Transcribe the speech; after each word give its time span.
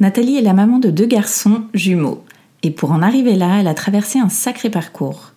Nathalie 0.00 0.38
est 0.38 0.42
la 0.42 0.54
maman 0.54 0.78
de 0.78 0.88
deux 0.88 1.04
garçons 1.04 1.64
jumeaux. 1.74 2.24
Et 2.62 2.70
pour 2.70 2.92
en 2.92 3.02
arriver 3.02 3.36
là, 3.36 3.58
elle 3.60 3.68
a 3.68 3.74
traversé 3.74 4.18
un 4.18 4.30
sacré 4.30 4.70
parcours. 4.70 5.32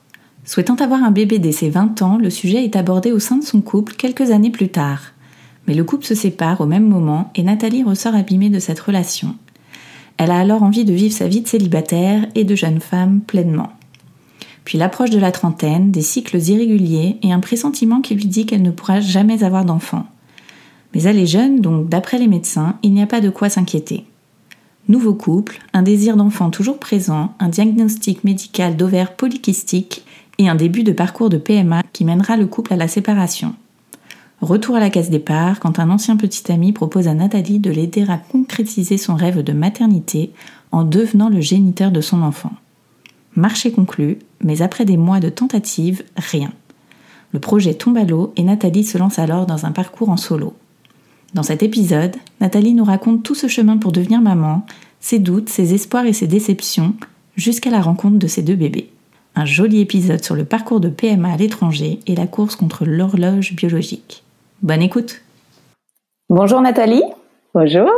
Souhaitant 0.45 0.75
avoir 0.75 1.03
un 1.03 1.11
bébé 1.11 1.37
dès 1.37 1.51
ses 1.51 1.69
20 1.69 2.01
ans, 2.01 2.17
le 2.17 2.29
sujet 2.29 2.63
est 2.63 2.77
abordé 2.77 3.11
au 3.11 3.19
sein 3.19 3.35
de 3.35 3.43
son 3.43 3.59
couple 3.59 3.95
quelques 3.95 4.31
années 4.31 4.51
plus 4.51 4.69
tard. 4.69 5.01
Mais 5.67 5.73
le 5.73 5.83
couple 5.83 6.05
se 6.05 6.15
sépare 6.15 6.61
au 6.61 6.65
même 6.65 6.87
moment 6.87 7.29
et 7.35 7.43
Nathalie 7.43 7.83
ressort 7.83 8.15
abîmée 8.15 8.49
de 8.49 8.59
cette 8.59 8.79
relation. 8.79 9.35
Elle 10.17 10.31
a 10.31 10.39
alors 10.39 10.63
envie 10.63 10.85
de 10.85 10.93
vivre 10.93 11.13
sa 11.13 11.27
vie 11.27 11.41
de 11.41 11.47
célibataire 11.47 12.25
et 12.33 12.45
de 12.45 12.55
jeune 12.55 12.79
femme 12.79 13.19
pleinement. 13.19 13.73
Puis 14.63 14.77
l'approche 14.77 15.09
de 15.09 15.19
la 15.19 15.33
trentaine, 15.33 15.91
des 15.91 16.01
cycles 16.01 16.37
irréguliers 16.37 17.17
et 17.21 17.33
un 17.33 17.41
pressentiment 17.41 17.99
qui 17.99 18.15
lui 18.15 18.27
dit 18.27 18.45
qu'elle 18.45 18.61
ne 18.61 18.71
pourra 18.71 19.01
jamais 19.01 19.43
avoir 19.43 19.65
d'enfant. 19.65 20.05
Mais 20.93 21.03
elle 21.03 21.19
est 21.19 21.25
jeune, 21.25 21.59
donc 21.59 21.89
d'après 21.89 22.17
les 22.17 22.27
médecins, 22.27 22.77
il 22.81 22.93
n'y 22.93 23.01
a 23.01 23.07
pas 23.07 23.19
de 23.19 23.29
quoi 23.29 23.49
s'inquiéter. 23.49 24.05
Nouveau 24.89 25.13
couple, 25.13 25.59
un 25.71 25.81
désir 25.81 26.17
d'enfant 26.17 26.49
toujours 26.49 26.77
présent, 26.77 27.33
un 27.39 27.47
diagnostic 27.47 28.25
médical 28.25 28.75
d'ovaire 28.75 29.15
polykystique 29.15 30.03
et 30.39 30.49
un 30.49 30.55
début 30.55 30.83
de 30.83 30.91
parcours 30.91 31.29
de 31.29 31.37
PMA 31.37 31.83
qui 31.93 32.03
mènera 32.03 32.35
le 32.35 32.47
couple 32.47 32.73
à 32.73 32.75
la 32.75 32.89
séparation. 32.89 33.55
Retour 34.41 34.75
à 34.75 34.81
la 34.81 34.89
case 34.89 35.09
départ 35.09 35.61
quand 35.61 35.79
un 35.79 35.89
ancien 35.89 36.17
petit 36.17 36.51
ami 36.51 36.73
propose 36.73 37.07
à 37.07 37.13
Nathalie 37.13 37.59
de 37.59 37.71
l'aider 37.71 38.03
à 38.09 38.17
concrétiser 38.17 38.97
son 38.97 39.15
rêve 39.15 39.41
de 39.41 39.53
maternité 39.53 40.33
en 40.73 40.83
devenant 40.83 41.29
le 41.29 41.39
géniteur 41.39 41.91
de 41.91 42.01
son 42.01 42.21
enfant. 42.21 42.51
Marché 43.37 43.71
conclu, 43.71 44.19
mais 44.41 44.61
après 44.61 44.83
des 44.83 44.97
mois 44.97 45.21
de 45.21 45.29
tentatives, 45.29 46.03
rien. 46.17 46.51
Le 47.31 47.39
projet 47.39 47.73
tombe 47.73 47.97
à 47.97 48.03
l'eau 48.03 48.33
et 48.35 48.43
Nathalie 48.43 48.83
se 48.83 48.97
lance 48.97 49.17
alors 49.17 49.45
dans 49.45 49.65
un 49.65 49.71
parcours 49.71 50.09
en 50.09 50.17
solo. 50.17 50.53
Dans 51.33 51.41
cet 51.41 51.63
épisode, 51.63 52.15
Nathalie 52.41 52.75
nous 52.75 52.83
raconte 52.83 53.23
tout 53.23 53.33
ce 53.33 53.47
chemin 53.47 53.77
pour 53.77 53.91
devenir 53.91 54.21
maman, 54.21 54.61
ses 54.99 55.17
doutes, 55.17 55.49
ses 55.49 55.73
espoirs 55.73 56.05
et 56.05 56.13
ses 56.13 56.27
déceptions, 56.27 56.93
jusqu'à 57.35 57.71
la 57.71 57.81
rencontre 57.81 58.19
de 58.19 58.27
ses 58.27 58.43
deux 58.43 58.53
bébés. 58.53 58.91
Un 59.35 59.45
joli 59.45 59.81
épisode 59.81 60.23
sur 60.23 60.35
le 60.35 60.45
parcours 60.45 60.79
de 60.79 60.89
PMA 60.89 61.33
à 61.33 61.37
l'étranger 61.37 61.99
et 62.05 62.15
la 62.15 62.27
course 62.27 62.55
contre 62.55 62.85
l'horloge 62.85 63.55
biologique. 63.55 64.23
Bonne 64.61 64.83
écoute 64.83 65.21
Bonjour 66.29 66.61
Nathalie. 66.61 67.03
Bonjour. 67.55 67.89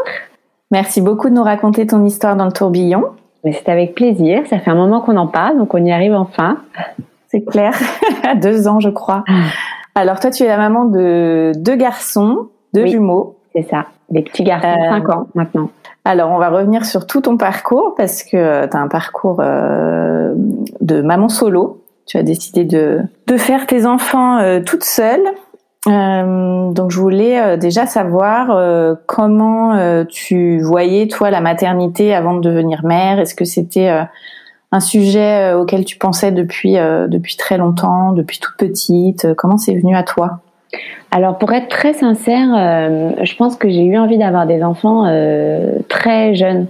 Merci 0.72 1.02
beaucoup 1.02 1.30
de 1.30 1.36
nous 1.36 1.44
raconter 1.44 1.86
ton 1.86 2.06
histoire 2.06 2.38
dans 2.38 2.45
le 2.45 2.53
tourbillon. 2.53 3.03
C'est 3.44 3.67
avec 3.67 3.95
plaisir, 3.95 4.44
ça 4.50 4.59
fait 4.59 4.72
un 4.72 4.75
moment 4.75 5.02
qu'on 5.02 5.17
en 5.17 5.28
parle, 5.28 5.58
donc 5.58 5.73
on 5.73 5.83
y 5.83 5.91
arrive 5.91 6.13
enfin. 6.13 6.59
C'est 7.28 7.44
clair, 7.44 7.78
deux 8.41 8.69
ans 8.69 8.80
je 8.80 8.89
crois. 8.89 9.25
Alors 9.94 10.22
toi 10.22 10.31
tu 10.31 10.44
es 10.44 10.47
la 10.47 10.58
maman 10.58 10.86
de 10.86 11.52
deux 11.58 11.75
garçons, 11.75 12.47
deux 12.75 12.87
jumeaux. 12.87 13.35
C'est 13.53 13.67
ça, 13.69 13.85
des 14.09 14.21
petits 14.21 14.43
garçons, 14.43 14.67
euh, 14.67 14.89
5 14.89 15.09
ans 15.09 15.27
maintenant. 15.33 15.69
Alors, 16.07 16.29
on 16.29 16.37
va 16.37 16.49
revenir 16.49 16.85
sur 16.85 17.07
tout 17.07 17.21
ton 17.21 17.35
parcours 17.35 17.95
parce 17.97 18.21
que 18.21 18.67
tu 18.67 18.77
as 18.77 18.79
un 18.79 18.87
parcours 18.87 19.37
euh, 19.39 20.35
de 20.79 21.01
maman 21.01 21.29
solo. 21.29 21.81
Tu 22.05 22.17
as 22.17 22.23
décidé 22.23 22.63
de, 22.63 23.00
de 23.25 23.38
faire 23.38 23.66
tes 23.66 23.88
enfants 23.88 24.38
euh, 24.38 24.61
toute 24.63 24.83
seule. 24.83 25.23
Euh, 25.88 26.72
donc, 26.72 26.91
je 26.91 27.00
voulais 27.00 27.57
déjà 27.57 27.88
savoir 27.88 28.55
comment 29.07 30.05
tu 30.05 30.59
voyais, 30.59 31.07
toi, 31.07 31.31
la 31.31 31.41
maternité 31.41 32.13
avant 32.13 32.35
de 32.35 32.41
devenir 32.41 32.85
mère. 32.85 33.19
Est-ce 33.19 33.33
que 33.33 33.45
c'était 33.45 33.91
un 34.71 34.79
sujet 34.79 35.53
auquel 35.53 35.85
tu 35.85 35.97
pensais 35.97 36.31
depuis, 36.31 36.73
depuis 36.73 37.35
très 37.35 37.57
longtemps, 37.57 38.13
depuis 38.13 38.39
toute 38.39 38.57
petite? 38.57 39.27
Comment 39.35 39.57
c'est 39.57 39.75
venu 39.75 39.95
à 39.95 40.03
toi? 40.03 40.39
Alors 41.15 41.37
pour 41.37 41.53
être 41.53 41.69
très 41.69 41.93
sincère, 41.93 42.49
euh, 42.57 43.11
je 43.23 43.35
pense 43.37 43.55
que 43.55 43.69
j'ai 43.69 43.85
eu 43.85 43.97
envie 43.97 44.17
d'avoir 44.17 44.45
des 44.45 44.61
enfants 44.61 45.05
euh, 45.07 45.79
très 45.87 46.35
jeunes. 46.35 46.67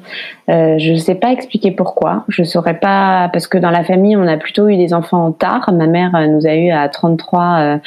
Euh, 0.50 0.78
je 0.78 0.92
ne 0.92 0.98
sais 0.98 1.16
pas 1.16 1.32
expliquer 1.32 1.72
pourquoi. 1.72 2.26
Je 2.28 2.44
saurais 2.44 2.76
pas 2.76 3.28
parce 3.34 3.48
que 3.48 3.58
dans 3.58 3.72
la 3.72 3.84
famille 3.84 4.16
on 4.16 4.28
a 4.28 4.38
plutôt 4.38 4.68
eu 4.68 4.78
des 4.78 4.94
enfants 4.94 5.32
tard. 5.32 5.74
Ma 5.74 5.88
mère 5.88 6.12
nous 6.30 6.46
a 6.46 6.54
eu 6.54 6.70
à 6.70 6.88
33, 6.90 7.80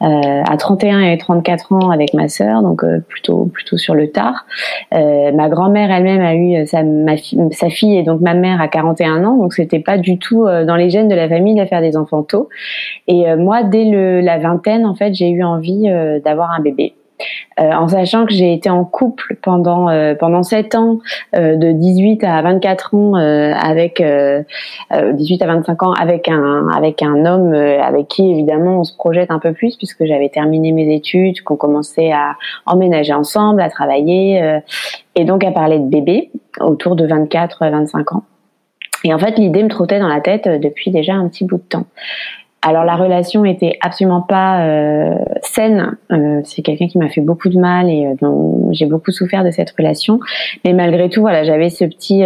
à 0.00 0.56
31 0.56 1.02
et 1.02 1.18
34 1.18 1.72
ans 1.72 1.90
avec 1.90 2.14
ma 2.14 2.28
sœur, 2.28 2.62
donc 2.62 2.82
plutôt 3.08 3.44
plutôt 3.52 3.76
sur 3.76 3.94
le 3.94 4.10
tard. 4.10 4.46
ma 4.92 5.50
grand-mère 5.50 5.90
elle-même 5.90 6.22
a 6.22 6.34
eu 6.34 6.66
sa, 6.66 7.68
fille 7.68 7.98
et 7.98 8.04
donc 8.04 8.22
ma 8.22 8.32
mère 8.32 8.62
à 8.62 8.68
41 8.68 9.22
ans, 9.24 9.36
donc 9.36 9.52
c'était 9.52 9.80
pas 9.80 9.98
du 9.98 10.18
tout 10.18 10.46
dans 10.46 10.76
les 10.76 10.88
gènes 10.88 11.08
de 11.08 11.14
la 11.14 11.28
famille 11.28 11.60
de 11.60 11.66
faire 11.66 11.82
des 11.82 11.98
enfants 11.98 12.22
tôt. 12.22 12.48
Et 13.06 13.26
moi 13.36 13.64
dès 13.64 14.22
la 14.22 14.38
vingtaine 14.38 14.86
en 14.86 14.94
fait 14.94 15.12
j'ai 15.12 15.28
eu 15.28 15.44
envie 15.44 15.90
euh, 16.06 16.20
d'avoir 16.20 16.50
un 16.52 16.60
bébé. 16.60 16.94
Euh, 17.58 17.72
en 17.72 17.88
sachant 17.88 18.26
que 18.26 18.34
j'ai 18.34 18.52
été 18.52 18.68
en 18.68 18.84
couple 18.84 19.38
pendant 19.42 19.88
euh, 19.88 20.14
pendant 20.14 20.42
7 20.42 20.74
ans 20.74 20.98
de 21.32 21.72
18 21.72 22.22
à 22.24 22.42
24 22.42 22.94
ans 22.94 23.14
avec 23.14 24.02
18 24.92 25.42
à 25.42 25.46
25 25.46 25.82
ans 25.82 25.92
avec 25.94 26.28
un 26.28 26.68
avec 26.68 27.02
un 27.02 27.24
homme 27.24 27.54
avec 27.54 28.08
qui 28.08 28.30
évidemment 28.30 28.80
on 28.80 28.84
se 28.84 28.94
projette 28.94 29.30
un 29.30 29.38
peu 29.38 29.54
plus 29.54 29.76
puisque 29.78 30.04
j'avais 30.04 30.28
terminé 30.28 30.72
mes 30.72 30.94
études 30.94 31.40
qu'on 31.40 31.56
commençait 31.56 32.12
à 32.12 32.34
emménager 32.66 33.14
ensemble 33.14 33.62
à 33.62 33.70
travailler 33.70 34.60
et 35.14 35.24
donc 35.24 35.42
à 35.42 35.52
parler 35.52 35.78
de 35.78 35.88
bébé 35.88 36.30
autour 36.60 36.96
de 36.96 37.06
24 37.06 37.60
25 37.62 38.12
ans 38.12 38.24
et 39.04 39.14
en 39.14 39.18
fait 39.18 39.38
l'idée 39.38 39.62
me 39.62 39.70
trottait 39.70 40.00
dans 40.00 40.08
la 40.08 40.20
tête 40.20 40.46
depuis 40.46 40.90
déjà 40.90 41.14
un 41.14 41.28
petit 41.28 41.46
bout 41.46 41.56
de 41.56 41.62
temps 41.62 41.86
alors 42.66 42.82
la 42.82 42.96
relation 42.96 43.44
était 43.44 43.78
absolument 43.80 44.22
pas 44.22 44.66
euh, 44.66 45.14
saine. 45.40 45.96
Euh, 46.10 46.40
c'est 46.42 46.62
quelqu'un 46.62 46.88
qui 46.88 46.98
m'a 46.98 47.08
fait 47.08 47.20
beaucoup 47.20 47.48
de 47.48 47.56
mal 47.60 47.88
et 47.88 48.06
euh, 48.06 48.14
dont 48.20 48.70
j'ai 48.72 48.86
beaucoup 48.86 49.12
souffert 49.12 49.44
de 49.44 49.52
cette 49.52 49.70
relation. 49.78 50.18
Mais 50.64 50.72
malgré 50.72 51.08
tout, 51.08 51.20
voilà, 51.20 51.44
j'avais 51.44 51.70
ce 51.70 51.84
petit, 51.84 52.22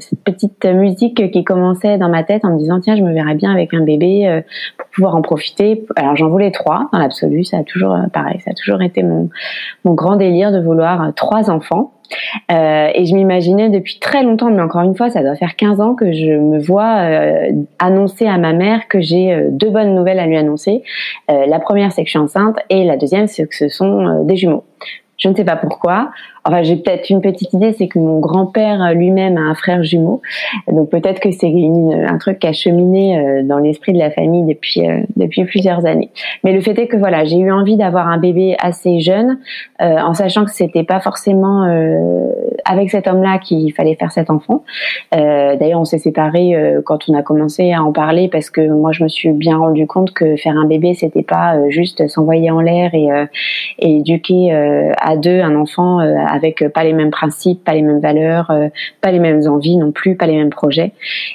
cette 0.00 0.24
petite 0.24 0.64
musique 0.64 1.30
qui 1.30 1.44
commençait 1.44 1.98
dans 1.98 2.08
ma 2.08 2.24
tête 2.24 2.44
en 2.44 2.54
me 2.54 2.58
disant 2.58 2.80
tiens, 2.80 2.96
je 2.96 3.02
me 3.02 3.12
verrais 3.14 3.36
bien 3.36 3.52
avec 3.52 3.74
un 3.74 3.82
bébé 3.82 4.42
pour 4.76 4.88
pouvoir 4.88 5.14
en 5.14 5.22
profiter. 5.22 5.86
Alors 5.94 6.16
j'en 6.16 6.30
voulais 6.30 6.50
trois 6.50 6.88
dans 6.92 6.98
l'absolu. 6.98 7.44
Ça 7.44 7.58
a 7.58 7.62
toujours 7.62 7.96
pareil, 8.12 8.40
ça 8.40 8.50
a 8.50 8.54
toujours 8.54 8.82
été 8.82 9.04
mon 9.04 9.30
mon 9.84 9.94
grand 9.94 10.16
délire 10.16 10.50
de 10.50 10.60
vouloir 10.60 11.12
trois 11.14 11.48
enfants. 11.48 11.92
Euh, 12.50 12.88
et 12.94 13.04
je 13.06 13.14
m'imaginais 13.14 13.70
depuis 13.70 13.98
très 13.98 14.22
longtemps, 14.22 14.50
mais 14.50 14.62
encore 14.62 14.82
une 14.82 14.94
fois, 14.94 15.10
ça 15.10 15.22
doit 15.22 15.36
faire 15.36 15.56
15 15.56 15.80
ans 15.80 15.94
que 15.94 16.12
je 16.12 16.32
me 16.32 16.58
vois 16.58 16.96
euh, 16.98 17.50
annoncer 17.78 18.26
à 18.26 18.38
ma 18.38 18.52
mère 18.52 18.88
que 18.88 19.00
j'ai 19.00 19.32
euh, 19.32 19.48
deux 19.50 19.70
bonnes 19.70 19.94
nouvelles 19.94 20.18
à 20.18 20.26
lui 20.26 20.36
annoncer. 20.36 20.82
la 21.28 21.58
première, 21.58 21.92
c'est 21.92 22.02
que 22.02 22.08
je 22.08 22.12
suis 22.12 22.18
enceinte, 22.18 22.56
et 22.70 22.84
la 22.84 22.96
deuxième, 22.96 23.26
c'est 23.26 23.46
que 23.46 23.54
ce 23.54 23.68
sont 23.68 24.24
des 24.24 24.36
jumeaux. 24.36 24.64
Je 25.18 25.28
ne 25.28 25.34
sais 25.34 25.44
pas 25.44 25.56
pourquoi. 25.56 26.10
Enfin, 26.46 26.62
j'ai 26.62 26.76
peut-être 26.76 27.10
une 27.10 27.20
petite 27.20 27.52
idée, 27.52 27.72
c'est 27.72 27.88
que 27.88 27.98
mon 27.98 28.20
grand-père 28.20 28.94
lui-même 28.94 29.36
a 29.36 29.40
un 29.40 29.54
frère 29.54 29.82
jumeau, 29.82 30.22
donc 30.70 30.90
peut-être 30.90 31.18
que 31.18 31.32
c'est 31.32 31.52
un 31.52 32.18
truc 32.18 32.38
qui 32.38 32.46
a 32.46 32.52
cheminé 32.52 33.18
euh, 33.18 33.42
dans 33.42 33.58
l'esprit 33.58 33.92
de 33.92 33.98
la 33.98 34.10
famille 34.10 34.44
depuis 34.44 34.88
euh, 34.88 35.00
depuis 35.16 35.44
plusieurs 35.44 35.86
années. 35.86 36.10
Mais 36.44 36.52
le 36.52 36.60
fait 36.60 36.78
est 36.78 36.86
que 36.86 36.96
voilà, 36.96 37.24
j'ai 37.24 37.38
eu 37.38 37.50
envie 37.50 37.76
d'avoir 37.76 38.06
un 38.08 38.18
bébé 38.18 38.56
assez 38.60 39.00
jeune, 39.00 39.38
euh, 39.82 39.98
en 39.98 40.14
sachant 40.14 40.44
que 40.44 40.52
c'était 40.52 40.84
pas 40.84 41.00
forcément 41.00 41.64
avec 42.64 42.90
cet 42.90 43.08
homme-là 43.08 43.38
qu'il 43.38 43.72
fallait 43.72 43.94
faire 43.94 44.12
cet 44.12 44.30
enfant. 44.30 44.62
D'ailleurs, 45.12 45.80
on 45.80 45.84
s'est 45.84 45.98
séparés 45.98 46.54
quand 46.84 47.08
on 47.08 47.14
a 47.14 47.22
commencé 47.22 47.72
à 47.72 47.82
en 47.82 47.92
parler 47.92 48.28
parce 48.28 48.50
que 48.50 48.60
moi, 48.68 48.92
je 48.92 49.02
me 49.02 49.08
suis 49.08 49.30
bien 49.30 49.58
rendu 49.58 49.86
compte 49.86 50.12
que 50.12 50.36
faire 50.36 50.56
un 50.56 50.66
bébé, 50.66 50.94
c'était 50.94 51.22
pas 51.22 51.68
juste 51.70 52.06
s'envoyer 52.08 52.50
en 52.50 52.60
l'air 52.60 52.94
et, 52.94 53.08
et 53.78 53.96
éduquer 53.98 54.52
à 55.00 55.16
deux 55.16 55.40
un 55.40 55.56
enfant 55.56 56.00
avec 56.36 56.62
euh, 56.62 56.68
pas 56.68 56.84
les 56.84 56.92
mêmes 56.92 57.10
principes, 57.10 57.64
pas 57.64 57.74
les 57.74 57.82
mêmes 57.82 58.00
valeurs, 58.00 58.50
euh, 58.50 58.68
pas 59.00 59.10
les 59.10 59.18
mêmes 59.18 59.46
envies 59.48 59.76
non 59.76 59.90
plus, 59.90 60.16
pas 60.16 60.26
les 60.26 60.36
mêmes 60.36 60.50
projets. 60.50 60.92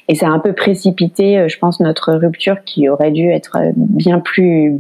Et 0.08 0.16
ça 0.16 0.28
a 0.28 0.30
un 0.30 0.40
peu 0.40 0.54
précipité, 0.54 1.38
euh, 1.38 1.48
je 1.50 1.58
pense, 1.58 1.80
notre 1.80 2.14
rupture 2.14 2.64
qui 2.64 2.88
aurait 2.88 3.12
dû 3.12 3.30
être 3.30 3.58
bien 3.76 4.20
plus, 4.20 4.80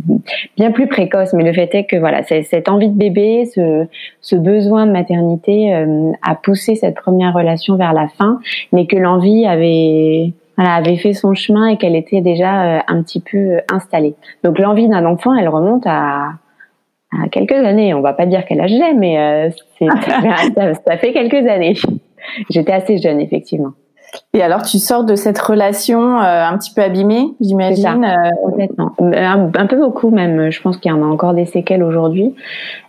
bien 0.55 0.71
plus 0.71 0.87
précoce. 0.87 1.33
Mais 1.33 1.43
le 1.43 1.51
fait 1.51 1.73
est 1.75 1.85
que 1.85 1.97
voilà, 1.97 2.23
cette 2.23 2.69
envie 2.69 2.89
de 2.89 2.97
bébé, 2.97 3.45
ce, 3.45 3.85
ce 4.21 4.35
besoin 4.35 4.85
de 4.85 4.91
maternité 4.91 5.73
a 6.21 6.35
poussé 6.35 6.75
cette 6.75 6.95
première 6.95 7.33
relation 7.33 7.75
vers 7.75 7.93
la 7.93 8.07
fin, 8.07 8.39
mais 8.71 8.85
que 8.85 8.95
l'envie 8.95 9.45
avait 9.45 10.33
voilà, 10.57 10.75
avait 10.75 10.97
fait 10.97 11.13
son 11.13 11.33
chemin 11.33 11.67
et 11.67 11.77
qu'elle 11.77 11.95
était 11.95 12.21
déjà 12.21 12.83
un 12.87 13.01
petit 13.01 13.19
peu 13.19 13.59
installée. 13.71 14.15
Donc 14.43 14.59
l'envie 14.59 14.87
d'un 14.87 15.05
enfant, 15.05 15.35
elle 15.35 15.49
remonte 15.49 15.83
à 15.85 16.33
à 17.11 17.27
quelques 17.29 17.53
années. 17.53 17.93
On 17.93 18.01
va 18.01 18.13
pas 18.13 18.25
dire 18.25 18.45
quel 18.47 18.61
âge 18.61 18.71
j'ai, 18.71 18.93
mais 18.93 19.17
euh, 19.17 19.49
ça, 20.55 20.73
ça, 20.85 20.97
fait 20.97 21.13
quelques 21.13 21.47
années. 21.47 21.75
j'étais 22.49 22.73
assez 22.73 22.97
jeune 22.97 23.19
effectivement. 23.19 23.71
Et 24.33 24.41
alors, 24.41 24.63
tu 24.63 24.77
sors 24.77 25.05
de 25.05 25.15
cette 25.15 25.39
relation 25.39 26.19
euh, 26.19 26.43
un 26.45 26.57
petit 26.57 26.73
peu 26.73 26.81
abîmée, 26.81 27.27
j'imagine. 27.39 28.05
Complètement. 28.43 28.91
Un, 28.99 29.67
peu 29.67 29.77
beaucoup 29.77 30.09
même. 30.09 30.51
Je 30.51 30.61
pense 30.61 30.77
qu'il 30.77 30.91
y 30.91 30.93
en 30.93 31.01
a 31.01 31.05
encore 31.05 31.33
des 31.33 31.45
séquelles 31.45 31.81
aujourd'hui. 31.81 32.35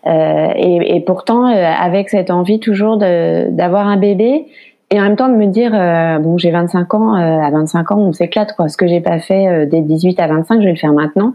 et, 0.04 0.96
et, 0.96 1.00
pourtant, 1.00 1.44
avec 1.44 2.08
cette 2.08 2.32
envie 2.32 2.58
toujours 2.58 2.96
d'avoir 2.96 3.86
un 3.86 3.98
bébé, 3.98 4.46
et 4.92 5.00
en 5.00 5.04
même 5.04 5.16
temps 5.16 5.30
de 5.30 5.34
me 5.34 5.46
dire 5.46 5.72
euh, 5.74 6.18
bon 6.18 6.36
j'ai 6.36 6.50
25 6.50 6.92
ans 6.92 7.16
euh, 7.16 7.40
à 7.40 7.50
25 7.50 7.92
ans 7.92 7.98
on 7.98 8.12
s'éclate 8.12 8.54
quoi. 8.54 8.68
Ce 8.68 8.76
que 8.76 8.86
j'ai 8.86 9.00
pas 9.00 9.18
fait 9.20 9.48
euh, 9.48 9.66
dès 9.66 9.80
18 9.80 10.20
à 10.20 10.26
25 10.26 10.60
je 10.60 10.66
vais 10.66 10.72
le 10.72 10.76
faire 10.76 10.92
maintenant. 10.92 11.32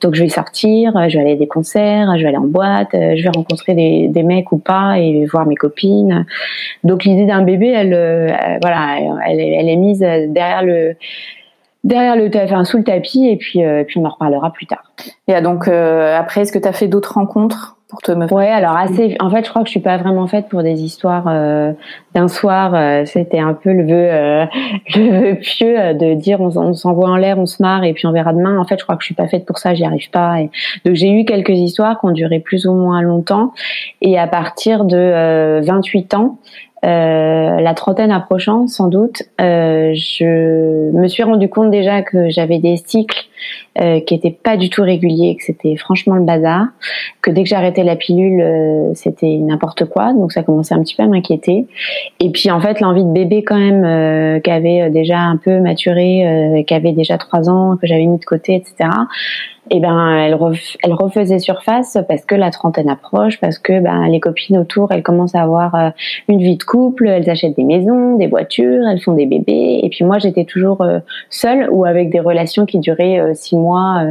Donc 0.00 0.14
je 0.14 0.22
vais 0.22 0.28
sortir 0.28 0.92
je 1.08 1.16
vais 1.16 1.22
aller 1.22 1.32
à 1.32 1.36
des 1.36 1.48
concerts 1.48 2.16
je 2.16 2.22
vais 2.22 2.28
aller 2.28 2.36
en 2.36 2.46
boîte 2.46 2.90
je 2.92 3.20
vais 3.20 3.30
rencontrer 3.34 3.74
des, 3.74 4.06
des 4.06 4.22
mecs 4.22 4.52
ou 4.52 4.58
pas 4.58 4.98
et 5.00 5.26
voir 5.26 5.44
mes 5.44 5.56
copines. 5.56 6.24
Donc 6.84 7.02
l'idée 7.02 7.26
d'un 7.26 7.42
bébé 7.42 7.70
elle, 7.70 7.94
voilà 8.62 8.98
elle, 9.28 9.40
elle, 9.40 9.68
est 9.68 9.76
mise 9.76 9.98
derrière 9.98 10.62
le 10.62 10.94
derrière 11.82 12.14
le 12.14 12.30
enfin 12.44 12.64
sous 12.64 12.78
le 12.78 12.84
tapis 12.84 13.26
et 13.26 13.36
puis 13.36 13.60
puis 13.88 13.98
on 13.98 14.04
en 14.04 14.10
reparlera 14.10 14.52
plus 14.52 14.66
tard. 14.66 14.92
Et 15.26 15.40
donc 15.40 15.66
après 15.66 16.42
est-ce 16.42 16.52
que 16.52 16.60
tu 16.60 16.68
as 16.68 16.72
fait 16.72 16.86
d'autres 16.86 17.14
rencontres? 17.14 17.76
Pour 17.90 18.00
te 18.00 18.12
Ouais, 18.12 18.48
alors 18.48 18.76
assez. 18.76 19.16
En 19.20 19.30
fait, 19.30 19.44
je 19.44 19.50
crois 19.50 19.62
que 19.62 19.68
je 19.68 19.72
suis 19.72 19.80
pas 19.80 19.98
vraiment 19.98 20.26
faite 20.26 20.48
pour 20.48 20.62
des 20.62 20.82
histoires 20.82 21.26
euh, 21.28 21.72
d'un 22.14 22.28
soir. 22.28 22.74
Euh, 22.74 23.04
c'était 23.04 23.38
un 23.38 23.54
peu 23.54 23.72
le 23.72 23.84
vœu, 23.84 24.08
euh, 24.10 24.46
le 24.94 25.20
vœu 25.20 25.34
pieux 25.34 25.94
de 25.94 26.14
dire 26.14 26.40
on, 26.40 26.72
s'envoie 26.72 27.10
en 27.10 27.16
l'air, 27.16 27.38
on 27.38 27.46
se 27.46 27.62
marre 27.62 27.84
et 27.84 27.92
puis 27.92 28.06
on 28.06 28.12
verra 28.12 28.32
demain. 28.32 28.58
En 28.58 28.64
fait, 28.64 28.78
je 28.78 28.84
crois 28.84 28.96
que 28.96 29.02
je 29.02 29.06
suis 29.06 29.14
pas 29.14 29.28
faite 29.28 29.44
pour 29.44 29.58
ça. 29.58 29.74
J'y 29.74 29.84
arrive 29.84 30.10
pas. 30.10 30.40
Et... 30.40 30.50
Donc 30.84 30.94
j'ai 30.94 31.10
eu 31.10 31.24
quelques 31.24 31.50
histoires 31.50 31.98
qui 32.00 32.06
ont 32.06 32.12
duré 32.12 32.40
plus 32.40 32.66
ou 32.66 32.72
moins 32.72 33.02
longtemps. 33.02 33.52
Et 34.00 34.18
à 34.18 34.26
partir 34.26 34.84
de 34.84 35.60
28 35.62 36.14
ans, 36.14 36.38
euh, 36.82 37.60
la 37.60 37.74
trentaine 37.74 38.10
approchant, 38.10 38.66
sans 38.66 38.88
doute, 38.88 39.22
euh, 39.40 39.92
je 39.94 40.90
me 40.92 41.08
suis 41.08 41.22
rendu 41.22 41.50
compte 41.50 41.70
déjà 41.70 42.00
que 42.00 42.30
j'avais 42.30 42.58
des 42.58 42.78
cycles 42.78 43.26
euh, 43.80 44.00
qui 44.00 44.14
étaient 44.14 44.30
pas 44.30 44.56
du 44.56 44.70
tout 44.70 44.82
réguliers, 44.82 45.36
que 45.36 45.44
c'était 45.44 45.76
franchement 45.76 46.16
le 46.16 46.24
bazar, 46.24 46.66
que 47.22 47.30
dès 47.30 47.42
que 47.42 47.48
j'arrêtais 47.48 47.84
la 47.84 47.96
pilule, 47.96 48.40
euh, 48.40 48.90
c'était 48.94 49.36
n'importe 49.38 49.84
quoi, 49.86 50.12
donc 50.12 50.32
ça 50.32 50.42
commençait 50.42 50.74
un 50.74 50.82
petit 50.82 50.94
peu 50.94 51.02
à 51.02 51.06
m'inquiéter. 51.06 51.66
Et 52.18 52.30
puis 52.30 52.50
en 52.50 52.60
fait, 52.60 52.80
l'envie 52.80 53.04
de 53.04 53.12
bébé 53.12 53.42
quand 53.42 53.58
même, 53.58 53.84
euh, 53.84 54.40
qui 54.40 54.50
avait 54.50 54.90
déjà 54.90 55.18
un 55.18 55.36
peu 55.36 55.60
maturé, 55.60 56.64
qui 56.66 56.74
avait 56.74 56.92
déjà 56.92 57.18
trois 57.18 57.48
ans, 57.48 57.76
que 57.76 57.86
j'avais 57.86 58.06
mis 58.06 58.18
de 58.18 58.24
côté, 58.24 58.54
etc 58.56 58.88
et 59.72 59.76
eh 59.76 59.80
ben 59.80 60.16
elle, 60.16 60.34
refaisait 60.94 61.38
surface 61.38 61.96
parce 62.08 62.24
que 62.24 62.34
la 62.34 62.50
trentaine 62.50 62.88
approche, 62.88 63.38
parce 63.38 63.58
que 63.58 63.78
ben 63.78 64.08
les 64.08 64.18
copines 64.18 64.58
autour, 64.58 64.90
elles 64.90 65.04
commencent 65.04 65.36
à 65.36 65.42
avoir 65.42 65.74
euh, 65.76 65.90
une 66.28 66.40
vie 66.40 66.56
de 66.56 66.64
couple, 66.64 67.06
elles 67.06 67.30
achètent 67.30 67.54
des 67.54 67.62
maisons, 67.62 68.16
des 68.16 68.26
voitures, 68.26 68.82
elles 68.90 69.00
font 69.00 69.12
des 69.12 69.26
bébés, 69.26 69.80
et 69.84 69.88
puis 69.88 70.04
moi 70.04 70.18
j'étais 70.18 70.44
toujours 70.44 70.80
euh, 70.80 70.98
seule 71.28 71.68
ou 71.70 71.84
avec 71.84 72.10
des 72.10 72.18
relations 72.18 72.66
qui 72.66 72.80
duraient 72.80 73.20
euh, 73.20 73.29
six 73.34 73.56
mois, 73.56 74.02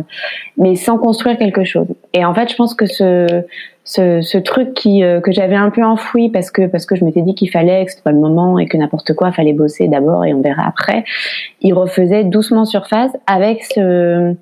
mais 0.57 0.75
sans 0.75 0.97
construire 0.97 1.37
quelque 1.37 1.63
chose. 1.63 1.87
Et 2.13 2.25
en 2.25 2.33
fait, 2.33 2.49
je 2.49 2.55
pense 2.55 2.73
que 2.73 2.85
ce 2.85 3.43
ce, 3.83 4.37
truc 4.37 4.73
qui 4.73 5.01
que 5.23 5.31
j'avais 5.31 5.55
un 5.55 5.69
peu 5.71 5.83
enfoui 5.83 6.29
parce 6.29 6.51
que 6.51 6.67
parce 6.67 6.85
que 6.85 6.95
je 6.95 7.03
m'étais 7.03 7.21
dit 7.21 7.33
qu'il 7.33 7.49
fallait 7.49 7.85
que 7.85 7.91
c'était 7.91 8.03
pas 8.03 8.11
le 8.11 8.19
moment 8.19 8.59
et 8.59 8.67
que 8.67 8.77
n'importe 8.77 9.13
quoi 9.13 9.31
fallait 9.31 9.53
bosser 9.53 9.87
d'abord 9.87 10.25
et 10.25 10.33
on 10.33 10.41
verra 10.41 10.63
après, 10.67 11.03
il 11.61 11.73
refaisait 11.73 12.23
doucement 12.23 12.65
surface 12.65 13.11
avec 13.25 13.63
ce 13.63 14.35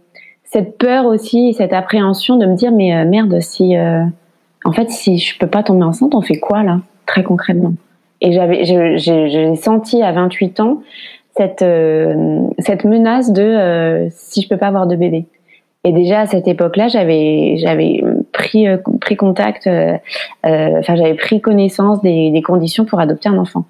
cette 0.44 0.78
peur 0.78 1.06
aussi, 1.06 1.54
cette 1.54 1.74
appréhension 1.74 2.38
de 2.38 2.46
me 2.46 2.56
dire 2.56 2.72
mais 2.72 2.96
euh, 2.96 3.06
merde 3.06 3.40
si 3.42 3.78
euh, 3.78 4.04
en 4.66 4.72
fait 4.72 4.90
si 4.90 5.18
je 5.18 5.38
peux 5.38 5.48
pas 5.48 5.64
tomber 5.64 5.84
enceinte, 5.84 6.16
on 6.16 6.22
fait 6.22 6.40
quoi 6.40 6.64
là 6.64 6.80
très 7.06 7.24
concrètement? 7.24 7.74
Et 8.20 8.32
j'avais 8.32 8.66
j'ai 8.66 9.56
senti 9.56 10.02
à 10.02 10.12
28 10.12 10.60
ans 10.60 10.82
cette 11.38 11.62
euh, 11.62 12.42
cette 12.60 12.84
menace 12.84 13.32
de 13.32 14.08
si 14.12 14.42
je 14.42 14.50
peux 14.50 14.58
pas 14.58 14.68
avoir 14.68 14.88
de 14.88 14.96
bébé. 14.96 15.26
Et 15.84 15.92
déjà 15.94 16.22
à 16.22 16.26
cette 16.26 16.48
époque-là, 16.48 16.88
j'avais 16.88 17.56
j'avais 17.58 18.04
pris 18.34 18.66
pris 19.00 19.16
contact, 19.16 19.70
enfin 20.44 20.96
j'avais 20.96 21.14
pris 21.14 21.40
connaissance 21.40 22.02
des, 22.02 22.32
des, 22.32 22.42
conditions 22.42 22.84
pour 22.84 23.00
adopter 23.00 23.30
un 23.30 23.38
enfant 23.38 23.66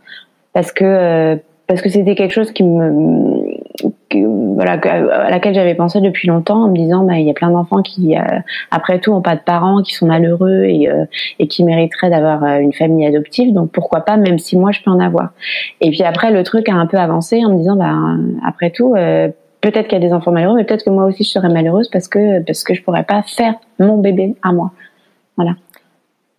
parce 0.54 0.72
que 0.72 1.38
parce 1.68 1.81
que 1.81 1.90
c'était 1.90 2.16
quelque 2.16 2.34
chose 2.34 2.52
qui 2.52 2.64
me 2.64 3.46
voilà 4.12 4.74
à 4.74 5.29
laquelle 5.29 5.53
j'avais 5.53 5.75
pensé 5.75 6.01
depuis 6.01 6.27
longtemps 6.27 6.63
en 6.63 6.69
me 6.69 6.75
disant 6.75 7.03
bah 7.03 7.19
il 7.19 7.27
y 7.27 7.29
a 7.29 7.33
plein 7.33 7.51
d'enfants 7.51 7.81
qui 7.81 8.18
euh, 8.18 8.21
après 8.71 9.00
tout 9.00 9.12
ont 9.12 9.21
pas 9.21 9.35
de 9.35 9.41
parents 9.41 9.83
qui 9.83 9.94
sont 9.94 10.07
malheureux 10.07 10.63
et 10.63 10.89
euh, 10.89 11.06
et 11.39 11.47
qui 11.47 11.63
mériteraient 11.63 12.09
d'avoir 12.09 12.44
euh, 12.44 12.57
une 12.57 12.74
famille 12.74 13.06
adoptive. 13.06 13.53
Donc 13.53 13.71
pourquoi 13.71 14.01
pas 14.01 14.18
même 14.18 14.39
si 14.39 14.57
moi 14.57 14.71
je 14.71 14.81
peux 14.81 14.91
en 14.91 15.00
avoir. 15.00 15.29
Et 15.81 15.91
puis 15.91 16.03
après 16.03 16.31
le 16.31 16.44
truc 16.44 16.69
a 16.69 16.74
un 16.74 16.88
peu 16.88 16.97
avancé 16.97 17.45
en 17.45 17.51
me 17.53 17.57
disant 17.57 17.75
bah 17.75 17.94
après 18.45 18.71
tout 18.71 18.95
peut-être 19.62 19.88
qu'il 19.88 20.01
y 20.01 20.03
a 20.03 20.07
des 20.07 20.13
enfants 20.13 20.31
malheureux 20.31 20.56
mais 20.56 20.63
peut-être 20.63 20.85
que 20.85 20.89
moi 20.89 21.06
aussi 21.06 21.23
je 21.23 21.30
serais 21.30 21.50
malheureuse 21.50 21.89
parce 21.89 22.07
que 22.07 22.41
parce 22.44 22.63
que 22.63 22.73
je 22.73 22.83
pourrais 22.83 23.03
pas 23.03 23.23
faire 23.23 23.56
mon 23.80 23.97
bébé 23.97 24.35
à 24.41 24.51
moi. 24.53 24.71
Voilà. 25.35 25.53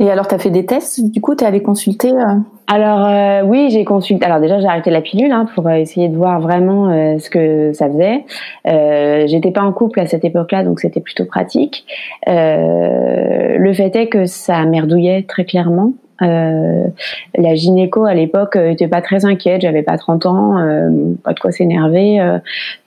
Et 0.01 0.11
alors, 0.11 0.29
tu 0.29 0.35
as 0.35 0.39
fait 0.39 0.51
des 0.51 0.65
tests 0.65 1.01
Du 1.11 1.21
coup, 1.21 1.35
tu 1.35 1.43
es 1.43 1.47
allé 1.47 1.61
consulter 1.61 2.13
euh 2.13 2.37
Alors 2.71 3.07
euh, 3.07 3.43
oui, 3.45 3.71
j'ai 3.71 3.83
consulté. 3.87 4.27
Alors 4.27 4.41
déjà, 4.41 4.61
j'ai 4.61 4.67
arrêté 4.67 4.91
la 4.91 5.01
pilule 5.01 5.33
hein, 5.33 5.47
pour 5.55 5.71
essayer 5.71 6.11
de 6.11 6.17
voir 6.17 6.39
vraiment 6.39 6.91
euh, 6.91 7.19
ce 7.19 7.31
que 7.31 7.73
ça 7.73 7.89
faisait. 7.89 8.27
Euh, 8.67 9.27
J'étais 9.27 9.51
pas 9.53 9.63
en 9.63 9.73
couple 9.73 10.01
à 10.01 10.07
cette 10.07 10.25
époque-là, 10.25 10.65
donc 10.65 10.81
c'était 10.81 11.01
plutôt 11.01 11.25
pratique. 11.25 11.87
le 12.27 13.73
fait 13.73 13.97
est 13.97 14.09
que 14.09 14.27
ça 14.27 14.65
merdouillait 14.67 15.23
très 15.23 15.47
clairement. 15.47 15.95
Euh, 16.23 16.87
la 17.37 17.55
gynéco 17.55 18.05
à 18.05 18.15
l'époque 18.15 18.57
euh, 18.57 18.71
était 18.71 18.89
pas 18.89 19.01
très 19.01 19.25
inquiète, 19.25 19.63
j'avais 19.63 19.83
pas 19.83 19.97
30 19.97 20.27
ans, 20.27 20.59
euh, 20.59 20.91
pas 21.23 21.33
de 21.33 21.39
quoi 21.39 21.53
s'énerver. 21.53 22.21
Euh. 22.21 22.39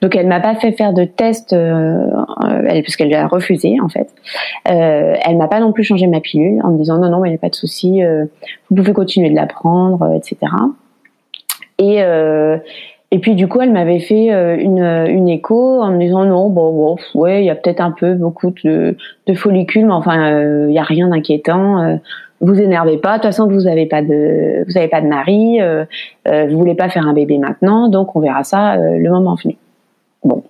donc 0.02 0.14
elle 0.16 0.26
m'a 0.26 0.40
pas 0.40 0.54
fait 0.54 0.72
faire 0.72 0.92
de 0.92 1.04
test, 1.04 1.52
elle, 1.52 2.82
puisqu'elle 2.82 3.14
a 3.14 3.26
refusé 3.26 3.76
en 3.82 3.88
fait. 3.88 4.08
elle 4.64 5.36
m'a 5.36 5.48
pas 5.48 5.60
non 5.60 5.72
plus 5.72 5.84
changé 5.84 6.06
ma 6.06 6.20
pilule 6.20 6.60
en 6.62 6.72
me 6.72 6.78
disant 6.78 6.98
non 6.98 7.08
non, 7.08 7.24
il 7.24 7.30
n'y 7.30 7.34
a 7.34 7.38
pas 7.38 7.48
de 7.48 7.54
souci, 7.54 8.02
vous 8.70 8.76
pouvez 8.76 8.92
continuer 8.92 9.30
de 9.30 9.36
la 9.36 9.46
prendre, 9.46 10.14
etc. 10.14 10.52
Et 11.78 12.02
et 13.14 13.18
puis 13.18 13.34
du 13.34 13.46
coup, 13.46 13.60
elle 13.60 13.72
m'avait 13.72 14.00
fait 14.00 14.28
une, 14.58 14.82
une 14.82 15.28
écho 15.28 15.82
en 15.82 15.90
me 15.90 15.98
disant 15.98 16.24
non, 16.24 16.48
bon, 16.48 16.72
bon 16.72 16.96
ouais, 17.14 17.42
il 17.42 17.46
y 17.46 17.50
a 17.50 17.54
peut-être 17.54 17.80
un 17.80 17.90
peu 17.90 18.14
beaucoup 18.14 18.52
de, 18.64 18.96
de 19.26 19.34
follicules, 19.34 19.86
mais 19.86 19.92
enfin, 19.92 20.40
il 20.68 20.72
y 20.72 20.78
a 20.78 20.82
rien 20.82 21.08
d'inquiétant 21.08 21.98
vous 22.42 22.60
énervez 22.60 22.98
pas. 22.98 23.12
De 23.12 23.22
toute 23.22 23.26
façon, 23.26 23.48
vous 23.48 23.66
avez 23.66 23.86
pas 23.86 24.02
de, 24.02 24.64
vous 24.66 24.76
avez 24.76 24.88
pas 24.88 25.00
de 25.00 25.06
mari, 25.06 25.62
euh, 25.62 25.84
euh, 26.28 26.46
vous 26.50 26.58
voulez 26.58 26.74
pas 26.74 26.88
faire 26.88 27.06
un 27.06 27.14
bébé 27.14 27.38
maintenant, 27.38 27.88
donc 27.88 28.14
on 28.16 28.20
verra 28.20 28.44
ça 28.44 28.74
euh, 28.74 28.98
le 28.98 29.10
moment 29.10 29.36
venu. 29.36 29.56
Bon, 30.24 30.44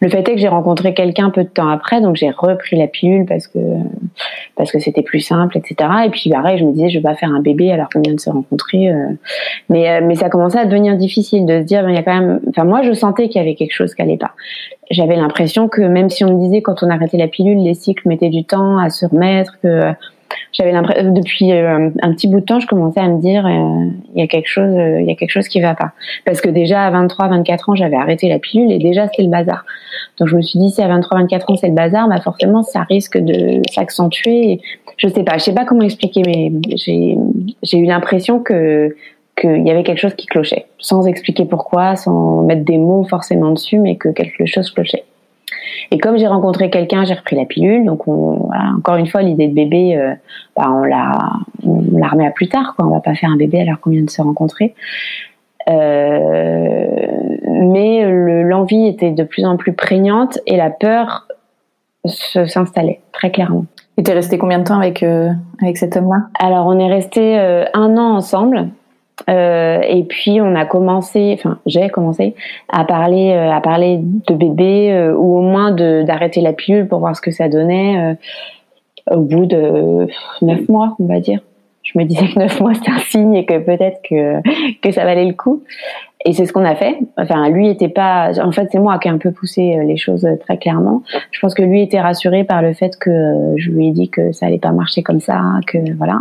le 0.00 0.08
fait 0.08 0.20
est 0.20 0.34
que 0.34 0.38
j'ai 0.38 0.46
rencontré 0.46 0.94
quelqu'un 0.94 1.30
peu 1.30 1.42
de 1.42 1.48
temps 1.48 1.68
après, 1.68 2.00
donc 2.00 2.14
j'ai 2.14 2.30
repris 2.30 2.76
la 2.76 2.86
pilule 2.86 3.26
parce 3.26 3.48
que 3.48 3.58
parce 4.54 4.70
que 4.70 4.78
c'était 4.78 5.02
plus 5.02 5.18
simple, 5.18 5.58
etc. 5.58 5.90
Et 6.06 6.10
puis 6.10 6.30
pareil, 6.30 6.58
je 6.58 6.64
me 6.64 6.72
disais 6.72 6.88
je 6.88 6.98
vais 6.98 7.02
pas 7.02 7.16
faire 7.16 7.30
un 7.30 7.40
bébé 7.40 7.72
alors 7.72 7.88
qu'on 7.88 8.02
vient 8.02 8.14
de 8.14 8.20
se 8.20 8.30
rencontrer, 8.30 8.88
euh. 8.88 9.08
mais 9.68 10.00
mais 10.00 10.14
ça 10.14 10.28
commençait 10.28 10.60
à 10.60 10.64
devenir 10.64 10.96
difficile 10.96 11.44
de 11.44 11.60
se 11.60 11.64
dire 11.64 11.88
il 11.88 11.96
y 11.96 11.98
a 11.98 12.04
quand 12.04 12.14
même, 12.14 12.40
enfin 12.48 12.62
moi 12.62 12.82
je 12.82 12.92
sentais 12.92 13.28
qu'il 13.28 13.40
y 13.40 13.44
avait 13.44 13.56
quelque 13.56 13.74
chose 13.74 13.96
qui 13.96 14.02
allait 14.02 14.16
pas. 14.16 14.30
J'avais 14.92 15.16
l'impression 15.16 15.68
que 15.68 15.82
même 15.82 16.08
si 16.08 16.24
on 16.24 16.38
me 16.38 16.40
disait 16.40 16.62
quand 16.62 16.84
on 16.84 16.90
arrêtait 16.90 17.18
la 17.18 17.26
pilule, 17.26 17.58
les 17.64 17.74
cycles 17.74 18.08
mettaient 18.08 18.28
du 18.28 18.44
temps 18.44 18.78
à 18.78 18.90
se 18.90 19.06
remettre, 19.06 19.58
que 19.60 19.92
j'avais 20.52 20.72
l'impression 20.72 21.12
depuis 21.12 21.52
euh, 21.52 21.90
un 22.02 22.12
petit 22.12 22.28
bout 22.28 22.40
de 22.40 22.44
temps, 22.44 22.60
je 22.60 22.66
commençais 22.66 23.00
à 23.00 23.08
me 23.08 23.20
dire 23.20 23.46
euh, 23.46 23.90
il 24.14 24.20
y 24.20 24.22
a 24.22 24.26
quelque 24.26 24.48
chose, 24.48 24.74
euh, 24.74 25.00
il 25.00 25.06
y 25.06 25.10
a 25.10 25.14
quelque 25.14 25.30
chose 25.30 25.48
qui 25.48 25.60
va 25.60 25.74
pas. 25.74 25.92
Parce 26.24 26.40
que 26.40 26.48
déjà 26.48 26.84
à 26.84 26.90
23, 26.90 27.28
24 27.28 27.70
ans, 27.70 27.74
j'avais 27.74 27.96
arrêté 27.96 28.28
la 28.28 28.38
pilule 28.38 28.72
et 28.72 28.78
déjà 28.78 29.06
c'était 29.08 29.22
le 29.22 29.28
bazar. 29.28 29.64
Donc 30.18 30.28
je 30.28 30.36
me 30.36 30.42
suis 30.42 30.58
dit 30.58 30.70
si 30.70 30.80
à 30.80 30.88
23, 30.88 31.20
24 31.20 31.50
ans 31.50 31.56
c'est 31.56 31.68
le 31.68 31.74
bazar, 31.74 32.08
bah 32.08 32.20
forcément 32.20 32.62
ça 32.62 32.82
risque 32.82 33.18
de 33.18 33.60
s'accentuer. 33.70 34.60
Je 34.96 35.08
sais 35.08 35.24
pas, 35.24 35.36
je 35.38 35.44
sais 35.44 35.54
pas 35.54 35.64
comment 35.64 35.82
expliquer, 35.82 36.22
mais 36.24 36.50
j'ai 36.76 37.16
j'ai 37.62 37.78
eu 37.78 37.84
l'impression 37.84 38.40
que 38.40 38.96
qu'il 39.38 39.66
y 39.66 39.70
avait 39.70 39.82
quelque 39.82 40.00
chose 40.00 40.14
qui 40.14 40.26
clochait, 40.26 40.64
sans 40.78 41.06
expliquer 41.06 41.44
pourquoi, 41.44 41.94
sans 41.96 42.42
mettre 42.42 42.64
des 42.64 42.78
mots 42.78 43.04
forcément 43.04 43.50
dessus, 43.50 43.78
mais 43.78 43.96
que 43.96 44.08
quelque 44.08 44.46
chose 44.46 44.70
clochait. 44.70 45.04
Et 45.90 45.98
comme 45.98 46.16
j'ai 46.18 46.26
rencontré 46.26 46.70
quelqu'un, 46.70 47.04
j'ai 47.04 47.14
repris 47.14 47.36
la 47.36 47.44
pilule. 47.44 47.84
Donc, 47.84 48.08
on, 48.08 48.46
voilà, 48.46 48.72
encore 48.76 48.96
une 48.96 49.06
fois, 49.06 49.22
l'idée 49.22 49.48
de 49.48 49.54
bébé, 49.54 49.96
euh, 49.96 50.14
bah, 50.56 50.66
on 50.68 50.84
la, 50.84 51.12
on 51.64 51.82
la 51.98 52.08
remet 52.08 52.26
à 52.26 52.30
plus 52.30 52.48
tard. 52.48 52.74
Quoi. 52.76 52.86
On 52.86 52.90
va 52.90 53.00
pas 53.00 53.14
faire 53.14 53.30
un 53.30 53.36
bébé 53.36 53.60
alors 53.60 53.80
qu'on 53.80 53.90
vient 53.90 54.02
de 54.02 54.10
se 54.10 54.22
rencontrer. 54.22 54.74
Euh, 55.68 56.86
mais 57.44 58.08
l'envie 58.44 58.86
était 58.86 59.10
de 59.10 59.24
plus 59.24 59.44
en 59.44 59.56
plus 59.56 59.72
prégnante 59.72 60.38
et 60.46 60.56
la 60.56 60.70
peur 60.70 61.26
s'installait 62.04 63.00
très 63.12 63.30
clairement. 63.30 63.64
Et 63.96 64.02
t'es 64.02 64.12
resté 64.12 64.38
combien 64.38 64.60
de 64.60 64.64
temps 64.64 64.78
avec 64.78 65.02
euh, 65.02 65.30
avec 65.60 65.76
cet 65.76 65.96
homme-là? 65.96 66.26
Alors 66.38 66.66
on 66.66 66.78
est 66.78 66.88
resté 66.88 67.36
un 67.74 67.96
an 67.96 68.14
ensemble. 68.14 68.68
Euh, 69.30 69.80
et 69.80 70.04
puis 70.04 70.40
on 70.42 70.54
a 70.54 70.66
commencé, 70.66 71.34
enfin 71.38 71.58
j'ai 71.64 71.88
commencé 71.88 72.34
à 72.68 72.84
parler, 72.84 73.32
euh, 73.32 73.50
à 73.50 73.60
parler 73.60 73.98
de 74.00 74.34
bébé 74.34 74.92
euh, 74.92 75.14
ou 75.14 75.38
au 75.38 75.40
moins 75.40 75.72
d'arrêter 75.72 76.42
la 76.42 76.52
pilule 76.52 76.86
pour 76.86 76.98
voir 76.98 77.16
ce 77.16 77.22
que 77.22 77.30
ça 77.30 77.48
donnait 77.48 78.16
au 79.10 79.20
bout 79.20 79.46
de 79.46 80.06
neuf 80.42 80.68
mois, 80.68 80.96
on 80.98 81.06
va 81.06 81.20
dire. 81.20 81.40
je 81.82 81.98
me 81.98 82.04
disais 82.04 82.26
que 82.28 82.38
neuf 82.38 82.60
mois 82.60 82.74
c'était 82.74 82.90
un 82.90 82.98
signe 82.98 83.34
et 83.34 83.46
que 83.46 83.58
peut-être 83.58 84.00
que 84.08 84.42
que 84.80 84.92
ça 84.92 85.04
valait 85.04 85.24
le 85.24 85.34
coup. 85.34 85.62
Et 86.24 86.32
c'est 86.32 86.44
ce 86.44 86.52
qu'on 86.52 86.64
a 86.64 86.74
fait. 86.74 86.98
Enfin, 87.16 87.48
lui 87.50 87.68
était 87.68 87.88
pas. 87.88 88.32
En 88.42 88.50
fait, 88.50 88.68
c'est 88.72 88.80
moi 88.80 88.98
qui 88.98 89.06
ai 89.06 89.12
un 89.12 89.18
peu 89.18 89.30
poussé 89.30 89.78
les 89.86 89.96
choses 89.96 90.26
très 90.40 90.58
clairement. 90.58 91.02
Je 91.30 91.38
pense 91.38 91.54
que 91.54 91.62
lui 91.62 91.82
était 91.82 92.00
rassuré 92.00 92.42
par 92.42 92.62
le 92.62 92.72
fait 92.72 92.98
que 92.98 93.54
je 93.56 93.70
lui 93.70 93.88
ai 93.88 93.90
dit 93.92 94.10
que 94.10 94.32
ça 94.32 94.46
allait 94.46 94.58
pas 94.58 94.72
marcher 94.72 95.04
comme 95.04 95.20
ça, 95.20 95.40
que 95.68 95.78
voilà. 95.96 96.18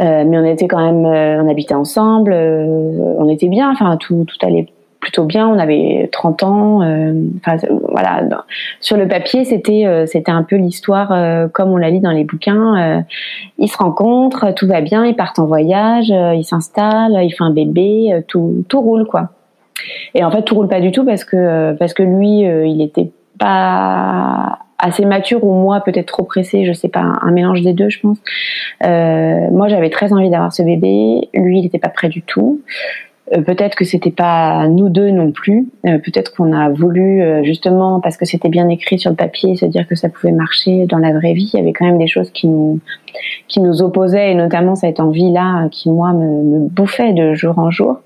Euh, 0.00 0.24
mais 0.26 0.38
on 0.38 0.44
était 0.44 0.66
quand 0.66 0.84
même, 0.84 1.06
euh, 1.06 1.42
on 1.42 1.48
habitait 1.48 1.74
ensemble, 1.74 2.32
euh, 2.32 3.14
on 3.18 3.28
était 3.28 3.48
bien, 3.48 3.70
enfin 3.70 3.96
tout, 3.96 4.24
tout 4.26 4.46
allait 4.46 4.68
plutôt 4.98 5.24
bien. 5.24 5.46
On 5.46 5.58
avait 5.58 6.08
30 6.10 6.42
ans, 6.42 6.76
enfin 7.36 7.56
voilà. 7.90 8.22
Sur 8.80 8.96
le 8.96 9.06
papier, 9.06 9.44
c'était 9.44 9.84
c'était 10.06 10.32
un 10.32 10.42
peu 10.42 10.56
l'histoire 10.56 11.50
comme 11.52 11.72
on 11.72 11.76
la 11.76 11.90
lit 11.90 12.00
dans 12.00 12.10
les 12.10 12.24
bouquins. 12.24 13.04
ils 13.58 13.68
se 13.68 13.76
rencontrent, 13.76 14.54
tout 14.54 14.66
va 14.66 14.80
bien, 14.80 15.04
ils 15.04 15.14
partent 15.14 15.38
en 15.38 15.44
voyage, 15.44 16.08
ils 16.08 16.44
s'installent, 16.44 17.22
ils 17.22 17.32
font 17.32 17.44
un 17.44 17.52
bébé, 17.52 18.22
tout 18.28 18.64
tout 18.66 18.80
roule 18.80 19.04
quoi. 19.04 19.28
Et 20.14 20.24
en 20.24 20.30
fait, 20.30 20.40
tout 20.40 20.54
roule 20.54 20.68
pas 20.68 20.80
du 20.80 20.90
tout 20.90 21.04
parce 21.04 21.24
que 21.24 21.74
parce 21.74 21.92
que 21.92 22.02
lui, 22.02 22.38
il 22.38 22.80
était 22.80 23.10
pas 23.38 24.63
assez 24.78 25.04
mature 25.04 25.44
ou 25.44 25.52
moi 25.52 25.80
peut-être 25.80 26.06
trop 26.06 26.24
pressée, 26.24 26.64
je 26.64 26.72
sais 26.72 26.88
pas, 26.88 27.18
un 27.20 27.30
mélange 27.30 27.62
des 27.62 27.72
deux, 27.72 27.88
je 27.88 28.00
pense. 28.00 28.18
Euh, 28.84 29.50
moi, 29.50 29.68
j'avais 29.68 29.90
très 29.90 30.12
envie 30.12 30.30
d'avoir 30.30 30.52
ce 30.52 30.62
bébé. 30.62 31.28
Lui, 31.34 31.58
il 31.58 31.62
n'était 31.62 31.78
pas 31.78 31.88
prêt 31.88 32.08
du 32.08 32.22
tout. 32.22 32.60
Euh, 33.32 33.40
peut-être 33.40 33.74
que 33.74 33.84
c'était 33.84 34.10
pas 34.10 34.68
nous 34.68 34.90
deux 34.90 35.10
non 35.10 35.32
plus. 35.32 35.68
Euh, 35.86 35.98
peut-être 35.98 36.34
qu'on 36.34 36.52
a 36.52 36.68
voulu 36.68 37.22
euh, 37.22 37.42
justement 37.42 38.00
parce 38.00 38.18
que 38.18 38.26
c'était 38.26 38.50
bien 38.50 38.68
écrit 38.68 38.98
sur 38.98 39.10
le 39.10 39.16
papier, 39.16 39.56
se 39.56 39.64
dire 39.64 39.88
que 39.88 39.94
ça 39.94 40.10
pouvait 40.10 40.32
marcher 40.32 40.84
dans 40.86 40.98
la 40.98 41.12
vraie 41.12 41.32
vie. 41.32 41.50
Il 41.54 41.56
y 41.56 41.60
avait 41.60 41.72
quand 41.72 41.86
même 41.86 41.98
des 41.98 42.06
choses 42.06 42.30
qui 42.30 42.48
nous 42.48 42.80
qui 43.48 43.60
nous 43.60 43.80
opposaient 43.80 44.32
et 44.32 44.34
notamment 44.34 44.74
cette 44.74 44.98
envie-là 44.98 45.68
qui 45.70 45.88
moi 45.88 46.12
me, 46.12 46.42
me, 46.42 46.68
bouffait 46.68 47.12
de 47.12 47.32
jour 47.34 47.58
en 47.60 47.70
jour 47.70 48.00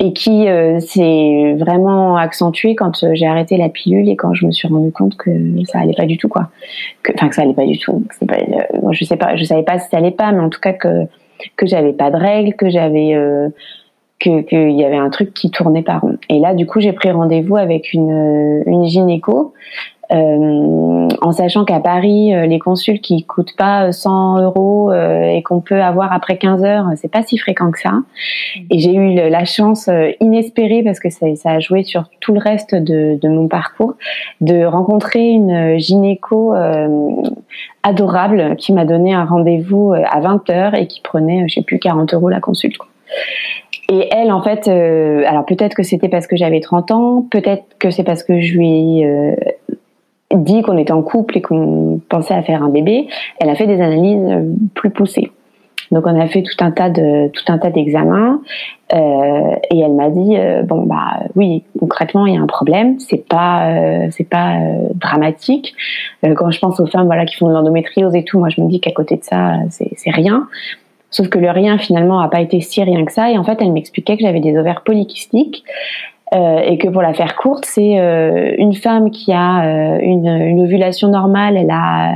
et 0.00 0.12
qui 0.12 0.46
s'est 0.80 1.54
vraiment 1.56 2.16
accentuée 2.16 2.74
quand 2.74 3.06
j'ai 3.14 3.26
arrêté 3.26 3.56
la 3.56 3.68
pilule 3.68 4.08
et 4.08 4.16
quand 4.16 4.34
je 4.34 4.44
me 4.44 4.50
suis 4.50 4.66
rendu 4.66 4.90
compte 4.90 5.16
que 5.16 5.30
ça 5.66 5.78
allait 5.78 5.94
pas 5.94 6.06
du 6.06 6.18
tout 6.18 6.28
quoi. 6.28 6.50
Enfin 7.14 7.28
que 7.28 7.36
ça 7.36 7.42
allait 7.42 7.54
pas 7.54 7.66
du 7.66 7.78
tout. 7.78 8.04
Je 8.90 9.04
sais 9.04 9.16
pas, 9.16 9.36
je 9.36 9.44
savais 9.44 9.62
pas 9.62 9.78
si 9.78 9.88
ça 9.90 9.98
allait 9.98 10.10
pas, 10.10 10.32
mais 10.32 10.40
en 10.40 10.48
tout 10.48 10.60
cas 10.60 10.72
que 10.72 11.06
que 11.56 11.66
j'avais 11.66 11.92
pas 11.92 12.10
de 12.10 12.16
règles, 12.16 12.54
que 12.54 12.68
j'avais 12.68 13.16
qu'il 14.22 14.72
y 14.72 14.84
avait 14.84 14.96
un 14.96 15.10
truc 15.10 15.34
qui 15.34 15.50
tournait 15.50 15.82
pas 15.82 15.98
rond. 15.98 16.16
Et 16.28 16.38
là, 16.38 16.54
du 16.54 16.66
coup, 16.66 16.80
j'ai 16.80 16.92
pris 16.92 17.10
rendez-vous 17.10 17.56
avec 17.56 17.92
une, 17.92 18.62
une 18.66 18.84
gynéco, 18.84 19.52
euh, 20.12 21.08
en 21.22 21.32
sachant 21.32 21.64
qu'à 21.64 21.80
Paris, 21.80 22.34
euh, 22.34 22.46
les 22.46 22.58
consultes 22.58 23.02
qui 23.02 23.24
coûtent 23.24 23.56
pas 23.56 23.92
100 23.92 24.42
euros 24.42 24.90
euh, 24.90 25.22
et 25.22 25.42
qu'on 25.42 25.60
peut 25.60 25.82
avoir 25.82 26.12
après 26.12 26.36
15 26.36 26.64
heures, 26.64 26.86
c'est 26.96 27.10
pas 27.10 27.22
si 27.22 27.38
fréquent 27.38 27.70
que 27.70 27.80
ça. 27.80 28.00
Et 28.70 28.78
j'ai 28.78 28.94
eu 28.94 29.14
la 29.14 29.44
chance 29.44 29.88
euh, 29.88 30.10
inespérée, 30.20 30.82
parce 30.82 31.00
que 31.00 31.08
ça, 31.08 31.26
a 31.44 31.60
joué 31.60 31.82
sur 31.82 32.04
tout 32.20 32.34
le 32.34 32.40
reste 32.40 32.74
de, 32.74 33.18
mon 33.28 33.48
parcours, 33.48 33.94
de 34.40 34.64
rencontrer 34.64 35.30
une 35.30 35.78
gynéco 35.78 36.54
adorable 37.82 38.56
qui 38.56 38.72
m'a 38.72 38.84
donné 38.84 39.14
un 39.14 39.24
rendez-vous 39.24 39.92
à 39.92 40.20
20 40.20 40.50
heures 40.50 40.74
et 40.74 40.86
qui 40.86 41.00
prenait, 41.00 41.44
je 41.48 41.54
sais 41.54 41.62
plus, 41.62 41.78
40 41.78 42.12
euros 42.14 42.28
la 42.28 42.40
consulte. 42.40 42.78
Et 43.92 44.08
elle, 44.10 44.32
en 44.32 44.40
fait, 44.40 44.68
euh, 44.68 45.22
alors 45.26 45.44
peut-être 45.44 45.74
que 45.74 45.82
c'était 45.82 46.08
parce 46.08 46.26
que 46.26 46.34
j'avais 46.34 46.60
30 46.60 46.90
ans, 46.92 47.26
peut-être 47.30 47.64
que 47.78 47.90
c'est 47.90 48.04
parce 48.04 48.22
que 48.22 48.40
je 48.40 48.56
lui 48.56 49.00
ai 49.00 49.06
euh, 49.06 49.34
dit 50.34 50.62
qu'on 50.62 50.78
était 50.78 50.94
en 50.94 51.02
couple 51.02 51.36
et 51.36 51.42
qu'on 51.42 52.00
pensait 52.08 52.32
à 52.32 52.42
faire 52.42 52.62
un 52.62 52.70
bébé. 52.70 53.06
Elle 53.38 53.50
a 53.50 53.54
fait 53.54 53.66
des 53.66 53.82
analyses 53.82 54.30
euh, 54.30 54.44
plus 54.74 54.88
poussées. 54.88 55.30
Donc 55.90 56.06
on 56.06 56.18
a 56.18 56.26
fait 56.26 56.42
tout 56.42 56.64
un 56.64 56.70
tas 56.70 56.88
de 56.88 57.28
tout 57.28 57.44
un 57.48 57.58
tas 57.58 57.68
d'examens 57.68 58.40
et 58.94 59.78
elle 59.78 59.92
m'a 59.92 60.08
dit 60.08 60.36
bon 60.64 60.84
bah 60.84 61.20
oui 61.34 61.64
concrètement 61.78 62.24
il 62.24 62.34
y 62.34 62.36
a 62.38 62.40
un 62.40 62.46
problème 62.46 62.98
c'est 62.98 63.26
pas 63.28 63.68
c'est 64.10 64.26
pas 64.26 64.56
dramatique 64.94 65.74
quand 66.22 66.50
je 66.50 66.58
pense 66.60 66.80
aux 66.80 66.86
femmes 66.86 67.06
voilà 67.06 67.26
qui 67.26 67.36
font 67.36 67.48
de 67.48 67.52
l'endométriose 67.52 68.14
et 68.14 68.24
tout 68.24 68.38
moi 68.38 68.48
je 68.48 68.62
me 68.62 68.68
dis 68.68 68.80
qu'à 68.80 68.92
côté 68.92 69.16
de 69.16 69.24
ça 69.24 69.56
c'est 69.68 70.10
rien 70.10 70.46
Sauf 71.12 71.28
que 71.28 71.38
le 71.38 71.50
rien 71.50 71.78
finalement 71.78 72.20
n'a 72.20 72.28
pas 72.28 72.40
été 72.40 72.60
si 72.60 72.82
rien 72.82 73.04
que 73.04 73.12
ça. 73.12 73.30
Et 73.30 73.38
en 73.38 73.44
fait, 73.44 73.58
elle 73.60 73.70
m'expliquait 73.70 74.16
que 74.16 74.22
j'avais 74.22 74.40
des 74.40 74.58
ovaires 74.58 74.82
polykystiques. 74.82 75.62
Euh, 76.34 76.60
et 76.60 76.78
que 76.78 76.88
pour 76.88 77.02
la 77.02 77.12
faire 77.12 77.36
courte, 77.36 77.66
c'est 77.66 78.00
euh, 78.00 78.54
une 78.56 78.72
femme 78.72 79.10
qui 79.10 79.32
a 79.32 79.66
euh, 79.66 79.98
une, 80.00 80.26
une, 80.26 80.60
ovulation 80.62 81.08
normale, 81.08 81.58
elle 81.58 81.70
a 81.70 82.14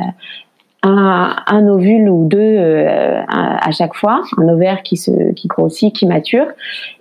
un, 0.83 1.37
un 1.47 1.69
ovule 1.69 2.09
ou 2.09 2.26
deux 2.26 2.38
euh, 2.38 3.23
à 3.29 3.71
chaque 3.73 3.95
fois, 3.95 4.23
un 4.38 4.49
ovaire 4.49 4.83
qui 4.83 4.97
se 4.97 5.33
qui 5.33 5.49
grossit, 5.49 5.95
qui 5.95 6.07
mature 6.07 6.47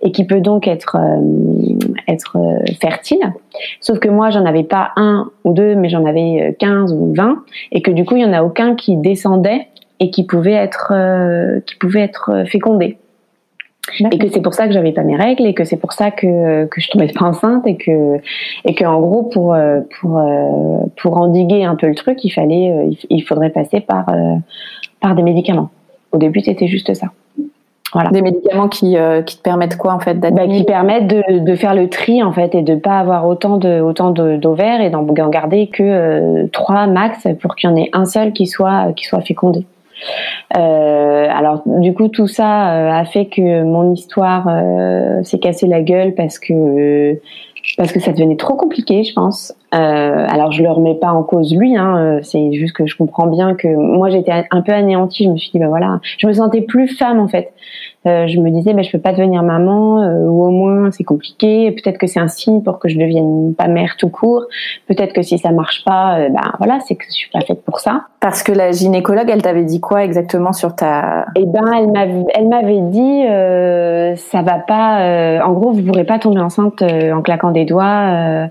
et 0.02 0.12
qui 0.12 0.24
peut 0.24 0.40
donc 0.40 0.66
être 0.68 0.96
euh, 0.98 1.78
être 2.08 2.36
fertile. 2.80 3.32
Sauf 3.80 3.98
que 3.98 4.08
moi, 4.08 4.30
j'en 4.30 4.44
avais 4.44 4.64
pas 4.64 4.90
un 4.96 5.30
ou 5.44 5.52
deux, 5.52 5.74
mais 5.74 5.88
j'en 5.88 6.04
avais 6.04 6.54
15 6.58 6.92
ou 6.92 7.14
20 7.14 7.44
et 7.72 7.80
que 7.80 7.90
du 7.90 8.04
coup, 8.04 8.16
il 8.16 8.22
y 8.22 8.26
en 8.26 8.32
a 8.32 8.42
aucun 8.42 8.74
qui 8.74 8.96
descendait 8.96 9.68
et 10.00 10.10
qui 10.10 10.24
pouvait 10.24 10.52
être 10.52 10.92
euh, 10.94 11.60
qui 11.66 11.76
pouvait 11.76 12.00
être 12.00 12.44
fécondé 12.46 12.98
et 14.10 14.18
que 14.18 14.28
c'est 14.28 14.40
pour 14.40 14.52
ça 14.52 14.66
que 14.66 14.72
j'avais 14.72 14.90
pas 14.90 15.02
mes 15.02 15.14
règles 15.14 15.46
et 15.46 15.54
que 15.54 15.62
c'est 15.62 15.76
pour 15.76 15.92
ça 15.92 16.10
que 16.10 16.66
que 16.66 16.80
je 16.80 16.90
tombais 16.90 17.06
pas 17.06 17.24
enceinte 17.24 17.66
et 17.66 17.76
que 17.76 18.18
et 18.64 18.74
que 18.74 18.84
en 18.84 19.00
gros 19.00 19.22
pour 19.24 19.54
euh, 19.54 19.80
pour 20.00 20.18
euh, 20.18 20.78
pour 21.00 21.16
endiguer 21.18 21.64
un 21.64 21.76
peu 21.76 21.86
le 21.86 21.94
truc 21.94 22.24
il 22.24 22.30
fallait 22.30 22.90
il 23.08 23.20
faudrait 23.22 23.50
passer 23.50 23.80
par 23.80 24.06
par 25.00 25.14
des 25.14 25.22
médicaments 25.22 25.70
au 26.12 26.18
début 26.18 26.40
c'était 26.40 26.66
juste 26.66 26.94
ça 26.94 27.08
voilà. 27.92 28.10
Des 28.10 28.20
médicaments 28.20 28.68
qui, 28.68 28.96
qui 29.24 29.38
te 29.38 29.42
permettent 29.42 29.78
quoi 29.78 29.94
en 29.94 30.00
fait 30.00 30.14
bah, 30.14 30.30
Qui 30.48 30.64
permettent 30.64 31.06
de, 31.06 31.38
de 31.38 31.54
faire 31.54 31.72
le 31.72 31.88
tri 31.88 32.22
en 32.22 32.32
fait 32.32 32.54
et 32.54 32.62
de 32.62 32.74
pas 32.74 32.98
avoir 32.98 33.26
autant 33.26 33.56
de 33.56 33.80
autant 33.80 34.10
d'ovaires 34.10 34.80
et 34.80 34.90
d'en 34.90 35.04
garder 35.04 35.68
que 35.68 36.46
trois 36.48 36.88
max 36.88 37.28
pour 37.40 37.54
qu'il 37.54 37.70
y 37.70 37.72
en 37.72 37.76
ait 37.76 37.88
un 37.92 38.04
seul 38.04 38.32
qui 38.32 38.46
soit 38.46 38.92
qui 38.94 39.06
soit 39.06 39.20
fécondé. 39.20 39.64
Euh, 40.56 41.26
alors 41.30 41.62
du 41.66 41.92
coup 41.94 42.08
tout 42.08 42.26
ça 42.26 42.72
euh, 42.72 42.90
a 42.90 43.04
fait 43.04 43.26
que 43.26 43.62
mon 43.62 43.92
histoire 43.92 44.46
euh, 44.48 45.22
s'est 45.22 45.38
cassée 45.38 45.66
la 45.66 45.82
gueule 45.82 46.14
parce 46.14 46.38
que 46.38 47.18
parce 47.76 47.90
que 47.90 47.98
ça 47.98 48.12
devenait 48.12 48.36
trop 48.36 48.54
compliqué, 48.54 49.02
je 49.02 49.12
pense. 49.12 49.52
Euh, 49.74 50.26
alors 50.28 50.52
je 50.52 50.62
le 50.62 50.70
remets 50.70 50.94
pas 50.94 51.10
en 51.10 51.24
cause 51.24 51.52
lui, 51.52 51.76
hein, 51.76 52.20
c'est 52.22 52.52
juste 52.52 52.76
que 52.76 52.86
je 52.86 52.96
comprends 52.96 53.26
bien 53.26 53.54
que 53.54 53.66
moi 53.66 54.08
j'étais 54.08 54.44
un 54.50 54.62
peu 54.62 54.72
anéantie. 54.72 55.24
Je 55.24 55.30
me 55.30 55.36
suis 55.36 55.50
dit 55.50 55.58
bah 55.58 55.68
voilà, 55.68 55.98
je 56.18 56.26
me 56.28 56.32
sentais 56.32 56.60
plus 56.60 56.86
femme 56.86 57.18
en 57.18 57.26
fait. 57.26 57.52
Euh, 58.06 58.26
je 58.28 58.38
me 58.38 58.50
disais 58.50 58.72
bah 58.72 58.82
je 58.82 58.90
peux 58.90 59.00
pas 59.00 59.12
devenir 59.12 59.42
maman 59.42 60.02
euh, 60.02 60.26
ou 60.26 60.44
au 60.44 60.50
moins 60.50 60.90
c'est 60.92 61.04
compliqué. 61.04 61.72
Peut-être 61.72 61.98
que 61.98 62.06
c'est 62.06 62.20
un 62.20 62.28
signe 62.28 62.62
pour 62.62 62.78
que 62.78 62.88
je 62.88 62.98
devienne 62.98 63.54
pas 63.54 63.66
mère 63.66 63.96
tout 63.98 64.08
court. 64.08 64.44
Peut-être 64.86 65.12
que 65.12 65.22
si 65.22 65.38
ça 65.38 65.50
marche 65.50 65.84
pas, 65.84 66.18
euh, 66.18 66.28
ben 66.28 66.52
voilà, 66.58 66.78
c'est 66.80 66.94
que 66.94 67.04
je 67.08 67.14
suis 67.14 67.30
pas 67.30 67.40
faite 67.40 67.64
pour 67.64 67.80
ça. 67.80 68.02
Parce 68.20 68.42
que 68.42 68.52
la 68.52 68.70
gynécologue, 68.70 69.28
elle 69.28 69.42
t'avait 69.42 69.64
dit 69.64 69.80
quoi 69.80 70.04
exactement 70.04 70.52
sur 70.52 70.74
ta 70.74 71.26
Eh 71.34 71.46
ben 71.46 71.64
elle 71.76 71.90
m'avait 71.90 72.24
elle 72.34 72.48
m'avait 72.48 72.80
dit 72.80 73.22
ça 74.20 74.42
va 74.42 74.58
pas. 74.58 75.42
en 75.44 75.52
gros, 75.52 75.72
vous 75.72 75.82
pourrez 75.82 76.04
pas 76.04 76.18
tomber 76.18 76.40
enceinte 76.40 76.82
en 76.82 77.22
claquant 77.22 77.50
des 77.50 77.64
doigts 77.64 78.48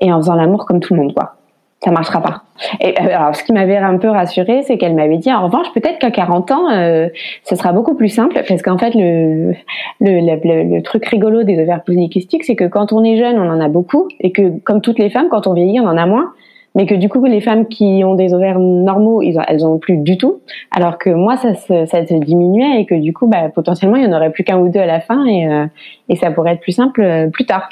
et 0.00 0.12
en 0.12 0.18
faisant 0.18 0.34
l'amour 0.34 0.66
comme 0.66 0.80
tout 0.80 0.94
le 0.94 1.00
monde, 1.00 1.14
quoi. 1.14 1.39
Ça 1.82 1.90
marchera 1.90 2.20
pas. 2.20 2.42
Et 2.80 2.94
euh, 3.00 3.16
alors, 3.16 3.34
ce 3.34 3.42
qui 3.42 3.54
m'avait 3.54 3.78
un 3.78 3.96
peu 3.96 4.08
rassurée, 4.08 4.62
c'est 4.64 4.76
qu'elle 4.76 4.94
m'avait 4.94 5.16
dit, 5.16 5.32
en 5.32 5.44
revanche, 5.44 5.72
peut-être 5.72 5.98
qu'à 5.98 6.10
40 6.10 6.50
ans, 6.50 6.70
euh, 6.70 7.08
ça 7.44 7.56
sera 7.56 7.72
beaucoup 7.72 7.94
plus 7.94 8.10
simple, 8.10 8.42
parce 8.46 8.60
qu'en 8.60 8.76
fait, 8.76 8.94
le, 8.94 9.54
le, 10.00 10.20
le, 10.20 10.76
le, 10.76 10.82
truc 10.82 11.06
rigolo 11.06 11.42
des 11.42 11.58
ovaires 11.58 11.82
polykystiques, 11.82 12.44
c'est 12.44 12.56
que 12.56 12.66
quand 12.66 12.92
on 12.92 13.02
est 13.02 13.16
jeune, 13.16 13.38
on 13.38 13.48
en 13.48 13.60
a 13.60 13.68
beaucoup, 13.68 14.08
et 14.20 14.30
que, 14.30 14.58
comme 14.60 14.82
toutes 14.82 14.98
les 14.98 15.08
femmes, 15.08 15.28
quand 15.30 15.46
on 15.46 15.54
vieillit, 15.54 15.80
on 15.80 15.86
en 15.86 15.96
a 15.96 16.04
moins 16.04 16.32
mais 16.74 16.86
que 16.86 16.94
du 16.94 17.08
coup 17.08 17.24
les 17.24 17.40
femmes 17.40 17.66
qui 17.66 18.02
ont 18.04 18.14
des 18.14 18.32
ovaires 18.32 18.58
normaux, 18.58 19.22
ils 19.22 19.38
ont, 19.38 19.42
elles 19.48 19.64
en 19.64 19.72
ont 19.72 19.78
plus 19.78 19.96
du 19.96 20.16
tout, 20.16 20.40
alors 20.70 20.98
que 20.98 21.10
moi 21.10 21.36
ça 21.36 21.54
se, 21.54 21.86
ça 21.86 22.06
se 22.06 22.14
diminuait 22.14 22.80
et 22.80 22.86
que 22.86 22.94
du 22.94 23.12
coup 23.12 23.26
bah, 23.26 23.48
potentiellement 23.52 23.96
il 23.96 24.04
y 24.04 24.06
en 24.06 24.12
aurait 24.12 24.30
plus 24.30 24.44
qu'un 24.44 24.58
ou 24.58 24.68
deux 24.68 24.80
à 24.80 24.86
la 24.86 25.00
fin 25.00 25.24
et, 25.26 25.48
euh, 25.48 25.66
et 26.08 26.16
ça 26.16 26.30
pourrait 26.30 26.52
être 26.52 26.60
plus 26.60 26.72
simple 26.72 27.02
euh, 27.02 27.28
plus 27.28 27.44
tard. 27.44 27.68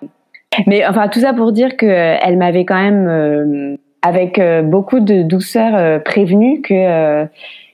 Mais 0.67 0.85
enfin 0.87 1.09
tout 1.09 1.21
ça 1.21 1.33
pour 1.33 1.53
dire 1.53 1.77
que 1.77 1.87
elle 1.87 2.38
m'avait 2.38 2.65
quand 2.65 2.81
même 2.81 3.79
avec 4.02 4.38
euh, 4.38 4.62
beaucoup 4.62 5.00
de 5.00 5.23
douceur 5.23 5.75
euh, 5.75 5.99
prévenu 5.99 6.61
que 6.62 6.75
euh, 6.75 7.26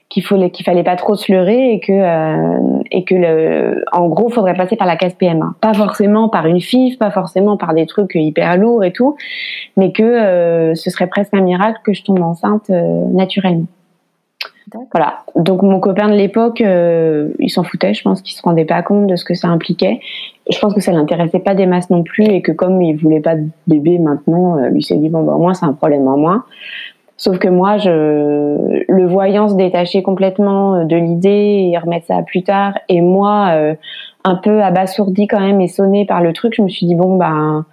qu'il 0.09 0.23
fallait 0.23 0.49
qu'il 0.49 0.65
fallait 0.65 0.83
pas 0.83 0.95
trop 0.95 1.15
se 1.15 1.31
leurrer 1.31 1.73
et 1.73 1.79
que 1.79 1.93
et 2.91 3.03
que 3.03 3.15
le, 3.15 3.83
en 3.91 4.07
gros 4.07 4.29
faudrait 4.29 4.53
passer 4.53 4.75
par 4.75 4.87
la 4.87 4.95
case 4.97 5.15
PMA 5.15 5.55
pas 5.61 5.73
forcément 5.73 6.29
par 6.29 6.45
une 6.45 6.61
FIF 6.61 6.99
pas 6.99 7.09
forcément 7.09 7.57
par 7.57 7.73
des 7.73 7.87
trucs 7.87 8.11
hyper 8.13 8.55
lourds 8.57 8.83
et 8.83 8.93
tout 8.93 9.17
mais 9.77 9.91
que 9.91 10.73
ce 10.75 10.89
serait 10.91 11.07
presque 11.07 11.33
un 11.33 11.41
miracle 11.41 11.79
que 11.83 11.93
je 11.93 12.03
tombe 12.03 12.21
enceinte 12.21 12.69
naturellement 12.69 13.65
voilà. 14.91 15.23
Donc 15.35 15.61
mon 15.61 15.79
copain 15.79 16.09
de 16.09 16.15
l'époque, 16.15 16.61
euh, 16.61 17.29
il 17.39 17.49
s'en 17.49 17.63
foutait. 17.63 17.93
Je 17.93 18.01
pense 18.01 18.21
qu'il 18.21 18.35
se 18.35 18.41
rendait 18.41 18.65
pas 18.65 18.81
compte 18.81 19.07
de 19.07 19.15
ce 19.15 19.23
que 19.23 19.33
ça 19.33 19.47
impliquait. 19.47 19.99
Je 20.49 20.57
pense 20.59 20.73
que 20.73 20.81
ça 20.81 20.91
l'intéressait 20.91 21.39
pas 21.39 21.55
des 21.55 21.65
masses 21.65 21.89
non 21.89 22.03
plus 22.03 22.25
et 22.25 22.41
que 22.41 22.51
comme 22.51 22.81
il 22.81 22.95
voulait 22.95 23.19
pas 23.19 23.35
de 23.35 23.47
bébé 23.67 23.99
maintenant, 23.99 24.57
euh, 24.57 24.69
lui 24.69 24.83
s'est 24.83 24.97
dit 24.97 25.09
bon 25.09 25.23
bah 25.23 25.33
au 25.33 25.39
moins 25.39 25.53
c'est 25.53 25.65
un 25.65 25.73
problème 25.73 26.07
en 26.07 26.17
moins. 26.17 26.45
Sauf 27.17 27.39
que 27.39 27.47
moi, 27.47 27.77
je, 27.77 27.89
le 28.89 29.07
voyant 29.07 29.47
se 29.47 29.55
détacher 29.55 30.03
complètement 30.03 30.83
de 30.83 30.97
l'idée 30.97 31.69
et 31.71 31.77
remettre 31.77 32.07
ça 32.07 32.17
à 32.17 32.23
plus 32.23 32.43
tard, 32.43 32.77
et 32.89 32.99
moi, 32.99 33.55
un 34.25 34.35
peu 34.35 34.61
abasourdi 34.61 35.25
quand 35.25 35.39
même 35.39 35.61
et 35.61 35.69
sonné 35.69 36.05
par 36.05 36.19
le 36.19 36.33
truc, 36.33 36.55
je 36.57 36.61
me 36.61 36.67
suis 36.67 36.85
dit 36.85 36.93
bon 36.93 37.15
ben, 37.15 37.65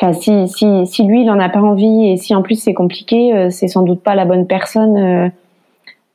enfin 0.00 0.14
si 0.14 0.48
si 0.48 0.86
si 0.86 1.02
lui 1.04 1.24
il 1.24 1.30
en 1.30 1.38
a 1.38 1.50
pas 1.50 1.60
envie 1.60 2.08
et 2.08 2.16
si 2.16 2.34
en 2.34 2.40
plus 2.40 2.54
c'est 2.54 2.72
compliqué, 2.72 3.50
c'est 3.50 3.68
sans 3.68 3.82
doute 3.82 4.02
pas 4.02 4.14
la 4.14 4.24
bonne 4.24 4.46
personne 4.46 5.30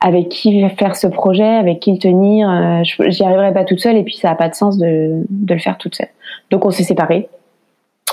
avec 0.02 0.28
qui 0.28 0.68
faire 0.70 0.96
ce 0.96 1.06
projet, 1.06 1.44
avec 1.44 1.78
qui 1.78 1.92
le 1.92 1.98
tenir. 1.98 2.50
Euh, 2.50 2.82
j'y 3.08 3.22
arriverai 3.22 3.52
pas 3.52 3.64
toute 3.64 3.78
seule 3.78 3.96
et 3.96 4.02
puis 4.02 4.16
ça 4.16 4.32
a 4.32 4.34
pas 4.34 4.48
de 4.48 4.54
sens 4.54 4.76
de, 4.76 5.24
de 5.30 5.54
le 5.54 5.60
faire 5.60 5.78
toute 5.78 5.94
seule. 5.94 6.08
Donc 6.50 6.64
on 6.64 6.70
s'est 6.70 6.82
séparés 6.82 7.28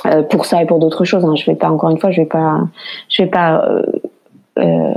euh, 0.05 0.22
pour 0.22 0.46
ça 0.46 0.62
et 0.62 0.67
pour 0.67 0.77
d'autres 0.77 1.03
choses. 1.03 1.25
Hein. 1.25 1.36
Je 1.36 1.46
vais 1.50 1.58
pas 1.58 1.72
encore 1.72 1.89
une 1.89 1.98
fois, 1.98 2.12
je 2.12 2.22
vais 2.22 2.27
pas, 2.27 2.62
je 3.10 3.24
vais 3.24 3.29
pas 3.29 3.65
euh, 4.60 4.93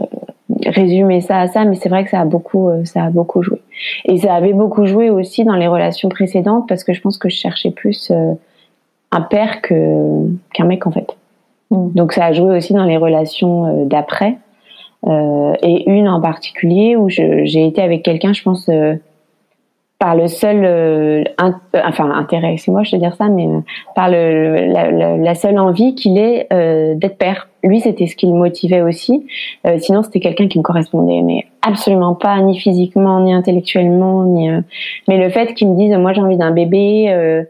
résumer 0.67 1.23
ça 1.23 1.41
à 1.41 1.47
ça, 1.47 1.65
mais 1.65 1.77
c'est 1.77 1.89
vrai 1.89 2.05
que 2.05 2.11
ça 2.11 2.21
a 2.21 2.25
beaucoup, 2.27 2.71
ça 2.85 3.05
a 3.05 3.11
beaucoup 3.11 3.43
joué. 3.43 3.63
Et 4.05 4.19
ça 4.19 4.35
avait 4.35 4.53
beaucoup 4.53 4.85
joué 4.85 5.09
aussi 5.09 5.45
dans 5.45 5.57
les 5.57 5.69
relations 5.69 6.11
précédentes 6.11 6.69
parce 6.69 6.85
que 6.85 6.93
je 6.93 7.01
pense 7.01 7.17
que 7.17 7.31
je 7.31 7.37
cherchais 7.37 7.71
plus 7.71 8.13
un 9.13 9.21
père 9.23 9.63
que 9.63 10.27
qu'un 10.53 10.67
mec 10.67 10.87
en 10.87 10.91
fait. 10.91 11.17
Mm. 11.71 11.93
Donc 11.95 12.13
ça 12.13 12.27
a 12.27 12.33
joué 12.35 12.55
aussi 12.55 12.75
dans 12.75 12.85
les 12.85 12.99
relations 12.99 13.87
d'après 13.87 14.37
et 15.07 15.91
une 15.91 16.09
en 16.09 16.21
particulier 16.21 16.97
où 16.97 17.09
j'ai 17.09 17.67
été 17.67 17.83
avec 17.83 18.03
quelqu'un, 18.03 18.33
je 18.33 18.43
pense, 18.43 18.69
euh, 18.69 18.95
par 19.99 20.17
le 20.17 20.27
seul, 20.27 20.65
euh, 20.65 21.25
enfin 21.75 22.11
intérêt, 22.11 22.57
c'est 22.57 22.73
moi 22.73 22.83
je 22.83 22.97
veux 22.97 23.01
dire 23.01 23.15
ça, 23.15 23.29
mais 23.29 23.47
par 23.95 24.09
la, 24.09 25.35
seule 25.35 25.59
envie 25.59 25.95
qu'il 25.95 26.19
ait 26.19 26.47
d'être 26.97 27.19
père. 27.19 27.49
Lui, 27.63 27.81
c'était 27.81 28.09
ce 28.09 28.17
qui 28.17 28.27
le 28.27 28.33
motivait 28.33 28.83
aussi. 28.83 29.27
sinon, 29.79 30.03
c'était 30.03 30.19
quelqu'un 30.19 30.49
qui 30.49 30.59
me 30.59 30.65
correspondait, 30.65 31.23
mais 31.23 31.47
absolument 31.63 32.17
pas, 32.17 32.41
ni 32.41 32.59
physiquement, 32.59 33.21
ni 33.21 33.33
intellectuellement, 33.33 34.25
ni. 34.25 34.49
mais 35.07 35.19
le 35.19 35.31
fait 35.31 35.55
qu'il 35.55 35.69
me 35.69 35.77
dise, 35.77 35.95
moi 35.97 36.13
j'ai 36.13 36.21
envie 36.21 36.37
d'un 36.37 36.51
bébé. 36.51 37.45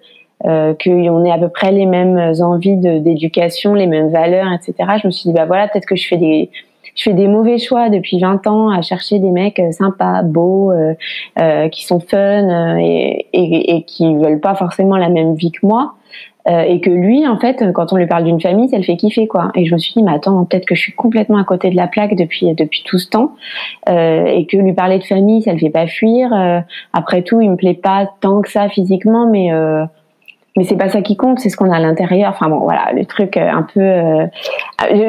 Euh, 0.45 0.75
qu'on 0.83 1.25
ait 1.25 1.31
à 1.31 1.39
peu 1.39 1.49
près 1.49 1.71
les 1.71 1.87
mêmes 1.87 2.19
envies 2.41 2.77
d'éducation, 2.77 3.75
les 3.75 3.87
mêmes 3.87 4.09
valeurs, 4.09 4.53
etc. 4.53 4.75
Je 5.01 5.07
me 5.07 5.13
suis 5.13 5.31
dit 5.31 5.33
bah 5.33 5.45
voilà 5.45 5.69
peut-être 5.69 5.87
que 5.87 5.95
je 5.95 6.09
fais 6.09 6.17
des 6.17 6.51
je 6.95 7.05
fais 7.05 7.15
des 7.15 7.29
mauvais 7.29 7.59
choix 7.59 7.89
depuis 7.89 8.19
20 8.19 8.47
ans 8.47 8.71
à 8.71 8.83
chercher 8.83 9.19
des 9.19 9.31
mecs 9.31 9.59
euh, 9.59 9.73
sympas, 9.73 10.23
beaux, 10.23 10.71
euh, 10.71 10.95
euh, 11.39 11.69
qui 11.69 11.85
sont 11.85 12.01
fun 12.01 12.77
et, 12.79 13.27
et, 13.33 13.77
et, 13.77 13.83
qui 13.83 14.15
veulent 14.15 14.41
pas 14.41 14.55
forcément 14.55 14.97
la 14.97 15.09
même 15.09 15.35
vie 15.35 15.53
que 15.53 15.67
moi. 15.67 15.95
et 16.47 16.81
que 16.81 16.91
lui, 16.91 17.25
en 17.27 17.39
fait, 17.39 17.65
quand 17.73 17.93
on 17.93 17.97
lui 17.97 18.09
parle 18.09 18.25
d'une 18.25 18.41
famille, 18.41 18.69
ça 18.69 18.77
le 18.77 18.83
fait 18.83 18.97
kiffer, 18.97 19.29
quoi. 19.29 19.53
Et 19.55 19.65
je 19.65 19.73
me 19.73 19.79
suis 19.79 19.93
dit, 19.95 20.03
mais 20.03 20.13
attends, 20.13 20.45
peut-être 20.45 20.67
que 20.67 20.75
je 20.75 20.81
suis 20.81 20.93
complètement 20.93 21.39
à 21.39 21.45
côté 21.45 21.71
de 21.71 21.77
la 21.77 21.87
plaque 21.87 22.17
depuis 22.17 22.53
depuis 22.55 22.83
tout 22.85 22.99
ce 22.99 23.09
temps, 23.09 23.37
et 23.87 24.45
que 24.51 24.57
lui 24.57 24.73
parler 24.73 24.99
de 24.99 25.05
famille, 25.05 25.43
ça 25.43 25.53
le 25.53 25.59
fait 25.59 25.71
pas 25.71 25.87
fuir. 25.87 26.33
après 26.93 27.23
tout, 27.23 27.41
il 27.41 27.51
me 27.53 27.57
plaît 27.57 27.75
pas 27.75 28.11
tant 28.21 28.43
que 28.43 28.51
ça 28.51 28.69
physiquement, 28.69 29.31
mais 29.31 29.53
mais 30.57 30.65
c'est 30.65 30.77
pas 30.77 30.91
ça 30.91 31.01
qui 31.01 31.17
compte, 31.17 31.39
c'est 31.39 31.49
ce 31.49 31.57
qu'on 31.57 31.71
a 31.71 31.77
à 31.77 31.81
l'intérieur. 31.81 32.31
Enfin 32.31 32.51
bon, 32.51 32.59
voilà, 32.61 32.93
le 32.93 33.07
truc 33.07 33.37
euh, 33.37 33.49
un 33.49 33.63
peu. 33.63 33.81
Euh, 33.81 34.27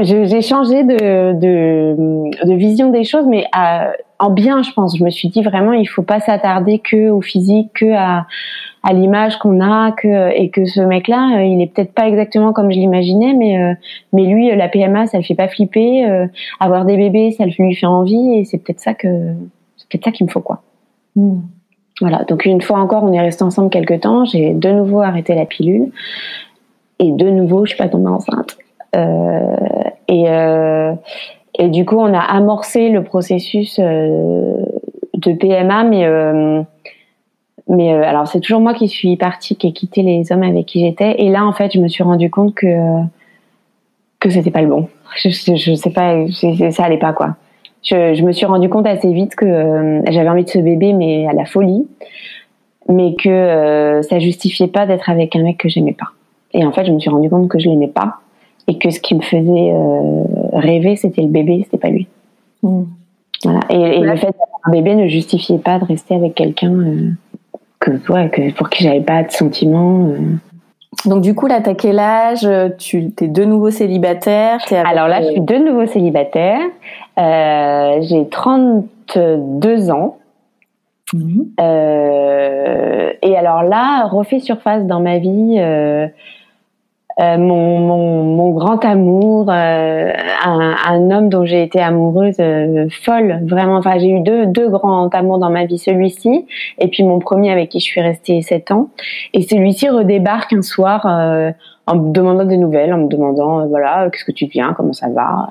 j'ai 0.02 0.42
changé 0.42 0.84
de, 0.84 1.34
de, 1.34 2.46
de, 2.46 2.54
vision 2.54 2.90
des 2.92 3.04
choses, 3.04 3.26
mais 3.28 3.46
à, 3.52 3.92
en 4.20 4.30
bien, 4.30 4.64
je 4.64 4.72
pense. 4.72 4.98
Je 4.98 5.04
me 5.04 5.10
suis 5.10 5.28
dit 5.28 5.42
vraiment, 5.42 5.74
il 5.74 5.86
faut 5.86 6.02
pas 6.02 6.22
s'attarder 6.22 6.80
que 6.80 7.10
au 7.10 7.20
physique, 7.20 7.72
que 7.74 7.94
à, 7.94 8.26
à 8.84 8.94
l'image 8.94 9.38
qu'on 9.38 9.60
a, 9.60 9.92
que 9.92 10.32
et 10.34 10.50
que 10.50 10.64
ce 10.64 10.80
mec-là, 10.80 11.40
euh, 11.40 11.44
il 11.44 11.62
est 11.62 11.74
peut-être 11.74 11.94
pas 11.94 12.08
exactement 12.08 12.54
comme 12.54 12.72
je 12.72 12.78
l'imaginais, 12.78 13.34
mais 13.34 13.76
mais 14.14 14.24
lui, 14.24 14.56
la 14.56 14.70
PMA, 14.70 15.08
ça 15.08 15.18
le 15.18 15.24
fait 15.24 15.36
pas 15.36 15.50
flipper. 15.50 16.06
avoir 16.62 16.86
des 16.86 16.96
bébés, 16.96 17.32
ça 17.32 17.46
lui 17.46 17.76
fait 17.76 17.86
envie, 17.86 18.36
et 18.36 18.46
c'est 18.46 18.60
peut-être 18.60 18.80
ça 18.80 18.94
que 18.94 19.34
c'est 19.76 19.90
peut-être 19.90 20.06
ça 20.06 20.12
qu'il 20.12 20.26
me 20.26 20.32
faut 20.32 20.42
quoi. 20.42 20.62
Hmm. 21.18 21.42
Voilà, 22.02 22.24
donc 22.24 22.46
une 22.46 22.62
fois 22.62 22.80
encore, 22.80 23.04
on 23.04 23.14
est 23.14 23.20
resté 23.20 23.44
ensemble 23.44 23.70
quelques 23.70 24.02
temps. 24.02 24.26
J'ai 24.26 24.54
de 24.54 24.72
nouveau 24.72 25.02
arrêté 25.02 25.36
la 25.36 25.46
pilule. 25.46 25.92
Et 27.00 27.12
de 27.12 27.30
nouveau, 27.30 27.66
je 27.66 27.70
suis 27.70 27.78
pas 27.78 27.90
tombée 27.90 28.10
enceinte. 28.10 28.58
Euh, 28.96 29.56
et, 30.08 30.30
euh, 30.30 30.94
et 31.58 31.68
du 31.70 31.86
coup, 31.86 31.98
on 31.98 32.14
a 32.14 32.20
amorcé 32.20 32.90
le 32.90 33.04
processus 33.04 33.80
euh, 33.80 34.66
de 35.14 35.34
PMA, 35.34 35.84
mais 35.84 36.66
mais 37.70 37.94
alors 37.94 38.28
c'est 38.28 38.42
toujours 38.42 38.60
moi 38.60 38.74
qui 38.74 38.90
suis 38.90 39.16
partie, 39.16 39.56
qui 39.56 39.68
ai 39.68 39.72
quitté 39.72 40.02
les 40.02 40.32
hommes 40.32 40.44
avec 40.44 40.66
qui 40.66 40.82
j'étais. 40.82 41.16
Et 41.20 41.30
là, 41.30 41.46
en 41.46 41.54
fait, 41.54 41.72
je 41.74 41.80
me 41.80 41.88
suis 41.88 42.04
rendu 42.04 42.30
compte 42.30 42.54
que 42.54 43.02
que 44.20 44.30
c'était 44.30 44.52
pas 44.52 44.62
le 44.62 44.68
bon. 44.68 44.88
Je, 45.16 45.30
je 45.30 45.76
sais 45.76 45.92
pas, 45.92 46.26
ça 46.72 46.84
allait 46.84 46.98
pas 46.98 47.14
quoi 47.14 47.36
je, 47.84 48.14
je, 48.14 48.24
me 48.24 48.32
suis 48.32 48.46
rendu 48.46 48.70
compte 48.70 48.88
assez 48.88 49.12
vite 49.12 49.36
que 49.36 49.46
euh, 49.46 50.02
j'avais 50.10 50.30
envie 50.30 50.46
de 50.46 50.50
ce 50.50 50.60
bébé, 50.60 50.94
mais 50.94 51.28
à 51.28 51.34
la 51.34 51.46
folie, 51.46 51.88
mais 52.90 53.16
que 53.16 53.30
euh, 53.30 54.02
ça 54.02 54.20
justifiait 54.20 54.68
pas 54.68 54.86
d'être 54.86 55.10
avec 55.10 55.36
un 55.36 55.44
mec 55.44 55.58
que 55.58 55.70
j'aimais 55.70 55.94
pas. 55.94 56.08
Et 56.54 56.66
en 56.66 56.72
fait, 56.72 56.86
je 56.86 56.92
me 56.92 57.00
suis 57.00 57.10
rendu 57.10 57.30
compte 57.30 57.50
que 57.50 57.60
je 57.60 57.70
l'aimais 57.70 57.88
pas 57.88 58.20
et 58.68 58.78
que 58.78 58.90
ce 58.90 59.00
qui 59.00 59.16
me 59.16 59.22
faisait 59.22 59.72
euh, 59.72 60.24
rêver, 60.54 60.96
c'était 60.96 61.22
le 61.22 61.28
bébé, 61.28 61.62
c'était 61.66 61.78
pas 61.78 61.90
lui. 61.90 62.08
Mm. 62.62 62.84
Voilà. 63.44 63.60
Et, 63.70 63.98
et 63.98 64.00
le 64.00 64.16
fait 64.16 64.28
d'avoir 64.28 64.60
un 64.64 64.72
bébé 64.72 64.96
ne 64.96 65.08
justifiait 65.08 65.58
pas 65.58 65.78
de 65.80 65.86
rester 65.86 66.16
avec 66.16 66.36
quelqu'un 66.36 67.16
que, 67.80 67.92
ouais, 68.10 68.30
que 68.30 68.54
pour 68.54 68.70
qui 68.70 68.84
j'avais 68.84 69.02
pas 69.02 69.24
de 69.24 69.32
sentiments. 69.32 70.14
Donc 71.06 71.22
du 71.22 71.36
coup 71.36 71.48
là, 71.48 71.62
t'as 71.62 71.74
quel 71.74 72.00
âge? 72.00 72.48
Tu 72.78 73.12
es 73.22 73.28
de 73.28 73.44
nouveau 73.44 73.72
célibataire? 73.72 74.60
Alors 74.86 75.08
là, 75.08 75.22
je 75.22 75.28
suis 75.32 75.42
de 75.42 75.56
nouveau 75.56 75.86
célibataire. 75.86 76.60
Euh, 77.18 77.98
j'ai 78.02 78.28
32 78.30 79.92
ans. 79.92 80.18
Mhm. 81.14 81.46
Euh, 81.60 83.14
et 83.22 83.36
alors 83.36 83.64
là, 83.64 84.08
refait 84.08 84.40
surface 84.40 84.86
dans 84.86 85.00
ma 85.00 85.20
vie 85.20 85.58
euh, 85.60 86.08
euh 87.20 87.38
mon, 87.38 87.80
mon, 87.80 88.24
mon, 88.24 88.52
grand 88.52 88.84
amour, 88.84 89.50
euh, 89.50 90.12
un, 90.44 90.76
un, 90.88 91.12
homme 91.12 91.30
dont 91.30 91.46
j'ai 91.46 91.64
été 91.64 91.80
amoureuse 91.80 92.42
folle, 93.04 93.42
vraiment. 93.46 93.78
Enfin, 93.78 94.00
j'ai 94.00 94.10
eu 94.10 94.22
deux, 94.22 94.48
deux 94.48 94.70
grands 94.70 95.10
amours 95.10 95.38
dans 95.38 95.50
ma 95.50 95.66
vie, 95.66 95.78
celui-ci 95.78 96.46
et 96.80 96.88
puis 96.88 97.04
mon 97.04 97.20
premier 97.20 97.52
avec 97.52 97.70
qui 97.70 97.80
je 97.80 97.86
suis 97.86 98.02
restée 98.02 98.42
sept 98.42 98.72
ans. 98.72 98.90
Et 99.34 99.42
celui-ci 99.42 99.90
redébarque 99.90 100.54
un 100.54 100.62
soir 100.62 101.06
en 101.06 101.96
me 101.96 102.12
demandant 102.12 102.46
des 102.46 102.58
nouvelles, 102.58 102.94
en 102.94 103.00
me 103.00 103.08
demandant 103.08 103.68
voilà, 103.68 104.10
qu'est-ce 104.12 104.26
que 104.26 104.32
tu 104.32 104.46
viens, 104.46 104.74
comment 104.74 104.94
ça 104.94 105.10
va? 105.10 105.50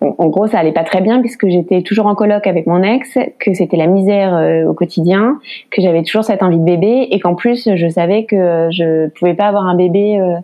En 0.00 0.26
gros, 0.28 0.46
ça 0.46 0.58
allait 0.58 0.72
pas 0.72 0.84
très 0.84 1.00
bien 1.00 1.20
puisque 1.20 1.48
j'étais 1.48 1.82
toujours 1.82 2.06
en 2.06 2.14
coloc 2.14 2.46
avec 2.46 2.66
mon 2.66 2.82
ex, 2.82 3.18
que 3.38 3.54
c'était 3.54 3.76
la 3.76 3.86
misère 3.86 4.34
euh, 4.34 4.64
au 4.64 4.74
quotidien, 4.74 5.38
que 5.70 5.80
j'avais 5.80 6.02
toujours 6.02 6.24
cette 6.24 6.42
envie 6.42 6.58
de 6.58 6.64
bébé 6.64 7.08
et 7.10 7.20
qu'en 7.20 7.34
plus, 7.34 7.68
je 7.74 7.88
savais 7.88 8.24
que 8.24 8.68
je 8.70 9.08
pouvais 9.10 9.34
pas 9.34 9.46
avoir 9.46 9.66
un 9.66 9.74
bébé 9.74 10.18
euh, 10.18 10.36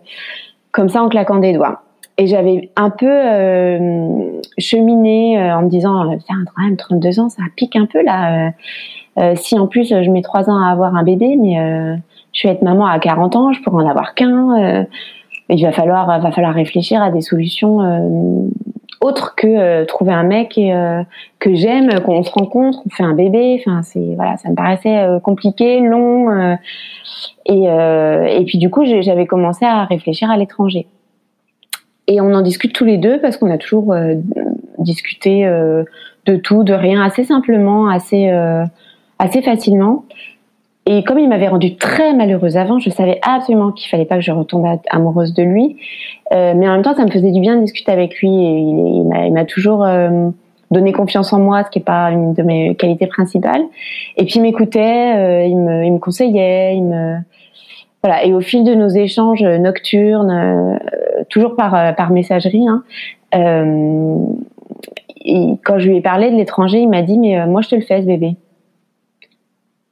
comme 0.71 0.89
ça 0.89 1.03
en 1.03 1.09
claquant 1.09 1.39
des 1.39 1.53
doigts. 1.53 1.81
Et 2.17 2.27
j'avais 2.27 2.69
un 2.75 2.89
peu 2.89 3.09
euh, 3.09 4.39
cheminé 4.57 5.39
en 5.53 5.63
me 5.63 5.69
disant, 5.69 6.05
quand 6.27 6.63
même, 6.63 6.77
32 6.77 7.19
ans, 7.19 7.29
ça 7.29 7.41
pique 7.55 7.75
un 7.75 7.85
peu 7.85 8.03
là. 8.03 8.51
si 9.35 9.57
en 9.57 9.67
plus 9.67 9.89
je 9.89 10.09
mets 10.09 10.21
3 10.21 10.49
ans 10.49 10.61
à 10.61 10.71
avoir 10.71 10.95
un 10.95 11.03
bébé, 11.03 11.35
mais 11.35 11.55
je 12.33 12.47
vais 12.47 12.53
être 12.53 12.61
maman 12.61 12.85
à 12.85 12.99
40 12.99 13.35
ans, 13.35 13.53
je 13.53 13.61
pourrais 13.61 13.83
en 13.83 13.89
avoir 13.89 14.13
qu'un. 14.13 14.85
il 15.49 15.63
va 15.63 15.71
falloir, 15.71 16.19
va 16.19 16.31
falloir 16.31 16.53
réfléchir 16.53 17.01
à 17.01 17.09
des 17.09 17.21
solutions 17.21 17.79
autre 19.01 19.33
que 19.35 19.47
euh, 19.47 19.85
trouver 19.85 20.13
un 20.13 20.23
mec 20.23 20.57
euh, 20.57 21.03
que 21.39 21.53
j'aime, 21.55 21.89
qu'on 22.01 22.23
se 22.23 22.31
rencontre, 22.31 22.79
on 22.85 22.89
fait 22.89 23.03
un 23.03 23.13
bébé. 23.13 23.57
Enfin, 23.59 23.81
c'est 23.83 24.15
voilà, 24.15 24.37
ça 24.37 24.49
me 24.49 24.55
paraissait 24.55 24.99
euh, 24.99 25.19
compliqué, 25.19 25.79
long. 25.79 26.57
et 27.45 27.63
et 27.63 28.45
puis 28.45 28.57
du 28.57 28.69
coup, 28.69 28.85
j'avais 28.85 29.25
commencé 29.25 29.65
à 29.65 29.85
réfléchir 29.85 30.29
à 30.29 30.37
l'étranger. 30.37 30.87
Et 32.07 32.21
on 32.21 32.33
en 32.33 32.41
discute 32.41 32.73
tous 32.73 32.85
les 32.85 32.97
deux 32.97 33.19
parce 33.19 33.37
qu'on 33.37 33.51
a 33.51 33.57
toujours 33.57 33.95
discuté 34.77 35.45
de 35.45 36.35
tout, 36.35 36.63
de 36.63 36.73
rien, 36.73 37.01
assez 37.01 37.23
simplement, 37.23 37.87
assez 37.87 38.29
assez 39.19 39.41
facilement. 39.41 40.05
Et 40.93 41.05
comme 41.05 41.19
il 41.19 41.29
m'avait 41.29 41.47
rendu 41.47 41.77
très 41.77 42.13
malheureuse 42.13 42.57
avant, 42.57 42.77
je 42.77 42.89
savais 42.89 43.21
absolument 43.21 43.71
qu'il 43.71 43.89
fallait 43.89 44.03
pas 44.03 44.15
que 44.15 44.21
je 44.21 44.33
retombe 44.33 44.65
amoureuse 44.89 45.33
de 45.33 45.41
lui. 45.41 45.77
Euh, 46.33 46.53
mais 46.53 46.67
en 46.67 46.73
même 46.73 46.81
temps, 46.81 46.93
ça 46.93 47.05
me 47.05 47.11
faisait 47.11 47.31
du 47.31 47.39
bien 47.39 47.55
de 47.55 47.61
discuter 47.61 47.93
avec 47.93 48.19
lui. 48.19 48.27
Il, 48.27 49.07
m'a 49.31 49.45
toujours 49.45 49.85
euh, 49.85 50.29
donné 50.69 50.91
confiance 50.91 51.31
en 51.31 51.39
moi, 51.39 51.63
ce 51.63 51.69
qui 51.69 51.79
est 51.79 51.81
pas 51.81 52.11
une 52.11 52.33
de 52.33 52.43
mes 52.43 52.75
qualités 52.75 53.07
principales. 53.07 53.61
Et 54.17 54.25
puis 54.25 54.33
il 54.35 54.41
m'écoutait, 54.41 55.15
euh, 55.15 55.45
il, 55.45 55.57
me, 55.57 55.85
il 55.85 55.93
me 55.93 55.99
conseillait. 55.99 56.77
Et 58.25 58.33
au 58.33 58.41
fil 58.41 58.65
de 58.65 58.75
nos 58.75 58.89
échanges 58.89 59.43
nocturnes, 59.43 60.77
toujours 61.29 61.55
par 61.55 62.11
messagerie, 62.11 62.67
hein, 62.67 62.83
quand 63.31 64.35
je 65.79 65.87
lui 65.87 65.95
ai 65.97 66.01
parlé 66.01 66.31
de 66.31 66.35
l'étranger, 66.35 66.79
il 66.79 66.89
m'a 66.89 67.01
dit 67.01 67.17
mais 67.17 67.47
moi 67.47 67.61
je 67.61 67.69
te 67.69 67.75
le 67.75 67.81
fais 67.81 68.01
ce 68.01 68.07
bébé. 68.07 68.35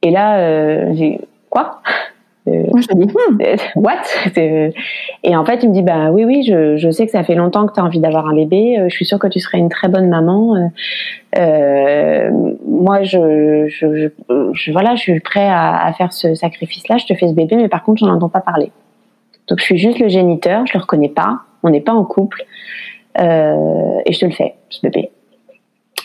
Et 0.02 0.10
là, 0.10 0.38
euh, 0.38 0.92
j'ai 0.94 1.20
quoi? 1.50 1.82
Euh, 2.48 2.64
je 2.74 2.94
dis, 2.94 3.06
hmm, 3.06 3.38
what? 3.76 4.00
Et 5.22 5.36
en 5.36 5.44
fait, 5.44 5.62
il 5.62 5.68
me 5.68 5.74
dit, 5.74 5.82
bah 5.82 6.10
oui, 6.10 6.24
oui, 6.24 6.42
je, 6.42 6.76
je 6.78 6.90
sais 6.90 7.04
que 7.04 7.12
ça 7.12 7.22
fait 7.22 7.34
longtemps 7.34 7.66
que 7.66 7.74
tu 7.74 7.80
as 7.80 7.84
envie 7.84 8.00
d'avoir 8.00 8.26
un 8.26 8.34
bébé. 8.34 8.78
Euh, 8.78 8.88
je 8.88 8.94
suis 8.94 9.04
sûre 9.04 9.18
que 9.18 9.26
tu 9.26 9.40
serais 9.40 9.58
une 9.58 9.68
très 9.68 9.88
bonne 9.88 10.08
maman. 10.08 10.70
Euh, 11.38 12.30
moi, 12.66 13.02
je, 13.02 13.66
je, 13.68 14.08
je, 14.52 14.72
voilà, 14.72 14.94
je 14.94 15.00
suis 15.02 15.20
prêt 15.20 15.46
à, 15.46 15.84
à 15.84 15.92
faire 15.92 16.12
ce 16.12 16.34
sacrifice-là. 16.34 16.96
Je 16.96 17.06
te 17.06 17.14
fais 17.14 17.28
ce 17.28 17.34
bébé, 17.34 17.56
mais 17.56 17.68
par 17.68 17.84
contre, 17.84 17.98
j'en 17.98 18.12
entends 18.12 18.30
pas 18.30 18.40
parler. 18.40 18.72
Donc, 19.48 19.58
je 19.58 19.64
suis 19.64 19.78
juste 19.78 19.98
le 19.98 20.08
géniteur. 20.08 20.66
Je 20.66 20.72
le 20.74 20.80
reconnais 20.80 21.10
pas. 21.10 21.40
On 21.62 21.70
n'est 21.70 21.82
pas 21.82 21.92
en 21.92 22.04
couple. 22.04 22.44
Euh, 23.20 23.98
et 24.06 24.12
je 24.12 24.20
te 24.20 24.24
le 24.24 24.32
fais, 24.32 24.54
ce 24.70 24.80
bébé. 24.82 25.10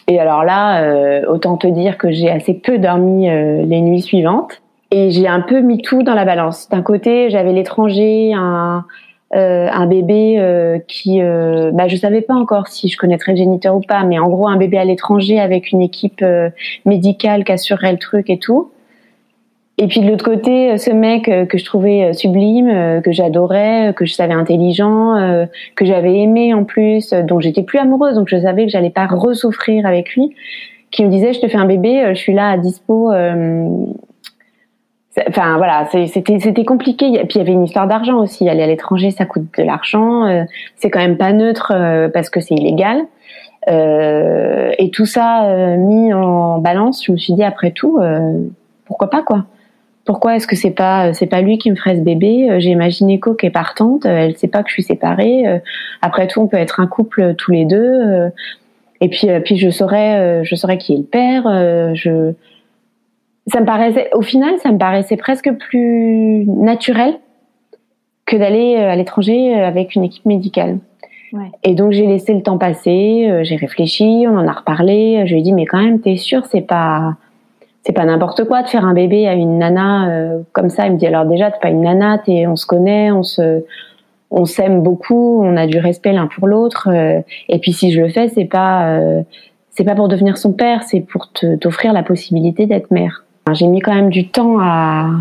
Et 0.08 0.20
alors 0.20 0.44
là, 0.44 0.84
euh, 0.84 1.26
autant 1.28 1.58
te 1.58 1.68
dire 1.68 1.98
que 1.98 2.12
j'ai 2.12 2.30
assez 2.30 2.54
peu 2.54 2.78
dormi 2.78 3.28
les 3.28 3.82
nuits 3.82 4.02
suivantes. 4.02 4.62
Et 4.92 5.10
j'ai 5.12 5.28
un 5.28 5.42
peu 5.42 5.62
mis 5.62 5.82
tout 5.82 6.04
dans 6.04 6.14
la 6.14 6.26
balance. 6.26 6.70
D'un 6.70 6.84
côté, 6.84 7.30
j'avais 7.30 7.52
l'étranger, 7.52 8.34
un, 8.34 8.86
euh, 9.34 9.68
un 9.72 9.88
bébé 9.88 10.36
euh, 10.38 10.80
qui, 10.88 11.22
euh, 11.22 11.72
bah, 11.74 11.88
je 11.88 11.96
savais 11.98 12.22
pas 12.22 12.36
encore 12.36 12.68
si 12.68 12.88
je 12.88 12.98
connaîtrais 12.98 13.34
le 13.34 13.38
géniteur 13.38 13.76
ou 13.76 13.82
pas, 13.82 14.04
mais 14.04 14.20
en 14.20 14.30
gros 14.30 14.48
un 14.48 14.56
bébé 14.56 14.78
à 14.78 14.86
l'étranger 14.86 15.40
avec 15.40 15.72
une 15.72 15.82
équipe 15.82 16.22
euh, 16.22 16.50
médicale 16.86 17.44
qui 17.44 17.52
assurerait 17.52 17.92
le 17.92 17.98
truc 17.98 18.30
et 18.30 18.38
tout. 18.38 18.72
Et 19.78 19.88
puis 19.88 20.00
de 20.00 20.08
l'autre 20.10 20.24
côté, 20.24 20.78
ce 20.78 20.90
mec 20.90 21.26
que 21.26 21.58
je 21.58 21.66
trouvais 21.66 22.14
sublime, 22.14 23.02
que 23.04 23.12
j'adorais, 23.12 23.94
que 23.94 24.06
je 24.06 24.14
savais 24.14 24.34
intelligent, 24.34 25.48
que 25.76 25.86
j'avais 25.86 26.18
aimé 26.20 26.54
en 26.54 26.64
plus, 26.64 27.10
dont 27.10 27.42
j'étais 27.42 27.64
plus 27.64 27.78
amoureuse, 27.78 28.16
donc 28.16 28.30
je 28.30 28.38
savais 28.38 28.66
que 28.66 28.72
j'allais 28.72 28.90
pas 28.90 29.06
ressouffrir 29.06 29.86
avec 29.86 30.16
lui, 30.16 30.34
qui 30.92 31.04
me 31.04 31.10
disait 31.10 31.34
je 31.34 31.42
te 31.42 31.50
fais 31.50 31.58
un 31.58 31.66
bébé, 31.66 32.06
je 32.12 32.18
suis 32.18 32.34
là 32.34 32.52
à 32.52 32.58
dispo 32.58 33.12
Enfin 35.30 35.58
voilà, 35.58 35.88
c'était 36.08 36.40
c'était 36.40 36.66
compliqué. 36.66 37.06
Et 37.06 37.26
puis 37.26 37.36
il 37.36 37.38
y 37.38 37.42
avait 37.42 37.54
une 37.54 37.64
histoire 37.64 37.88
d'argent 37.88 38.18
aussi. 38.18 38.50
Aller 38.50 38.64
à 38.64 38.68
l'étranger, 38.68 39.12
ça 39.12 39.26
coûte 39.26 39.48
de 39.58 39.64
l'argent. 39.64 40.26
Euh, 40.26 40.44
c'est 40.76 40.90
quand 40.90 41.00
même 41.00 41.18
pas 41.18 41.32
neutre 41.32 41.72
euh, 41.74 42.10
parce 42.10 42.30
que 42.30 42.42
c'est 42.42 42.56
illégal. 42.56 43.04
Euh, 43.68 44.72
et 44.78 44.92
tout 44.92 45.06
ça 45.06 45.46
euh, 45.46 45.78
mis 45.78 46.14
en 46.14 46.60
balance, 46.60 47.04
je 47.06 47.12
me 47.12 47.18
suis 47.18 47.34
dit 47.34 47.44
après 47.44 47.72
tout, 47.72 48.00
pourquoi 48.86 49.10
pas 49.10 49.24
quoi 49.24 49.46
Pourquoi 50.06 50.36
est-ce 50.36 50.48
que 50.48 50.56
c'est 50.56 50.72
pas 50.72 51.14
c'est 51.14 51.26
pas 51.26 51.42
lui 51.42 51.58
qui 51.58 51.72
me 51.72 51.76
ferait 51.76 51.96
ce 51.96 52.02
bébé 52.02 52.60
J'ai 52.60 52.76
ma 52.76 52.90
gynéco 52.90 53.34
qui 53.34 53.48
est 53.48 53.52
partante. 53.52 54.06
elle 54.06 54.38
sait 54.38 54.48
pas 54.48 54.62
que 54.62 54.70
je 54.70 54.74
suis 54.74 54.84
séparée. 54.84 55.62
après 56.02 56.28
tout, 56.28 56.42
on 56.42 56.48
peut 56.48 56.58
être 56.58 56.80
un 56.80 56.88
couple 56.88 57.34
tous 57.36 57.52
les 57.52 57.66
deux. 57.66 58.32
et 59.02 59.10
puis 59.10 59.28
puis 59.44 59.58
je 59.58 59.70
saurais 59.70 60.44
je 60.44 60.56
saurais 60.56 60.78
qui 60.78 60.94
est 60.94 60.98
le 60.98 61.04
père. 61.04 61.44
je 61.96 62.34
ça 63.48 63.62
me 63.62 63.66
paraissait, 63.66 64.10
au 64.14 64.22
final, 64.22 64.58
ça 64.60 64.72
me 64.72 64.78
paraissait 64.78 65.18
presque 65.18 65.52
plus 65.54 66.46
naturel 66.48 67.20
que 68.26 68.36
d'aller 68.36 68.76
euh, 68.76 68.90
à 68.90 68.96
l'étranger 68.96 69.56
euh, 69.56 69.68
avec 69.68 69.96
une 69.96 70.04
équipe 70.04 70.26
médicale. 70.26 70.80
Ouais. 71.32 71.52
Et 71.64 71.76
donc 71.76 71.92
j'ai 71.92 72.08
laissé 72.08 72.34
le 72.34 72.42
temps 72.42 72.58
passer, 72.58 73.28
euh, 73.30 73.44
j'ai 73.44 73.56
réfléchi, 73.56 74.26
on 74.28 74.38
en 74.38 74.48
a 74.48 74.52
reparlé. 74.52 75.24
Je 75.26 75.34
lui 75.34 75.42
ai 75.42 75.44
dit 75.44 75.54
mais 75.54 75.66
quand 75.66 75.82
même 75.82 76.00
t'es 76.00 76.16
sûr 76.16 76.46
c'est 76.46 76.62
pas 76.62 77.18
c'est 77.86 77.94
pas 77.94 78.06
n'importe 78.06 78.46
quoi 78.46 78.64
de 78.64 78.68
faire 78.68 78.86
un 78.86 78.94
bébé 78.94 79.28
à 79.28 79.34
une 79.34 79.60
nana 79.60 80.10
comme 80.54 80.70
ça. 80.70 80.88
Il 80.88 80.94
me 80.94 80.98
dit 80.98 81.06
alors 81.06 81.26
déjà 81.26 81.52
t'es 81.52 81.60
pas 81.62 81.70
une 81.70 81.82
nana, 81.82 82.18
t'es 82.18 82.48
on 82.48 82.56
se 82.56 82.66
connaît, 82.66 83.12
on 83.12 83.22
se 83.24 83.64
on 84.32 84.46
s'aime 84.46 84.82
beaucoup, 84.82 85.44
on 85.44 85.56
a 85.56 85.68
du 85.68 85.78
respect 85.78 86.12
l'un 86.12 86.28
pour 86.28 86.48
l'autre. 86.48 86.90
et 86.92 87.60
puis 87.60 87.74
si 87.74 87.92
je 87.92 88.02
le 88.02 88.10
fais 88.10 88.28
c'est 88.30 88.46
pas 88.46 89.00
c'est 89.70 89.84
pas 89.84 89.94
pour 89.94 90.08
devenir 90.08 90.38
son 90.38 90.54
père, 90.54 90.84
c'est 90.84 91.02
pour 91.02 91.32
t'offrir 91.62 91.94
la 91.94 92.02
possibilité 92.02 92.66
d'être 92.66 92.92
mère. 92.92 93.26
J'ai 93.54 93.68
mis 93.68 93.80
quand 93.80 93.94
même 93.94 94.10
du 94.10 94.28
temps 94.30 94.58
à, 94.60 95.12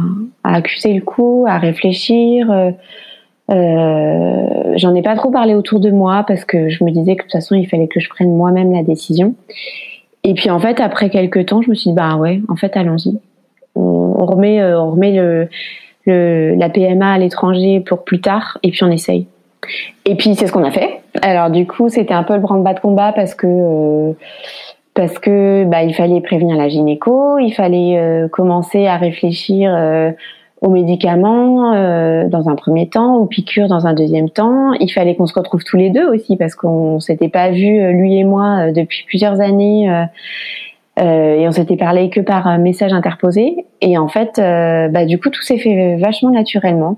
à 0.45 0.55
accuser 0.55 0.95
le 0.95 1.03
coup, 1.03 1.45
à 1.47 1.59
réfléchir. 1.59 2.51
Euh, 2.51 2.71
euh, 3.51 4.73
J'en 4.77 4.95
ai 4.95 5.03
pas 5.03 5.15
trop 5.15 5.31
parlé 5.31 5.55
autour 5.55 5.79
de 5.81 5.91
moi 5.91 6.25
parce 6.27 6.45
que 6.45 6.71
je 6.71 6.85
me 6.85 6.91
disais 6.91 7.17
que 7.17 7.23
de 7.23 7.25
toute 7.25 7.33
façon 7.33 7.55
il 7.55 7.67
fallait 7.67 7.89
que 7.89 8.01
je 8.01 8.09
prenne 8.09 8.35
moi-même 8.35 8.73
la 8.73 8.83
décision. 8.83 9.35
Et 10.25 10.35
puis 10.35 10.51
en 10.51 10.59
fait 10.59 10.81
après 10.81 11.11
quelques 11.11 11.47
temps 11.47 11.63
je 11.63 11.71
me 11.71 11.75
suis 11.75 11.91
dit 11.91 11.97
bah 11.97 12.17
ouais 12.17 12.41
en 12.49 12.57
fait 12.57 12.77
allons-y. 12.77 13.19
On, 13.77 14.27
remet 14.27 14.61
euh, 14.61 14.81
on 14.81 14.93
remet 14.93 15.13
le, 15.13 15.49
le 16.07 16.55
la 16.55 16.69
PMA 16.69 17.13
à 17.13 17.19
l'étranger 17.19 17.81
pour 17.81 18.05
plus 18.05 18.21
tard 18.21 18.59
et 18.63 18.71
puis 18.71 18.83
on 18.85 18.91
essaye. 18.91 19.27
Et 20.05 20.17
puis 20.17 20.35
c'est 20.35 20.47
ce 20.47 20.53
qu'on 20.53 20.65
a 20.65 20.71
fait. 20.71 21.01
Alors 21.23 21.51
du 21.51 21.67
coup 21.67 21.89
c'était 21.89 22.15
un 22.15 22.23
peu 22.23 22.35
le 22.35 22.41
branle-bas 22.41 22.75
de 22.75 22.81
combat 22.81 23.13
parce 23.13 23.35
que 23.35 23.47
euh, 23.47 24.13
parce 24.95 25.19
que 25.19 25.65
bah, 25.65 25.83
il 25.83 25.93
fallait 25.95 26.21
prévenir 26.21 26.57
la 26.57 26.69
gynéco, 26.69 27.39
il 27.39 27.53
fallait 27.53 27.99
euh, 27.99 28.29
commencer 28.29 28.87
à 28.87 28.97
réfléchir 28.97 29.75
euh, 29.77 30.13
aux 30.65 30.71
médicaments 30.71 31.75
euh, 31.75 32.27
dans 32.29 32.49
un 32.49 32.55
premier 32.55 32.89
temps, 32.89 33.17
aux 33.17 33.27
piqûres 33.27 33.69
dans 33.69 33.87
un 33.87 33.93
deuxième 33.93 34.31
temps. 34.31 34.73
Il 34.75 34.91
fallait 34.91 35.15
qu'on 35.15 35.27
se 35.27 35.35
retrouve 35.39 35.63
tous 35.63 35.77
les 35.77 35.91
deux 35.91 36.09
aussi 36.09 36.37
parce 36.37 36.55
qu'on 36.55 37.01
s'était 37.01 37.29
pas 37.29 37.51
vu 37.51 37.93
lui 37.93 38.19
et 38.19 38.25
moi 38.25 38.73
depuis 38.73 39.05
plusieurs 39.07 39.41
années 39.41 39.87
et 40.97 41.49
on 41.49 41.53
s'était 41.53 41.77
parlé 41.77 42.09
que 42.09 42.21
par 42.21 42.59
message 42.59 42.93
interposé. 42.93 43.67
Et 43.81 43.99
en 43.99 44.09
fait, 44.09 44.37
bah, 44.37 45.05
du 45.05 45.19
coup, 45.19 45.29
tout 45.29 45.43
s'est 45.43 45.59
fait 45.59 45.97
vachement 45.97 46.31
naturellement. 46.31 46.97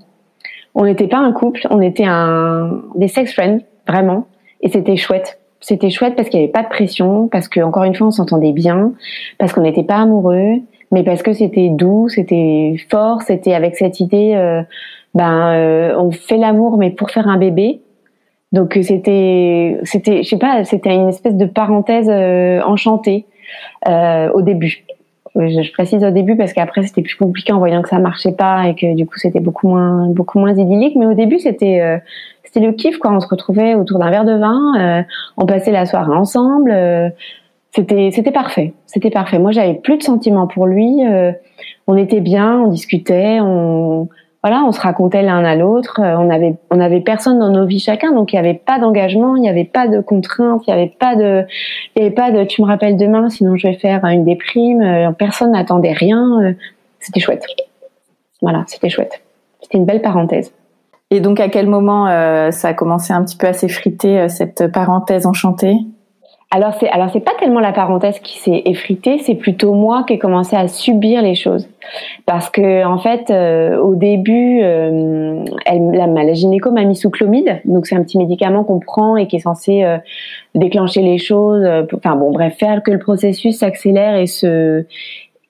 On 0.73 0.85
n'était 0.85 1.07
pas 1.07 1.17
un 1.17 1.33
couple, 1.33 1.67
on 1.69 1.81
était 1.81 2.05
un 2.05 2.81
des 2.95 3.07
sex 3.07 3.33
friends 3.33 3.59
vraiment, 3.87 4.27
et 4.61 4.69
c'était 4.69 4.95
chouette 4.95 5.39
c'était 5.59 5.89
chouette 5.89 6.15
parce 6.15 6.29
qu'il 6.29 6.39
n'y 6.39 6.45
avait 6.45 6.51
pas 6.51 6.63
de 6.63 6.69
pression, 6.69 7.27
parce 7.27 7.47
que 7.47 7.59
encore 7.59 7.83
une 7.83 7.95
fois 7.95 8.07
on 8.07 8.11
s'entendait 8.11 8.51
bien, 8.51 8.93
parce 9.37 9.53
qu'on 9.53 9.61
n'était 9.61 9.83
pas 9.83 9.97
amoureux, 9.97 10.61
mais 10.91 11.03
parce 11.03 11.23
que 11.23 11.33
c'était 11.33 11.69
doux, 11.69 12.07
c'était 12.09 12.75
fort, 12.89 13.21
c'était 13.21 13.53
avec 13.53 13.75
cette 13.75 13.99
idée, 13.99 14.33
euh, 14.35 14.61
ben 15.13 15.51
euh, 15.51 15.95
on 15.97 16.11
fait 16.11 16.37
l'amour 16.37 16.77
mais 16.77 16.91
pour 16.91 17.11
faire 17.11 17.27
un 17.27 17.37
bébé. 17.37 17.81
Donc 18.53 18.79
c'était, 18.81 19.77
c'était, 19.83 20.23
je 20.23 20.29
sais 20.29 20.37
pas, 20.37 20.63
c'était 20.63 20.95
une 20.95 21.09
espèce 21.09 21.35
de 21.35 21.45
parenthèse 21.45 22.09
euh, 22.09 22.61
enchantée 22.61 23.25
au 23.85 24.41
début. 24.41 24.85
Je, 25.35 25.61
je, 25.61 25.71
précise 25.71 26.03
au 26.03 26.09
début 26.09 26.35
parce 26.35 26.53
qu'après 26.53 26.83
c'était 26.83 27.03
plus 27.03 27.15
compliqué 27.15 27.51
en 27.53 27.59
voyant 27.59 27.81
que 27.83 27.89
ça 27.89 27.99
marchait 27.99 28.31
pas 28.31 28.67
et 28.67 28.75
que 28.75 28.95
du 28.95 29.05
coup 29.05 29.17
c'était 29.17 29.39
beaucoup 29.39 29.67
moins, 29.67 30.07
beaucoup 30.07 30.39
moins 30.39 30.53
idyllique. 30.57 30.95
Mais 30.95 31.05
au 31.05 31.13
début 31.13 31.39
c'était 31.39 31.99
c'était 32.47 32.65
le 32.65 32.71
kiff 32.71 32.97
quoi. 32.97 33.11
On 33.11 33.19
se 33.19 33.27
retrouvait 33.27 33.75
autour 33.75 33.99
d'un 33.99 34.09
verre 34.09 34.25
de 34.25 34.37
vin, 34.37 34.73
euh, 34.79 35.03
on 35.35 35.45
passait 35.45 35.71
la 35.71 35.85
soirée 35.85 36.15
ensemble. 36.15 36.71
Euh, 37.79 38.09
c'était 38.11 38.31
parfait. 38.31 38.73
C'était 38.85 39.09
parfait. 39.09 39.39
Moi, 39.39 39.51
j'avais 39.51 39.75
plus 39.75 39.97
de 39.97 40.03
sentiments 40.03 40.47
pour 40.47 40.65
lui. 40.65 41.05
Euh, 41.05 41.31
on 41.87 41.95
était 41.95 42.21
bien, 42.21 42.59
on 42.59 42.67
discutait, 42.67 43.39
on 43.41 44.09
voilà, 44.43 44.63
on 44.65 44.71
se 44.71 44.79
racontait 44.79 45.23
l'un 45.23 45.43
à 45.43 45.55
l'autre. 45.55 45.99
on 45.99 46.29
avait 46.29 46.55
on 46.69 46.79
avait 46.79 47.01
personne 47.01 47.39
dans 47.39 47.49
nos 47.49 47.65
vies 47.65 47.79
chacun, 47.79 48.13
donc 48.13 48.31
il 48.31 48.35
y 48.37 48.39
avait 48.39 48.53
pas 48.53 48.79
d'engagement, 48.79 49.35
il 49.35 49.43
y 49.43 49.49
avait 49.49 49.65
pas 49.65 49.87
de 49.87 49.99
contraintes, 49.99 50.61
il 50.67 50.69
y 50.69 50.73
avait 50.73 50.93
pas 50.99 51.15
de 51.15 51.43
il 51.95 52.03
avait 52.03 52.11
pas 52.11 52.31
de 52.31 52.43
tu 52.43 52.61
me 52.61 52.67
rappelles 52.67 52.97
demain 52.97 53.29
sinon 53.29 53.57
je 53.57 53.67
vais 53.67 53.73
faire 53.73 54.05
une 54.05 54.23
déprime. 54.23 55.13
personne 55.17 55.51
n'attendait 55.51 55.91
rien. 55.91 56.55
c'était 56.99 57.19
chouette. 57.19 57.45
Voilà, 58.41 58.63
c'était 58.67 58.89
chouette. 58.89 59.21
C'était 59.61 59.79
une 59.79 59.85
belle 59.85 60.01
parenthèse. 60.01 60.53
Et 61.09 61.19
donc, 61.21 61.39
à 61.39 61.49
quel 61.49 61.67
moment 61.67 62.07
euh, 62.07 62.51
ça 62.51 62.69
a 62.69 62.73
commencé 62.73 63.13
un 63.13 63.23
petit 63.23 63.37
peu 63.37 63.47
à 63.47 63.53
s'effriter 63.53 64.19
euh, 64.19 64.27
cette 64.29 64.71
parenthèse 64.71 65.25
enchantée? 65.25 65.77
Alors 66.49 66.73
c'est 66.79 66.89
alors 66.89 67.09
c'est 67.11 67.19
pas 67.19 67.33
tellement 67.39 67.59
la 67.59 67.73
parenthèse 67.73 68.19
qui 68.19 68.37
s'est 68.37 68.61
effritée, 68.65 69.17
c'est 69.19 69.35
plutôt 69.35 69.73
moi 69.73 70.03
qui 70.07 70.13
ai 70.13 70.19
commencé 70.19 70.55
à 70.55 70.67
subir 70.67 71.21
les 71.21 71.35
choses 71.35 71.67
parce 72.25 72.49
que 72.49 72.85
en 72.85 72.97
fait 72.97 73.29
euh, 73.29 73.77
au 73.77 73.95
début 73.95 74.59
elle, 74.59 75.91
la, 75.91 76.07
la 76.07 76.33
gynéco 76.33 76.71
m'a 76.71 76.85
mis 76.85 76.95
sous 76.95 77.09
chlomide 77.09 77.61
donc 77.65 77.85
c'est 77.85 77.95
un 77.95 78.03
petit 78.03 78.17
médicament 78.17 78.63
qu'on 78.63 78.79
prend 78.79 79.17
et 79.17 79.27
qui 79.27 79.35
est 79.35 79.39
censé 79.39 79.83
déclencher 80.55 81.01
les 81.01 81.17
choses 81.17 81.67
enfin 81.93 82.15
bon 82.15 82.31
bref 82.31 82.55
faire 82.57 82.81
que 82.81 82.91
le 82.91 82.99
processus 82.99 83.57
s'accélère 83.57 84.15
et 84.15 84.27
se 84.27 84.85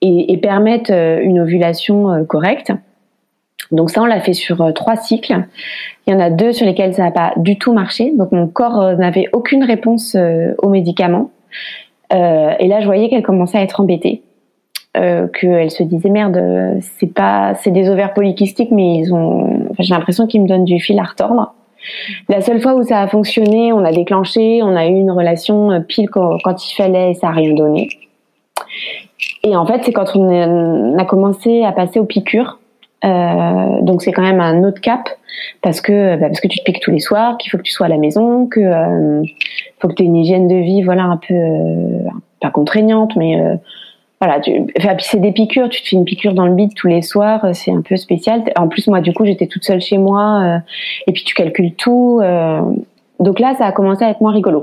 et, 0.02 0.32
et 0.32 0.36
permette 0.36 0.90
une 0.90 1.40
ovulation 1.40 2.24
correcte. 2.26 2.72
Donc 3.72 3.90
ça, 3.90 4.02
on 4.02 4.06
l'a 4.06 4.20
fait 4.20 4.32
sur 4.32 4.62
euh, 4.62 4.72
trois 4.72 4.96
cycles. 4.96 5.44
Il 6.06 6.12
y 6.12 6.16
en 6.16 6.20
a 6.20 6.30
deux 6.30 6.52
sur 6.52 6.66
lesquels 6.66 6.94
ça 6.94 7.04
n'a 7.04 7.10
pas 7.10 7.32
du 7.36 7.58
tout 7.58 7.72
marché. 7.72 8.12
Donc 8.16 8.32
mon 8.32 8.46
corps 8.48 8.80
euh, 8.80 8.94
n'avait 8.94 9.28
aucune 9.32 9.64
réponse 9.64 10.14
euh, 10.14 10.54
aux 10.58 10.68
médicaments. 10.68 11.30
et 12.10 12.66
là, 12.66 12.80
je 12.80 12.86
voyais 12.86 13.08
qu'elle 13.08 13.22
commençait 13.22 13.58
à 13.58 13.62
être 13.62 13.80
embêtée. 13.80 14.22
qu'elle 14.94 15.70
se 15.70 15.82
disait 15.82 16.08
merde, 16.08 16.40
c'est 16.80 17.12
pas, 17.12 17.54
c'est 17.56 17.70
des 17.70 17.90
ovaires 17.90 18.14
polykystiques, 18.14 18.70
mais 18.70 18.96
ils 18.96 19.12
ont, 19.12 19.68
j'ai 19.78 19.94
l'impression 19.94 20.26
qu'ils 20.26 20.42
me 20.42 20.48
donnent 20.48 20.64
du 20.64 20.80
fil 20.80 20.98
à 20.98 21.04
retordre. 21.04 21.54
La 22.28 22.40
seule 22.40 22.60
fois 22.60 22.74
où 22.74 22.82
ça 22.82 23.02
a 23.02 23.06
fonctionné, 23.06 23.72
on 23.72 23.84
a 23.84 23.92
déclenché, 23.92 24.62
on 24.62 24.74
a 24.74 24.86
eu 24.86 24.96
une 24.96 25.10
relation 25.10 25.82
pile 25.86 26.08
quand, 26.08 26.66
il 26.66 26.74
fallait 26.74 27.10
et 27.10 27.14
ça 27.14 27.28
a 27.28 27.32
rien 27.32 27.54
donné. 27.54 27.90
Et 29.44 29.54
en 29.54 29.66
fait, 29.66 29.84
c'est 29.84 29.92
quand 29.92 30.16
on 30.16 30.98
a 30.98 31.04
commencé 31.04 31.62
à 31.62 31.72
passer 31.72 32.00
aux 32.00 32.06
piqûres 32.06 32.57
euh, 33.04 33.80
donc 33.82 34.02
c'est 34.02 34.12
quand 34.12 34.22
même 34.22 34.40
un 34.40 34.64
autre 34.64 34.80
cap 34.80 35.08
parce 35.62 35.80
que 35.80 36.16
bah, 36.16 36.26
parce 36.26 36.40
que 36.40 36.48
tu 36.48 36.58
te 36.58 36.64
piques 36.64 36.80
tous 36.80 36.90
les 36.90 37.00
soirs, 37.00 37.38
qu'il 37.38 37.50
faut 37.50 37.58
que 37.58 37.62
tu 37.62 37.72
sois 37.72 37.86
à 37.86 37.88
la 37.88 37.98
maison, 37.98 38.46
que 38.46 38.60
euh, 38.60 39.22
faut 39.80 39.88
que 39.88 39.94
tu 39.94 40.02
aies 40.02 40.06
une 40.06 40.16
hygiène 40.16 40.48
de 40.48 40.56
vie 40.56 40.82
voilà 40.82 41.04
un 41.04 41.16
peu 41.16 41.34
euh, 41.34 42.02
pas 42.40 42.50
contraignante 42.50 43.14
mais 43.16 43.40
euh, 43.40 43.54
voilà, 44.20 44.40
tu, 44.40 44.66
enfin, 44.76 44.96
c'est 44.98 45.20
des 45.20 45.30
piqûres, 45.30 45.68
tu 45.68 45.80
te 45.80 45.88
fais 45.88 45.96
une 45.96 46.04
piqûre 46.04 46.34
dans 46.34 46.46
le 46.46 46.54
bide 46.54 46.74
tous 46.74 46.88
les 46.88 47.02
soirs, 47.02 47.46
c'est 47.52 47.70
un 47.70 47.82
peu 47.82 47.96
spécial. 47.96 48.42
En 48.56 48.66
plus, 48.66 48.88
moi, 48.88 49.00
du 49.00 49.14
coup, 49.14 49.24
j'étais 49.24 49.46
toute 49.46 49.62
seule 49.62 49.80
chez 49.80 49.96
moi, 49.96 50.60
et 51.06 51.12
puis 51.12 51.22
tu 51.22 51.36
calcules 51.36 51.76
tout. 51.76 52.20
donc 53.20 53.38
là, 53.38 53.54
ça 53.56 53.66
a 53.66 53.70
commencé 53.70 54.04
à 54.04 54.10
être 54.10 54.20
moins 54.20 54.32
rigolo. 54.32 54.60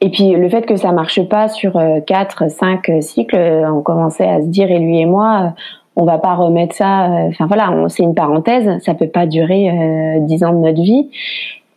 Et 0.00 0.10
puis 0.10 0.30
le 0.30 0.48
fait 0.48 0.64
que 0.64 0.76
ça 0.76 0.92
marche 0.92 1.20
pas 1.24 1.48
sur 1.48 1.72
4, 2.06 2.48
5 2.48 2.88
cycles, 3.00 3.36
on 3.36 3.82
commençait 3.82 4.28
à 4.28 4.40
se 4.40 4.46
dire, 4.46 4.70
et 4.70 4.78
lui 4.78 5.00
et 5.00 5.06
moi, 5.06 5.54
on 5.96 6.04
va 6.04 6.18
pas 6.18 6.34
remettre 6.34 6.74
ça. 6.74 7.08
Enfin 7.28 7.46
voilà, 7.46 7.72
c'est 7.88 8.02
une 8.02 8.14
parenthèse, 8.14 8.82
ça 8.82 8.94
peut 8.94 9.08
pas 9.08 9.26
durer 9.26 10.18
dix 10.20 10.42
ans 10.44 10.52
de 10.52 10.58
notre 10.58 10.82
vie. 10.82 11.08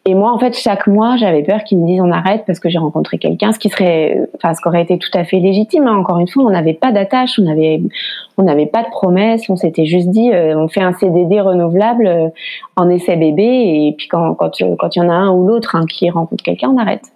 Et 0.08 0.16
moi, 0.16 0.32
en 0.32 0.40
fait, 0.40 0.58
chaque 0.58 0.88
mois, 0.88 1.18
j'avais 1.18 1.44
peur 1.44 1.66
qu'ils 1.66 1.80
me 1.80 1.86
disent 1.86 2.00
on 2.00 2.14
arrête 2.14 2.44
parce 2.48 2.62
que 2.62 2.70
j'ai 2.70 2.78
rencontré 2.78 3.18
quelqu'un, 3.18 3.52
ce 3.52 3.60
qui 3.60 3.68
serait, 3.68 4.30
enfin, 4.36 4.54
ce 4.54 4.62
qui 4.62 4.68
aurait 4.70 4.82
été 4.82 4.98
tout 4.98 5.10
à 5.14 5.26
fait 5.26 5.40
légitime. 5.40 5.86
Hein. 5.86 5.98
Encore 5.98 6.20
une 6.20 6.30
fois, 6.30 6.46
on 6.46 6.50
n'avait 6.50 6.76
pas 6.76 6.94
d'attache, 6.94 7.38
on 7.44 7.46
avait, 7.46 7.82
on 8.38 8.44
n'avait 8.44 8.68
pas 8.68 8.84
de 8.84 8.90
promesse, 8.90 9.50
on 9.50 9.58
s'était 9.58 9.86
juste 9.86 10.08
dit, 10.08 10.32
euh, 10.32 10.58
on 10.58 10.70
fait 10.70 10.80
un 10.80 10.94
CDD 10.94 11.42
renouvelable 11.42 12.08
euh, 12.08 12.30
en 12.78 12.90
essai 12.90 13.18
bébé, 13.18 13.44
et 13.44 13.96
puis 13.98 14.08
quand 14.08 14.36
quand 14.36 14.52
quand 14.80 14.96
il 14.96 15.00
y 15.00 15.02
en 15.02 15.10
a 15.10 15.14
un 15.14 15.30
ou 15.34 15.46
l'autre 15.46 15.76
hein, 15.76 15.84
qui 15.90 16.10
rencontre 16.10 16.42
quelqu'un, 16.42 16.70
on 16.70 16.78
arrête. 16.78 17.12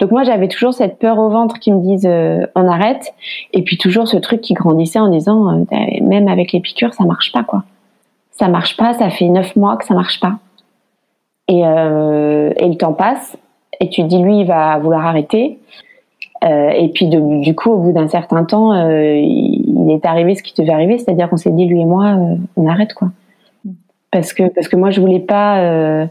Donc 0.00 0.10
moi, 0.10 0.24
j'avais 0.24 0.48
toujours 0.48 0.74
cette 0.74 0.98
peur 0.98 1.18
au 1.18 1.28
ventre 1.30 1.58
qui 1.58 1.72
me 1.72 1.80
disent 1.80 2.06
euh, 2.06 2.46
on 2.54 2.68
arrête, 2.68 3.12
et 3.52 3.62
puis 3.62 3.78
toujours 3.78 4.08
ce 4.08 4.16
truc 4.16 4.40
qui 4.40 4.54
grandissait 4.54 4.98
en 4.98 5.08
disant 5.08 5.64
même 6.00 6.28
avec 6.28 6.52
les 6.52 6.60
piqûres, 6.60 6.94
ça 6.94 7.04
marche 7.04 7.32
pas 7.32 7.44
quoi. 7.44 7.64
Ça 8.30 8.48
marche 8.48 8.76
pas, 8.76 8.94
ça 8.94 9.10
fait 9.10 9.28
neuf 9.28 9.56
mois 9.56 9.76
que 9.76 9.84
ça 9.84 9.94
marche 9.94 10.20
pas. 10.20 10.38
Et, 11.48 11.66
euh, 11.66 12.52
et 12.56 12.68
le 12.68 12.76
temps 12.76 12.92
passe, 12.92 13.36
et 13.80 13.88
tu 13.88 14.02
dis, 14.02 14.18
lui, 14.18 14.40
il 14.40 14.46
va 14.46 14.78
vouloir 14.78 15.06
arrêter. 15.06 15.58
Euh, 16.44 16.70
et 16.70 16.88
puis, 16.88 17.06
du 17.06 17.54
coup, 17.54 17.70
au 17.70 17.78
bout 17.78 17.92
d'un 17.92 18.08
certain 18.08 18.44
temps, 18.44 18.72
euh, 18.72 19.14
il 19.16 19.90
est 19.90 20.04
arrivé 20.06 20.34
ce 20.34 20.42
qui 20.42 20.54
devait 20.60 20.72
arriver, 20.72 20.98
c'est-à-dire 20.98 21.28
qu'on 21.28 21.36
s'est 21.36 21.50
dit, 21.50 21.66
lui 21.66 21.80
et 21.80 21.84
moi, 21.84 22.06
euh, 22.06 22.36
on 22.56 22.68
arrête, 22.68 22.94
quoi. 22.94 23.08
Parce 24.10 24.32
que, 24.32 24.48
parce 24.48 24.68
que 24.68 24.76
moi, 24.76 24.90
je 24.90 25.00
voulais 25.00 25.20
pas, 25.20 25.60
euh, 25.60 26.06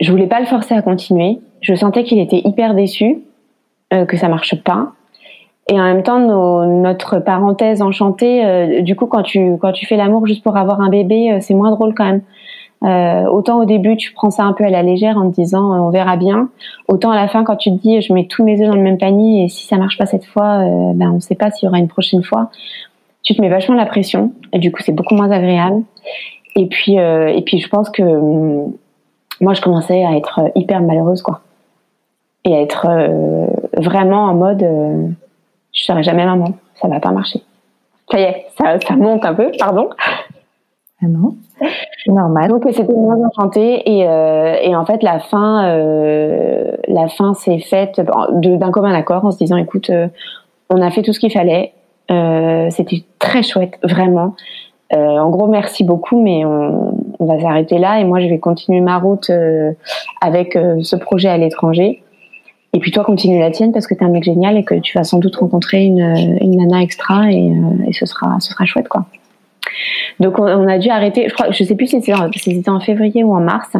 je 0.00 0.10
voulais 0.10 0.26
pas 0.26 0.40
le 0.40 0.46
forcer 0.46 0.74
à 0.74 0.82
continuer. 0.82 1.40
Je 1.62 1.74
sentais 1.74 2.04
qu'il 2.04 2.18
était 2.18 2.42
hyper 2.44 2.74
déçu, 2.74 3.22
que 3.90 4.16
ça 4.16 4.28
marche 4.28 4.62
pas. 4.62 4.92
Et 5.68 5.78
en 5.78 5.84
même 5.84 6.02
temps, 6.02 6.18
notre 6.66 7.18
parenthèse 7.18 7.82
enchantée, 7.82 8.82
du 8.82 8.96
coup, 8.96 9.06
quand 9.06 9.22
tu, 9.22 9.56
quand 9.60 9.72
tu 9.72 9.86
fais 9.86 9.96
l'amour 9.96 10.26
juste 10.26 10.42
pour 10.42 10.56
avoir 10.56 10.80
un 10.80 10.88
bébé, 10.88 11.38
c'est 11.40 11.54
moins 11.54 11.70
drôle 11.70 11.94
quand 11.94 12.04
même. 12.04 12.22
Euh, 12.84 13.26
autant 13.26 13.60
au 13.60 13.64
début, 13.64 13.96
tu 13.96 14.12
prends 14.12 14.30
ça 14.30 14.42
un 14.42 14.52
peu 14.52 14.64
à 14.64 14.70
la 14.70 14.82
légère 14.82 15.16
en 15.16 15.30
te 15.30 15.34
disant 15.34 15.72
euh, 15.72 15.78
on 15.78 15.90
verra 15.90 16.16
bien. 16.16 16.48
Autant 16.88 17.10
à 17.10 17.16
la 17.16 17.28
fin, 17.28 17.44
quand 17.44 17.56
tu 17.56 17.70
te 17.70 17.76
dis 17.76 18.00
je 18.02 18.12
mets 18.12 18.26
tous 18.26 18.42
mes 18.42 18.60
œufs 18.60 18.68
dans 18.68 18.74
le 18.74 18.82
même 18.82 18.98
panier 18.98 19.44
et 19.44 19.48
si 19.48 19.66
ça 19.66 19.76
marche 19.76 19.98
pas 19.98 20.06
cette 20.06 20.24
fois, 20.24 20.60
euh, 20.60 20.92
ben 20.94 21.12
on 21.12 21.20
sait 21.20 21.36
pas 21.36 21.50
s'il 21.50 21.66
y 21.66 21.68
aura 21.68 21.78
une 21.78 21.88
prochaine 21.88 22.24
fois. 22.24 22.50
Tu 23.22 23.34
te 23.34 23.40
mets 23.40 23.48
vachement 23.48 23.76
la 23.76 23.86
pression 23.86 24.32
et 24.52 24.58
du 24.58 24.72
coup 24.72 24.82
c'est 24.82 24.92
beaucoup 24.92 25.14
moins 25.14 25.30
agréable. 25.30 25.84
Et 26.56 26.66
puis 26.66 26.96
et 26.96 27.42
puis 27.46 27.60
je 27.60 27.68
pense 27.68 27.88
que 27.88 28.02
hum, 28.02 28.72
moi 29.40 29.54
je 29.54 29.60
commençais 29.60 30.04
à 30.04 30.16
être 30.16 30.50
hyper 30.56 30.80
malheureuse 30.80 31.22
quoi 31.22 31.40
et 32.44 32.52
être 32.52 32.86
vraiment 33.76 34.24
en 34.24 34.34
mode 34.34 34.66
je 35.72 35.84
serai 35.84 36.02
jamais 36.02 36.24
maman, 36.24 36.52
ça 36.74 36.88
va 36.88 37.00
pas 37.00 37.10
marcher. 37.10 37.40
Ça 38.10 38.18
y 38.18 38.22
est, 38.22 38.46
ça, 38.58 38.78
ça 38.80 38.94
monte 38.94 39.24
un 39.24 39.34
peu, 39.34 39.50
pardon. 39.58 39.88
Ah 41.02 41.08
non, 41.08 41.34
c'est 42.04 42.12
normal. 42.12 42.50
Donc 42.50 42.62
c'était 42.72 42.92
moins 42.92 43.16
enchanté 43.26 43.82
et, 43.90 44.06
euh, 44.06 44.54
et 44.62 44.76
en 44.76 44.84
fait 44.84 45.02
la 45.02 45.18
fin, 45.18 45.64
euh, 45.66 46.76
la 46.86 47.08
fin 47.08 47.34
s'est 47.34 47.58
faite 47.58 48.00
d'un 48.32 48.70
commun 48.70 48.94
accord 48.94 49.24
en 49.24 49.30
se 49.30 49.38
disant 49.38 49.56
écoute, 49.56 49.90
euh, 49.90 50.08
on 50.70 50.80
a 50.80 50.90
fait 50.90 51.02
tout 51.02 51.12
ce 51.12 51.18
qu'il 51.20 51.32
fallait, 51.32 51.72
euh, 52.10 52.68
c'était 52.70 53.02
très 53.18 53.42
chouette 53.42 53.78
vraiment. 53.82 54.34
Euh, 54.92 55.18
en 55.18 55.30
gros 55.30 55.48
merci 55.48 55.82
beaucoup, 55.82 56.22
mais 56.22 56.44
on, 56.44 56.94
on 57.18 57.24
va 57.24 57.40
s'arrêter 57.40 57.78
là 57.78 57.98
et 57.98 58.04
moi 58.04 58.20
je 58.20 58.28
vais 58.28 58.38
continuer 58.38 58.80
ma 58.80 58.98
route 58.98 59.30
avec 60.20 60.52
ce 60.82 60.96
projet 60.96 61.28
à 61.28 61.38
l'étranger. 61.38 62.02
Et 62.74 62.78
puis 62.78 62.90
toi 62.90 63.04
continue 63.04 63.38
la 63.38 63.50
tienne 63.50 63.72
parce 63.72 63.86
que 63.86 63.94
t'es 63.94 64.04
un 64.04 64.08
mec 64.08 64.24
génial 64.24 64.56
et 64.56 64.64
que 64.64 64.74
tu 64.74 64.96
vas 64.96 65.04
sans 65.04 65.18
doute 65.18 65.36
rencontrer 65.36 65.84
une, 65.84 66.38
une 66.40 66.56
nana 66.56 66.82
extra 66.82 67.30
et, 67.30 67.52
et 67.86 67.92
ce 67.92 68.06
sera 68.06 68.40
ce 68.40 68.50
sera 68.50 68.64
chouette 68.64 68.88
quoi. 68.88 69.04
Donc 70.20 70.38
on, 70.38 70.68
a 70.68 70.78
dû 70.78 70.88
arrêter, 70.88 71.28
je 71.28 71.34
crois, 71.34 71.50
je 71.50 71.64
sais 71.64 71.74
plus 71.74 71.86
si 71.86 72.00
c'était 72.00 72.70
en, 72.70 72.80
février 72.80 73.24
ou 73.24 73.34
en 73.34 73.40
mars. 73.40 73.70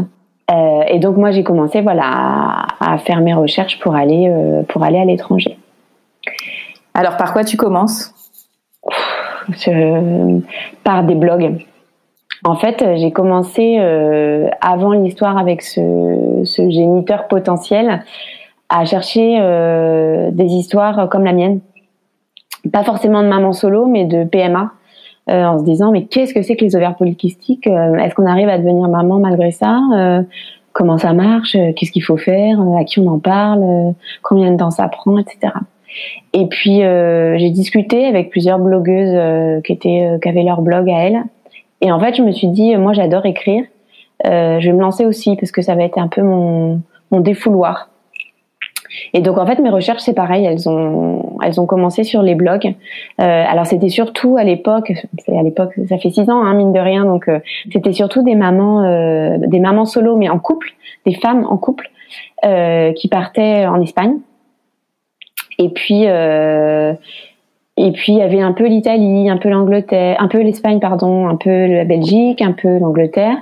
Euh, 0.51 0.83
et 0.89 0.99
donc 0.99 1.17
moi 1.17 1.31
j'ai 1.31 1.45
commencé 1.45 1.81
voilà 1.81 2.67
à, 2.81 2.99
faire 2.99 3.21
mes 3.21 3.33
recherches 3.33 3.79
pour 3.79 3.95
aller 3.95 4.29
euh, 4.29 4.63
pour 4.65 4.83
aller 4.83 4.99
à 4.99 5.05
l'étranger. 5.05 5.57
Alors 6.95 7.17
par 7.17 7.33
quoi 7.33 7.45
tu 7.45 7.57
commences? 7.57 8.13
Par 10.85 11.05
des 11.05 11.15
blogs. 11.15 11.65
En 12.45 12.57
fait, 12.57 12.85
j'ai 12.97 13.13
commencé 13.13 13.77
euh, 13.79 14.49
avant 14.61 14.93
l'histoire 14.93 15.39
avec 15.39 15.63
ce, 15.63 16.43
ce, 16.45 16.71
géniteur 16.71 17.29
potentiel 17.29 18.05
à 18.75 18.85
chercher 18.85 19.39
des 20.33 20.47
histoires 20.47 21.09
comme 21.11 21.25
la 21.25 21.33
mienne. 21.33 21.61
Pas 22.73 22.85
forcément 22.85 23.23
de 23.23 23.29
maman 23.29 23.53
solo, 23.53 23.87
mais 23.87 24.05
de 24.05 24.25
PMA. 24.25 24.73
Euh, 25.31 25.45
en 25.45 25.61
se 25.61 25.65
disant 25.65 25.93
mais 25.93 26.07
qu'est-ce 26.07 26.35
que 26.35 26.43
c'est 26.43 26.57
que 26.57 26.65
les 26.65 26.75
ovaires 26.75 26.97
polykystiques 26.97 27.69
euh, 27.69 27.95
Est-ce 27.95 28.13
qu'on 28.17 28.27
arrive 28.27 28.49
à 28.49 28.59
devenir 28.59 28.89
maman 28.89 29.21
malgré 29.21 29.53
ça 29.53 29.79
euh, 29.95 30.23
Comment 30.73 30.99
ça 30.99 31.13
marche 31.13 31.57
Qu'est-ce 31.77 31.93
qu'il 31.93 32.03
faut 32.03 32.17
faire 32.17 32.59
À 32.77 32.83
qui 32.83 32.99
on 32.99 33.07
en 33.07 33.21
parle 33.21 33.95
Combien 34.23 34.51
de 34.51 34.57
temps 34.57 34.73
ça 34.73 34.89
prend, 34.89 35.19
etc. 35.19 35.53
Et 36.33 36.47
puis 36.47 36.79
j'ai 36.79 37.51
discuté 37.51 38.07
avec 38.07 38.31
plusieurs 38.31 38.59
blogueuses 38.59 39.63
qui 39.63 39.73
étaient 39.73 40.19
qui 40.21 40.29
avaient 40.29 40.43
leur 40.43 40.63
blog 40.63 40.91
à 40.91 41.05
elles. 41.05 41.23
Et 41.83 41.93
en 41.93 42.01
fait, 42.01 42.15
je 42.15 42.23
me 42.23 42.33
suis 42.33 42.49
dit 42.49 42.75
moi 42.77 42.95
j'adore 42.95 43.27
écrire. 43.27 43.65
je 44.25 44.65
vais 44.65 44.73
me 44.73 44.81
lancer 44.81 45.05
aussi 45.05 45.37
parce 45.37 45.53
que 45.53 45.61
ça 45.61 45.75
va 45.75 45.85
être 45.85 45.99
un 45.99 46.09
peu 46.09 46.23
mon 46.23 46.81
mon 47.11 47.21
défouloir. 47.21 47.91
Et 49.15 49.21
donc 49.21 49.39
en 49.39 49.47
fait 49.47 49.59
mes 49.59 49.71
recherches 49.71 50.03
c'est 50.03 50.15
pareil, 50.15 50.45
elles 50.45 50.69
ont 50.69 51.39
elles 51.43 51.61
ont 51.61 51.67
commencé 51.67 52.05
sur 52.05 52.23
les 52.23 52.35
blogs. 52.35 52.67
Euh, 52.67 52.75
alors 53.21 53.67
c'était 53.67 53.89
surtout 53.89 54.37
à 54.37 54.45
l'époque, 54.45 54.93
à 55.29 55.43
l'époque 55.43 55.73
ça 55.89 55.99
fait 55.99 56.11
six 56.11 56.29
ans 56.31 56.43
hein, 56.45 56.55
mine 56.55 56.73
de 56.73 56.81
rien, 56.81 57.05
donc 57.05 57.29
euh, 57.29 57.39
c'était 57.73 57.93
surtout 57.93 58.23
des 58.23 58.35
mamans 58.35 58.83
euh, 58.85 59.39
des 59.39 59.61
mamans 59.61 59.85
solo 59.85 60.17
mais 60.17 60.29
en 60.29 60.39
couple, 60.39 60.75
des 61.07 61.15
femmes 61.15 61.47
en 61.49 61.57
couple 61.57 61.91
euh, 62.45 62.93
qui 62.93 63.09
partaient 63.09 63.67
en 63.67 63.81
Espagne. 63.81 64.17
Et 65.59 65.69
puis 65.69 66.05
et 67.77 67.91
puis 67.93 68.13
il 68.13 68.19
y 68.19 68.23
avait 68.23 68.41
un 68.41 68.53
peu 68.53 68.67
l'Italie, 68.67 69.29
un 69.31 69.39
peu 69.39 69.49
l'Angleterre, 69.49 70.17
un 70.19 70.29
peu 70.29 70.41
l'Espagne 70.41 70.81
pardon, 70.81 71.29
un 71.29 71.37
peu 71.37 71.67
la 71.67 71.85
Belgique, 71.85 72.43
un 72.43 72.53
peu 72.53 72.79
l'Angleterre. 72.79 73.37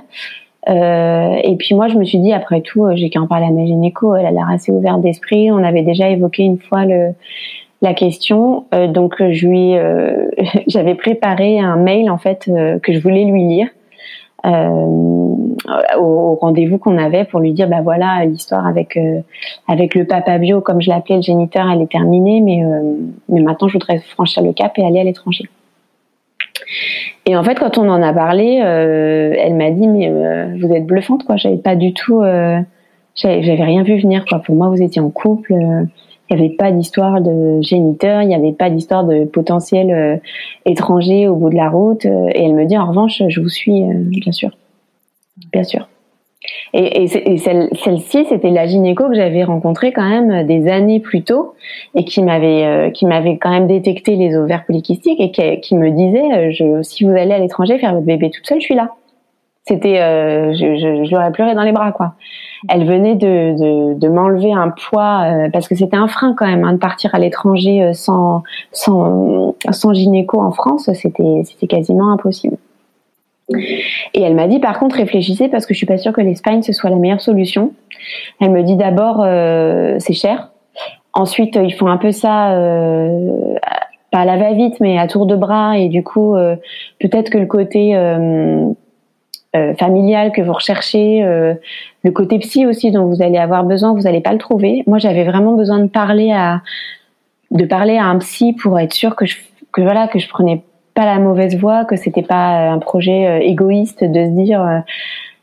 Euh, 0.69 1.35
et 1.43 1.55
puis 1.55 1.73
moi, 1.75 1.87
je 1.87 1.97
me 1.97 2.03
suis 2.03 2.19
dit, 2.19 2.33
après 2.33 2.61
tout, 2.61 2.85
euh, 2.85 2.95
j'ai 2.95 3.09
qu'à 3.09 3.19
en 3.19 3.27
parler 3.27 3.47
à 3.47 3.51
ma 3.51 3.65
gynéco, 3.65 4.15
elle 4.15 4.25
a 4.25 4.31
l'air 4.31 4.49
assez 4.49 4.71
ouverte 4.71 5.01
d'esprit. 5.01 5.51
On 5.51 5.63
avait 5.63 5.81
déjà 5.81 6.09
évoqué 6.09 6.43
une 6.43 6.59
fois 6.59 6.85
le, 6.85 7.13
la 7.81 7.93
question, 7.93 8.65
euh, 8.73 8.87
donc 8.87 9.15
je 9.17 9.47
lui, 9.47 9.75
euh, 9.75 10.27
j'avais 10.67 10.95
préparé 10.95 11.59
un 11.59 11.77
mail 11.77 12.09
en 12.11 12.17
fait 12.17 12.49
que 12.83 12.93
je 12.93 12.99
voulais 12.99 13.25
lui 13.25 13.43
lire 13.43 13.67
au, 14.43 15.55
au, 15.99 16.35
rendez-vous 16.35 16.79
qu'on 16.79 16.97
avait 16.97 17.25
pour 17.25 17.39
lui 17.39 17.53
dire, 17.53 17.67
bah 17.67 17.81
voilà, 17.83 18.25
l'histoire 18.25 18.65
avec 18.65 18.97
avec 19.67 19.93
le 19.93 20.05
papa 20.05 20.39
bio, 20.39 20.61
comme 20.61 20.81
je 20.81 20.89
l'appelais 20.89 21.17
le 21.17 21.21
géniteur, 21.21 21.69
elle 21.71 21.81
est 21.81 21.91
terminée, 21.91 22.41
mais 22.41 22.63
mais 23.29 23.41
maintenant 23.41 23.67
je 23.67 23.73
voudrais 23.73 23.99
franchir 23.99 24.41
le 24.41 24.51
cap 24.53 24.79
et 24.79 24.83
aller 24.83 24.99
à 24.99 25.03
l'étranger. 25.03 25.47
Et 27.25 27.35
en 27.35 27.43
fait, 27.43 27.55
quand 27.55 27.77
on 27.77 27.87
en 27.89 28.01
a 28.01 28.13
parlé, 28.13 28.61
euh, 28.63 29.33
elle 29.37 29.55
m'a 29.55 29.71
dit 29.71 29.87
mais 29.87 30.09
euh, 30.09 30.55
vous 30.59 30.71
êtes 30.73 30.85
bluffante 30.85 31.25
quoi. 31.25 31.37
J'avais 31.37 31.57
pas 31.57 31.75
du 31.75 31.93
tout, 31.93 32.21
euh, 32.21 32.59
j'avais 33.15 33.63
rien 33.63 33.83
vu 33.83 33.99
venir 33.99 34.25
quoi. 34.25 34.39
Pour 34.39 34.55
moi, 34.55 34.69
vous 34.69 34.81
étiez 34.81 35.01
en 35.01 35.09
couple. 35.09 35.53
Il 35.53 36.37
n'y 36.37 36.45
avait 36.45 36.55
pas 36.55 36.71
d'histoire 36.71 37.19
de 37.19 37.61
géniteur, 37.61 38.21
il 38.21 38.29
n'y 38.29 38.35
avait 38.35 38.53
pas 38.53 38.69
d'histoire 38.69 39.03
de 39.03 39.25
potentiel 39.25 40.21
étranger 40.65 41.27
au 41.27 41.35
bout 41.35 41.49
de 41.49 41.55
la 41.55 41.69
route. 41.69 42.05
et 42.05 42.45
elle 42.45 42.53
me 42.53 42.65
dit 42.65 42.77
en 42.77 42.87
revanche, 42.87 43.21
je 43.27 43.41
vous 43.41 43.49
suis, 43.49 43.83
bien 43.83 44.31
sûr, 44.31 44.51
bien 45.51 45.63
sûr. 45.63 45.90
Et, 46.73 47.03
et, 47.03 47.37
celle-ci, 47.37 48.25
c'était 48.29 48.49
la 48.49 48.65
gynéco 48.65 49.09
que 49.09 49.15
j'avais 49.15 49.43
rencontrée 49.43 49.91
quand 49.91 50.07
même 50.07 50.45
des 50.47 50.69
années 50.69 51.01
plus 51.01 51.23
tôt 51.23 51.53
et 51.95 52.05
qui 52.05 52.23
m'avait 52.23 52.65
euh, 52.65 52.91
qui 52.91 53.05
m'avait 53.05 53.37
quand 53.37 53.49
même 53.49 53.67
détecté 53.67 54.15
les 54.15 54.37
ovaires 54.37 54.65
polykystiques 54.65 55.19
et 55.19 55.59
qui, 55.59 55.75
me 55.75 55.89
disait 55.89 56.33
euh, 56.33 56.51
je, 56.51 56.81
si 56.81 57.03
vous 57.03 57.11
allez 57.11 57.33
à 57.33 57.39
l'étranger 57.39 57.77
faire 57.77 57.93
votre 57.93 58.05
bébé 58.05 58.29
toute 58.29 58.47
seule, 58.47 58.61
je 58.61 58.65
suis 58.65 58.75
là. 58.75 58.91
C'était 59.67 59.99
euh, 59.99 60.53
je, 60.53 60.77
je, 60.77 61.03
je 61.03 61.11
l'aurais 61.11 61.31
pleuré 61.31 61.55
dans 61.55 61.63
les 61.63 61.73
bras 61.73 61.91
quoi. 61.91 62.13
Elle 62.69 62.85
venait 62.85 63.15
de, 63.15 63.57
de, 63.57 63.99
de 63.99 64.07
m'enlever 64.07 64.53
un 64.53 64.69
poids 64.69 65.25
parce 65.51 65.67
que 65.67 65.75
c'était 65.75 65.97
un 65.97 66.07
frein 66.07 66.33
quand 66.37 66.47
même 66.47 66.63
hein, 66.63 66.73
de 66.73 66.77
partir 66.77 67.13
à 67.13 67.19
l'étranger 67.19 67.91
sans 67.93 68.43
sans 68.71 69.55
sans 69.71 69.93
gynéco 69.93 70.39
en 70.39 70.51
France, 70.51 70.89
c'était 70.93 71.43
c'était 71.43 71.67
quasiment 71.67 72.13
impossible. 72.13 72.57
Et 74.13 74.21
elle 74.21 74.35
m'a 74.35 74.47
dit 74.47 74.59
par 74.59 74.79
contre 74.79 74.95
réfléchissez 74.95 75.49
parce 75.49 75.65
que 75.65 75.73
je 75.73 75.77
suis 75.77 75.87
pas 75.87 75.97
sûre 75.97 76.13
que 76.13 76.21
l'Espagne 76.21 76.61
ce 76.61 76.73
soit 76.73 76.89
la 76.89 76.95
meilleure 76.95 77.21
solution. 77.21 77.73
Elle 78.39 78.51
me 78.51 78.63
dit 78.63 78.75
d'abord 78.75 79.21
euh, 79.23 79.97
c'est 79.99 80.13
cher. 80.13 80.51
Ensuite 81.13 81.55
ils 81.55 81.73
font 81.73 81.87
un 81.87 81.97
peu 81.97 82.11
ça 82.11 82.53
euh, 82.53 83.55
pas 84.11 84.19
à 84.19 84.25
la 84.25 84.37
va-vite, 84.37 84.79
mais 84.79 84.97
à 84.97 85.07
tour 85.07 85.25
de 85.25 85.35
bras. 85.35 85.77
Et 85.77 85.87
du 85.87 86.03
coup, 86.03 86.35
peut-être 86.99 87.29
que 87.29 87.37
le 87.37 87.45
côté 87.45 87.95
familial 89.77 90.33
que 90.33 90.41
vous 90.41 90.51
recherchez, 90.51 91.21
le 92.03 92.11
côté 92.11 92.37
psy 92.39 92.65
aussi 92.65 92.91
dont 92.91 93.05
vous 93.05 93.21
allez 93.21 93.37
avoir 93.37 93.63
besoin, 93.63 93.93
vous 93.93 94.01
n'allez 94.01 94.19
pas 94.19 94.33
le 94.33 94.37
trouver. 94.37 94.83
Moi, 94.85 94.97
j'avais 94.97 95.23
vraiment 95.23 95.53
besoin 95.53 95.79
de 95.79 95.87
parler 95.87 96.33
à 96.33 96.61
de 97.51 97.65
parler 97.65 97.97
à 97.97 98.05
un 98.05 98.17
psy 98.17 98.53
pour 98.53 98.79
être 98.79 98.93
sûr 98.93 99.15
que 99.15 99.25
je 99.25 99.37
que 99.71 99.81
voilà 99.81 100.07
que 100.07 100.19
je 100.19 100.27
prenais 100.27 100.63
pas 100.93 101.05
la 101.05 101.19
mauvaise 101.19 101.57
voie, 101.57 101.85
que 101.85 101.95
c'était 101.95 102.21
pas 102.21 102.69
un 102.69 102.79
projet 102.79 103.45
égoïste 103.45 104.03
de 104.03 104.25
se 104.25 104.29
dire 104.31 104.83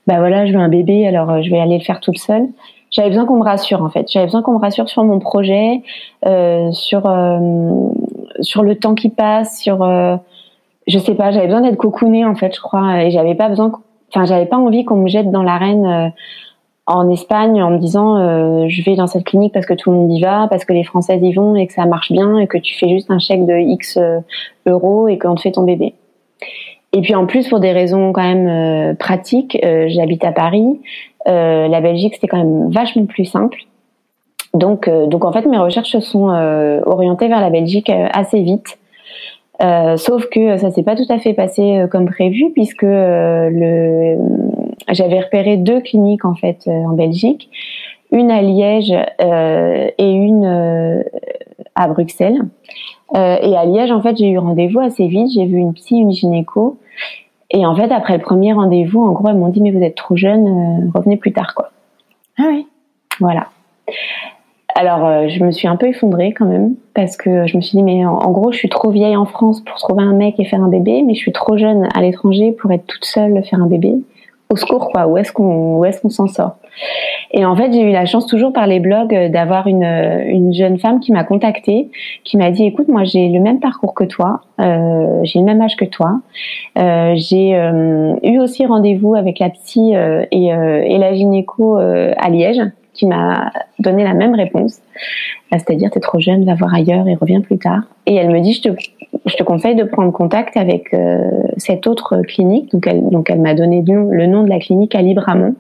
bah 0.07 0.19
voilà, 0.19 0.47
je 0.47 0.53
veux 0.53 0.59
un 0.59 0.69
bébé, 0.69 1.07
alors 1.07 1.43
je 1.43 1.51
vais 1.51 1.59
aller 1.59 1.79
le 1.79 1.85
faire 1.85 2.01
toute 2.01 2.19
seule 2.19 2.49
j'avais 2.91 3.09
besoin 3.09 3.27
qu'on 3.27 3.37
me 3.37 3.45
rassure 3.45 3.83
en 3.83 3.91
fait. 3.91 4.11
J'avais 4.11 4.27
besoin 4.27 4.43
qu'on 4.43 4.55
me 4.55 4.61
rassure 4.61 4.89
sur 4.89 5.05
mon 5.05 5.19
projet, 5.19 5.83
euh, 6.27 6.71
sur 6.73 7.07
euh, 7.07 7.89
sur 8.41 8.63
le 8.63 8.77
temps 8.77 8.95
qui 8.95 9.11
passe, 9.11 9.61
sur 9.61 9.83
euh, 9.83 10.17
je 10.87 10.99
sais 10.99 11.15
pas. 11.15 11.31
J'avais 11.31 11.47
besoin 11.47 11.61
d'être 11.61 11.77
cocoonée 11.77 12.25
en 12.25 12.35
fait, 12.35 12.55
je 12.55 12.61
crois, 12.61 13.03
et 13.03 13.11
j'avais 13.11 13.35
pas 13.35 13.49
besoin, 13.49 13.73
enfin 14.09 14.25
j'avais 14.25 14.47
pas 14.47 14.57
envie 14.57 14.85
qu'on 14.85 14.97
me 14.97 15.09
jette 15.09 15.31
dans 15.31 15.43
l'arène 15.43 15.87
euh, 15.87 16.09
en 16.89 17.09
Espagne 17.11 17.63
en 17.63 17.71
me 17.71 17.79
disant 17.79 18.17
euh, 18.17 18.67
je 18.69 18.83
vais 18.83 18.97
dans 18.97 19.07
cette 19.07 19.25
clinique 19.25 19.53
parce 19.53 19.67
que 19.67 19.75
tout 19.75 19.91
le 19.91 19.97
monde 19.97 20.13
y 20.13 20.21
va, 20.21 20.49
parce 20.49 20.65
que 20.65 20.73
les 20.73 20.85
Françaises 20.85 21.23
y 21.23 21.33
vont 21.33 21.55
et 21.55 21.67
que 21.67 21.73
ça 21.73 21.87
marche 21.87 22.11
bien 22.11 22.39
et 22.39 22.47
que 22.47 22.59
tu 22.59 22.77
fais 22.77 22.89
juste 22.89 23.11
un 23.11 23.19
chèque 23.19 23.47
de 23.47 23.57
X 23.57 23.99
euros 24.67 25.09
et 25.09 25.19
qu'on 25.19 25.35
te 25.35 25.43
fait 25.43 25.53
ton 25.53 25.63
bébé. 25.63 25.95
Et 26.93 27.03
puis 27.03 27.15
en 27.15 27.27
plus, 27.27 27.49
pour 27.49 27.61
des 27.61 27.73
raisons 27.73 28.13
quand 28.13 28.23
même 28.23 28.49
euh, 28.49 28.95
pratiques, 28.95 29.59
euh, 29.65 29.87
j'habite 29.89 30.25
à 30.25 30.33
Paris. 30.33 30.81
Euh, 31.27 31.69
la 31.69 31.81
Belgique, 31.81 32.15
c'était 32.15 32.29
quand 32.29 32.39
même 32.39 32.71
vachement 32.71 33.05
plus 33.05 33.27
simple. 33.27 33.59
Donc, 34.55 34.89
donc 34.89 35.25
en 35.27 35.33
fait, 35.33 35.45
mes 35.45 35.59
recherches 35.59 35.91
se 35.91 36.01
sont 36.01 36.29
orientées 36.87 37.29
vers 37.29 37.43
la 37.43 37.51
Belgique 37.51 37.91
assez 37.91 38.41
vite. 38.41 38.79
sauf 39.97 40.27
que 40.31 40.57
ça 40.57 40.71
s'est 40.71 40.83
pas 40.83 40.97
tout 40.97 41.07
à 41.11 41.19
fait 41.19 41.35
passé 41.35 41.85
comme 41.91 42.07
prévu 42.07 42.51
puisque 42.55 42.81
le 42.83 44.17
j'avais 44.91 45.21
repéré 45.21 45.57
deux 45.57 45.81
cliniques 45.81 46.25
en 46.25 46.35
fait 46.35 46.69
en 46.69 46.93
Belgique, 46.93 47.51
une 48.11 48.31
à 48.31 48.43
Liège 48.43 48.93
et 49.21 50.11
une 50.11 51.05
à 51.75 51.89
Bruxelles. 51.89 52.43
Euh, 53.17 53.37
et 53.41 53.57
à 53.57 53.65
Liège, 53.65 53.91
en 53.91 54.03
fait, 54.03 54.17
j'ai 54.17 54.29
eu 54.29 54.39
rendez-vous 54.39 54.81
assez 54.81 55.07
vite. 55.07 55.31
J'ai 55.33 55.47
vu 55.47 55.57
une 55.57 55.73
psy, 55.73 55.97
une 55.97 56.11
gynéco. 56.11 56.79
Et 57.51 57.65
en 57.65 57.75
fait, 57.75 57.91
après 57.91 58.17
le 58.17 58.23
premier 58.23 58.53
rendez-vous, 58.53 59.03
en 59.03 59.13
gros, 59.13 59.29
elles 59.29 59.37
m'ont 59.37 59.49
dit 59.49 59.63
mais 59.63 59.71
vous 59.71 59.83
êtes 59.83 59.95
trop 59.95 60.17
jeune, 60.17 60.47
euh, 60.47 60.91
revenez 60.95 61.17
plus 61.17 61.33
tard, 61.33 61.55
quoi. 61.55 61.71
Ah 62.39 62.45
oui. 62.49 62.67
Voilà. 63.21 63.47
Alors, 64.75 65.07
euh, 65.07 65.29
je 65.29 65.43
me 65.43 65.51
suis 65.51 65.67
un 65.67 65.77
peu 65.77 65.89
effondrée 65.89 66.35
quand 66.35 66.45
même 66.45 66.75
parce 66.95 67.17
que 67.17 67.47
je 67.47 67.57
me 67.57 67.63
suis 67.63 67.79
dit 67.79 67.83
mais 67.83 68.05
en, 68.05 68.17
en, 68.17 68.31
gros, 68.31 68.53
je 68.53 68.59
suis 68.59 68.69
trop 68.69 68.91
vieille 68.91 69.17
en 69.17 69.25
France 69.25 69.63
pour 69.63 69.77
trouver 69.77 70.03
un 70.03 70.13
mec 70.13 70.39
et 70.39 70.45
faire 70.45 70.63
un 70.63 70.69
bébé, 70.69 71.03
mais 71.03 71.15
je 71.15 71.21
suis 71.21 71.33
trop 71.33 71.57
jeune 71.57 71.89
à 71.95 72.03
l'étranger 72.03 72.53
pour 72.53 72.71
être 72.71 72.87
toute 72.87 73.05
seule 73.05 73.43
faire 73.45 73.63
un 73.63 73.67
bébé 73.67 73.95
au 74.51 74.57
secours 74.57 74.91
quoi. 74.91 75.07
Où 75.07 75.17
est-ce 75.17 75.33
qu'on 75.33 75.79
où 75.79 75.85
est-ce 75.85 76.01
qu'on 76.01 76.09
s'en 76.09 76.27
sort? 76.27 76.57
Et 77.33 77.45
en 77.45 77.55
fait 77.57 77.73
j'ai 77.73 77.83
eu 77.83 77.93
la 77.93 78.07
chance 78.07 78.27
toujours 78.27 78.53
par 78.53 78.67
les 78.67 78.81
blogs 78.81 79.15
euh, 79.15 79.29
d'avoir 79.29 79.67
une 79.67 79.85
euh, 79.85 80.25
une 80.27 80.55
jeune 80.55 80.79
femme 80.79 81.01
qui 81.01 81.13
m'a 81.13 81.25
contactée 81.25 81.91
qui 82.25 82.37
m'a 82.37 82.51
dit 82.51 82.65
écoute 82.65 82.89
moi 82.89 83.05
j'ai 83.05 83.29
le 83.29 83.41
même 83.41 83.61
parcours 83.61 83.95
que 83.95 84.05
toi 84.05 84.41
euh, 84.61 85.21
j'ai 85.25 85.41
le 85.41 85.45
même 85.45 85.61
âge 85.61 85.77
que 85.77 85.85
toi 85.85 86.21
euh, 86.79 87.15
j'ai 87.17 87.55
euh, 87.57 88.15
eu 88.23 88.39
aussi 88.39 88.65
rendez-vous 88.65 89.15
avec 89.15 89.39
la 89.39 89.51
psy 89.51 89.93
et, 90.31 90.47
et 90.47 90.99
la 90.99 91.15
gynéco 91.15 91.77
à 91.77 92.31
Liège 92.31 92.63
qui 92.99 93.07
m'a 93.07 93.53
donné 93.79 94.05
la 94.05 94.15
même 94.15 94.35
réponse 94.35 94.81
c'est-à-dire 95.53 95.91
t'es 95.91 96.01
trop 96.01 96.21
jeune 96.21 96.45
va 96.45 96.55
voir 96.55 96.75
ailleurs 96.75 97.09
et 97.09 97.15
reviens 97.15 97.41
plus 97.41 97.59
tard 97.59 97.83
et 98.07 98.15
elle 98.17 98.31
me 98.31 98.41
dit 98.41 98.53
je 98.53 98.63
te 98.63 98.69
je 99.27 99.37
te 99.37 99.43
conseille 99.43 99.75
de 99.75 99.85
prendre 99.85 100.13
contact 100.13 100.57
avec 100.57 100.93
euh, 100.95 101.31
cette 101.57 101.87
autre 101.87 102.23
clinique. 102.23 102.71
Donc 102.73 102.87
elle, 102.87 103.09
donc 103.09 103.31
elle 103.31 103.41
m'a 103.41 103.55
donné 103.55 103.85
le 103.87 104.27
nom 104.27 104.43
de 104.43 104.49
la 104.49 104.59
clinique 104.59 104.95
à 104.95 105.03
Libramont. 105.03 105.55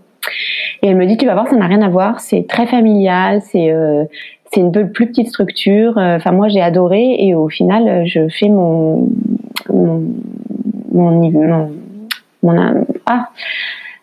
Et 0.82 0.88
elle 0.88 0.96
me 0.96 1.06
dit, 1.06 1.16
tu 1.16 1.26
vas 1.26 1.34
voir, 1.34 1.48
ça 1.48 1.56
n'a 1.56 1.66
rien 1.66 1.82
à 1.82 1.88
voir. 1.88 2.20
C'est 2.20 2.46
très 2.48 2.66
familial. 2.66 3.40
C'est 3.42 3.70
euh, 3.70 4.04
c'est 4.52 4.60
une 4.60 4.72
peu 4.72 4.88
plus 4.88 5.08
petite 5.08 5.28
structure. 5.28 5.98
Euh, 5.98 6.16
enfin, 6.16 6.32
moi, 6.32 6.48
j'ai 6.48 6.60
adoré. 6.60 7.16
Et 7.18 7.34
au 7.34 7.48
final, 7.48 8.06
je 8.06 8.28
fais 8.28 8.48
mon 8.48 9.08
mon 9.68 10.04
mon, 10.92 11.30
mon, 11.30 11.70
mon 12.42 12.86
ah 13.06 13.28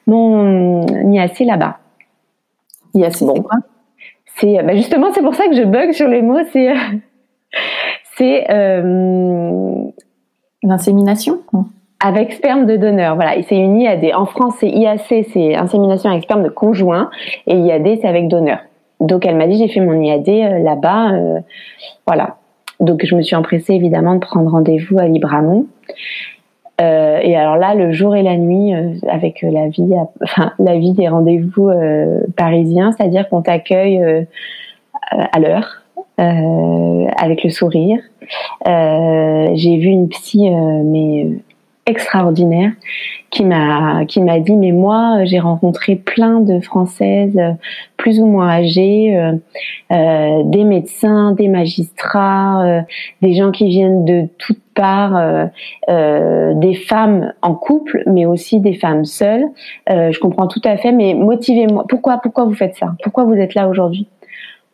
mon 0.08 1.12
IAC 1.12 1.40
là-bas. 1.40 1.80
IAC, 2.96 3.24
bon. 3.24 3.44
C'est 4.38 4.62
bah 4.64 4.76
justement, 4.76 5.08
c'est 5.14 5.22
pour 5.22 5.36
ça 5.36 5.48
que 5.48 5.54
je 5.54 5.64
bug 5.64 5.92
sur 5.92 6.08
les 6.08 6.22
mots. 6.22 6.40
C'est 6.52 6.74
c'est 8.18 8.50
euh, 8.50 9.74
l'insémination 10.64 11.40
avec 12.00 12.34
sperme 12.34 12.66
de 12.66 12.76
donneur. 12.78 13.16
Voilà, 13.16 13.42
c'est 13.44 13.58
une 13.58 13.78
IAD. 13.78 14.14
En 14.16 14.26
France, 14.26 14.56
c'est 14.60 14.70
IAC, 14.70 15.26
c'est 15.34 15.56
insémination 15.56 16.10
avec 16.10 16.24
sperme 16.24 16.44
de 16.44 16.50
conjoint, 16.50 17.10
et 17.48 17.58
IAD, 17.58 18.00
c'est 18.02 18.08
avec 18.08 18.28
donneur. 18.28 18.60
Donc 19.00 19.26
elle 19.26 19.36
m'a 19.36 19.48
dit 19.48 19.58
j'ai 19.58 19.68
fait 19.68 19.80
mon 19.80 20.00
IAD 20.02 20.30
euh, 20.30 20.60
là-bas, 20.60 21.14
euh, 21.14 21.40
voilà. 22.06 22.38
Donc 22.80 23.06
je 23.06 23.16
me 23.16 23.22
suis 23.22 23.36
empressée 23.36 23.74
évidemment 23.74 24.16
de 24.16 24.20
prendre 24.20 24.52
rendez-vous 24.52 25.00
à 25.00 25.08
Libramont. 25.08 25.68
Euh, 26.82 27.20
et 27.22 27.36
alors 27.36 27.56
là, 27.56 27.74
le 27.74 27.94
jour 27.94 28.16
et 28.16 28.24
la 28.24 28.38
nuit, 28.38 28.74
avec 29.08 29.42
la 29.42 29.70
vie, 29.70 29.94
enfin 30.24 30.54
la 30.60 30.78
vie 30.78 30.94
des 30.94 31.08
rendez-vous 31.08 31.72
parisiens, 32.36 32.92
c'est-à-dire 32.92 33.30
qu'on 33.30 33.42
t'accueille 33.42 34.28
à 35.12 35.40
l'heure, 35.40 35.86
euh, 36.20 37.08
avec 37.18 37.44
le 37.44 37.50
sourire. 37.50 38.00
Euh, 38.68 39.50
j'ai 39.54 39.78
vu 39.78 39.88
une 39.88 40.08
psy, 40.08 40.48
euh, 40.48 40.82
mais 40.84 41.28
extraordinaire 41.86 42.72
qui 43.36 43.44
m'a 43.44 44.06
qui 44.06 44.22
m'a 44.22 44.40
dit 44.40 44.56
mais 44.56 44.72
moi 44.72 45.26
j'ai 45.26 45.40
rencontré 45.40 45.98
plein 45.98 46.40
de 46.40 46.62
françaises 46.62 47.40
plus 47.98 48.22
ou 48.22 48.26
moins 48.26 48.48
âgées 48.48 49.14
euh, 49.92 50.44
des 50.46 50.64
médecins 50.64 51.34
des 51.34 51.50
magistrats 51.50 52.84
des 53.22 53.34
gens 53.34 53.52
qui 53.52 53.68
viennent 53.68 54.06
de 54.06 54.28
toutes 54.38 54.62
parts 54.74 55.50
des 55.88 56.74
femmes 56.76 57.34
en 57.42 57.56
couple 57.56 58.04
mais 58.08 58.26
aussi 58.26 58.60
des 58.60 58.74
femmes 58.74 59.06
seules. 59.06 59.46
Je 59.88 60.20
comprends 60.20 60.48
tout 60.48 60.62
à 60.64 60.78
fait 60.78 60.92
mais 60.92 61.14
motivez-moi. 61.14 61.86
Pourquoi 61.88 62.20
pourquoi 62.22 62.46
vous 62.46 62.56
faites 62.56 62.76
ça? 62.76 62.96
Pourquoi 63.04 63.26
vous 63.26 63.36
êtes 63.36 63.54
là 63.54 63.68
aujourd'hui? 63.68 64.08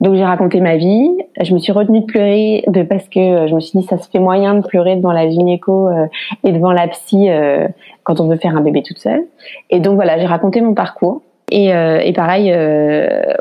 Donc 0.02 0.16
j'ai 0.16 0.26
raconté 0.26 0.60
ma 0.62 0.78
vie. 0.78 1.10
Je 1.40 1.54
me 1.54 1.60
suis 1.60 1.72
retenue 1.72 2.02
de 2.02 2.06
pleurer 2.06 2.64
de, 2.68 2.82
parce 2.82 3.08
que 3.08 3.20
euh, 3.20 3.48
je 3.48 3.54
me 3.54 3.60
suis 3.60 3.80
dit 3.80 3.86
ça 3.86 4.00
se 4.00 4.10
fait 4.10 4.20
moyen 4.20 4.56
de 4.56 4.66
pleurer 4.66 4.96
devant 4.96 5.12
la 5.12 5.30
gynéco 5.30 5.88
euh, 5.88 6.08
et 6.44 6.52
devant 6.52 6.72
la 6.72 6.88
psy 6.88 7.30
euh, 7.30 7.68
quand 8.04 8.20
on 8.20 8.28
veut 8.28 8.38
faire 8.38 8.58
un 8.58 8.62
bébé 8.62 8.82
toute 8.82 8.98
seule. 8.98 9.24
Et 9.70 9.80
donc 9.80 9.96
voilà, 9.96 10.18
j'ai 10.18 10.26
raconté 10.26 10.60
mon 10.60 10.74
parcours. 10.74 11.22
Et, 11.52 11.68
et 11.68 12.14
pareil 12.14 12.56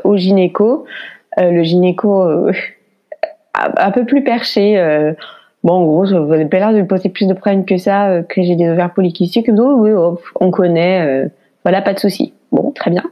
au 0.03 0.17
gynéco, 0.17 0.83
le 1.37 1.63
gynéco 1.63 2.27
un 3.53 3.91
peu 3.91 4.05
plus 4.05 4.21
perché. 4.21 4.75
bon, 5.63 5.75
en 5.75 5.85
gros, 5.85 6.05
vous 6.05 6.31
n'avez 6.31 6.43
pas 6.43 6.59
l'air 6.59 6.73
de 6.73 6.81
me 6.81 6.87
poser 6.87 7.07
plus 7.07 7.25
de 7.25 7.33
problèmes 7.33 7.63
que 7.63 7.77
ça, 7.77 8.21
que 8.27 8.41
j'ai 8.41 8.57
des 8.57 8.69
ovaires 8.69 8.93
polykystiques. 8.93 9.49
Donc, 9.49 9.79
oui, 9.79 9.91
on 10.41 10.51
connaît. 10.51 11.29
voilà, 11.63 11.81
pas 11.81 11.93
de 11.93 11.99
souci. 11.99 12.33
Bon, 12.51 12.71
très 12.71 12.91
bien. 12.91 13.03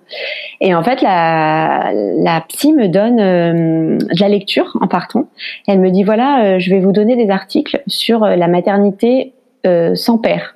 Et 0.60 0.75
en 0.75 0.84
fait, 0.84 1.02
la, 1.02 1.91
la 1.93 2.41
psy 2.49 2.73
me 2.73 2.88
donne 2.88 3.19
euh, 3.19 3.97
de 3.97 4.19
la 4.19 4.28
lecture 4.28 4.78
en 4.82 4.88
partant. 4.88 5.28
Elle 5.67 5.80
me 5.80 5.91
dit 5.91 6.04
voilà, 6.04 6.43
euh, 6.43 6.60
je 6.60 6.69
vais 6.69 6.80
vous 6.80 6.91
donner 6.91 7.15
des 7.15 7.32
articles 7.32 7.82
sur 7.88 8.23
euh, 8.23 8.36
la 8.36 8.47
maternité 8.47 9.34
sans 9.93 10.17
père. 10.17 10.56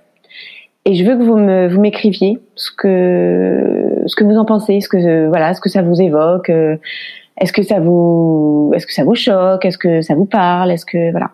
Et 0.85 0.95
je 0.95 1.03
veux 1.03 1.17
que 1.17 1.23
vous 1.23 1.35
me 1.35 1.67
vous 1.67 1.79
m'écriviez 1.79 2.39
ce 2.55 2.71
que 2.71 4.01
ce 4.05 4.15
que 4.15 4.23
vous 4.23 4.37
en 4.37 4.45
pensez, 4.45 4.79
ce 4.79 4.87
que 4.87 5.27
voilà, 5.27 5.53
ce 5.53 5.59
que 5.59 5.69
ça 5.69 5.81
vous 5.81 6.01
évoque. 6.01 6.49
est-ce 6.49 7.51
que 7.51 7.63
ça 7.63 7.81
vous 7.81 8.71
est-ce 8.73 8.87
que 8.87 8.93
ça 8.93 9.03
vous 9.03 9.13
choque, 9.13 9.65
est-ce 9.65 9.77
que 9.77 10.01
ça 10.01 10.15
vous 10.15 10.25
parle, 10.25 10.71
est-ce 10.71 10.85
que 10.85 11.11
voilà. 11.11 11.31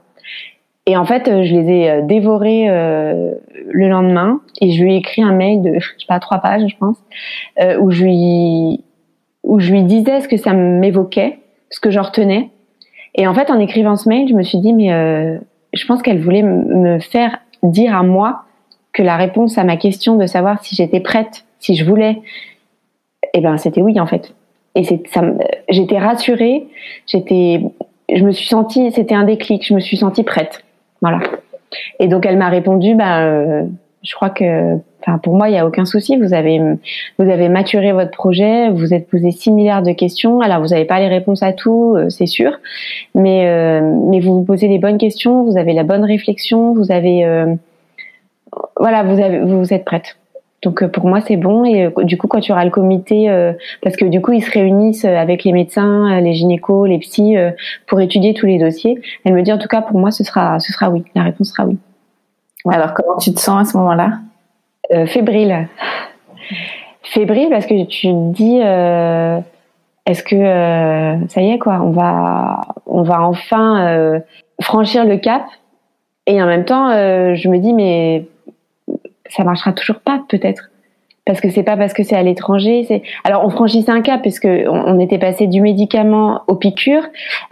Et 0.89 0.97
en 0.97 1.05
fait, 1.05 1.25
je 1.25 1.55
les 1.55 1.69
ai 1.71 2.01
dévorés 2.01 2.65
le 2.67 3.87
lendemain 3.89 4.41
et 4.59 4.71
je 4.71 4.83
lui 4.83 4.95
ai 4.95 4.97
écrit 4.97 5.21
un 5.21 5.33
mail 5.33 5.61
de 5.61 5.77
je 5.77 5.87
sais 5.99 6.07
pas 6.07 6.19
trois 6.19 6.39
pages, 6.39 6.63
je 6.67 6.75
pense, 6.77 6.97
où 7.79 7.91
je 7.91 8.03
lui 8.03 8.83
où 9.43 9.59
je 9.59 9.71
lui 9.71 9.83
disais 9.83 10.21
ce 10.21 10.27
que 10.27 10.37
ça 10.37 10.53
m'évoquait, 10.53 11.39
ce 11.69 11.79
que 11.79 11.91
j'en 11.91 12.03
retenais. 12.03 12.49
Et 13.15 13.27
en 13.27 13.33
fait, 13.33 13.49
en 13.49 13.59
écrivant 13.59 13.95
ce 13.95 14.07
mail, 14.07 14.27
je 14.27 14.33
me 14.33 14.43
suis 14.43 14.59
dit, 14.59 14.73
mais 14.73 14.93
euh, 14.93 15.37
je 15.73 15.85
pense 15.85 16.01
qu'elle 16.01 16.19
voulait 16.19 16.43
me 16.43 16.99
faire 16.99 17.39
dire 17.63 17.95
à 17.95 18.03
moi 18.03 18.43
que 18.93 19.03
la 19.03 19.17
réponse 19.17 19.57
à 19.57 19.63
ma 19.63 19.77
question 19.77 20.15
de 20.15 20.25
savoir 20.25 20.63
si 20.63 20.75
j'étais 20.75 20.99
prête, 20.99 21.45
si 21.59 21.75
je 21.75 21.85
voulais, 21.85 22.21
eh 23.33 23.41
ben, 23.41 23.57
c'était 23.57 23.81
oui, 23.81 23.99
en 23.99 24.05
fait. 24.05 24.33
Et 24.75 24.83
j'étais 25.69 25.97
rassurée, 25.97 26.67
j'étais, 27.07 27.61
je 28.13 28.23
me 28.23 28.31
suis 28.31 28.47
sentie, 28.47 28.91
c'était 28.91 29.15
un 29.15 29.23
déclic, 29.23 29.65
je 29.65 29.73
me 29.73 29.79
suis 29.79 29.97
sentie 29.97 30.23
prête. 30.23 30.63
Voilà. 31.01 31.19
Et 31.99 32.07
donc, 32.07 32.25
elle 32.25 32.37
m'a 32.37 32.49
répondu, 32.49 32.95
bah, 32.95 33.21
euh, 33.21 33.63
je 34.03 34.15
crois 34.15 34.29
que, 34.29 34.75
enfin 35.01 35.17
pour 35.17 35.35
moi 35.35 35.49
il 35.49 35.55
y 35.55 35.57
a 35.57 35.65
aucun 35.65 35.85
souci. 35.85 36.17
Vous 36.17 36.33
avez 36.33 36.59
vous 37.17 37.29
avez 37.29 37.49
maturé 37.49 37.91
votre 37.91 38.11
projet, 38.11 38.69
vous 38.69 38.93
êtes 38.93 39.09
posé 39.09 39.31
6 39.31 39.51
milliards 39.51 39.83
de 39.83 39.91
questions. 39.91 40.39
Alors 40.39 40.61
vous 40.61 40.69
n'avez 40.69 40.85
pas 40.85 40.99
les 40.99 41.07
réponses 41.07 41.43
à 41.43 41.53
tout, 41.53 41.95
euh, 41.95 42.09
c'est 42.09 42.25
sûr, 42.25 42.59
mais 43.13 43.47
euh, 43.47 43.81
mais 44.09 44.19
vous 44.19 44.35
vous 44.35 44.43
posez 44.43 44.67
les 44.67 44.79
bonnes 44.79 44.97
questions, 44.97 45.43
vous 45.43 45.57
avez 45.57 45.73
la 45.73 45.83
bonne 45.83 46.05
réflexion, 46.05 46.73
vous 46.73 46.91
avez 46.91 47.25
voilà, 48.77 49.03
vous 49.03 49.21
avez 49.21 49.39
vous 49.39 49.73
êtes 49.73 49.85
prête. 49.85 50.17
Donc 50.61 50.85
pour 50.87 51.05
moi 51.05 51.21
c'est 51.21 51.37
bon 51.37 51.63
et 51.63 51.89
du 52.03 52.17
coup 52.17 52.27
quand 52.27 52.41
tu 52.41 52.51
auras 52.51 52.65
le 52.65 52.71
comité 52.71 53.29
parce 53.81 53.95
que 53.95 54.03
du 54.05 54.21
coup 54.21 54.33
ils 54.33 54.41
se 54.41 54.51
réunissent 54.51 55.05
avec 55.05 55.45
les 55.45 55.53
médecins, 55.53 56.19
les 56.19 56.33
gynécos, 56.33 56.85
les 56.85 56.99
psys 56.99 57.37
pour 57.87 58.01
étudier 58.01 58.33
tous 58.33 58.45
les 58.45 58.59
dossiers. 58.59 58.99
Elle 59.23 59.33
me 59.33 59.41
dit 59.41 59.53
en 59.53 59.57
tout 59.57 59.69
cas 59.69 59.81
pour 59.81 59.97
moi 59.97 60.11
ce 60.11 60.23
sera 60.23 60.59
ce 60.59 60.73
sera 60.73 60.89
oui, 60.89 61.05
la 61.15 61.23
réponse 61.23 61.51
sera 61.51 61.65
oui. 61.65 61.77
Alors, 62.67 62.93
comment 62.93 63.17
tu 63.17 63.33
te 63.33 63.39
sens 63.39 63.67
à 63.67 63.71
ce 63.71 63.77
moment-là? 63.77 64.19
Euh, 64.91 65.05
Fébrile. 65.05 65.67
Fébrile 67.03 67.49
parce 67.49 67.65
que 67.65 67.85
tu 67.85 68.07
te 68.07 68.31
dis, 68.31 68.59
euh, 68.61 69.39
est-ce 70.05 70.23
que 70.23 70.35
euh, 70.35 71.27
ça 71.27 71.41
y 71.41 71.51
est 71.51 71.59
quoi, 71.59 71.79
on 71.81 71.91
va, 71.91 72.61
on 72.85 73.03
va 73.03 73.21
enfin 73.21 74.21
franchir 74.61 75.05
le 75.05 75.17
cap 75.17 75.43
Et 76.27 76.41
en 76.41 76.45
même 76.45 76.65
temps, 76.65 76.89
je 76.89 77.47
me 77.47 77.57
dis, 77.59 77.73
mais 77.73 78.27
ça 79.29 79.43
marchera 79.43 79.73
toujours 79.73 79.99
pas 79.99 80.23
peut-être 80.27 80.69
parce 81.29 81.41
que 81.41 81.49
c'est 81.51 81.61
pas 81.61 81.77
parce 81.77 81.93
que 81.93 82.01
c'est 82.01 82.15
à 82.15 82.23
l'étranger. 82.23 83.03
Alors 83.23 83.45
on 83.45 83.51
franchissait 83.51 83.91
un 83.91 84.01
cap 84.01 84.23
parce 84.23 84.39
que 84.39 84.67
on, 84.67 84.99
était 84.99 85.19
passé 85.19 85.45
du 85.45 85.61
médicament 85.61 86.41
aux 86.47 86.55
piqûres 86.55 87.05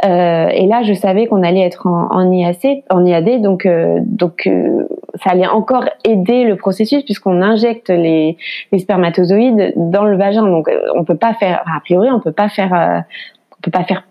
euh, 0.03 0.47
et 0.47 0.65
là 0.65 0.81
je 0.81 0.93
savais 0.93 1.27
qu'on 1.27 1.43
allait 1.43 1.61
être 1.61 1.85
en, 1.85 2.31
IAC, 2.31 2.85
en 2.89 3.05
IAD, 3.05 3.43
donc 3.43 3.67
euh, 3.67 3.99
donc 4.03 4.47
euh, 4.47 4.87
ça 5.23 5.29
allait 5.29 5.45
encore 5.45 5.85
aider 6.03 6.43
le 6.43 6.55
processus 6.55 7.03
puisqu'on 7.03 7.43
injecte 7.43 7.89
les, 7.89 8.37
spermatozoïdes 8.75 9.73
dans 9.75 10.05
le 10.05 10.17
vagin. 10.17 10.41
Donc 10.41 10.67
on 10.95 11.03
peut 11.03 11.17
pas 11.17 11.35
faire, 11.35 11.63
a 11.67 11.79
priori 11.81 12.09
on 12.09 12.19
peut 12.19 12.31
pas 12.31 12.49
faire, 12.49 12.73
on 12.73 13.61
peut 13.61 13.69
pas 13.69 13.83
faire 13.83 14.07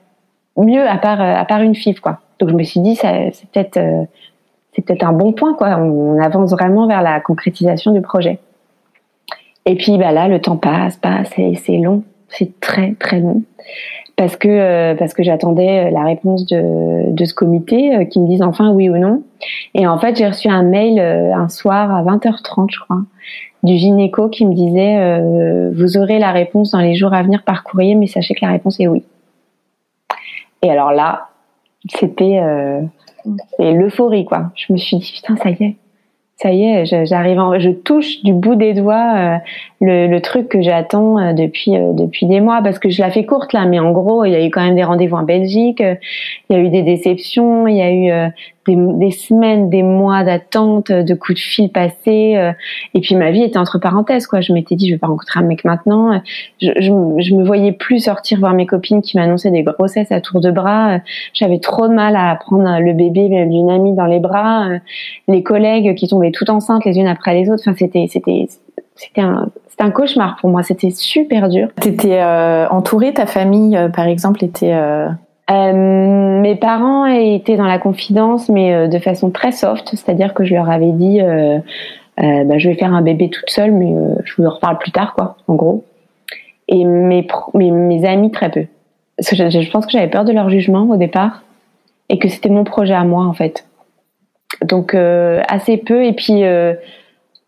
mieux 0.56 0.86
à 0.86 0.96
part 0.96 1.20
à 1.20 1.44
part 1.44 1.62
une 1.62 1.74
FIV 1.74 1.98
quoi. 1.98 2.20
Donc 2.38 2.50
je 2.50 2.54
me 2.54 2.62
suis 2.62 2.78
dit 2.78 2.94
ça 2.94 3.10
c'est 3.32 3.50
peut-être 3.50 3.80
c'est 4.76 4.82
peut-être 4.82 5.04
un 5.04 5.12
bon 5.12 5.32
point 5.32 5.54
quoi. 5.54 5.78
on 5.78 6.20
avance 6.20 6.50
vraiment 6.52 6.86
vers 6.86 7.02
la 7.02 7.20
concrétisation 7.20 7.92
du 7.92 8.02
projet. 8.02 8.38
Et 9.64 9.74
puis 9.74 9.98
bah 9.98 10.12
là, 10.12 10.28
le 10.28 10.40
temps 10.40 10.56
passe, 10.56 10.96
passe, 10.96 11.30
c'est 11.34 11.78
long, 11.78 12.04
c'est 12.28 12.60
très 12.60 12.94
très 12.94 13.18
long, 13.18 13.42
parce 14.14 14.36
que 14.36 14.48
euh, 14.48 14.94
parce 14.94 15.12
que 15.12 15.24
j'attendais 15.24 15.86
euh, 15.86 15.90
la 15.90 16.04
réponse 16.04 16.46
de, 16.46 17.10
de 17.10 17.24
ce 17.24 17.34
comité 17.34 17.96
euh, 17.96 18.04
qui 18.04 18.20
me 18.20 18.28
dise 18.28 18.42
enfin 18.42 18.70
oui 18.70 18.88
ou 18.88 18.96
non. 18.96 19.24
Et 19.74 19.86
en 19.86 19.98
fait, 19.98 20.16
j'ai 20.16 20.26
reçu 20.26 20.48
un 20.48 20.62
mail 20.62 21.00
un 21.00 21.48
soir 21.48 21.92
à 21.92 22.02
20h30, 22.04 22.68
je 22.70 22.78
crois, 22.78 23.00
du 23.64 23.76
gynéco 23.76 24.28
qui 24.28 24.46
me 24.46 24.54
disait 24.54 25.20
vous 25.74 25.98
aurez 25.98 26.18
la 26.18 26.30
réponse 26.30 26.70
dans 26.70 26.80
les 26.80 26.94
jours 26.94 27.12
à 27.12 27.22
venir 27.22 27.42
par 27.42 27.64
courrier, 27.64 27.96
mais 27.96 28.06
sachez 28.06 28.34
que 28.34 28.44
la 28.44 28.52
réponse 28.52 28.78
est 28.78 28.86
oui. 28.86 29.02
Et 30.62 30.70
alors 30.70 30.92
là, 30.92 31.26
c'était 31.88 32.40
l'euphorie 33.58 34.24
quoi. 34.24 34.52
Je 34.54 34.72
me 34.72 34.78
suis 34.78 34.98
dit 34.98 35.12
putain 35.14 35.36
ça 35.36 35.50
y 35.50 35.64
est, 35.64 35.76
ça 36.36 36.52
y 36.52 36.64
est, 36.64 37.06
j'arrive, 37.06 37.40
je 37.58 37.70
touche 37.70 38.22
du 38.22 38.34
bout 38.34 38.56
des 38.56 38.74
doigts 38.74 39.14
euh, 39.16 39.36
le, 39.80 40.06
le, 40.06 40.20
truc 40.20 40.48
que 40.48 40.60
j'attends 40.60 41.18
euh, 41.18 41.32
depuis 41.32 41.76
euh, 41.76 41.92
depuis 41.94 42.26
des 42.26 42.40
mois 42.40 42.60
parce 42.62 42.78
que 42.78 42.90
je 42.90 43.00
la 43.00 43.10
fais 43.10 43.24
courte 43.24 43.54
là, 43.54 43.64
mais 43.64 43.78
en 43.78 43.90
gros, 43.92 44.24
il 44.24 44.32
y 44.32 44.34
a 44.34 44.44
eu 44.44 44.50
quand 44.50 44.62
même 44.62 44.74
des 44.74 44.84
rendez-vous 44.84 45.16
en 45.16 45.22
Belgique, 45.22 45.80
il 45.80 45.96
y 46.50 46.54
a 46.54 46.58
eu 46.58 46.68
des 46.68 46.82
déceptions, 46.82 47.66
il 47.66 47.76
y 47.76 47.82
a 47.82 47.90
eu 47.90 48.30
des, 48.66 48.76
des, 48.76 49.10
semaines, 49.10 49.70
des 49.70 49.82
mois 49.82 50.24
d'attente, 50.24 50.90
de 50.90 51.14
coups 51.14 51.38
de 51.38 51.44
fil 51.44 51.70
passés, 51.70 52.52
et 52.94 53.00
puis 53.00 53.14
ma 53.14 53.30
vie 53.30 53.42
était 53.42 53.58
entre 53.58 53.78
parenthèses 53.78 54.26
quoi. 54.26 54.40
Je 54.40 54.52
m'étais 54.52 54.74
dit, 54.74 54.88
je 54.88 54.94
vais 54.94 54.98
pas 54.98 55.06
rencontrer 55.06 55.40
un 55.40 55.44
mec 55.44 55.64
maintenant. 55.64 56.20
Je, 56.60 56.70
je, 56.76 56.82
je 56.82 57.34
me 57.34 57.44
voyais 57.44 57.72
plus 57.72 58.00
sortir 58.00 58.38
voir 58.38 58.54
mes 58.54 58.66
copines 58.66 59.02
qui 59.02 59.16
m'annonçaient 59.16 59.50
des 59.50 59.62
grossesses 59.62 60.12
à 60.12 60.20
tour 60.20 60.40
de 60.40 60.50
bras. 60.50 60.98
J'avais 61.32 61.58
trop 61.58 61.88
de 61.88 61.94
mal 61.94 62.16
à 62.16 62.34
prendre 62.36 62.80
le 62.80 62.92
bébé 62.92 63.28
d'une 63.46 63.70
amie 63.70 63.94
dans 63.94 64.06
les 64.06 64.20
bras. 64.20 64.68
Les 65.28 65.42
collègues 65.42 65.94
qui 65.94 66.08
tombaient 66.08 66.32
toutes 66.32 66.50
enceintes 66.50 66.84
les 66.84 66.98
unes 66.98 67.08
après 67.08 67.34
les 67.34 67.50
autres. 67.50 67.62
Enfin, 67.66 67.76
c'était 67.76 68.06
c'était 68.08 68.48
c'était 68.94 69.20
un 69.20 69.48
c'était 69.76 69.84
un 69.84 69.90
cauchemar 69.90 70.36
pour 70.40 70.48
moi. 70.48 70.62
C'était 70.62 70.90
super 70.90 71.50
dur. 71.50 71.68
T'étais 71.80 72.18
euh, 72.18 72.66
entourée, 72.68 73.12
ta 73.12 73.26
famille, 73.26 73.76
euh, 73.76 73.90
par 73.90 74.06
exemple, 74.06 74.42
était. 74.42 74.72
Euh... 74.72 75.08
Euh, 75.50 76.40
mes 76.40 76.56
parents 76.56 77.06
étaient 77.06 77.56
dans 77.56 77.66
la 77.66 77.78
confidence, 77.78 78.48
mais 78.48 78.74
euh, 78.74 78.88
de 78.88 78.98
façon 78.98 79.30
très 79.30 79.52
soft, 79.52 79.90
c'est-à-dire 79.90 80.34
que 80.34 80.44
je 80.44 80.54
leur 80.54 80.68
avais 80.68 80.90
dit, 80.92 81.20
bah, 82.18 82.58
je 82.58 82.68
vais 82.68 82.74
faire 82.74 82.92
un 82.92 83.02
bébé 83.02 83.30
toute 83.30 83.50
seule, 83.50 83.72
mais 83.72 83.94
je 84.24 84.34
vous 84.36 84.46
en 84.46 84.50
reparle 84.50 84.78
plus 84.78 84.92
tard, 84.92 85.14
quoi, 85.14 85.36
en 85.48 85.54
gros. 85.54 85.84
Et 86.68 86.84
mes, 86.84 87.26
mes, 87.54 88.04
amis 88.04 88.32
très 88.32 88.50
peu, 88.50 88.66
parce 89.16 89.30
que 89.30 89.36
je, 89.36 89.60
je 89.60 89.70
pense 89.70 89.86
que 89.86 89.92
j'avais 89.92 90.08
peur 90.08 90.24
de 90.24 90.32
leur 90.32 90.50
jugement 90.50 90.82
au 90.88 90.96
départ, 90.96 91.42
et 92.08 92.18
que 92.18 92.28
c'était 92.28 92.48
mon 92.48 92.64
projet 92.64 92.94
à 92.94 93.04
moi 93.04 93.24
en 93.24 93.32
fait. 93.32 93.66
Donc 94.62 94.94
assez 94.94 95.76
peu, 95.76 96.04
et 96.04 96.12
puis 96.12 96.42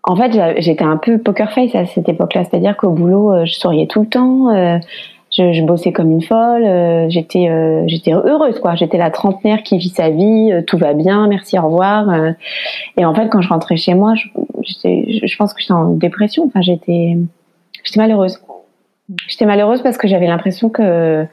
en 0.08 0.16
fait, 0.16 0.60
j'étais 0.60 0.84
un 0.84 0.96
peu 0.96 1.18
poker 1.18 1.52
face 1.52 1.74
à 1.74 1.84
cette 1.84 2.08
époque-là, 2.08 2.44
c'est-à-dire 2.44 2.76
qu'au 2.76 2.90
boulot, 2.90 3.32
euh, 3.32 3.44
je 3.44 3.52
souriais 3.52 3.86
tout 3.86 4.00
le 4.00 4.06
temps, 4.06 4.48
euh, 4.48 4.78
je, 5.30 5.52
je 5.52 5.62
bossais 5.62 5.92
comme 5.92 6.10
une 6.10 6.22
folle, 6.22 6.64
euh, 6.64 7.08
j'étais 7.08 7.48
j'étais 7.86 8.12
heureuse 8.12 8.58
quoi, 8.60 8.74
j'étais 8.74 8.98
la 8.98 9.10
trentenaire 9.10 9.62
qui 9.62 9.78
vit 9.78 9.90
sa 9.90 10.10
vie, 10.10 10.50
tout 10.66 10.78
va 10.78 10.94
bien, 10.94 11.26
merci, 11.28 11.58
au 11.58 11.62
revoir. 11.62 12.08
et 12.96 13.04
en 13.04 13.14
fait, 13.14 13.28
quand 13.28 13.40
je 13.40 13.48
rentrais 13.48 13.76
chez 13.76 13.94
moi, 13.94 14.14
je, 14.14 14.28
je 14.64 15.36
pense 15.36 15.54
que 15.54 15.60
j'étais 15.60 15.72
en 15.72 15.90
dépression, 15.90 16.44
enfin 16.46 16.60
j'étais 16.62 17.16
j'étais 17.84 18.00
malheureuse. 18.00 18.40
J'étais 19.26 19.46
malheureuse 19.46 19.82
parce 19.82 19.96
que 19.96 20.06
j'avais 20.06 20.26
l'impression 20.26 20.68
que 20.68 21.26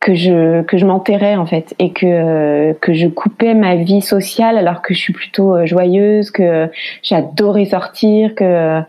que 0.00 0.14
je 0.14 0.62
que 0.62 0.78
je 0.78 0.86
m'enterrais 0.86 1.36
en 1.36 1.44
fait 1.44 1.74
et 1.78 1.92
que 1.92 2.72
que 2.80 2.94
je 2.94 3.06
coupais 3.06 3.52
ma 3.54 3.76
vie 3.76 4.00
sociale 4.00 4.56
alors 4.56 4.80
que 4.80 4.94
je 4.94 4.98
suis 4.98 5.12
plutôt 5.12 5.54
euh, 5.54 5.66
joyeuse 5.66 6.30
que 6.30 6.70
j'adorais 7.02 7.66
sortir 7.66 8.34
que 8.34 8.80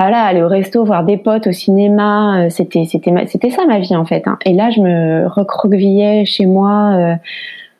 voilà 0.00 0.22
aller 0.22 0.42
au 0.42 0.48
resto 0.48 0.84
voir 0.84 1.04
des 1.04 1.16
potes 1.16 1.46
au 1.46 1.52
cinéma 1.52 2.44
euh, 2.44 2.50
c'était 2.50 2.84
c'était 2.84 3.12
c'était 3.26 3.50
ça 3.50 3.64
ma 3.66 3.78
vie 3.78 3.94
en 3.94 4.04
fait 4.04 4.26
hein. 4.26 4.38
et 4.44 4.52
là 4.52 4.70
je 4.70 4.80
me 4.80 5.26
recroquevillais 5.28 6.24
chez 6.24 6.46
moi 6.46 6.94
euh, 6.94 7.14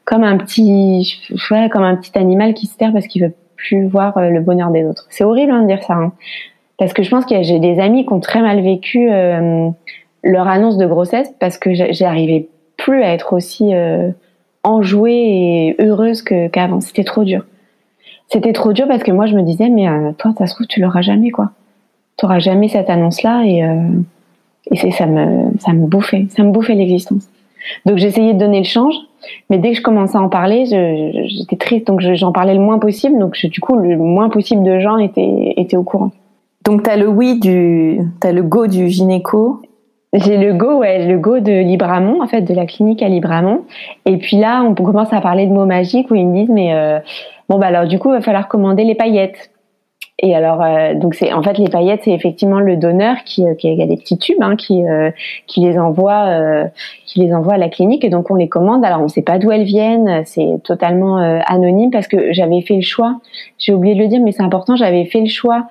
comme 0.05 0.23
un 0.23 0.37
petit 0.37 1.21
ouais, 1.51 1.69
comme 1.71 1.85
un 1.85 1.97
petit 1.97 2.17
animal 2.17 2.55
qui 2.55 2.67
se 2.67 2.77
perd 2.77 2.93
parce 2.93 3.07
qu'il 3.07 3.23
veut 3.23 3.35
plus 3.57 3.87
voir 3.87 4.21
le 4.21 4.41
bonheur 4.41 4.71
des 4.71 4.85
autres 4.85 5.07
c'est 5.11 5.25
horrible 5.25 5.53
hein, 5.53 5.63
de 5.63 5.67
dire 5.67 5.83
ça 5.83 5.95
hein. 5.95 6.13
parce 6.79 6.93
que 6.93 7.03
je 7.03 7.11
pense 7.11 7.25
que 7.25 7.43
j'ai 7.43 7.59
des 7.59 7.81
amis 7.81 8.07
qui 8.07 8.13
ont 8.13 8.21
très 8.21 8.41
mal 8.41 8.61
vécu 8.61 9.11
leur 10.23 10.49
annonce 10.49 10.77
de 10.77 10.87
grossesse 10.87 11.33
parce 11.39 11.59
que 11.59 12.05
arrivé 12.05 12.49
plus 12.77 13.03
à 13.03 13.13
être 13.13 13.33
aussi 13.33 13.75
euh, 13.75 14.11
enjouée 14.65 15.13
et 15.13 15.77
heureuse 15.79 16.23
qu'avant. 16.23 16.81
C'était 16.81 17.05
trop 17.05 17.25
dur. 17.25 17.45
C'était 18.29 18.53
trop 18.53 18.73
dur 18.73 18.87
parce 18.87 19.03
que 19.03 19.11
moi 19.11 19.27
je 19.27 19.35
me 19.35 19.43
disais 19.43 19.69
mais 19.69 19.89
euh, 19.89 20.13
toi 20.13 20.33
ça 20.39 20.47
se 20.47 20.55
trouve 20.55 20.67
tu 20.67 20.81
l'auras 20.81 21.03
jamais 21.03 21.31
quoi. 21.31 21.51
Tu 22.21 22.27
auras 22.27 22.39
jamais 22.39 22.69
cette 22.69 22.91
annonce 22.91 23.23
là 23.23 23.43
et 23.45 23.65
euh, 23.65 23.89
et 24.71 24.77
c'est 24.77 24.91
ça 24.91 25.07
me 25.07 25.51
ça 25.59 25.73
me 25.73 25.87
bouffait, 25.87 26.27
ça 26.29 26.43
me 26.43 26.53
bouffait 26.53 26.75
l'existence. 26.75 27.29
Donc 27.87 27.97
j'essayais 27.97 28.35
de 28.35 28.39
donner 28.39 28.59
le 28.59 28.65
change, 28.65 28.95
mais 29.49 29.59
dès 29.59 29.71
que 29.71 29.79
je 29.79 29.83
commençais 29.83 30.19
à 30.19 30.21
en 30.21 30.29
parler, 30.29 30.67
j'étais 30.67 31.57
triste, 31.57 31.87
donc 31.87 32.01
j'en 32.01 32.33
parlais 32.33 32.55
le 32.55 32.61
moins 32.61 32.79
possible. 32.79 33.19
Donc 33.19 33.37
du 33.43 33.61
coup, 33.61 33.77
le 33.77 33.97
moins 33.97 34.29
possible 34.29 34.63
de 34.63 34.79
gens 34.79 34.99
étaient, 34.99 35.55
étaient 35.57 35.77
au 35.77 35.83
courant. 35.83 36.13
Donc 36.65 36.83
tu 36.83 36.91
as 36.91 36.97
le 36.97 37.09
oui 37.09 37.41
du, 37.41 38.01
t'as 38.21 38.33
le 38.33 38.43
go 38.43 38.67
du 38.67 38.89
gynéco 38.89 39.63
j'ai 40.13 40.39
le 40.39 40.55
go, 40.55 40.79
ouais, 40.79 41.07
le 41.07 41.19
go 41.19 41.39
de 41.39 41.53
Libramont, 41.53 42.21
en 42.21 42.27
fait, 42.27 42.43
de 42.43 42.53
la 42.53 42.67
clinique 42.67 43.03
à 43.03 43.09
Libramont. 43.09 43.63
Et 44.07 44.17
puis 44.17 44.39
là, 44.39 44.63
on 44.63 44.75
commence 44.75 45.13
à 45.13 45.21
parler 45.21 45.47
de 45.47 45.53
mots 45.53 45.67
magiques 45.67 46.11
où 46.11 46.17
ils 46.17 46.27
me 46.27 46.35
disent, 46.35 46.51
mais 46.51 46.75
euh, 46.75 46.99
bon, 47.49 47.59
bah 47.59 47.67
alors 47.67 47.87
du 47.87 47.99
coup, 47.99 48.09
il 48.09 48.15
va 48.15 48.21
falloir 48.21 48.49
commander 48.49 48.83
les 48.83 48.97
paillettes. 48.97 49.51
Et 50.23 50.35
alors, 50.35 50.63
euh, 50.63 50.95
donc 50.95 51.15
c'est 51.15 51.33
en 51.33 51.43
fait 51.43 51.57
les 51.59 51.69
paillettes, 51.69 52.03
c'est 52.05 52.13
effectivement 52.13 52.61
le 52.61 52.77
donneur 52.77 53.17
qui, 53.25 53.47
euh, 53.47 53.55
qui 53.55 53.71
a 53.81 53.87
des 53.87 53.97
petits 53.97 54.19
tubes, 54.19 54.43
hein, 54.43 54.55
qui 54.57 54.83
qui 55.47 55.61
les 55.61 55.79
envoie, 55.79 56.65
qui 57.07 57.21
les 57.21 57.35
envoie 57.35 57.55
à 57.55 57.59
la 57.59 57.69
clinique. 57.69 58.05
Et 58.05 58.11
donc 58.11 58.31
on 58.31 58.35
les 58.35 58.49
commande. 58.49 58.85
Alors 58.85 59.01
on 59.01 59.05
ne 59.05 59.09
sait 59.09 59.23
pas 59.23 59.39
d'où 59.39 59.51
elles 59.51 59.65
viennent, 59.65 60.23
c'est 60.27 60.63
totalement 60.65 61.17
anonyme 61.17 61.91
parce 61.91 62.07
que 62.07 62.33
j'avais 62.33 62.61
fait 62.61 62.77
le 62.77 62.83
choix. 62.83 63.21
J'ai 63.59 63.73
oublié 63.73 63.95
de 63.95 64.01
le 64.01 64.09
dire, 64.09 64.21
mais 64.23 64.33
c'est 64.33 64.43
important. 64.43 64.77
J'avais 64.77 65.07
fait 65.07 65.21
le 65.21 65.29
choix 65.29 65.67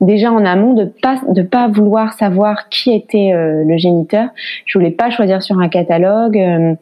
déjà 0.00 0.32
en 0.32 0.44
amont 0.44 0.74
de 0.74 0.84
pas 0.84 1.20
de 1.28 1.42
pas 1.42 1.68
vouloir 1.68 2.12
savoir 2.12 2.68
qui 2.68 2.92
était 2.92 3.32
euh, 3.32 3.64
le 3.64 3.76
géniteur. 3.76 4.28
Je 4.66 4.78
voulais 4.78 4.90
pas 4.90 5.10
choisir 5.10 5.42
sur 5.42 5.58
un 5.58 5.68
catalogue. 5.68 6.76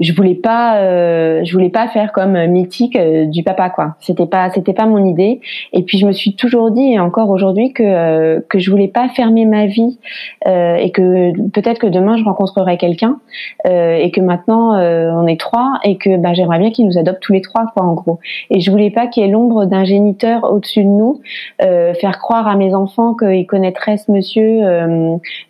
Euh, 0.00 0.02
je 0.02 0.12
voulais 0.14 0.34
pas 0.34 0.78
euh, 0.78 1.44
je 1.44 1.52
voulais 1.52 1.70
pas 1.70 1.88
faire 1.88 2.12
comme 2.12 2.46
mythique 2.46 2.96
euh, 2.96 3.26
du 3.26 3.42
papa 3.42 3.70
quoi. 3.70 3.96
C'était 4.00 4.26
pas 4.26 4.50
c'était 4.50 4.72
pas 4.72 4.86
mon 4.86 5.04
idée. 5.04 5.40
Et 5.72 5.82
puis 5.82 5.98
je 5.98 6.06
me 6.06 6.12
suis 6.12 6.34
toujours 6.34 6.70
dit 6.70 6.92
et 6.92 6.98
encore 6.98 7.30
aujourd'hui 7.30 7.72
que 7.72 7.82
euh, 7.82 8.40
que 8.48 8.58
je 8.58 8.70
voulais 8.70 8.88
pas 8.88 9.08
fermer 9.08 9.44
ma 9.44 9.66
vie 9.66 9.98
euh, 10.46 10.76
et 10.76 10.90
que 10.90 11.32
peut-être 11.50 11.78
que 11.78 11.86
demain 11.86 12.16
je 12.16 12.24
rencontrerai 12.24 12.76
quelqu'un 12.76 13.18
et 13.64 14.10
que 14.10 14.20
maintenant 14.20 14.72
on 14.72 15.26
est 15.26 15.38
trois 15.38 15.78
et 15.84 15.96
que 15.96 16.16
bah, 16.16 16.34
j'aimerais 16.34 16.58
bien 16.58 16.70
qu'il 16.70 16.86
nous 16.86 16.98
adopte 16.98 17.20
tous 17.22 17.32
les 17.32 17.40
trois 17.40 17.66
quoi 17.74 17.84
en 17.84 17.94
gros. 17.94 18.18
Et 18.50 18.60
je 18.60 18.70
voulais 18.70 18.90
pas 18.90 19.06
qu'il 19.06 19.24
y 19.24 19.26
ait 19.26 19.30
l'ombre 19.30 19.66
d'un 19.66 19.84
géniteur 19.84 20.50
au-dessus 20.52 20.82
de 20.82 20.88
nous 20.88 21.20
faire 21.60 22.18
croire 22.18 22.48
à 22.48 22.56
mes 22.56 22.74
enfants 22.74 23.14
qu'ils 23.14 23.46
connaîtraient 23.46 23.96
ce 23.96 24.10
monsieur 24.10 24.62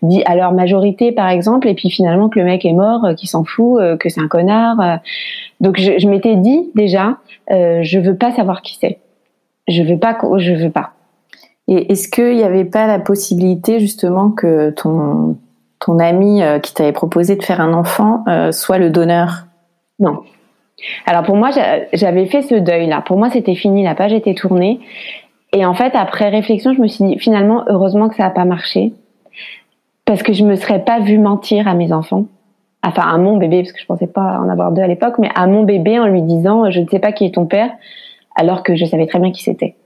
dit 0.02 0.22
à 0.24 0.36
leur 0.36 0.52
majorité 0.52 1.12
par 1.12 1.28
exemple 1.28 1.68
et 1.68 1.74
puis 1.74 1.90
finalement 1.90 2.28
que 2.28 2.38
le 2.38 2.44
mec 2.44 2.64
est 2.64 2.72
mort 2.72 3.14
qu'il 3.16 3.28
s'en 3.28 3.44
fout 3.44 3.80
que 3.98 4.08
c'est 4.08 4.20
un 4.20 4.28
euh. 4.38 4.96
Donc 5.60 5.78
je, 5.78 5.98
je 5.98 6.08
m'étais 6.08 6.36
dit 6.36 6.70
déjà, 6.74 7.18
euh, 7.50 7.80
je 7.82 7.98
veux 7.98 8.16
pas 8.16 8.32
savoir 8.32 8.62
qui 8.62 8.76
c'est. 8.80 8.98
Je 9.68 9.82
veux 9.82 9.98
pas, 9.98 10.18
je 10.38 10.52
veux 10.52 10.70
pas. 10.70 10.92
Et 11.68 11.92
est-ce 11.92 12.08
qu'il 12.08 12.36
n'y 12.36 12.42
avait 12.42 12.64
pas 12.64 12.86
la 12.86 12.98
possibilité 12.98 13.80
justement 13.80 14.30
que 14.30 14.70
ton 14.70 15.36
ton 15.78 15.98
ami 15.98 16.42
euh, 16.42 16.58
qui 16.60 16.74
t'avait 16.74 16.92
proposé 16.92 17.34
de 17.36 17.42
faire 17.42 17.60
un 17.60 17.72
enfant 17.72 18.24
euh, 18.28 18.52
soit 18.52 18.78
le 18.78 18.90
donneur? 18.90 19.46
Non. 19.98 20.20
Alors 21.06 21.22
pour 21.22 21.36
moi, 21.36 21.50
j'avais 21.92 22.26
fait 22.26 22.42
ce 22.42 22.54
deuil 22.54 22.86
là. 22.86 23.02
Pour 23.02 23.18
moi, 23.18 23.30
c'était 23.30 23.54
fini, 23.54 23.84
la 23.84 23.94
page 23.94 24.12
était 24.12 24.34
tournée. 24.34 24.80
Et 25.52 25.64
en 25.66 25.74
fait, 25.74 25.94
après 25.94 26.28
réflexion, 26.28 26.72
je 26.72 26.80
me 26.80 26.88
suis 26.88 27.04
dit 27.04 27.18
finalement, 27.18 27.64
heureusement 27.68 28.08
que 28.08 28.16
ça 28.16 28.24
n'a 28.24 28.30
pas 28.30 28.44
marché, 28.44 28.92
parce 30.04 30.22
que 30.22 30.32
je 30.32 30.44
me 30.44 30.56
serais 30.56 30.84
pas 30.84 31.00
vue 31.00 31.18
mentir 31.18 31.68
à 31.68 31.74
mes 31.74 31.92
enfants 31.92 32.26
enfin 32.82 33.02
à 33.02 33.18
mon 33.18 33.36
bébé, 33.36 33.62
parce 33.62 33.72
que 33.72 33.80
je 33.80 33.86
pensais 33.86 34.06
pas 34.06 34.38
en 34.40 34.48
avoir 34.48 34.72
deux 34.72 34.82
à 34.82 34.86
l'époque, 34.86 35.14
mais 35.18 35.30
à 35.34 35.46
mon 35.46 35.62
bébé 35.62 35.98
en 35.98 36.06
lui 36.06 36.22
disant 36.22 36.70
je 36.70 36.80
ne 36.80 36.88
sais 36.88 36.98
pas 36.98 37.12
qui 37.12 37.24
est 37.24 37.34
ton 37.34 37.46
père, 37.46 37.70
alors 38.34 38.62
que 38.62 38.76
je 38.76 38.84
savais 38.84 39.06
très 39.06 39.18
bien 39.18 39.32
qui 39.32 39.42
c'était. 39.42 39.76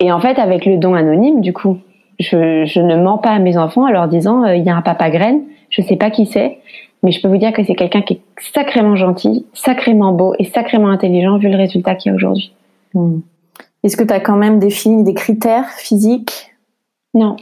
Et 0.00 0.12
en 0.12 0.20
fait, 0.20 0.38
avec 0.38 0.66
le 0.66 0.76
don 0.76 0.94
anonyme, 0.94 1.40
du 1.40 1.52
coup, 1.52 1.78
je, 2.18 2.64
je 2.64 2.80
ne 2.80 2.96
mens 2.96 3.18
pas 3.18 3.30
à 3.30 3.38
mes 3.38 3.56
enfants 3.56 3.86
en 3.86 3.90
leur 3.90 4.08
disant 4.08 4.44
euh, 4.44 4.56
il 4.56 4.64
y 4.64 4.70
a 4.70 4.76
un 4.76 4.82
papa 4.82 5.10
graine, 5.10 5.42
je 5.70 5.82
sais 5.82 5.96
pas 5.96 6.10
qui 6.10 6.26
c'est, 6.26 6.58
mais 7.02 7.10
je 7.10 7.20
peux 7.20 7.28
vous 7.28 7.36
dire 7.36 7.52
que 7.52 7.62
c'est 7.64 7.74
quelqu'un 7.74 8.02
qui 8.02 8.14
est 8.14 8.20
sacrément 8.38 8.96
gentil, 8.96 9.46
sacrément 9.52 10.12
beau 10.12 10.34
et 10.38 10.44
sacrément 10.44 10.88
intelligent 10.88 11.38
vu 11.38 11.48
le 11.48 11.56
résultat 11.56 11.94
qu'il 11.94 12.10
y 12.10 12.12
a 12.12 12.16
aujourd'hui. 12.16 12.52
Hmm. 12.94 13.20
Est-ce 13.82 13.96
que 13.96 14.04
tu 14.04 14.14
as 14.14 14.20
quand 14.20 14.36
même 14.36 14.58
défini 14.58 15.04
des 15.04 15.14
critères 15.14 15.68
physiques? 15.68 16.54
Non, 17.12 17.36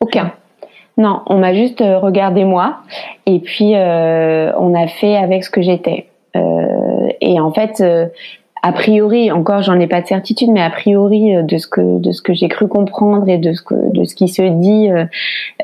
aucun. 0.00 0.32
Non, 0.98 1.22
on 1.26 1.38
m'a 1.38 1.54
juste 1.54 1.80
euh, 1.80 1.98
regardé 1.98 2.44
moi 2.44 2.78
et 3.24 3.40
puis 3.40 3.74
euh, 3.74 4.52
on 4.58 4.74
a 4.74 4.86
fait 4.86 5.16
avec 5.16 5.44
ce 5.44 5.50
que 5.50 5.62
j'étais. 5.62 6.06
Euh, 6.36 7.08
et 7.20 7.40
en 7.40 7.52
fait, 7.52 7.82
a 8.62 8.72
priori, 8.72 9.30
encore 9.30 9.62
j'en 9.62 9.78
ai 9.80 9.86
pas 9.86 10.02
de 10.02 10.06
certitude, 10.06 10.50
mais 10.50 10.62
a 10.62 10.70
priori 10.70 11.34
de 11.42 11.58
ce 11.58 11.66
que 11.66 11.98
de 11.98 12.12
ce 12.12 12.20
que 12.20 12.34
j'ai 12.34 12.48
cru 12.48 12.68
comprendre 12.68 13.28
et 13.28 13.38
de 13.38 13.52
ce 13.52 13.62
de 13.92 14.04
ce 14.04 14.14
qui 14.14 14.28
se 14.28 14.42
dit, 14.42 14.88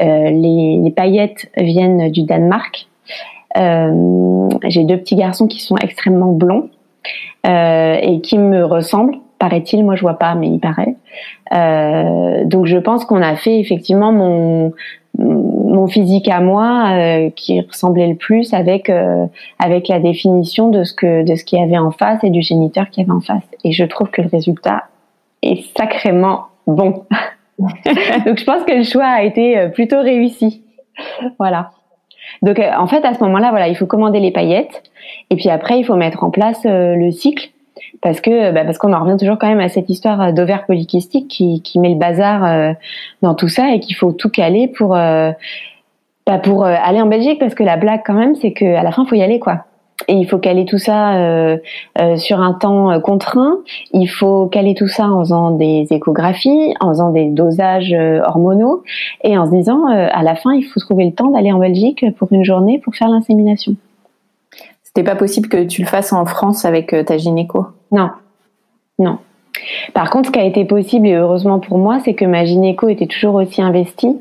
les, 0.00 0.92
paillettes 0.96 1.50
viennent 1.56 2.10
du 2.10 2.22
Danemark. 2.22 2.86
j'ai 3.54 4.84
deux 4.84 4.98
petits 4.98 5.16
garçons 5.16 5.46
qui 5.46 5.60
sont 5.60 5.76
extrêmement 5.76 6.32
blonds 6.32 6.68
et 7.44 8.20
qui 8.22 8.38
me 8.38 8.64
ressemblent 8.64 9.16
paraît-il. 9.38 9.84
Moi, 9.84 9.94
je 9.94 10.02
vois 10.02 10.18
pas, 10.18 10.34
mais 10.34 10.48
il 10.48 10.58
paraît. 10.58 10.96
Donc, 12.44 12.66
je 12.66 12.76
pense 12.76 13.04
qu'on 13.04 13.22
a 13.22 13.36
fait 13.36 13.58
effectivement 13.60 14.12
mon 14.12 14.72
mon 15.18 15.88
physique 15.88 16.28
à 16.28 16.40
moi 16.40 16.90
euh, 16.92 17.30
qui 17.30 17.60
ressemblait 17.60 18.06
le 18.06 18.14
plus 18.14 18.54
avec 18.54 18.88
euh, 18.88 19.26
avec 19.58 19.88
la 19.88 19.98
définition 19.98 20.70
de 20.70 20.84
ce 20.84 20.94
que 20.94 21.24
de 21.24 21.34
ce 21.34 21.44
qu'il 21.44 21.58
y 21.58 21.62
avait 21.62 21.78
en 21.78 21.90
face 21.90 22.22
et 22.22 22.30
du 22.30 22.40
géniteur 22.40 22.88
qu'il 22.90 23.02
y 23.02 23.06
avait 23.06 23.16
en 23.16 23.20
face. 23.20 23.42
Et 23.64 23.72
je 23.72 23.84
trouve 23.84 24.10
que 24.10 24.22
le 24.22 24.28
résultat 24.28 24.84
est 25.42 25.64
sacrément 25.76 26.46
bon. 26.66 27.04
Donc 27.58 28.38
je 28.38 28.44
pense 28.44 28.62
que 28.64 28.76
le 28.76 28.84
choix 28.84 29.06
a 29.06 29.22
été 29.22 29.58
euh, 29.58 29.68
plutôt 29.68 30.00
réussi. 30.00 30.62
Voilà. 31.38 31.70
Donc 32.42 32.60
en 32.60 32.86
fait 32.86 33.04
à 33.04 33.14
ce 33.14 33.20
moment-là 33.24 33.50
voilà 33.50 33.68
il 33.68 33.76
faut 33.76 33.86
commander 33.86 34.20
les 34.20 34.30
paillettes. 34.30 34.82
Et 35.30 35.36
puis 35.36 35.48
après 35.48 35.78
il 35.78 35.84
faut 35.84 35.96
mettre 35.96 36.22
en 36.22 36.30
place 36.30 36.60
le 36.64 37.10
cycle 37.10 37.50
parce 38.00 38.20
que 38.20 38.52
bah 38.52 38.64
parce 38.64 38.78
qu'on 38.78 38.92
en 38.92 39.02
revient 39.02 39.16
toujours 39.18 39.38
quand 39.38 39.48
même 39.48 39.60
à 39.60 39.68
cette 39.68 39.90
histoire 39.90 40.32
d'ovaire 40.32 40.66
polykystique 40.66 41.28
qui, 41.28 41.62
qui 41.62 41.78
met 41.78 41.90
le 41.90 41.96
bazar 41.96 42.44
euh, 42.44 42.72
dans 43.22 43.34
tout 43.34 43.48
ça 43.48 43.72
et 43.72 43.80
qu'il 43.80 43.96
faut 43.96 44.12
tout 44.12 44.30
caler 44.30 44.68
pour 44.68 44.96
euh, 44.96 45.32
bah 46.26 46.38
pour 46.38 46.64
euh, 46.64 46.74
aller 46.82 47.00
en 47.00 47.06
Belgique. 47.06 47.38
Parce 47.38 47.54
que 47.54 47.64
la 47.64 47.76
blague 47.76 48.02
quand 48.04 48.14
même 48.14 48.34
c'est 48.36 48.52
que 48.52 48.76
à 48.76 48.82
la 48.82 48.92
fin 48.92 49.04
faut 49.04 49.16
y 49.16 49.22
aller 49.22 49.40
quoi. 49.40 49.64
Et 50.06 50.14
il 50.14 50.28
faut 50.28 50.38
caler 50.38 50.64
tout 50.64 50.78
ça 50.78 51.16
euh, 51.16 51.58
sur 52.16 52.40
un 52.40 52.54
temps 52.54 52.98
contraint. 53.00 53.58
Il 53.92 54.06
faut 54.06 54.46
caler 54.46 54.74
tout 54.74 54.86
ça 54.86 55.08
en 55.08 55.20
faisant 55.20 55.50
des 55.50 55.86
échographies 55.90 56.74
en 56.80 56.90
faisant 56.90 57.10
des 57.10 57.26
dosages 57.26 57.94
hormonaux 58.24 58.84
et 59.24 59.36
en 59.36 59.46
se 59.46 59.50
disant 59.50 59.86
à 59.86 60.22
la 60.22 60.36
fin 60.36 60.54
il 60.54 60.62
faut 60.62 60.78
trouver 60.78 61.04
le 61.04 61.12
temps 61.12 61.30
d'aller 61.30 61.52
en 61.52 61.58
Belgique 61.58 62.06
pour 62.16 62.32
une 62.32 62.44
journée 62.44 62.78
pour 62.78 62.94
faire 62.94 63.08
l'insémination 63.08 63.74
c'était 64.98 65.12
pas 65.12 65.16
possible 65.16 65.48
que 65.48 65.62
tu 65.64 65.82
le 65.82 65.86
fasses 65.86 66.12
en 66.12 66.26
France 66.26 66.64
avec 66.64 66.92
ta 67.06 67.16
gynéco? 67.16 67.68
Non, 67.92 68.10
non. 68.98 69.20
Par 69.94 70.10
contre, 70.10 70.28
ce 70.28 70.32
qui 70.32 70.38
a 70.38 70.44
été 70.44 70.64
possible 70.64 71.06
et 71.06 71.14
heureusement 71.14 71.58
pour 71.58 71.78
moi, 71.78 71.98
c'est 72.04 72.14
que 72.14 72.24
ma 72.24 72.44
gynéco 72.44 72.88
était 72.88 73.06
toujours 73.06 73.34
aussi 73.34 73.62
investie 73.62 74.16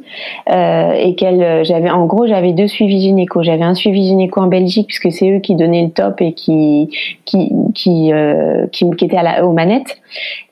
euh, 0.49 0.91
et 0.93 1.15
qu'elle, 1.15 1.41
euh, 1.41 1.63
j'avais, 1.63 1.89
en 1.89 2.05
gros, 2.05 2.27
j'avais 2.27 2.53
deux 2.53 2.67
suivis 2.67 2.99
gynéco. 3.01 3.43
J'avais 3.43 3.63
un 3.63 3.73
suivi 3.73 4.03
gynéco 4.03 4.41
en 4.41 4.47
Belgique 4.47 4.87
puisque 4.87 5.11
c'est 5.11 5.29
eux 5.29 5.39
qui 5.39 5.55
donnaient 5.55 5.83
le 5.83 5.91
top 5.91 6.21
et 6.21 6.33
qui 6.33 6.89
qui 7.25 7.51
qui 7.73 8.13
euh, 8.13 8.67
qui, 8.71 8.89
qui 8.91 9.05
étaient 9.05 9.17
à 9.17 9.23
la, 9.23 9.45
aux 9.45 9.53
manettes. 9.53 9.97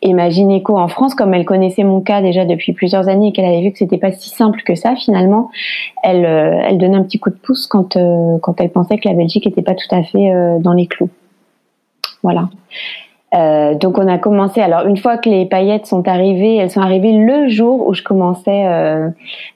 Et 0.02 0.14
ma 0.14 0.30
gynéco 0.30 0.78
en 0.78 0.88
France, 0.88 1.16
comme 1.16 1.34
elle 1.34 1.46
connaissait 1.46 1.84
mon 1.84 2.02
cas 2.02 2.22
déjà 2.22 2.46
depuis 2.46 2.74
plusieurs 2.74 3.08
années 3.08 3.30
et 3.30 3.32
qu'elle 3.32 3.46
avait 3.46 3.62
vu 3.62 3.72
que 3.72 3.78
c'était 3.78 3.98
pas 3.98 4.12
si 4.12 4.30
simple 4.30 4.62
que 4.66 4.76
ça, 4.76 4.96
finalement, 4.96 5.50
elle 6.04 6.26
euh, 6.26 6.62
elle 6.68 6.78
donnait 6.78 6.98
un 6.98 7.04
petit 7.04 7.20
coup 7.20 7.30
de 7.30 7.36
pouce 7.36 7.68
quand 7.68 7.96
euh, 7.96 8.38
quand 8.42 8.60
elle 8.62 8.70
pensait 8.70 8.98
que 8.98 9.08
la 9.08 9.16
Belgique 9.16 9.48
était 9.48 9.62
pas 9.62 9.76
tout 9.76 9.94
à 9.94 10.04
fait 10.04 10.32
dans 10.60 10.74
les 10.74 10.88
clous. 10.88 11.10
Voilà. 12.24 12.50
Euh, 13.36 13.76
donc 13.76 13.98
on 13.98 14.08
a 14.08 14.18
commencé. 14.18 14.62
Alors 14.62 14.86
une 14.86 14.98
fois 14.98 15.18
que 15.18 15.30
les 15.30 15.46
paillettes 15.46 15.88
sont 15.88 16.08
arrivées, 16.08 16.56
elles 16.56 16.72
sont 16.72 16.82
arrivées 16.82 17.12
le 17.12 17.50
jour 17.50 17.88
où 17.88 17.94
je 17.94 18.02
commençais 18.02 18.66
euh, 18.68 19.10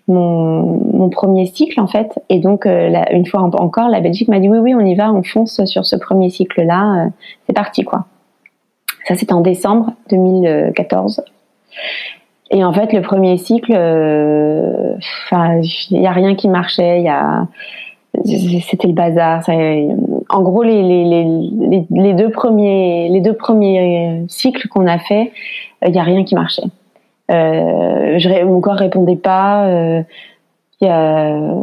mon, 0.07 1.09
premier 1.09 1.45
cycle 1.45 1.79
en 1.79 1.87
fait. 1.87 2.19
Et 2.29 2.39
donc 2.39 2.65
euh, 2.65 2.91
une 3.11 3.25
fois 3.25 3.41
encore, 3.41 3.89
la 3.89 4.01
Belgique 4.01 4.27
m'a 4.27 4.39
dit 4.39 4.49
oui 4.49 4.59
oui 4.59 4.75
on 4.75 4.81
y 4.81 4.95
va, 4.95 5.13
on 5.13 5.23
fonce 5.23 5.63
sur 5.65 5.85
ce 5.85 5.95
premier 5.95 6.29
cycle 6.29 6.63
là. 6.63 7.07
c'est 7.47 7.53
parti 7.53 7.83
quoi. 7.83 8.05
Ça 9.07 9.15
c'était 9.15 9.33
en 9.33 9.41
décembre 9.41 9.93
2014. 10.09 11.23
Et 12.51 12.63
en 12.63 12.73
fait 12.73 12.91
le 12.91 13.01
premier 13.01 13.37
cycle, 13.37 13.71
il 13.71 16.01
y 16.01 16.07
a 16.07 16.11
rien 16.11 16.35
qui 16.35 16.49
marchait. 16.49 16.99
Il 16.99 17.05
y 17.05 17.09
a 17.09 17.47
c'était 18.25 18.87
le 18.87 18.93
bazar. 18.93 19.43
En 20.29 20.41
gros, 20.41 20.63
les, 20.63 20.83
les, 20.83 21.03
les, 21.03 21.85
les, 21.89 22.13
deux 22.13 22.29
premiers, 22.29 23.09
les 23.09 23.21
deux 23.21 23.33
premiers 23.33 24.23
cycles 24.27 24.67
qu'on 24.67 24.87
a 24.87 24.99
fait, 24.99 25.31
il 25.85 25.91
n'y 25.91 25.99
a 25.99 26.03
rien 26.03 26.23
qui 26.23 26.35
marchait. 26.35 26.63
Euh, 27.31 28.17
je, 28.17 28.43
mon 28.43 28.61
corps 28.61 28.75
répondait 28.75 29.15
pas. 29.15 29.67
Euh, 30.81 31.61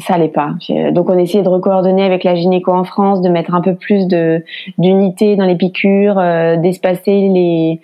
ça 0.00 0.14
allait 0.14 0.28
pas. 0.28 0.54
Donc 0.92 1.10
on 1.10 1.18
essayait 1.18 1.42
de 1.42 1.48
recoordonner 1.48 2.02
avec 2.02 2.24
la 2.24 2.34
gynéco 2.34 2.72
en 2.72 2.84
France, 2.84 3.20
de 3.20 3.28
mettre 3.28 3.54
un 3.54 3.60
peu 3.60 3.74
plus 3.74 4.06
de 4.06 4.42
d'unité 4.78 5.36
dans 5.36 5.44
les 5.44 5.56
piqûres, 5.56 6.18
euh, 6.18 6.56
d'espacer 6.56 7.28
les 7.28 7.80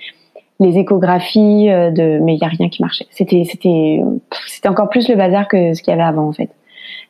les 0.59 0.79
échographies, 0.79 1.71
euh, 1.71 1.91
de 1.91 2.19
mais 2.23 2.35
il 2.35 2.41
y 2.41 2.45
a 2.45 2.49
rien 2.49 2.71
qui 2.71 2.83
marchait. 2.83 3.07
C'était 3.11 3.45
c'était 3.45 4.01
c'était 4.47 4.69
encore 4.69 4.89
plus 4.89 5.09
le 5.09 5.17
bazar 5.17 5.49
que 5.49 5.75
ce 5.75 5.83
qu'il 5.83 5.91
y 5.91 5.95
avait 5.95 6.03
avant 6.03 6.29
en 6.29 6.33
fait. 6.33 6.49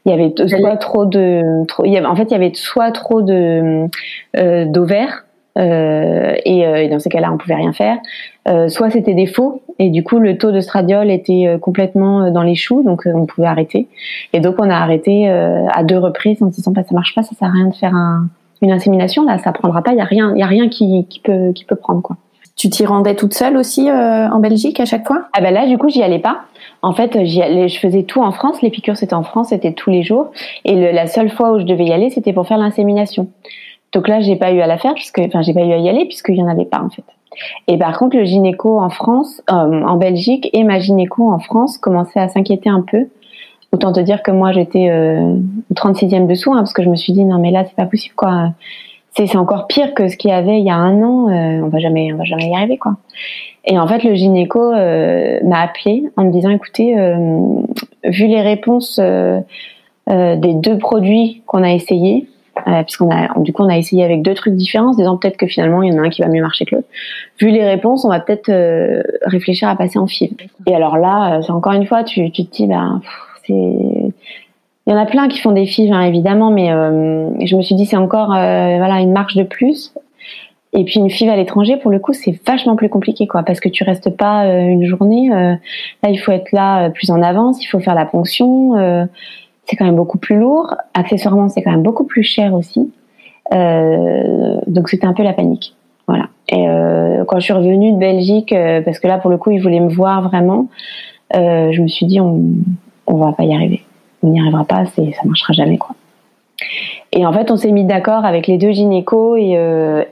Il 0.07 0.11
y 0.11 0.15
avait 0.15 0.33
soit 0.49 0.77
trop 0.77 1.05
de, 1.05 1.67
trop, 1.67 1.85
il 1.85 1.93
y 1.93 1.97
avait, 1.97 2.07
en 2.07 2.17
fait, 2.17 2.25
il 2.25 2.33
y 2.33 2.35
avait 2.35 2.53
soit 2.55 2.91
trop 2.91 3.21
de 3.23 3.87
euh, 4.37 4.65
d'ovaires 4.65 5.25
euh, 5.59 6.35
et, 6.45 6.67
euh, 6.67 6.83
et, 6.83 6.89
dans 6.89 6.99
ces 6.99 7.11
cas-là, 7.11 7.33
on 7.33 7.37
pouvait 7.37 7.57
rien 7.57 7.73
faire. 7.73 7.99
Euh, 8.49 8.69
soit 8.69 8.91
c'était 8.91 9.15
des 9.15 9.27
faux 9.27 9.63
et 9.79 9.91
du 9.91 10.03
coup, 10.03 10.19
le 10.19 10.39
taux 10.39 10.53
de 10.53 10.61
stradiol 10.61 11.11
était 11.11 11.47
euh, 11.47 11.59
complètement 11.59 12.31
dans 12.31 12.43
les 12.43 12.55
choux, 12.55 12.83
donc 12.83 13.03
on 13.07 13.27
pouvait 13.27 13.47
arrêter. 13.47 13.89
Et 14.33 14.41
donc, 14.41 14.57
on 14.59 14.71
a 14.71 14.77
arrêté 14.77 15.29
à 15.29 15.83
deux 15.85 15.99
reprises 15.99 16.43
en 16.43 16.47
disant 16.47 16.71
bah, 16.71 16.83
ça 16.89 16.95
marche 16.95 17.15
pas, 17.15 17.23
ça 17.23 17.35
sert 17.35 17.49
à 17.49 17.53
rien 17.53 17.67
de 17.67 17.75
faire 17.75 17.95
un, 17.95 18.29
une 18.63 18.73
insémination 18.73 19.25
là, 19.25 19.39
ça 19.39 19.53
prendra 19.53 19.83
pas. 19.83 19.93
Il 19.93 19.99
y 19.99 20.03
a 20.03 20.05
rien, 20.05 20.33
il 20.35 20.41
y 20.41 20.43
a 20.43 20.47
rien 20.47 20.69
qui, 20.69 21.07
qui 21.09 21.21
peut 21.21 21.53
qui 21.53 21.65
peut 21.65 21.77
prendre 21.77 22.01
quoi. 22.01 22.17
Tu 22.61 22.69
t'y 22.69 22.85
rendais 22.85 23.15
toute 23.15 23.33
seule 23.33 23.57
aussi 23.57 23.91
en 23.91 24.39
Belgique 24.39 24.81
à 24.81 24.85
chaque 24.85 25.07
fois? 25.07 25.29
Ah 25.33 25.41
ben 25.41 25.51
là, 25.51 25.67
du 25.67 25.79
coup, 25.79 25.89
j'y 25.89 26.03
allais 26.03 26.19
pas. 26.19 26.43
En 26.83 26.93
fait, 26.93 27.17
allais, 27.17 27.69
je 27.69 27.81
faisais 27.81 28.03
tout 28.03 28.21
en 28.21 28.33
France. 28.33 28.61
Les 28.61 28.69
piqûres, 28.69 28.99
c'était 28.99 29.15
en 29.15 29.23
France, 29.23 29.49
c'était 29.49 29.73
tous 29.73 29.89
les 29.89 30.03
jours. 30.03 30.31
Et 30.67 30.75
le, 30.75 30.91
la 30.91 31.07
seule 31.07 31.31
fois 31.31 31.53
où 31.53 31.59
je 31.59 31.65
devais 31.65 31.87
y 31.87 31.93
aller, 31.95 32.11
c'était 32.11 32.35
pour 32.35 32.47
faire 32.47 32.59
l'insémination. 32.59 33.29
Donc 33.95 34.09
là, 34.09 34.21
j'ai 34.21 34.37
pas 34.37 34.53
eu 34.53 34.61
à 34.61 34.67
la 34.67 34.77
faire 34.77 34.93
puisque, 34.93 35.21
enfin, 35.21 35.41
j'ai 35.41 35.55
pas 35.55 35.63
eu 35.63 35.73
à 35.73 35.79
y 35.79 35.89
aller 35.89 36.05
puisqu'il 36.05 36.37
y 36.37 36.43
en 36.43 36.49
avait 36.49 36.67
pas 36.67 36.83
en 36.83 36.91
fait. 36.91 37.05
Et 37.67 37.79
par 37.79 37.97
contre, 37.99 38.19
le 38.19 38.25
gynéco 38.25 38.79
en 38.79 38.91
France, 38.91 39.41
euh, 39.51 39.55
en 39.55 39.97
Belgique, 39.97 40.51
et 40.53 40.63
ma 40.63 40.81
gynéco 40.81 41.33
en 41.33 41.39
France 41.39 41.79
commençaient 41.79 42.21
à 42.21 42.29
s'inquiéter 42.29 42.69
un 42.69 42.83
peu 42.83 43.09
autant 43.73 43.93
te 43.93 44.01
dire 44.01 44.23
que 44.23 44.33
moi 44.33 44.53
j'étais 44.53 44.91
euh, 44.91 45.37
36e 45.75 46.27
dessous, 46.27 46.53
hein, 46.53 46.59
parce 46.59 46.75
que 46.75 46.83
je 46.83 46.91
me 46.91 46.97
suis 46.97 47.13
dit 47.13 47.25
non 47.25 47.39
mais 47.39 47.53
là 47.53 47.65
c'est 47.65 47.77
pas 47.77 47.87
possible 47.87 48.15
quoi. 48.17 48.51
C'est 49.13 49.37
encore 49.37 49.67
pire 49.67 49.93
que 49.95 50.09
ce 50.09 50.17
qu'il 50.17 50.31
y 50.31 50.33
avait 50.33 50.59
il 50.59 50.65
y 50.65 50.71
a 50.71 50.77
un 50.77 51.03
an. 51.03 51.29
on 51.29 51.69
va 51.69 51.79
jamais, 51.79 52.13
on 52.13 52.17
va 52.17 52.25
jamais 52.25 52.49
y 52.49 52.55
arriver 52.55 52.79
quoi. 52.79 52.97
Et 53.65 53.79
en 53.79 53.87
fait, 53.87 54.03
le 54.05 54.15
gynéco 54.15 54.71
m'a 54.71 55.61
appelé 55.61 56.05
en 56.17 56.25
me 56.25 56.31
disant 56.31 56.51
écoutez, 56.51 56.95
vu 58.05 58.27
les 58.27 58.41
réponses 58.41 58.99
des 58.99 60.55
deux 60.55 60.79
produits 60.79 61.43
qu'on 61.47 61.63
a 61.63 61.73
essayés, 61.73 62.27
euh, 62.67 62.83
puisqu'on 62.83 63.11
a 63.11 63.39
du 63.41 63.53
coup 63.53 63.63
on 63.63 63.69
a 63.69 63.79
essayé 63.79 64.05
avec 64.05 64.23
deux 64.23 64.35
trucs 64.35 64.55
différents, 64.55 64.91
en 64.91 64.95
disant 64.95 65.17
peut-être 65.17 65.37
que 65.37 65.47
finalement 65.47 65.83
il 65.83 65.93
y 65.93 65.97
en 65.97 66.03
a 66.03 66.07
un 66.07 66.11
qui 66.11 66.23
va 66.23 66.29
mieux 66.29 66.43
marcher 66.43 66.65
que 66.65 66.77
l'autre. 66.77 66.89
Vu 67.39 67.51
les 67.51 67.65
réponses, 67.65 68.05
on 68.05 68.09
va 68.09 68.21
peut-être 68.21 68.49
euh, 68.49 69.03
réfléchir 69.23 69.69
à 69.69 69.77
passer 69.77 69.99
en 69.99 70.07
FIV. 70.07 70.33
Et 70.67 70.75
alors 70.75 70.97
là, 70.97 71.39
euh, 71.39 71.43
c'est 71.43 71.53
encore 71.53 71.73
une 71.73 71.87
fois, 71.87 72.05
tu, 72.05 72.31
te 72.31 72.43
dis 72.43 72.67
ben 72.67 73.01
c'est 73.47 74.13
il 74.87 74.93
y 74.93 74.97
en 74.97 74.99
a 74.99 75.07
plein 75.07 75.29
qui 75.29 75.39
font 75.39 75.53
des 75.53 75.67
FIV 75.67 75.93
hein, 75.93 76.03
évidemment, 76.03 76.51
mais 76.51 76.69
je 76.69 77.57
me 77.57 77.63
suis 77.63 77.75
dit 77.75 77.87
c'est 77.87 77.97
encore 77.97 78.29
voilà 78.29 79.01
une 79.01 79.13
marche 79.13 79.37
de 79.37 79.45
plus. 79.45 79.95
Et 80.73 80.85
puis 80.85 81.01
une 81.01 81.11
FIV 81.11 81.29
à 81.29 81.37
l'étranger, 81.37 81.77
pour 81.77 81.91
le 81.91 81.99
coup, 81.99 82.13
c'est 82.13 82.39
vachement 82.47 82.77
plus 82.77 82.89
compliqué, 82.89 83.27
quoi, 83.27 83.43
parce 83.43 83.59
que 83.59 83.69
tu 83.69 83.83
restes 83.83 84.17
pas 84.17 84.47
une 84.47 84.85
journée. 84.85 85.29
là, 85.29 86.11
il 86.11 86.17
faut 86.17 86.33
être 86.33 86.53
là 86.53 86.91
plus 86.91 87.11
en 87.11 87.23
avance, 87.23 87.63
il 87.63 87.67
faut 87.67 87.81
faire 87.81 87.95
la 87.95 88.07
ponction 88.07 89.09
c'est 89.71 89.77
quand 89.77 89.85
même 89.85 89.97
beaucoup 89.97 90.19
plus 90.19 90.37
lourd. 90.37 90.75
Accessoirement, 90.95 91.49
c'est 91.49 91.63
quand 91.63 91.71
même 91.71 91.83
beaucoup 91.83 92.05
plus 92.05 92.25
cher 92.25 92.55
aussi. 92.55 92.93
Euh, 93.53 94.61
donc 94.67 94.89
c'était 94.89 95.07
un 95.07 95.15
peu 95.15 95.23
la 95.23 95.33
panique. 95.33 95.75
Voilà. 96.09 96.29
Et 96.49 96.69
euh, 96.69 97.25
quand 97.25 97.39
je 97.39 97.45
suis 97.45 97.53
revenue 97.53 97.93
de 97.93 97.99
Belgique, 97.99 98.53
euh, 98.53 98.83
parce 98.83 98.99
que 98.99 99.07
là 99.07 99.19
pour 99.19 99.31
le 99.31 99.39
coup 99.39 99.53
ils 99.53 99.63
voulaient 99.63 99.81
me 99.81 99.89
voir 99.89 100.23
vraiment, 100.23 100.69
je 101.33 101.81
me 101.81 101.87
suis 101.87 102.07
dit 102.07 102.21
on 102.21 102.43
on 103.07 103.17
va 103.17 103.33
pas 103.33 103.45
y 103.45 103.55
arriver, 103.55 103.83
on 104.23 104.29
n'y 104.29 104.41
arrivera 104.41 104.65
pas, 104.65 104.85
c'est 104.87 105.13
ça 105.13 105.23
marchera 105.25 105.53
jamais 105.53 105.79
quoi. 105.79 105.95
Et 107.13 107.25
en 107.25 107.33
fait 107.33 107.51
on 107.51 107.57
s'est 107.57 107.73
mis 107.73 107.85
d'accord 107.85 108.25
avec 108.25 108.47
les 108.47 108.59
deux 108.59 108.71
gynécos 108.71 109.39
et, 109.39 109.59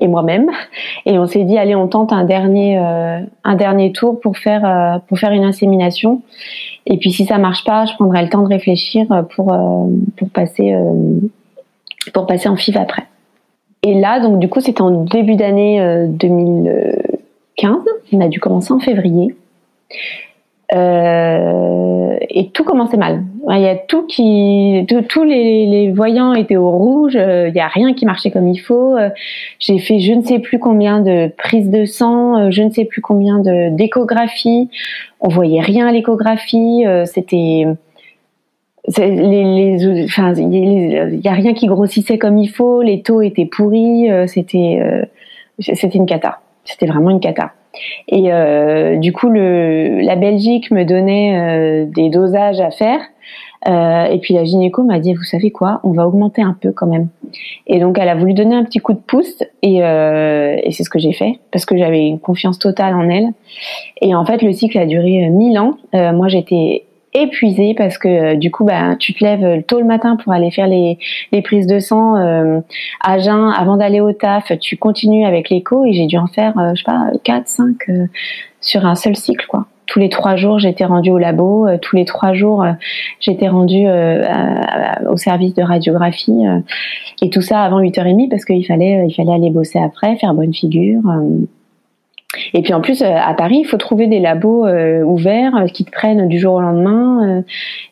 et 0.01 0.09
moi-même, 0.09 0.51
et 1.07 1.19
on 1.19 1.27
s'est 1.27 1.45
dit 1.45 1.59
allez 1.59 1.75
on 1.75 1.89
tente 1.89 2.13
un 2.13 2.25
dernier 2.25 2.79
un 2.79 3.55
dernier 3.55 3.93
tour 3.93 4.19
pour 4.19 4.39
faire 4.39 5.01
pour 5.07 5.19
faire 5.19 5.33
une 5.33 5.45
insémination. 5.45 6.23
Et 6.89 6.97
puis 6.97 7.13
si 7.13 7.27
ça 7.27 7.39
marche 7.39 7.65
pas, 7.65 7.85
je 7.85 7.95
prendrai 7.95 8.23
le 8.23 8.31
temps 8.31 8.43
de 8.43 8.49
réfléchir 8.49 9.07
pour 9.37 9.53
euh, 9.53 9.87
pour 10.17 10.31
passer 10.31 10.73
euh, 10.73 11.21
pour 12.15 12.27
passer 12.27 12.49
en 12.49 12.57
FIV 12.57 12.79
après. 12.79 13.05
Et 13.83 13.95
là, 14.01 14.21
donc 14.21 14.39
du 14.39 14.49
coup, 14.49 14.61
c'était 14.61 14.81
en 14.81 15.05
début 15.05 15.37
d'année 15.37 16.07
2015. 16.09 17.73
Euh, 17.77 17.77
On 18.13 18.21
a 18.21 18.29
dû 18.29 18.41
commencer 18.41 18.73
en 18.73 18.81
février. 18.81 19.37
Euh, 20.75 22.17
et 22.29 22.51
tout 22.51 22.65
commençait 22.65 22.99
mal. 22.99 23.25
Il 23.51 23.61
y 23.61 23.67
a 23.67 23.77
tout 23.77 24.07
qui, 24.07 24.87
tous 25.09 25.25
les, 25.25 25.91
voyants 25.93 26.35
étaient 26.35 26.57
au 26.57 26.71
rouge. 26.71 27.15
Il 27.15 27.55
y 27.55 27.61
a 27.61 27.69
rien 27.69 27.95
qui 27.95 28.05
marchait 28.05 28.31
comme 28.31 28.49
il 28.49 28.59
faut. 28.59 28.97
J'ai 29.59 29.79
fait 29.79 30.01
je 30.01 30.13
ne 30.13 30.23
sais 30.23 30.39
plus 30.39 30.59
combien 30.59 31.01
de 31.01 31.33
prises 31.39 31.71
de 31.71 31.87
sang, 31.87 32.51
je 32.51 32.63
ne 32.63 32.71
sais 32.71 32.85
plus 32.85 33.01
combien 33.01 33.39
de 33.39 33.75
d'échographies. 33.75 34.69
On 35.21 35.29
voyait 35.29 35.63
rien 35.63 35.87
à 35.87 35.93
l'échographie. 35.93 36.85
C'était 37.07 37.65
les, 38.99 39.77
les, 39.77 40.05
enfin, 40.05 40.35
il 40.35 41.21
y 41.25 41.29
a 41.29 41.33
rien 41.33 41.55
qui 41.55 41.67
grossissait 41.67 42.19
comme 42.19 42.37
il 42.37 42.49
faut. 42.49 42.83
Les 42.83 43.01
taux 43.01 43.23
étaient 43.23 43.47
pourris. 43.47 44.09
C'était, 44.27 45.09
c'était 45.61 45.97
une 45.97 46.07
cata. 46.07 46.41
C'était 46.65 46.87
vraiment 46.87 47.09
une 47.09 47.21
cata. 47.21 47.53
Et 48.09 48.33
euh, 48.33 48.97
du 48.97 49.13
coup, 49.13 49.31
la 49.31 50.17
Belgique 50.17 50.71
me 50.71 50.85
donnait 50.85 51.37
euh, 51.37 51.87
des 51.87 52.11
dosages 52.11 52.61
à 52.61 52.71
faire. 52.71 53.01
Euh, 53.67 54.05
et 54.05 54.19
puis 54.19 54.35
la 54.35 54.45
gynéco 54.45 54.85
m'a 54.85 55.01
dit, 55.01 55.15
vous 55.15 55.25
savez 55.25 55.51
quoi, 55.51 55.81
on 55.83 55.91
va 55.91 56.07
augmenter 56.07 56.43
un 56.43 56.57
peu 56.59 56.71
quand 56.71 56.87
même. 56.87 57.09
Et 57.67 57.81
donc 57.81 57.99
elle 57.99 58.09
a 58.09 58.15
voulu 58.15 58.33
donner 58.33 58.55
un 58.55 58.65
petit 58.65 58.79
coup 58.79 58.93
de 58.93 59.01
pouce 59.01 59.43
et, 59.63 59.79
et 59.79 60.71
c'est 60.71 60.85
ce 60.85 60.89
que 60.89 61.01
j'ai 61.01 61.13
fait 61.13 61.41
parce 61.51 61.67
que 61.67 61.77
j'avais 61.77 62.07
une 62.07 62.21
confiance 62.21 62.61
totale 62.61 62.95
en 62.95 63.11
elle. 63.11 63.31
Et 64.01 64.15
en 64.15 64.25
fait 64.25 64.43
le 64.43 64.53
cycle 64.53 64.79
a 64.79 64.87
duré 64.87 65.29
1000 65.29 65.59
ans. 65.59 65.75
Moi 65.93 66.29
j'étais 66.29 66.85
épuisée 67.15 67.75
parce 67.75 67.99
que 67.99 68.09
euh, 68.09 68.37
du 68.37 68.51
coup 68.51 68.65
bah 68.65 68.97
tu 68.99 69.15
te 69.15 69.25
lèves 69.25 69.63
tôt 69.65 69.79
le 69.79 69.87
matin 69.87 70.17
pour 70.17 70.33
aller 70.33 70.51
faire 70.51 70.67
les, 70.67 70.99
les 71.33 71.43
prises 71.43 71.67
de 71.67 71.79
sang 71.79 72.17
euh, 72.17 72.61
à 73.03 73.19
jeun 73.19 73.53
avant 73.57 73.77
d'aller 73.77 74.01
au 74.01 74.13
taf 74.13 74.53
tu 74.61 74.77
continues 74.77 75.25
avec 75.25 75.49
l'écho 75.51 75.85
et 75.85 75.93
j'ai 75.93 76.07
dû 76.07 76.19
en 76.19 76.27
faire 76.27 76.59
euh, 76.59 76.73
je 76.75 76.83
sais 76.83 76.85
pas 76.85 77.11
4 77.25 77.49
5 77.49 77.77
sur 78.61 78.85
un 78.87 78.95
seul 78.95 79.17
cycle 79.17 79.47
quoi. 79.47 79.67
Tous 79.87 80.01
les 80.01 80.11
trois 80.11 80.37
jours 80.37 80.59
j'étais 80.59 80.85
rendue 80.85 81.11
au 81.11 81.17
labo 81.17 81.67
tous 81.81 81.97
les 81.97 82.05
trois 82.05 82.35
jours 82.35 82.63
j'étais 83.21 83.49
rendue 83.49 83.87
au 85.09 85.17
service 85.17 85.55
de 85.55 85.63
radiographie 85.63 86.43
et 87.23 87.31
tout 87.31 87.41
ça 87.41 87.63
avant 87.63 87.81
8h30 87.81 88.29
parce 88.29 88.45
qu'il 88.45 88.67
fallait 88.67 89.07
il 89.09 89.15
fallait 89.15 89.33
aller 89.33 89.49
bosser 89.49 89.79
après 89.79 90.17
faire 90.17 90.35
bonne 90.35 90.53
figure 90.53 91.01
et 92.53 92.63
puis 92.63 92.75
en 92.75 92.81
plus, 92.81 93.01
euh, 93.03 93.15
à 93.17 93.33
Paris, 93.35 93.61
il 93.61 93.65
faut 93.65 93.79
trouver 93.79 94.07
des 94.07 94.21
labos 94.21 94.67
euh, 94.67 95.03
ouverts 95.03 95.57
euh, 95.57 95.67
qui 95.67 95.85
te 95.85 95.91
prennent 95.91 96.29
du 96.29 96.39
jour 96.39 96.55
au 96.55 96.61
lendemain, 96.61 97.43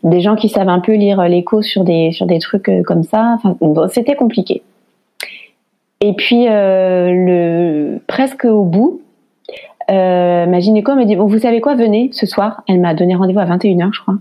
des 0.03 0.21
gens 0.21 0.37
qui 0.37 0.49
savent 0.49 0.69
un 0.69 0.81
peu 0.81 0.95
lire 0.95 1.23
l'écho 1.23 1.63
sur 1.63 1.85
des 1.85 2.13
sur 2.13 2.27
des 2.27 2.39
trucs 2.39 2.71
comme 2.85 3.03
ça. 3.03 3.37
Enfin, 3.37 3.57
c'était 3.89 4.15
compliqué. 4.15 4.63
Et 6.01 6.13
puis 6.13 6.45
le 6.49 7.99
presque 8.07 8.45
au 8.45 8.65
bout, 8.65 9.01
ma 9.89 10.61
gynéco 10.61 10.95
m'a 10.95 11.05
dit 11.05 11.17
bon, 11.17 11.27
vous 11.27 11.39
savez 11.39 11.61
quoi, 11.61 11.75
venez 11.75 12.11
ce 12.13 12.27
soir. 12.27 12.63
Elle 12.69 12.81
m'a 12.81 12.95
donné 12.95 13.15
rendez-vous 13.15 13.41
à 13.41 13.47
21h, 13.47 13.91
je 13.93 14.01
crois. 14.01 14.19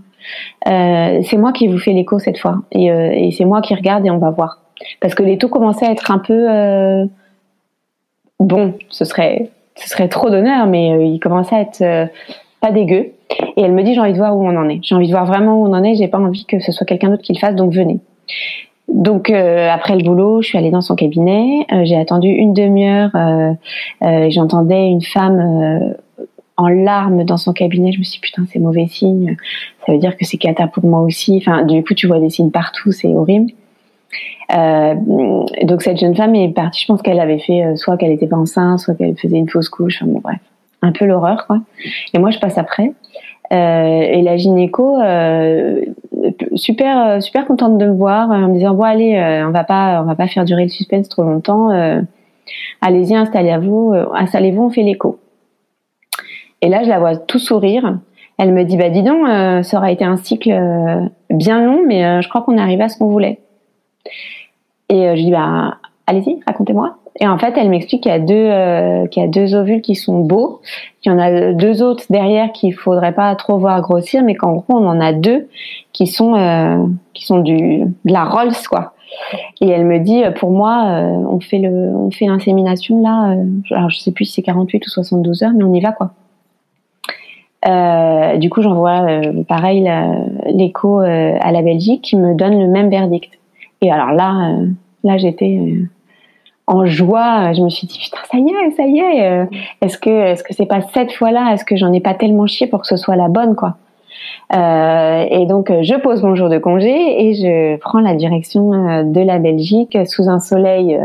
c'est 0.64 1.36
moi 1.36 1.52
qui 1.52 1.68
vous 1.68 1.78
fais 1.78 1.92
l'écho 1.92 2.18
cette 2.18 2.38
fois, 2.38 2.62
et, 2.72 2.86
et 2.86 3.30
c'est 3.32 3.44
moi 3.44 3.60
qui 3.60 3.74
regarde 3.74 4.06
et 4.06 4.10
on 4.10 4.18
va 4.18 4.30
voir. 4.30 4.62
Parce 5.00 5.14
que 5.14 5.22
les 5.22 5.36
taux 5.38 5.48
commençaient 5.48 5.86
à 5.86 5.92
être 5.92 6.10
un 6.10 6.18
peu 6.18 6.46
bon, 8.40 8.74
ce 8.88 9.04
serait 9.04 9.50
ce 9.76 9.88
serait 9.88 10.08
trop 10.08 10.30
d'honneur, 10.30 10.66
mais 10.66 10.92
euh, 10.92 11.04
il 11.04 11.20
commençait 11.20 11.54
à 11.54 11.60
être 11.60 11.82
euh, 11.82 12.06
pas 12.60 12.72
dégueu. 12.72 13.12
Et 13.56 13.62
elle 13.62 13.72
me 13.72 13.82
dit 13.82 13.94
j'ai 13.94 14.00
envie 14.00 14.12
de 14.12 14.18
voir 14.18 14.36
où 14.36 14.46
on 14.46 14.56
en 14.56 14.68
est. 14.68 14.80
J'ai 14.82 14.94
envie 14.94 15.06
de 15.06 15.12
voir 15.12 15.26
vraiment 15.26 15.60
où 15.60 15.66
on 15.66 15.72
en 15.72 15.82
est. 15.82 15.94
J'ai 15.94 16.08
pas 16.08 16.18
envie 16.18 16.44
que 16.46 16.60
ce 16.60 16.72
soit 16.72 16.86
quelqu'un 16.86 17.10
d'autre 17.10 17.22
qui 17.22 17.34
le 17.34 17.38
fasse, 17.38 17.54
donc 17.54 17.72
venez. 17.72 18.00
Donc 18.88 19.30
euh, 19.30 19.68
après 19.70 19.96
le 19.96 20.04
boulot, 20.04 20.42
je 20.42 20.48
suis 20.48 20.58
allée 20.58 20.70
dans 20.70 20.80
son 20.80 20.94
cabinet. 20.94 21.66
j'ai 21.84 21.96
attendu 21.96 22.28
une 22.28 22.54
demi-heure. 22.54 23.10
J'entendais 24.30 24.86
une 24.86 25.02
femme 25.02 25.96
en 26.56 26.68
larmes 26.68 27.24
dans 27.24 27.36
son 27.36 27.52
cabinet. 27.52 27.92
Je 27.92 27.98
me 27.98 28.04
suis 28.04 28.20
dit 28.20 28.20
putain 28.20 28.44
c'est 28.50 28.60
mauvais 28.60 28.86
signe. 28.86 29.36
Ça 29.84 29.92
veut 29.92 29.98
dire 29.98 30.16
que 30.16 30.24
c'est 30.24 30.38
cata 30.38 30.68
pour 30.68 30.84
moi 30.84 31.00
aussi. 31.00 31.44
Du 31.66 31.82
coup 31.82 31.94
tu 31.94 32.06
vois 32.06 32.20
des 32.20 32.30
signes 32.30 32.50
partout, 32.50 32.92
c'est 32.92 33.08
horrible. 33.08 33.50
Euh, 34.54 34.94
donc 35.62 35.82
cette 35.82 35.98
jeune 35.98 36.14
femme 36.14 36.34
est 36.34 36.48
partie, 36.50 36.82
je 36.82 36.86
pense 36.86 37.02
qu'elle 37.02 37.18
avait 37.18 37.38
fait 37.38 37.64
euh, 37.64 37.76
soit 37.76 37.96
qu'elle 37.96 38.12
était 38.12 38.28
pas 38.28 38.36
enceinte, 38.36 38.78
soit 38.78 38.94
qu'elle 38.94 39.16
faisait 39.16 39.38
une 39.38 39.48
fausse 39.48 39.68
couche, 39.68 40.00
enfin 40.00 40.10
bon 40.10 40.20
bref, 40.20 40.38
un 40.82 40.92
peu 40.92 41.04
l'horreur 41.04 41.46
quoi. 41.46 41.60
Et 42.14 42.18
moi 42.18 42.30
je 42.30 42.38
passe 42.38 42.58
après. 42.58 42.92
Euh, 43.52 44.00
et 44.00 44.22
la 44.22 44.36
gynéco, 44.36 44.98
super 46.54 47.22
super 47.22 47.46
contente 47.46 47.78
de 47.78 47.86
me 47.86 47.94
voir, 47.94 48.30
en 48.30 48.48
me 48.48 48.54
disant 48.54 48.74
bon 48.74 48.84
allez, 48.84 49.44
on 49.46 49.50
va 49.50 49.64
pas 49.64 50.00
on 50.02 50.04
va 50.04 50.14
pas 50.14 50.28
faire 50.28 50.44
durer 50.44 50.64
le 50.64 50.68
suspense 50.68 51.08
trop 51.08 51.22
longtemps. 51.22 51.70
Allez-y, 52.80 53.14
installez-vous, 53.14 53.94
installez-vous, 54.14 54.62
on 54.62 54.70
fait 54.70 54.82
l'écho. 54.82 55.18
Et 56.62 56.68
là 56.68 56.82
je 56.84 56.88
la 56.88 56.98
vois 56.98 57.16
tout 57.16 57.38
sourire. 57.38 57.98
Elle 58.38 58.52
me 58.52 58.64
dit 58.64 58.76
bah 58.76 58.90
dis 58.90 59.02
donc, 59.02 59.26
ça 59.64 59.76
aura 59.76 59.90
été 59.90 60.04
un 60.04 60.16
cycle 60.16 60.50
bien 61.30 61.64
long, 61.64 61.82
mais 61.86 62.22
je 62.22 62.28
crois 62.28 62.42
qu'on 62.42 62.56
est 62.58 62.82
à 62.82 62.88
ce 62.88 62.98
qu'on 62.98 63.08
voulait. 63.08 63.40
Et 64.88 65.08
euh, 65.08 65.16
je 65.16 65.22
dis 65.22 65.30
bah 65.30 65.76
allez-y, 66.06 66.40
racontez-moi. 66.46 66.96
Et 67.18 67.26
en 67.26 67.38
fait, 67.38 67.54
elle 67.56 67.70
m'explique 67.70 68.02
qu'il 68.02 68.12
y 68.12 68.14
a 68.14 68.18
deux 68.18 68.34
euh, 68.34 69.06
qu'il 69.06 69.22
y 69.22 69.26
a 69.26 69.28
deux 69.28 69.54
ovules 69.54 69.80
qui 69.80 69.94
sont 69.94 70.20
beaux, 70.20 70.60
qu'il 71.00 71.10
y 71.10 71.14
en 71.14 71.18
a 71.18 71.52
deux 71.52 71.82
autres 71.82 72.04
derrière 72.10 72.52
qu'il 72.52 72.74
faudrait 72.74 73.14
pas 73.14 73.34
trop 73.36 73.58
voir 73.58 73.80
grossir, 73.80 74.22
mais 74.22 74.34
qu'en 74.34 74.52
gros 74.52 74.74
on 74.74 74.86
en 74.86 75.00
a 75.00 75.12
deux 75.12 75.48
qui 75.92 76.06
sont 76.06 76.34
euh, 76.34 76.76
qui 77.14 77.24
sont 77.24 77.38
du 77.38 77.80
de 77.80 78.12
la 78.12 78.24
Rolls 78.24 78.54
quoi. 78.68 78.92
Et 79.62 79.68
elle 79.68 79.86
me 79.86 79.98
dit 79.98 80.22
pour 80.38 80.50
moi 80.50 80.82
on 80.84 81.40
fait 81.40 81.58
le 81.58 81.70
on 81.70 82.10
fait 82.10 82.26
l'insémination 82.26 83.00
là, 83.00 83.34
alors 83.70 83.88
je 83.88 83.98
sais 83.98 84.12
plus 84.12 84.26
si 84.26 84.34
c'est 84.34 84.42
48 84.42 84.86
ou 84.86 84.90
72 84.90 85.42
heures, 85.42 85.52
mais 85.56 85.64
on 85.64 85.72
y 85.72 85.80
va 85.80 85.92
quoi. 85.92 86.10
du 88.36 88.50
coup, 88.50 88.60
j'envoie 88.60 89.06
pareil 89.48 89.90
l'écho 90.52 90.98
à 90.98 91.50
la 91.50 91.62
Belgique 91.62 92.02
qui 92.02 92.16
me 92.16 92.34
donne 92.34 92.60
le 92.60 92.68
même 92.68 92.90
verdict. 92.90 93.30
Et 93.82 93.90
alors 93.92 94.12
là, 94.12 94.50
euh, 94.50 94.66
là 95.04 95.18
j'étais 95.18 95.58
euh, 95.60 95.88
en 96.66 96.86
joie. 96.86 97.52
Je 97.52 97.62
me 97.62 97.68
suis 97.68 97.86
dit 97.86 97.98
putain 97.98 98.18
ça 98.30 98.38
y 98.38 98.48
est, 98.48 98.70
ça 98.70 98.84
y 98.84 98.98
est. 98.98 99.30
Euh, 99.30 99.44
est-ce 99.82 99.98
que 99.98 100.10
est-ce 100.10 100.42
que 100.42 100.54
c'est 100.54 100.66
pas 100.66 100.80
cette 100.94 101.12
fois-là? 101.12 101.52
Est-ce 101.52 101.64
que 101.64 101.76
j'en 101.76 101.92
ai 101.92 102.00
pas 102.00 102.14
tellement 102.14 102.46
chié 102.46 102.66
pour 102.66 102.80
que 102.80 102.86
ce 102.86 102.96
soit 102.96 103.16
la 103.16 103.28
bonne 103.28 103.54
quoi? 103.54 103.76
Et 104.50 105.46
donc 105.46 105.70
je 105.70 105.94
pose 106.00 106.22
mon 106.22 106.34
jour 106.34 106.48
de 106.48 106.58
congé 106.58 107.26
et 107.26 107.34
je 107.34 107.76
prends 107.78 108.00
la 108.00 108.14
direction 108.14 109.02
de 109.04 109.20
la 109.20 109.38
Belgique 109.38 109.98
sous 110.06 110.28
un 110.28 110.40
soleil 110.40 110.98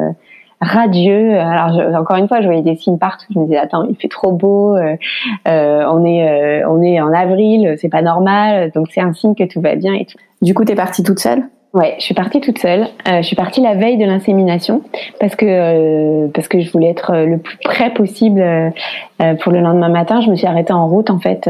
radieux. 0.61 1.38
Alors 1.38 1.99
encore 1.99 2.17
une 2.17 2.28
fois, 2.28 2.41
je 2.41 2.45
voyais 2.45 2.61
des 2.61 2.76
signes 2.76 2.97
partout. 2.97 3.26
Je 3.34 3.39
me 3.39 3.45
disais 3.45 3.57
attends, 3.57 3.84
il 3.89 3.95
fait 3.95 4.07
trop 4.07 4.32
beau. 4.32 4.78
On 4.78 6.05
est 6.05 6.63
on 6.65 6.82
est 6.82 7.01
en 7.01 7.11
avril, 7.13 7.76
c'est 7.80 7.89
pas 7.89 8.01
normal. 8.01 8.72
Donc 8.74 8.88
c'est 8.91 9.01
un 9.01 9.13
signe 9.13 9.36
que 9.36 9.43
tout 9.43 9.59
va 9.59 9.76
bien 9.76 9.93
et 9.93 10.05
tout. 10.05 10.17
Du 10.41 10.53
coup, 10.53 10.63
t'es 10.63 10.76
partie 10.76 11.03
toute 11.03 11.19
seule? 11.19 11.43
Ouais, 11.74 11.95
je 11.99 12.03
suis 12.03 12.13
partie 12.13 12.41
toute 12.41 12.57
seule. 12.57 12.82
Euh, 13.07 13.22
je 13.22 13.28
suis 13.28 13.38
partie 13.38 13.61
la 13.61 13.76
veille 13.76 13.97
de 13.97 14.03
l'insémination 14.03 14.82
parce 15.22 15.38
que 15.38 15.45
euh, 15.47 16.28
parce 16.34 16.49
que 16.49 16.59
je 16.59 16.69
voulais 16.69 16.89
être 16.89 17.15
le 17.15 17.38
plus 17.38 17.57
près 17.63 17.93
possible 17.93 18.41
euh, 18.41 19.36
pour 19.36 19.53
le 19.53 19.61
lendemain 19.61 19.88
matin. 19.88 20.19
Je 20.19 20.30
me 20.30 20.36
suis 20.36 20.47
arrêtée 20.47 20.74
en 20.74 20.89
route 20.89 21.09
en 21.09 21.19
fait 21.19 21.49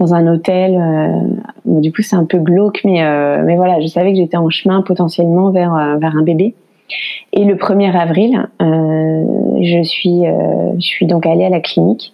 dans 0.00 0.12
un 0.12 0.26
hôtel. 0.26 0.76
du 1.66 1.92
coup, 1.92 2.02
c'est 2.02 2.16
un 2.16 2.24
peu 2.24 2.38
glauque, 2.38 2.80
mais 2.84 3.04
mais 3.44 3.54
voilà, 3.54 3.80
je 3.80 3.86
savais 3.86 4.10
que 4.12 4.18
j'étais 4.18 4.36
en 4.36 4.50
chemin 4.50 4.82
potentiellement 4.82 5.50
vers 5.50 5.98
vers 6.00 6.16
un 6.16 6.22
bébé. 6.22 6.54
Et 7.32 7.44
le 7.44 7.56
1er 7.56 7.92
avril, 7.96 8.48
euh, 8.62 9.24
je 9.62 9.82
suis, 9.82 10.26
euh, 10.26 10.72
je 10.78 10.86
suis 10.86 11.06
donc 11.06 11.26
allée 11.26 11.44
à 11.44 11.48
la 11.48 11.60
clinique. 11.60 12.12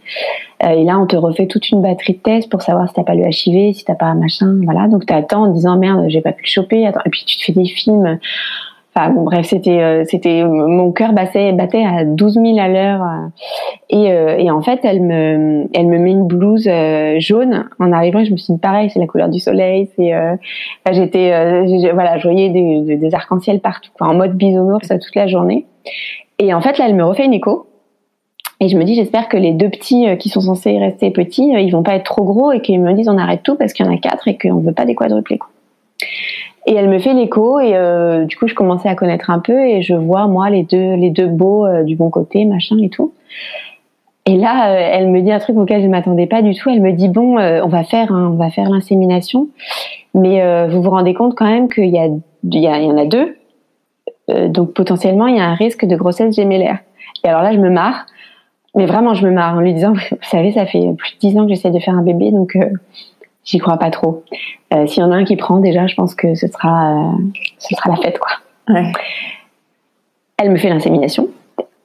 Euh, 0.63 0.71
et 0.71 0.85
là, 0.85 0.99
on 0.99 1.07
te 1.07 1.17
refait 1.17 1.47
toute 1.47 1.71
une 1.71 1.83
batterie 1.83 2.15
de 2.15 2.19
tests 2.19 2.49
pour 2.51 2.63
savoir 2.63 2.89
si 2.89 2.95
t'as 2.95 3.03
pas 3.03 3.15
le 3.15 3.25
HIV, 3.25 3.75
si 3.75 3.85
t'as 3.85 3.95
pas 3.95 4.15
machin, 4.15 4.59
voilà. 4.65 4.89
Donc 4.89 5.07
t'attends 5.07 5.45
en 5.45 5.53
disant 5.53 5.77
merde, 5.77 6.05
j'ai 6.09 6.21
pas 6.21 6.33
pu 6.33 6.45
le 6.45 6.49
choper. 6.49 6.87
Attends. 6.87 7.01
Et 7.05 7.11
puis 7.11 7.25
tu 7.27 7.39
te 7.39 7.45
fais 7.45 7.53
des 7.53 7.67
films 7.67 8.19
Enfin 8.95 9.11
bon, 9.11 9.23
bref, 9.23 9.47
c'était 9.47 9.81
euh, 9.81 10.05
c'était 10.09 10.43
mon 10.45 10.91
cœur 10.91 11.13
battait 11.13 11.53
battait 11.53 11.85
à 11.85 12.05
12 12.05 12.35
000 12.35 12.59
à 12.59 12.67
l'heure 12.67 13.03
euh, 13.03 13.29
et, 13.89 14.11
euh, 14.11 14.37
et 14.37 14.51
en 14.51 14.63
fait 14.63 14.81
elle 14.83 15.01
me 15.01 15.67
elle 15.73 15.87
me 15.87 15.99
met 15.99 16.11
une 16.11 16.27
blouse 16.27 16.69
jaune 17.19 17.69
en 17.79 17.93
arrivant. 17.93 18.25
Je 18.25 18.33
me 18.33 18.37
suis 18.37 18.53
dit 18.53 18.59
pareil, 18.59 18.91
c'est 18.91 18.99
la 18.99 19.07
couleur 19.07 19.29
du 19.29 19.39
soleil. 19.39 19.89
C'est 19.95 20.13
j'étais 20.91 21.93
voilà, 21.93 22.19
je 22.19 22.25
voyais 22.25 22.49
des, 22.49 22.97
des 22.97 23.15
arcs-en-ciel 23.15 23.61
partout, 23.61 23.91
quoi, 23.97 24.09
en 24.09 24.15
mode 24.15 24.35
bisounours 24.37 24.89
toute 24.89 25.15
la 25.15 25.29
journée. 25.29 25.67
Et 26.41 26.53
en 26.53 26.61
fait 26.61 26.79
là, 26.79 26.87
elle 26.89 26.97
me 26.97 27.05
refait 27.05 27.25
une 27.25 27.35
écho. 27.35 27.67
Et 28.63 28.69
je 28.69 28.77
me 28.77 28.85
dis, 28.85 28.95
j'espère 28.95 29.29
que 29.29 29.39
les 29.39 29.53
deux 29.53 29.71
petits 29.71 30.05
qui 30.19 30.29
sont 30.29 30.43
censés 30.43 30.77
rester 30.79 31.11
petits, 31.11 31.49
ils 31.49 31.71
vont 31.71 31.83
pas 31.83 31.95
être 31.95 32.05
trop 32.05 32.25
gros 32.25 32.53
et 32.53 32.61
qu'ils 32.61 32.79
me 32.81 32.93
disent 32.93 33.09
on 33.09 33.17
arrête 33.17 33.43
tout 33.43 33.55
parce 33.55 33.73
qu'il 33.73 33.87
y 33.87 33.89
en 33.89 33.93
a 33.93 33.97
quatre 33.97 34.29
et 34.29 34.37
qu'on 34.37 34.59
veut 34.59 34.75
pas 34.75 34.85
des 34.85 34.95
quadruplés. 34.95 35.39
Quoi. 35.39 35.49
Et 36.71 36.75
elle 36.75 36.89
me 36.89 37.01
fait 37.01 37.15
l'écho 37.15 37.59
et 37.59 37.75
euh, 37.75 38.27
du 38.27 38.37
coup 38.37 38.47
je 38.47 38.55
commençais 38.55 38.89
à 38.89 38.95
connaître 38.95 39.29
un 39.29 39.41
peu 39.41 39.59
et 39.59 39.83
je 39.83 39.93
vois 39.93 40.29
moi 40.29 40.51
les 40.51 40.63
deux 40.63 40.95
les 40.95 41.11
deux 41.11 41.27
beaux 41.27 41.67
euh, 41.67 41.83
du 41.83 41.97
bon 41.97 42.11
côté 42.11 42.45
machin 42.45 42.77
et 42.81 42.89
tout. 42.89 43.13
Et 44.25 44.37
là 44.37 44.71
euh, 44.71 44.91
elle 44.93 45.09
me 45.09 45.21
dit 45.21 45.33
un 45.33 45.41
truc 45.41 45.57
auquel 45.57 45.83
je 45.83 45.89
m'attendais 45.89 46.29
pas 46.29 46.43
du 46.43 46.55
tout. 46.55 46.71
Elle 46.71 46.81
me 46.81 46.93
dit 46.93 47.09
bon 47.09 47.39
on 47.41 47.67
va 47.67 47.83
faire 47.83 48.13
on 48.13 48.37
va 48.37 48.51
faire 48.51 48.71
l'insémination, 48.71 49.49
mais 50.15 50.69
vous 50.69 50.81
vous 50.81 50.91
rendez 50.91 51.13
compte 51.13 51.35
quand 51.35 51.47
même 51.47 51.69
qu'il 51.69 51.89
y 51.89 51.99
a 51.99 52.07
il 52.07 52.55
y, 52.55 52.61
y 52.61 52.69
en 52.69 52.97
a 52.97 53.05
deux, 53.05 53.37
donc 54.29 54.73
potentiellement 54.73 55.27
il 55.27 55.39
y 55.39 55.41
a 55.41 55.47
un 55.47 55.55
risque 55.55 55.85
de 55.87 55.97
grossesse 55.97 56.37
gémellaire. 56.37 56.79
Et 57.25 57.29
alors 57.29 57.43
là 57.43 57.53
je 57.53 57.59
me 57.59 57.69
marre, 57.69 58.07
mais 58.77 58.87
vraiment 58.87 59.15
je 59.15 59.27
me 59.27 59.33
marre 59.33 59.57
en 59.57 59.61
lui 59.61 59.75
disant 59.75 59.93
vous 60.11 60.17
savez 60.23 60.53
ça 60.53 60.67
fait 60.67 60.95
plus 60.97 61.15
de 61.15 61.19
dix 61.19 61.37
ans 61.37 61.43
que 61.43 61.49
j'essaie 61.49 61.73
de 61.73 61.81
faire 61.81 61.95
un 61.95 62.03
bébé 62.03 62.31
donc 62.31 62.57
j'y 63.45 63.59
crois 63.59 63.77
pas 63.77 63.91
trop. 63.91 64.25
Euh, 64.73 64.87
S'il 64.87 65.03
y 65.03 65.07
en 65.07 65.11
a 65.13 65.17
un 65.17 65.25
qui 65.25 65.37
prend, 65.37 65.59
déjà, 65.59 65.87
je 65.87 65.95
pense 65.95 66.15
que 66.15 66.35
ce 66.35 66.47
sera, 66.47 66.93
euh, 66.93 67.13
ce 67.59 67.75
sera 67.75 67.91
la 67.91 67.97
fête, 67.97 68.19
quoi. 68.19 68.31
Ouais. 68.69 68.93
Elle 70.39 70.51
me 70.51 70.57
fait 70.57 70.69
l'insémination. 70.69 71.29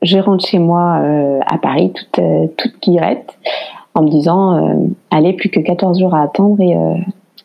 Je 0.02 0.20
rentre 0.20 0.46
chez 0.46 0.60
moi 0.60 1.00
euh, 1.02 1.40
à 1.48 1.58
Paris, 1.58 1.94
toute, 1.94 2.20
toute 2.58 2.80
guirette, 2.82 3.38
en 3.96 4.04
me 4.04 4.10
disant, 4.10 4.78
allez, 5.10 5.34
plus 5.34 5.50
que 5.50 5.60
14 5.60 6.00
jours 6.00 6.14
à 6.14 6.22
attendre 6.22 6.60
et, 6.62 6.76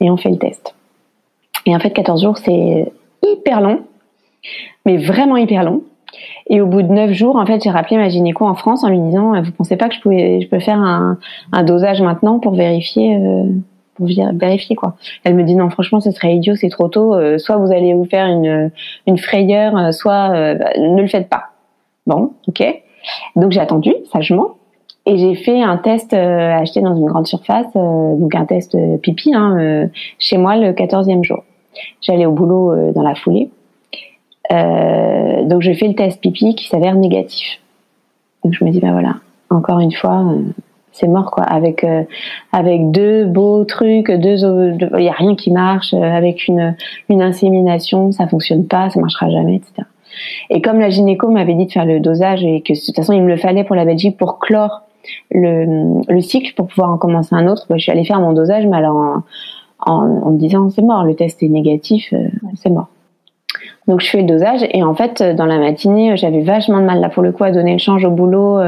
et 0.00 0.10
on 0.10 0.16
fait 0.16 0.30
le 0.30 0.36
test. 0.36 0.74
Et 1.64 1.74
en 1.74 1.78
fait, 1.78 1.90
14 1.90 2.22
jours, 2.22 2.38
c'est 2.38 2.92
hyper 3.22 3.60
long, 3.60 3.80
mais 4.84 4.96
vraiment 4.96 5.36
hyper 5.36 5.62
long. 5.62 5.82
Et 6.48 6.60
au 6.60 6.66
bout 6.66 6.82
de 6.82 6.88
9 6.88 7.12
jours, 7.12 7.36
en 7.36 7.46
fait, 7.46 7.62
j'ai 7.62 7.70
rappelé 7.70 7.96
ma 7.96 8.08
gynéco 8.08 8.44
en 8.44 8.56
France 8.56 8.82
en 8.82 8.88
lui 8.88 8.98
disant, 8.98 9.40
vous 9.40 9.52
pensez 9.52 9.76
pas 9.76 9.88
que 9.88 9.94
je 9.94 10.00
pouvais, 10.00 10.40
je 10.40 10.48
peux 10.48 10.58
faire 10.58 10.78
un, 10.78 11.18
un 11.52 11.62
dosage 11.62 12.02
maintenant 12.02 12.40
pour 12.40 12.54
vérifier 12.54 13.16
vérifier 14.00 14.76
quoi. 14.76 14.94
Elle 15.24 15.34
me 15.34 15.42
dit 15.42 15.54
non 15.54 15.70
franchement 15.70 16.00
ce 16.00 16.10
serait 16.10 16.34
idiot, 16.34 16.54
c'est 16.56 16.68
trop 16.68 16.88
tôt. 16.88 17.14
Euh, 17.14 17.38
soit 17.38 17.56
vous 17.56 17.72
allez 17.72 17.94
vous 17.94 18.04
faire 18.04 18.26
une 18.26 18.70
une 19.06 19.18
frayeur, 19.18 19.76
euh, 19.76 19.92
soit 19.92 20.30
euh, 20.30 20.54
bah, 20.54 20.70
ne 20.78 21.00
le 21.00 21.08
faites 21.08 21.28
pas. 21.28 21.44
Bon, 22.06 22.32
ok. 22.48 22.62
Donc 23.36 23.52
j'ai 23.52 23.60
attendu 23.60 23.92
sagement 24.12 24.56
et 25.06 25.16
j'ai 25.16 25.34
fait 25.34 25.62
un 25.62 25.76
test 25.76 26.12
acheté 26.12 26.80
dans 26.80 26.94
une 26.94 27.06
grande 27.06 27.26
surface, 27.26 27.72
donc 27.72 28.34
un 28.34 28.44
test 28.44 28.76
pipi 29.00 29.32
hein, 29.34 29.88
chez 30.18 30.36
moi 30.36 30.56
le 30.56 30.72
14e 30.72 31.24
jour. 31.24 31.42
J'allais 32.02 32.26
au 32.26 32.32
boulot 32.32 32.92
dans 32.92 33.02
la 33.02 33.14
foulée. 33.14 33.50
donc 34.50 35.62
je 35.62 35.72
fais 35.72 35.88
le 35.88 35.94
test 35.94 36.20
pipi 36.20 36.54
qui 36.54 36.68
s'avère 36.68 36.94
négatif. 36.94 37.60
Donc 38.44 38.52
je 38.52 38.62
me 38.62 38.70
dis 38.70 38.80
ben 38.80 38.92
voilà, 38.92 39.16
encore 39.48 39.80
une 39.80 39.92
fois 39.92 40.22
c'est 41.00 41.08
mort 41.08 41.30
quoi. 41.30 41.44
Avec 41.44 41.82
euh, 41.82 42.02
avec 42.52 42.90
deux 42.90 43.24
beaux 43.24 43.64
trucs 43.64 44.10
deux 44.10 44.36
il 44.98 45.04
y 45.04 45.08
a 45.08 45.12
rien 45.12 45.34
qui 45.34 45.50
marche 45.50 45.94
euh, 45.94 46.02
avec 46.02 46.46
une 46.46 46.76
une 47.08 47.22
insémination 47.22 48.12
ça 48.12 48.28
fonctionne 48.28 48.66
pas 48.66 48.90
ça 48.90 49.00
marchera 49.00 49.30
jamais 49.30 49.56
etc 49.56 49.88
et 50.50 50.60
comme 50.60 50.78
la 50.78 50.90
gynéco 50.90 51.30
m'avait 51.30 51.54
dit 51.54 51.66
de 51.66 51.72
faire 51.72 51.86
le 51.86 52.00
dosage 52.00 52.44
et 52.44 52.60
que 52.60 52.72
de 52.72 52.84
toute 52.84 52.94
façon 52.94 53.12
il 53.12 53.22
me 53.22 53.28
le 53.28 53.36
fallait 53.36 53.64
pour 53.64 53.76
la 53.76 53.84
Belgique 53.84 54.18
pour 54.18 54.38
clore 54.38 54.82
le, 55.30 56.02
le 56.12 56.20
cycle 56.20 56.54
pour 56.54 56.66
pouvoir 56.66 56.90
en 56.90 56.98
commencer 56.98 57.34
un 57.34 57.48
autre 57.48 57.66
bah, 57.70 57.76
je 57.78 57.82
suis 57.82 57.92
allée 57.92 58.04
faire 58.04 58.20
mon 58.20 58.32
dosage 58.32 58.66
mais 58.66 58.76
alors 58.76 58.96
en, 58.96 59.22
en, 59.92 60.30
me 60.30 60.38
disant 60.38 60.68
c'est 60.70 60.82
mort 60.82 61.04
le 61.04 61.14
test 61.14 61.42
est 61.42 61.48
négatif 61.48 62.12
euh, 62.12 62.28
c'est 62.56 62.70
mort. 62.70 62.88
Donc 63.88 64.00
je 64.00 64.08
fais 64.08 64.20
le 64.20 64.26
dosage 64.26 64.60
et 64.70 64.82
en 64.84 64.94
fait 64.94 65.22
dans 65.22 65.46
la 65.46 65.58
matinée 65.58 66.16
j'avais 66.16 66.42
vachement 66.42 66.78
de 66.78 66.84
mal 66.84 67.00
là 67.00 67.08
pour 67.08 67.22
le 67.22 67.32
coup 67.32 67.44
à 67.44 67.50
donner 67.50 67.72
le 67.72 67.78
change 67.78 68.04
au 68.04 68.10
boulot 68.10 68.58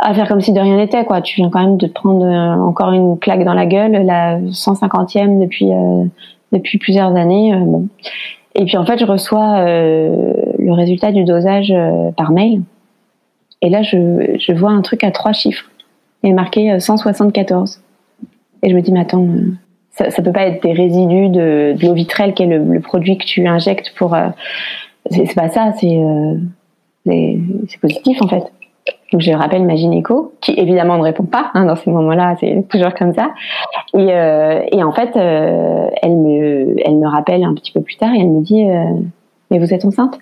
à 0.00 0.14
faire 0.14 0.26
comme 0.26 0.40
si 0.40 0.52
de 0.52 0.60
rien 0.60 0.78
n'était 0.78 1.04
quoi. 1.04 1.20
Tu 1.20 1.36
viens 1.36 1.50
quand 1.50 1.60
même 1.60 1.76
de 1.76 1.86
te 1.86 1.92
prendre 1.92 2.24
euh, 2.24 2.62
encore 2.62 2.92
une 2.92 3.18
claque 3.18 3.44
dans 3.44 3.54
la 3.54 3.66
gueule, 3.66 3.92
la 3.92 4.40
150e 4.40 5.40
depuis 5.40 5.70
euh, 5.70 6.04
depuis 6.52 6.78
plusieurs 6.78 7.14
années. 7.14 7.54
Euh, 7.54 7.58
bon. 7.58 7.86
Et 8.54 8.64
puis 8.64 8.76
en 8.78 8.84
fait, 8.84 8.98
je 8.98 9.04
reçois 9.04 9.64
le 9.64 10.72
résultat 10.72 11.12
du 11.12 11.22
dosage 11.22 11.72
par 12.16 12.32
mail. 12.32 12.62
Et 13.62 13.68
là, 13.68 13.82
je, 13.82 14.36
je 14.40 14.52
vois 14.52 14.70
un 14.70 14.82
truc 14.82 15.04
à 15.04 15.12
trois 15.12 15.32
chiffres. 15.32 15.70
Est 16.24 16.32
marqué 16.32 16.80
174. 16.80 17.80
Et 18.64 18.70
je 18.70 18.74
me 18.74 18.80
dis, 18.80 18.90
mais 18.90 19.00
attends, 19.00 19.28
ça, 19.92 20.10
ça 20.10 20.20
peut 20.20 20.32
pas 20.32 20.48
être 20.48 20.64
des 20.64 20.72
résidus 20.72 21.28
de, 21.28 21.76
de 21.78 21.86
l'eau 21.86 21.94
vitrelle 21.94 22.34
qui 22.34 22.42
est 22.42 22.46
le, 22.46 22.58
le, 22.58 22.80
produit 22.80 23.16
que 23.16 23.24
tu 23.24 23.46
injectes 23.46 23.94
pour. 23.96 24.16
c'est 25.08 25.32
pas 25.36 25.48
ça, 25.48 25.72
c'est 25.78 26.00
c'est 27.06 27.80
positif 27.80 28.20
en 28.20 28.26
fait. 28.26 28.42
Donc 29.12 29.20
je 29.22 29.32
rappelle 29.32 29.64
ma 29.64 29.74
gynéco, 29.74 30.34
qui 30.40 30.52
évidemment 30.52 30.96
ne 30.96 31.02
répond 31.02 31.24
pas 31.24 31.50
hein, 31.54 31.64
dans 31.66 31.76
ces 31.76 31.90
moments-là, 31.90 32.36
c'est 32.38 32.64
toujours 32.68 32.94
comme 32.94 33.12
ça. 33.12 33.30
Et, 33.94 34.12
euh, 34.12 34.62
et 34.70 34.82
en 34.84 34.92
fait, 34.92 35.16
euh, 35.16 35.88
elle 36.02 36.16
me, 36.16 36.76
elle 36.84 36.96
me 36.96 37.08
rappelle 37.08 37.42
un 37.42 37.54
petit 37.54 37.72
peu 37.72 37.80
plus 37.80 37.96
tard 37.96 38.14
et 38.14 38.20
elle 38.20 38.28
me 38.28 38.42
dit, 38.42 38.68
euh, 38.68 38.84
mais 39.50 39.58
vous 39.58 39.74
êtes 39.74 39.84
enceinte? 39.84 40.18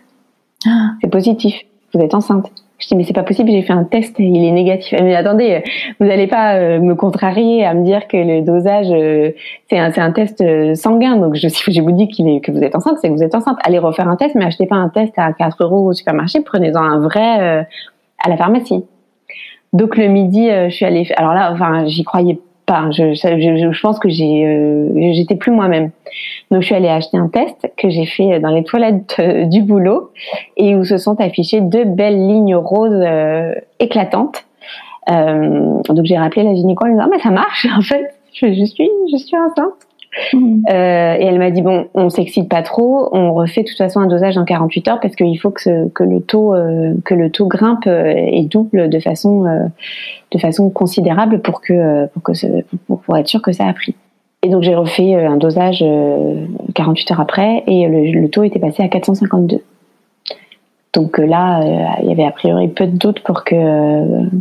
Ah. 0.67 0.93
C'est 1.01 1.11
positif, 1.11 1.55
vous 1.93 2.01
êtes 2.01 2.15
enceinte. 2.15 2.51
Je 2.79 2.87
dis 2.87 2.95
mais 2.95 3.03
c'est 3.03 3.13
pas 3.13 3.25
possible, 3.25 3.51
j'ai 3.51 3.63
fait 3.63 3.73
un 3.73 3.83
test, 3.83 4.15
il 4.21 4.45
est 4.45 4.53
négatif. 4.53 4.93
Elle 4.93 5.05
me 5.05 5.09
dit 5.09 5.17
attendez, 5.17 5.65
vous 5.99 6.07
n'allez 6.07 6.29
pas 6.29 6.55
euh, 6.55 6.79
me 6.79 6.95
contrarier 6.95 7.65
à 7.65 7.75
me 7.75 7.85
dire 7.85 8.07
que 8.07 8.17
le 8.17 8.43
dosage 8.43 8.87
euh, 8.93 9.33
c'est 9.69 9.79
un 9.79 9.91
c'est 9.91 10.01
un 10.01 10.13
test 10.13 10.41
euh, 10.43 10.77
sanguin. 10.77 11.17
Donc 11.17 11.35
je 11.35 11.49
si 11.49 11.73
je 11.73 11.83
vous 11.83 11.91
dis 11.91 12.05
est 12.05 12.41
que 12.41 12.53
vous 12.53 12.63
êtes 12.63 12.77
enceinte, 12.77 12.99
c'est 13.01 13.09
que 13.09 13.15
vous 13.15 13.23
êtes 13.25 13.35
enceinte. 13.35 13.59
Allez 13.65 13.81
refaire 13.81 14.09
un 14.09 14.15
test, 14.15 14.37
mais 14.37 14.45
achetez 14.45 14.67
pas 14.67 14.77
un 14.77 14.91
test 14.91 15.13
à 15.17 15.33
4 15.33 15.65
euros 15.65 15.89
au 15.89 15.93
supermarché, 15.93 16.41
prenez-en 16.41 16.81
un 16.81 17.01
vrai 17.01 17.67
à 18.19 18.29
la 18.29 18.37
pharmacie. 18.37 18.85
Donc 19.73 19.97
le 19.97 20.09
midi, 20.09 20.49
euh, 20.49 20.69
je 20.71 20.75
suis 20.75 20.85
allée. 20.85 21.07
Alors 21.17 21.35
là, 21.35 21.53
enfin, 21.53 21.87
j'y 21.87 22.05
croyais 22.05 22.41
pas. 22.67 22.91
Je, 22.91 23.15
je, 23.15 23.73
je 23.73 23.81
pense 23.81 23.99
que 23.99 24.09
j'ai, 24.09 24.45
euh, 24.47 25.13
j'étais 25.13 25.37
plus 25.37 25.53
moi-même. 25.53 25.91
Donc 26.51 26.63
je 26.63 26.67
suis 26.67 26.75
allée 26.75 26.89
acheter 26.89 27.17
un 27.17 27.29
test 27.29 27.71
que 27.77 27.91
j'ai 27.91 28.07
fait 28.07 28.41
dans 28.41 28.51
les 28.51 28.65
toilettes 28.65 29.17
euh, 29.19 29.45
du 29.45 29.63
boulot 29.63 30.11
et 30.57 30.75
où 30.75 30.85
se 30.85 30.99
sont 30.99 31.21
affichées 31.21 31.61
deux 31.61 31.85
belles 31.85 32.27
lignes 32.27 32.57
roses 32.57 33.05
éclatantes. 33.79 34.45
donc 35.09 36.05
j'ai 36.05 36.19
rappelé 36.19 36.43
la 36.43 36.55
gynéco 36.55 36.87
en 36.87 36.91
disant 36.91 37.05
ah, 37.05 37.09
mais 37.11 37.21
ça 37.21 37.31
marche 37.31 37.67
en 37.77 37.83
fait. 37.83 38.15
Je, 38.35 38.53
je 38.53 38.65
suis, 38.65 38.89
je 39.11 39.17
suis 39.17 39.37
enceinte. 39.37 39.88
Mhm. 40.33 40.65
Euh, 40.71 41.15
et 41.19 41.25
elle 41.25 41.39
m'a 41.39 41.51
dit 41.51 41.63
bon, 41.63 41.89
on 41.95 42.11
s'excite 42.11 42.49
pas 42.49 42.63
trop, 42.63 43.09
on 43.13 43.33
refait 43.33 43.63
de 43.63 43.69
toute 43.69 43.79
façon 43.79 44.01
un 44.01 44.07
dosage 44.07 44.37
en 44.37 44.45
48 44.45 44.89
heures 44.89 45.01
parce 45.01 45.15
qu'il 45.17 45.39
faut 45.39 45.51
que, 45.51 45.89
le 46.03 46.21
taux 46.21 46.55
euh, 46.55 46.95
que 47.05 47.15
le 47.15 47.31
taux 47.31 47.47
grimpe 47.47 47.87
euh, 47.87 48.13
et 48.15 48.45
double 48.45 48.89
de 48.89 49.01
façon 49.01 49.45
de 50.31 50.39
façon 50.39 50.71
considérable 50.71 51.41
pour 51.41 51.61
que 51.61 52.07
pour 52.07 52.23
que 52.23 52.33
pour, 52.87 53.17
être 53.17 53.29
sûr 53.29 53.43
que 53.43 53.53
ça 53.53 53.67
a 53.67 53.73
pris. 53.73 53.95
Et 54.43 54.49
donc 54.49 54.63
j'ai 54.63 54.75
refait 54.75 55.15
un 55.15 55.37
dosage 55.37 55.85
48 56.75 57.13
heures 57.13 57.21
après 57.21 57.65
et 57.67 57.87
le, 57.89 58.29
taux 58.29 58.45
était 58.45 58.61
passé 58.61 58.83
à 58.83 58.89
452. 58.89 59.63
Donc 60.95 61.19
là, 61.19 61.61
il 62.03 62.09
y 62.09 62.13
avait 62.13 62.25
a 62.25 62.31
priori 62.31 62.69
peu 62.69 62.87
de 62.87 62.97
doute 62.97 63.21
pour 63.21 63.45
que 63.45 63.55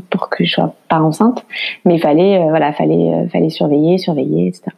pour 0.09 0.29
que 0.29 0.43
je 0.45 0.51
sois 0.51 0.73
pas 0.87 0.99
enceinte, 0.99 1.45
mais 1.85 1.95
il 1.95 1.99
fallait 1.99 2.47
voilà, 2.49 2.73
fallait 2.73 3.27
fallait 3.31 3.49
surveiller, 3.49 3.97
surveiller, 3.97 4.47
etc. 4.47 4.71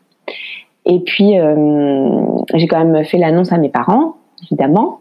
Et 0.86 1.00
puis, 1.00 1.40
euh, 1.40 2.22
j'ai 2.56 2.68
quand 2.68 2.84
même 2.84 3.04
fait 3.06 3.18
l'annonce 3.18 3.52
à 3.52 3.58
mes 3.58 3.70
parents, 3.70 4.16
évidemment. 4.44 5.00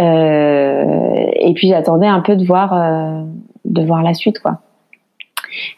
Euh, 0.00 1.26
et 1.34 1.52
puis 1.54 1.68
j'attendais 1.68 2.06
un 2.06 2.20
peu 2.20 2.36
de 2.36 2.44
voir, 2.44 2.72
euh, 2.72 3.22
de 3.64 3.84
voir 3.84 4.02
la 4.02 4.14
suite, 4.14 4.40
quoi. 4.40 4.58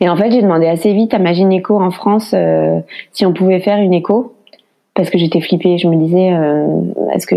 Et 0.00 0.08
en 0.08 0.16
fait, 0.16 0.30
j'ai 0.30 0.42
demandé 0.42 0.66
assez 0.66 0.92
vite 0.92 1.12
à 1.14 1.18
ma 1.18 1.32
gynéco 1.32 1.78
en 1.78 1.90
France 1.90 2.32
euh, 2.34 2.80
si 3.12 3.26
on 3.26 3.32
pouvait 3.32 3.60
faire 3.60 3.78
une 3.78 3.92
écho 3.92 4.34
parce 4.94 5.10
que 5.10 5.18
j'étais 5.18 5.40
flippée. 5.40 5.76
Je 5.78 5.88
me 5.88 5.96
disais, 5.96 6.32
euh, 6.32 6.66
est-ce 7.14 7.26
que 7.26 7.36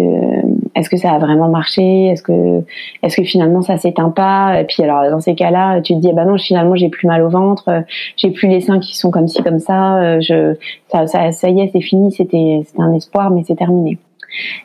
est-ce 0.75 0.89
que 0.89 0.97
ça 0.97 1.11
a 1.11 1.19
vraiment 1.19 1.49
marché? 1.49 2.07
Est-ce 2.07 2.23
que 2.23 2.63
est-ce 3.03 3.17
que 3.17 3.23
finalement 3.23 3.61
ça 3.61 3.77
s'éteint 3.77 4.09
pas? 4.09 4.61
Et 4.61 4.65
puis 4.65 4.83
alors 4.83 5.09
dans 5.09 5.19
ces 5.19 5.35
cas-là, 5.35 5.81
tu 5.81 5.93
te 5.95 5.99
dis, 5.99 6.11
bah 6.13 6.25
non, 6.25 6.37
finalement 6.37 6.75
j'ai 6.75 6.89
plus 6.89 7.07
mal 7.07 7.21
au 7.21 7.29
ventre, 7.29 7.83
j'ai 8.17 8.31
plus 8.31 8.47
les 8.47 8.61
seins 8.61 8.79
qui 8.79 8.97
sont 8.97 9.11
comme 9.11 9.27
ci 9.27 9.41
comme 9.43 9.59
ça. 9.59 10.19
Je 10.19 10.55
ça 10.87 11.07
ça, 11.07 11.31
ça 11.31 11.49
y 11.49 11.61
est, 11.61 11.69
c'est 11.71 11.81
fini. 11.81 12.11
C'était 12.11 12.61
c'était 12.65 12.81
un 12.81 12.93
espoir, 12.93 13.31
mais 13.31 13.43
c'est 13.45 13.55
terminé. 13.55 13.97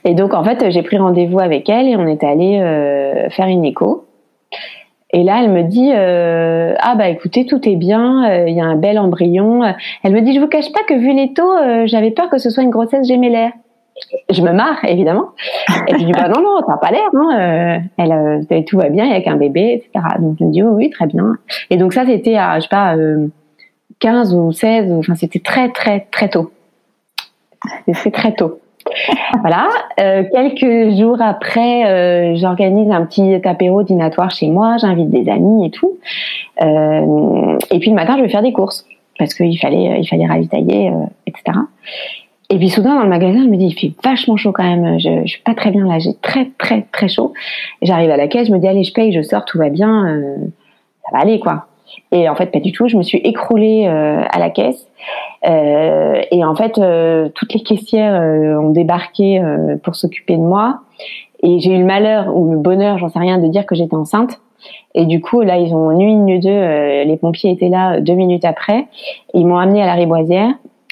Et 0.04 0.14
donc 0.14 0.34
en 0.34 0.44
fait, 0.44 0.70
j'ai 0.70 0.82
pris 0.82 0.98
rendez-vous 0.98 1.40
avec 1.40 1.68
elle 1.68 1.88
et 1.88 1.96
on 1.96 2.06
est 2.06 2.22
allé 2.22 2.58
euh, 2.60 3.30
faire 3.30 3.46
une 3.46 3.64
écho. 3.64 4.04
Et 5.12 5.22
là, 5.22 5.40
elle 5.42 5.50
me 5.50 5.62
dit 5.62 5.90
euh, 5.94 6.74
ah 6.80 6.96
bah 6.96 7.08
écoutez, 7.08 7.46
tout 7.46 7.68
est 7.68 7.76
bien, 7.76 8.28
euh, 8.28 8.48
il 8.48 8.56
y 8.56 8.60
a 8.60 8.64
un 8.64 8.76
bel 8.76 8.98
embryon. 8.98 9.62
Elle 10.02 10.12
me 10.12 10.20
dit 10.20 10.34
je 10.34 10.40
vous 10.40 10.48
cache 10.48 10.72
pas 10.72 10.82
que 10.88 10.94
vu 10.94 11.12
les 11.14 11.32
taux, 11.32 11.56
euh, 11.56 11.86
j'avais 11.86 12.10
peur 12.10 12.28
que 12.28 12.38
ce 12.38 12.50
soit 12.50 12.64
une 12.64 12.70
grossesse 12.70 13.06
gémellaire. 13.06 13.52
Je 14.30 14.42
me 14.42 14.52
marre 14.52 14.84
évidemment. 14.84 15.30
Et 15.88 15.92
je 15.98 16.04
dis 16.04 16.12
bah 16.12 16.28
non 16.28 16.42
non, 16.42 16.60
t'as 16.66 16.76
pas 16.76 16.90
l'air, 16.90 17.08
non. 17.12 17.30
Euh, 17.30 17.78
elle, 17.96 18.64
tout 18.64 18.78
va 18.78 18.88
bien, 18.88 19.04
il 19.04 19.12
y 19.12 19.14
a 19.14 19.20
qu'un 19.20 19.36
bébé, 19.36 19.74
etc. 19.74 20.06
Donc 20.18 20.36
je 20.38 20.44
me 20.44 20.50
dis 20.50 20.62
oui 20.62 20.70
oui 20.72 20.90
très 20.90 21.06
bien. 21.06 21.36
Et 21.70 21.76
donc 21.76 21.92
ça 21.92 22.04
c'était 22.04 22.36
à 22.36 22.56
je 22.56 22.62
sais 22.62 22.68
pas 22.68 22.96
15 24.00 24.34
ou 24.34 24.52
16, 24.52 24.92
enfin 24.92 25.14
c'était 25.14 25.40
très 25.40 25.70
très 25.70 26.00
très 26.10 26.28
tôt. 26.28 26.50
C'était 27.86 28.10
très 28.10 28.32
tôt 28.32 28.60
voilà. 29.40 29.68
Euh, 30.00 30.24
quelques 30.32 30.96
jours 30.96 31.20
après, 31.20 31.86
euh, 31.86 32.36
j'organise 32.36 32.90
un 32.90 33.04
petit 33.06 33.34
apéro 33.44 33.82
dînatoire 33.82 34.30
chez 34.30 34.48
moi. 34.48 34.76
J'invite 34.78 35.10
des 35.10 35.28
amis 35.30 35.66
et 35.66 35.70
tout. 35.70 35.98
Euh, 36.62 37.58
et 37.70 37.78
puis 37.78 37.90
le 37.90 37.96
matin, 37.96 38.16
je 38.16 38.22
vais 38.22 38.28
faire 38.28 38.42
des 38.42 38.52
courses 38.52 38.86
parce 39.18 39.34
qu'il 39.34 39.58
fallait, 39.58 40.00
il 40.00 40.06
fallait 40.08 40.26
ravitailler, 40.26 40.92
etc. 41.26 41.58
Et 42.50 42.58
puis 42.58 42.68
soudain 42.68 42.96
dans 42.96 43.02
le 43.02 43.08
magasin, 43.08 43.42
je 43.44 43.48
me 43.48 43.56
dis 43.56 43.66
il 43.66 43.74
fait 43.74 43.92
vachement 44.02 44.36
chaud 44.36 44.52
quand 44.52 44.64
même. 44.64 44.98
Je, 44.98 45.22
je 45.24 45.30
suis 45.30 45.42
pas 45.42 45.54
très 45.54 45.70
bien 45.70 45.86
là, 45.86 45.98
j'ai 45.98 46.14
très 46.14 46.50
très 46.58 46.82
très 46.92 47.08
chaud. 47.08 47.32
J'arrive 47.82 48.10
à 48.10 48.16
la 48.16 48.28
caisse, 48.28 48.48
je 48.48 48.52
me 48.52 48.58
dis 48.58 48.68
allez 48.68 48.84
je 48.84 48.92
paye, 48.92 49.12
je 49.12 49.22
sors, 49.22 49.44
tout 49.44 49.58
va 49.58 49.70
bien, 49.70 50.20
ça 51.04 51.10
va 51.12 51.22
aller 51.22 51.40
quoi. 51.40 51.66
Et 52.12 52.28
en 52.28 52.34
fait, 52.34 52.46
pas 52.46 52.60
du 52.60 52.72
tout. 52.72 52.88
Je 52.88 52.96
me 52.96 53.02
suis 53.02 53.18
écroulée 53.18 53.86
euh, 53.86 54.22
à 54.30 54.38
la 54.38 54.50
caisse. 54.50 54.86
Euh, 55.46 56.22
et 56.30 56.44
en 56.44 56.54
fait, 56.54 56.78
euh, 56.78 57.28
toutes 57.34 57.52
les 57.52 57.60
caissières 57.60 58.20
ont 58.60 58.70
débarqué 58.70 59.42
pour 59.82 59.96
s'occuper 59.96 60.36
de 60.36 60.42
moi. 60.42 60.80
Et 61.42 61.60
j'ai 61.60 61.74
eu 61.74 61.78
le 61.78 61.84
malheur 61.84 62.34
ou 62.34 62.52
le 62.52 62.58
bonheur, 62.58 62.98
j'en 62.98 63.08
sais 63.08 63.18
rien, 63.18 63.38
de 63.38 63.48
dire 63.48 63.66
que 63.66 63.74
j'étais 63.74 63.96
enceinte. 63.96 64.40
Et 64.94 65.04
du 65.04 65.20
coup, 65.20 65.42
là, 65.42 65.58
ils 65.58 65.74
ont 65.74 65.90
une, 65.90 66.24
nu 66.24 66.38
deux. 66.38 67.02
les 67.04 67.18
pompiers 67.20 67.50
étaient 67.50 67.68
là 67.68 68.00
deux 68.00 68.14
minutes 68.14 68.46
après. 68.46 68.86
Ils 69.34 69.46
m'ont 69.46 69.58
amené 69.58 69.82
à 69.82 69.86
la 69.86 69.94
riboisière. 69.94 70.50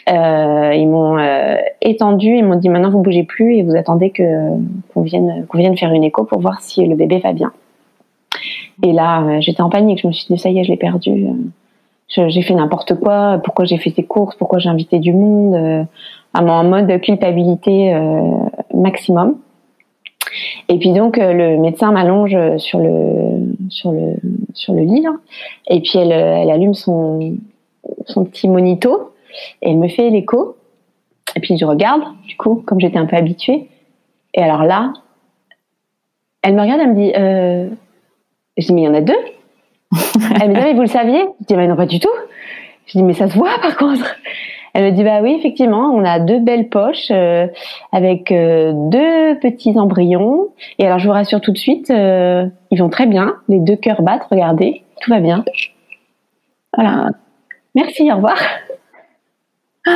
Euh, 0.08 0.74
ils 0.74 0.88
m'ont 0.88 1.16
euh, 1.16 1.56
étendu, 1.80 2.36
ils 2.36 2.44
m'ont 2.44 2.56
dit 2.56 2.68
maintenant 2.68 2.90
vous 2.90 3.02
bougez 3.02 3.22
plus 3.22 3.56
et 3.56 3.62
vous 3.62 3.76
attendez 3.76 4.10
que 4.10 4.24
qu'on 4.92 5.02
vienne 5.02 5.46
qu'on 5.48 5.58
vienne 5.58 5.76
faire 5.76 5.92
une 5.92 6.02
écho 6.02 6.24
pour 6.24 6.40
voir 6.40 6.60
si 6.60 6.84
le 6.84 6.96
bébé 6.96 7.18
va 7.18 7.32
bien. 7.32 7.52
Et 8.82 8.92
là, 8.92 9.22
euh, 9.22 9.40
j'étais 9.40 9.62
en 9.62 9.70
panique. 9.70 10.00
Je 10.02 10.08
me 10.08 10.12
suis 10.12 10.26
dit, 10.28 10.38
ça 10.38 10.50
y 10.50 10.58
est, 10.58 10.64
je 10.64 10.70
l'ai 10.70 10.76
perdu. 10.76 11.26
Euh, 11.28 12.28
j'ai 12.28 12.42
fait 12.42 12.54
n'importe 12.54 12.98
quoi. 12.98 13.40
Pourquoi 13.44 13.64
j'ai 13.64 13.78
fait 13.78 13.90
ces 13.90 14.02
courses? 14.02 14.34
Pourquoi 14.34 14.58
j'ai 14.58 14.68
invité 14.68 14.98
du 14.98 15.12
monde? 15.12 15.54
Euh, 15.54 15.84
En 16.34 16.64
mode 16.64 17.00
culpabilité 17.00 17.94
maximum. 18.74 19.36
Et 20.68 20.78
puis 20.78 20.92
donc 20.92 21.18
le 21.18 21.58
médecin 21.58 21.92
m'allonge 21.92 22.36
sur 22.56 22.78
le 22.78 23.54
sur 23.68 23.92
le 23.92 24.14
sur 24.54 24.72
le 24.72 24.80
lit 24.80 25.02
là, 25.02 25.10
et 25.68 25.80
puis 25.80 25.98
elle, 25.98 26.12
elle 26.12 26.50
allume 26.50 26.72
son 26.72 27.34
son 28.06 28.24
petit 28.24 28.48
monito 28.48 29.11
et 29.62 29.70
elle 29.70 29.78
me 29.78 29.88
fait 29.88 30.10
l'écho. 30.10 30.56
Et 31.36 31.40
puis 31.40 31.56
je 31.56 31.64
regarde 31.64 32.02
du 32.26 32.36
coup 32.36 32.62
comme 32.66 32.80
j'étais 32.80 32.98
un 32.98 33.06
peu 33.06 33.16
habituée. 33.16 33.68
Et 34.34 34.42
alors 34.42 34.64
là, 34.64 34.92
elle 36.42 36.54
me 36.54 36.60
regarde, 36.60 36.80
elle 36.80 36.94
me 36.94 36.94
dit 36.94 37.12
euh, 37.16 37.68
je 38.56 38.66
dis, 38.66 38.74
mais 38.74 38.82
il 38.82 38.84
y 38.84 38.88
en 38.88 38.94
a 38.94 39.00
deux. 39.00 39.18
Elle 40.40 40.50
me 40.50 40.54
dit, 40.54 40.60
mais 40.62 40.74
vous 40.74 40.82
le 40.82 40.86
saviez? 40.86 41.24
Je 41.40 41.46
dis, 41.46 41.56
mais 41.56 41.66
non, 41.66 41.76
pas 41.76 41.86
du 41.86 42.00
tout. 42.00 42.08
Je 42.86 42.98
dis, 42.98 43.02
mais 43.02 43.14
ça 43.14 43.28
se 43.28 43.36
voit 43.36 43.58
par 43.60 43.76
contre. 43.76 44.16
Elle 44.74 44.90
me 44.90 44.96
dit, 44.96 45.04
bah 45.04 45.20
oui, 45.22 45.34
effectivement, 45.38 45.90
on 45.90 46.02
a 46.04 46.18
deux 46.18 46.38
belles 46.38 46.68
poches 46.68 47.10
euh, 47.10 47.46
avec 47.92 48.32
euh, 48.32 48.72
deux 48.74 49.38
petits 49.38 49.78
embryons. 49.78 50.48
Et 50.78 50.86
alors, 50.86 50.98
je 50.98 51.06
vous 51.06 51.12
rassure 51.12 51.42
tout 51.42 51.52
de 51.52 51.58
suite, 51.58 51.90
euh, 51.90 52.46
ils 52.70 52.78
vont 52.78 52.88
très 52.88 53.06
bien. 53.06 53.36
Les 53.48 53.58
deux 53.58 53.76
cœurs 53.76 54.00
battent, 54.00 54.26
regardez, 54.30 54.82
tout 55.02 55.10
va 55.10 55.20
bien. 55.20 55.44
Voilà. 56.74 57.10
Merci, 57.74 58.10
au 58.10 58.16
revoir. 58.16 58.38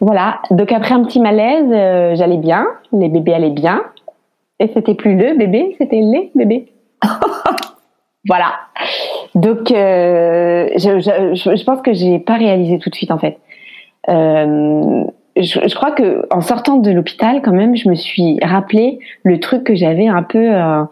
Voilà. 0.00 0.40
Donc 0.50 0.72
après 0.72 0.94
un 0.94 1.04
petit 1.04 1.20
malaise, 1.20 2.18
j'allais 2.18 2.36
bien, 2.36 2.66
les 2.92 3.08
bébés 3.08 3.34
allaient 3.34 3.50
bien. 3.50 3.84
Et 4.58 4.68
c'était 4.74 4.94
plus 4.94 5.16
le 5.16 5.36
bébé, 5.36 5.76
c'était 5.78 6.00
les 6.00 6.30
bébés. 6.34 6.72
voilà. 8.28 8.52
Donc, 9.34 9.70
euh, 9.70 10.68
je, 10.76 11.00
je, 11.00 11.56
je, 11.56 11.64
pense 11.64 11.80
que 11.82 11.92
j'ai 11.92 12.18
pas 12.18 12.34
réalisé 12.34 12.78
tout 12.78 12.90
de 12.90 12.94
suite 12.94 13.10
en 13.10 13.18
fait. 13.18 13.38
Euh, 14.08 15.04
je, 15.36 15.60
je, 15.66 15.74
crois 15.74 15.92
que 15.92 16.26
en 16.30 16.40
sortant 16.40 16.76
de 16.76 16.90
l'hôpital, 16.90 17.40
quand 17.42 17.52
même, 17.52 17.76
je 17.76 17.88
me 17.88 17.94
suis 17.94 18.38
rappelé 18.42 18.98
le 19.22 19.40
truc 19.40 19.64
que 19.64 19.74
j'avais 19.74 20.06
un 20.06 20.22
peu 20.22 20.54
euh, 20.54 20.84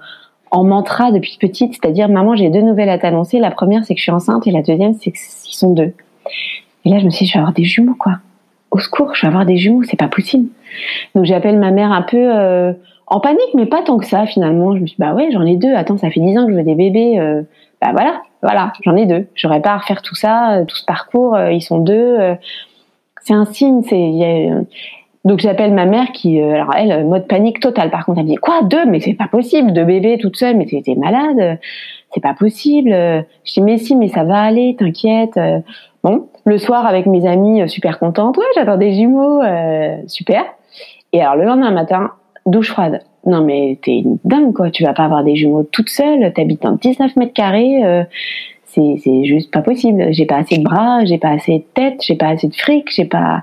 en 0.50 0.64
mantra 0.64 1.12
depuis 1.12 1.36
petite, 1.38 1.74
c'est-à-dire 1.74 2.08
maman, 2.08 2.34
j'ai 2.34 2.48
deux 2.48 2.62
nouvelles 2.62 2.88
à 2.88 2.98
t'annoncer. 2.98 3.38
La 3.38 3.50
première, 3.50 3.84
c'est 3.84 3.94
que 3.94 3.98
je 3.98 4.04
suis 4.04 4.12
enceinte, 4.12 4.46
et 4.46 4.50
la 4.50 4.62
deuxième, 4.62 4.94
c'est 4.94 5.12
qu'ils 5.12 5.54
sont 5.54 5.70
deux. 5.70 5.92
Et 6.84 6.90
là, 6.90 6.98
je 6.98 7.04
me 7.04 7.10
suis 7.10 7.24
dit, 7.24 7.30
je 7.30 7.34
vais 7.34 7.40
avoir 7.40 7.54
des 7.54 7.64
jumeaux, 7.64 7.94
quoi. 7.94 8.18
Au 8.70 8.78
secours, 8.78 9.14
je 9.14 9.22
vais 9.22 9.28
avoir 9.28 9.46
des 9.46 9.56
jumeaux, 9.56 9.82
c'est 9.82 9.98
pas 9.98 10.08
possible. 10.08 10.48
Donc, 11.14 11.24
j'appelle 11.24 11.58
ma 11.58 11.70
mère 11.70 11.92
un 11.92 12.02
peu 12.02 12.16
euh, 12.16 12.72
en 13.06 13.20
panique, 13.20 13.54
mais 13.54 13.66
pas 13.66 13.82
tant 13.82 13.98
que 13.98 14.06
ça 14.06 14.26
finalement. 14.26 14.76
Je 14.76 14.80
me 14.80 14.86
suis 14.86 14.96
dit, 14.96 15.00
bah 15.00 15.14
ouais, 15.14 15.28
j'en 15.32 15.44
ai 15.44 15.56
deux. 15.56 15.74
Attends, 15.74 15.98
ça 15.98 16.10
fait 16.10 16.20
dix 16.20 16.38
ans 16.38 16.46
que 16.46 16.52
je 16.52 16.56
veux 16.56 16.62
des 16.62 16.76
bébés. 16.76 17.18
Euh, 17.18 17.42
bah 17.80 17.90
voilà, 17.92 18.22
voilà, 18.42 18.72
j'en 18.84 18.96
ai 18.96 19.06
deux. 19.06 19.26
J'aurais 19.34 19.60
pas 19.60 19.70
à 19.70 19.78
refaire 19.78 20.02
tout 20.02 20.14
ça, 20.14 20.52
euh, 20.52 20.64
tout 20.64 20.76
ce 20.76 20.84
parcours. 20.84 21.36
Ils 21.38 21.62
sont 21.62 21.78
deux. 21.78 22.18
c'est 23.22 23.34
un 23.34 23.44
signe. 23.44 23.82
C'est 23.82 24.48
donc 25.26 25.40
j'appelle 25.40 25.74
ma 25.74 25.84
mère 25.84 26.12
qui, 26.12 26.40
alors 26.40 26.72
elle, 26.74 27.04
mode 27.04 27.26
panique 27.26 27.60
totale. 27.60 27.90
Par 27.90 28.06
contre, 28.06 28.20
elle 28.20 28.24
me 28.24 28.30
dit 28.30 28.36
quoi 28.36 28.62
deux? 28.62 28.86
Mais 28.86 29.00
c'est 29.00 29.12
pas 29.12 29.28
possible, 29.28 29.72
deux 29.72 29.84
bébés 29.84 30.16
toute 30.18 30.36
seule. 30.36 30.56
Mais 30.56 30.66
t'es 30.66 30.94
malade. 30.94 31.58
C'est 32.14 32.22
pas 32.22 32.34
possible. 32.34 32.90
Je 32.90 33.52
dis 33.52 33.60
mais 33.60 33.78
si, 33.78 33.96
mais 33.96 34.08
ça 34.08 34.22
va 34.22 34.40
aller. 34.40 34.76
T'inquiète. 34.78 35.38
Bon, 36.02 36.28
le 36.44 36.58
soir 36.58 36.86
avec 36.86 37.06
mes 37.06 37.26
amis, 37.26 37.68
super 37.68 37.98
contente. 37.98 38.36
Ouais, 38.38 38.44
j'attends 38.54 38.78
des 38.78 38.94
jumeaux, 38.94 39.42
super. 40.06 40.44
Et 41.12 41.20
alors 41.20 41.36
le 41.36 41.44
lendemain 41.44 41.70
matin, 41.70 42.12
douche 42.46 42.70
froide. 42.70 43.02
Non 43.26 43.44
mais 43.44 43.78
t'es 43.82 44.02
dingue 44.24 44.54
quoi, 44.54 44.70
tu 44.70 44.84
vas 44.84 44.94
pas 44.94 45.04
avoir 45.04 45.24
des 45.24 45.36
jumeaux 45.36 45.64
toute 45.64 45.90
seule, 45.90 46.32
t'habites 46.32 46.64
en 46.64 46.72
19 46.72 47.16
mètres 47.16 47.34
carrés, 47.34 47.84
euh, 47.84 48.04
c'est, 48.64 48.96
c'est 49.02 49.24
juste 49.24 49.50
pas 49.50 49.62
possible. 49.62 50.06
J'ai 50.12 50.26
pas 50.26 50.36
assez 50.36 50.56
de 50.56 50.62
bras, 50.62 51.04
j'ai 51.04 51.18
pas 51.18 51.30
assez 51.30 51.58
de 51.58 51.64
tête, 51.74 52.00
j'ai 52.02 52.14
pas 52.14 52.28
assez 52.28 52.48
de 52.48 52.54
fric, 52.54 52.88
j'ai 52.94 53.04
pas... 53.04 53.42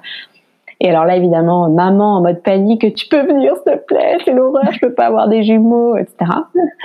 Et 0.80 0.90
alors 0.90 1.06
là 1.06 1.18
évidemment, 1.18 1.70
maman 1.70 2.18
en 2.18 2.22
mode 2.22 2.44
panique, 2.44 2.94
tu 2.94 3.08
peux 3.08 3.22
venir 3.22 3.54
s'il 3.56 3.74
te 3.74 3.78
plaît, 3.86 4.18
c'est 4.24 4.34
l'horreur, 4.34 4.72
je 4.72 4.80
peux 4.80 4.94
pas 4.94 5.08
avoir 5.08 5.28
des 5.28 5.44
jumeaux, 5.44 5.98
etc. 5.98 6.32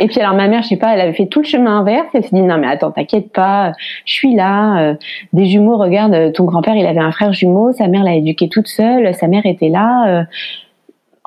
Et 0.00 0.06
puis 0.06 0.20
alors 0.20 0.34
ma 0.34 0.48
mère, 0.48 0.62
je 0.62 0.68
sais 0.68 0.76
pas, 0.76 0.94
elle 0.94 1.00
avait 1.00 1.12
fait 1.12 1.26
tout 1.26 1.40
le 1.40 1.46
chemin 1.46 1.80
inverse, 1.80 2.06
elle 2.14 2.24
s'est 2.24 2.34
dit 2.34 2.42
non 2.42 2.58
mais 2.58 2.68
attends, 2.68 2.90
t'inquiète 2.90 3.32
pas, 3.32 3.72
je 4.04 4.12
suis 4.12 4.34
là, 4.34 4.80
euh, 4.80 4.94
des 5.32 5.46
jumeaux, 5.46 5.76
regarde, 5.76 6.32
ton 6.32 6.44
grand-père 6.44 6.74
il 6.74 6.86
avait 6.86 7.00
un 7.00 7.12
frère 7.12 7.32
jumeau, 7.32 7.72
sa 7.72 7.88
mère 7.88 8.04
l'a 8.04 8.14
éduqué 8.14 8.48
toute 8.48 8.68
seule, 8.68 9.14
sa 9.14 9.28
mère 9.28 9.44
était 9.44 9.68
là, 9.68 10.20
euh, 10.20 10.24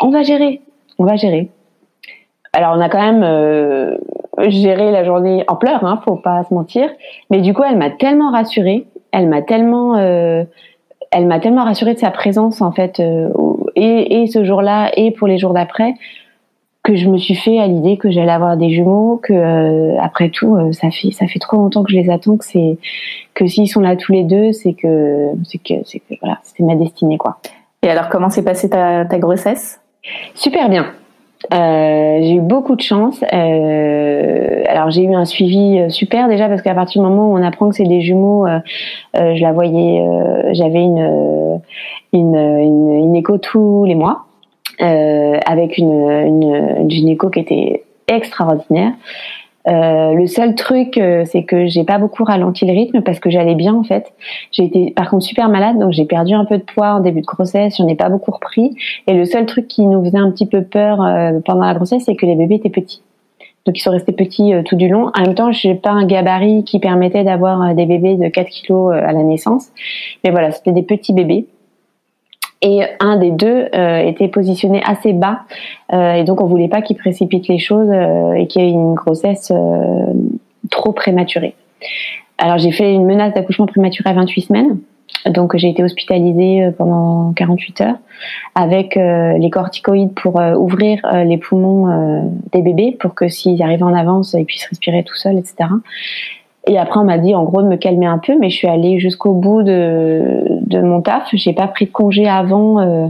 on 0.02 0.10
va 0.10 0.24
gérer, 0.24 0.62
on 0.98 1.06
va 1.06 1.16
gérer. 1.16 1.50
Alors 2.54 2.74
on 2.78 2.80
a 2.80 2.90
quand 2.90 3.02
même 3.02 3.22
euh, 3.24 3.98
géré 4.48 4.92
la 4.92 5.04
journée 5.04 5.44
en 5.48 5.56
pleurs, 5.56 5.84
hein, 5.84 6.00
faut 6.06 6.16
pas 6.16 6.44
se 6.44 6.54
mentir. 6.54 6.90
Mais 7.30 7.42
du 7.42 7.54
coup, 7.54 7.64
elle 7.64 7.78
m'a 7.78 7.90
tellement 7.90 8.32
rassurée, 8.32 8.86
elle 9.12 9.28
m'a 9.28 9.42
tellement, 9.42 9.98
euh, 9.98 10.44
elle 11.12 11.28
m'a 11.28 11.40
tellement 11.40 11.64
rassurée 11.64 11.94
de 11.94 12.00
sa 12.00 12.12
présence 12.12 12.62
en 12.62 12.72
fait, 12.72 13.00
euh, 13.00 13.30
et, 13.76 14.22
et, 14.22 14.28
ce 14.28 14.44
jour-là 14.44 14.92
et 14.96 15.12
pour 15.12 15.28
les 15.28 15.38
jours 15.38 15.54
d'après, 15.54 15.94
que 16.84 16.96
je 16.96 17.10
me 17.10 17.18
suis 17.18 17.36
fait 17.36 17.60
à 17.60 17.68
l'idée 17.68 17.98
que 17.98 18.12
j'allais 18.12 18.32
avoir 18.32 18.58
des 18.58 18.70
jumeaux, 18.70 19.20
que 19.22 19.34
euh, 19.34 20.00
après 20.02 20.30
tout, 20.30 20.56
euh, 20.56 20.72
ça 20.72 20.92
fait 20.92 21.12
ça 21.12 21.26
fait 21.28 21.40
trop 21.40 21.58
longtemps 21.58 21.84
que 21.84 21.92
je 21.92 21.98
les 21.98 22.10
attends, 22.10 22.38
que 22.38 22.46
c'est 22.46 22.78
que 23.34 23.48
s'ils 23.48 23.68
sont 23.68 23.82
là 23.82 23.96
tous 23.96 24.12
les 24.12 24.24
deux, 24.24 24.52
c'est 24.52 24.74
que 24.74 25.32
c'est 25.44 25.58
que 25.58 25.74
c'est 25.84 26.00
que 26.00 26.14
voilà, 26.22 26.40
c'était 26.44 26.64
ma 26.64 26.76
destinée 26.76 27.18
quoi. 27.18 27.40
Et 27.82 27.90
alors, 27.90 28.10
comment 28.10 28.30
s'est 28.30 28.44
passée 28.44 28.70
ta, 28.70 29.06
ta 29.06 29.20
grossesse? 29.20 29.80
Super 30.34 30.70
bien. 30.70 30.88
Euh, 31.54 32.20
j'ai 32.22 32.36
eu 32.36 32.42
beaucoup 32.42 32.76
de 32.76 32.82
chance. 32.82 33.24
Euh, 33.34 34.64
alors 34.68 34.90
j'ai 34.90 35.04
eu 35.04 35.14
un 35.14 35.26
suivi 35.26 35.80
euh, 35.80 35.90
super 35.90 36.28
déjà 36.28 36.48
parce 36.48 36.62
qu'à 36.62 36.74
partir 36.74 37.02
du 37.02 37.08
moment 37.08 37.32
où 37.32 37.38
on 37.38 37.44
apprend 37.44 37.70
que 37.70 37.76
c'est 37.76 37.84
des 37.84 38.02
jumeaux, 38.02 38.46
euh, 38.46 38.60
euh 39.18 39.36
je 39.36 39.42
la 39.42 39.52
voyais, 39.52 40.04
j'avais 40.54 40.82
une, 40.82 41.62
une, 42.14 42.36
une, 42.36 42.92
une 42.92 43.16
écho 43.16 43.38
tous 43.38 43.86
les 43.86 43.96
mois. 43.96 44.26
avec 44.80 45.78
une, 45.78 46.10
une, 46.10 46.90
gynéco 46.90 47.30
qui 47.30 47.40
était 47.40 47.84
extraordinaire. 48.08 48.92
Le 49.66 50.28
seul 50.28 50.56
truc, 50.56 51.00
c'est 51.26 51.44
que 51.44 51.66
j'ai 51.66 51.84
pas 51.84 51.98
beaucoup 51.98 52.24
ralenti 52.24 52.66
le 52.66 52.74
rythme 52.74 53.02
parce 53.02 53.20
que 53.20 53.30
j'allais 53.30 53.56
bien 53.56 53.74
en 53.74 53.84
fait. 53.84 54.14
J'ai 54.52 54.66
été 54.66 54.92
par 54.92 55.10
contre 55.10 55.26
super 55.26 55.50
malade, 55.50 55.80
donc 55.80 55.92
j'ai 55.92 56.06
perdu 56.06 56.34
un 56.34 56.46
peu 56.46 56.58
de 56.58 56.64
poids 56.64 56.96
en 56.96 57.00
début 57.00 57.22
de 57.22 57.26
grossesse. 57.26 57.78
J'en 57.78 57.88
ai 57.88 57.96
pas 57.96 58.10
beaucoup 58.10 58.32
repris. 58.32 58.76
Et 59.08 59.14
le 59.14 59.26
seul 59.26 59.46
truc 59.46 59.68
qui 59.68 59.86
nous 59.86 60.04
faisait 60.04 60.18
un 60.18 60.32
petit 60.32 60.46
peu 60.46 60.64
peur 60.64 60.98
pendant 61.46 61.66
la 61.66 61.74
grossesse, 61.74 62.04
c'est 62.06 62.16
que 62.16 62.26
les 62.26 62.36
bébés 62.36 62.56
étaient 62.56 62.70
petits 62.70 63.02
donc 63.66 63.80
ils 63.80 63.82
sont 63.82 63.92
restés 63.92 64.12
petits 64.12 64.54
euh, 64.54 64.62
tout 64.64 64.76
du 64.76 64.88
long. 64.88 65.12
En 65.16 65.22
même 65.22 65.36
temps, 65.36 65.52
j'ai 65.52 65.74
pas 65.76 65.90
un 65.90 66.06
gabarit 66.06 66.64
qui 66.64 66.80
permettait 66.80 67.24
d'avoir 67.24 67.62
euh, 67.62 67.74
des 67.74 67.86
bébés 67.86 68.16
de 68.16 68.28
4 68.28 68.48
kilos 68.48 68.94
euh, 68.94 68.98
à 68.98 69.12
la 69.12 69.24
naissance, 69.24 69.70
mais 70.24 70.30
voilà, 70.30 70.52
c'était 70.52 70.72
des 70.72 70.84
petits 70.84 71.14
bébés. 71.14 71.48
Et 72.62 72.82
un 73.00 73.18
des 73.18 73.32
deux 73.32 73.68
était 73.74 74.28
positionné 74.28 74.82
assez 74.86 75.14
bas, 75.14 75.42
et 75.92 76.24
donc 76.24 76.42
on 76.42 76.46
voulait 76.46 76.70
pas 76.70 76.82
qu'il 76.82 76.98
précipite 76.98 77.48
les 77.48 77.60
choses 77.60 77.92
et 77.92 78.48
qu'il 78.48 78.64
y 78.64 78.66
ait 78.66 78.70
une 78.70 78.96
grossesse 78.96 79.52
trop 80.72 80.92
prématurée. 80.92 81.54
Alors 82.38 82.58
j'ai 82.58 82.72
fait 82.72 82.94
une 82.94 83.06
menace 83.06 83.34
d'accouchement 83.34 83.66
prématuré 83.66 84.10
à 84.10 84.14
28 84.14 84.42
semaines. 84.42 84.80
Donc 85.28 85.56
j'ai 85.56 85.70
été 85.70 85.84
hospitalisée 85.84 86.64
euh, 86.64 86.72
pendant 86.72 87.34
48 87.34 87.82
heures 87.82 87.98
avec 88.54 88.98
euh, 88.98 89.38
les 89.38 89.50
corticoïdes 89.50 90.14
pour 90.14 90.40
euh, 90.40 90.54
ouvrir 90.56 91.00
les 91.26 91.38
poumons 91.38 92.32
des 92.52 92.62
bébés 92.62 92.96
pour 93.00 93.16
que 93.16 93.28
s'ils 93.28 93.62
arrivent 93.62 93.84
en 93.84 93.94
avance, 93.94 94.36
ils 94.38 94.46
puissent 94.46 94.66
respirer 94.66 95.04
tout 95.04 95.16
seuls, 95.16 95.38
etc. 95.38 95.70
Et 96.68 96.78
après, 96.78 97.00
on 97.00 97.04
m'a 97.04 97.18
dit 97.18 97.36
en 97.36 97.44
gros 97.44 97.62
de 97.62 97.68
me 97.68 97.76
calmer 97.76 98.08
un 98.08 98.18
peu, 98.18 98.38
mais 98.40 98.50
je 98.50 98.56
suis 98.56 98.68
allée 98.68 99.00
jusqu'au 99.00 99.34
bout 99.34 99.62
de, 99.62 100.44
de 100.62 100.82
mon 100.82 101.02
taf. 101.02 101.30
J'ai 101.34 101.54
pas 101.54 101.68
pris 101.68 101.86
de 101.86 101.92
congé 101.92 102.28
avant 102.28 102.80
euh, 102.80 103.08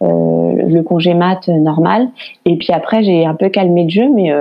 le 0.00 0.80
congé 0.82 1.14
mat 1.14 1.46
normal. 1.48 2.08
Et 2.44 2.56
puis 2.56 2.72
après, 2.72 3.04
j'ai 3.04 3.24
un 3.24 3.34
peu 3.34 3.48
calmé 3.48 3.84
le 3.84 3.90
jeu, 3.90 4.08
mais 4.12 4.32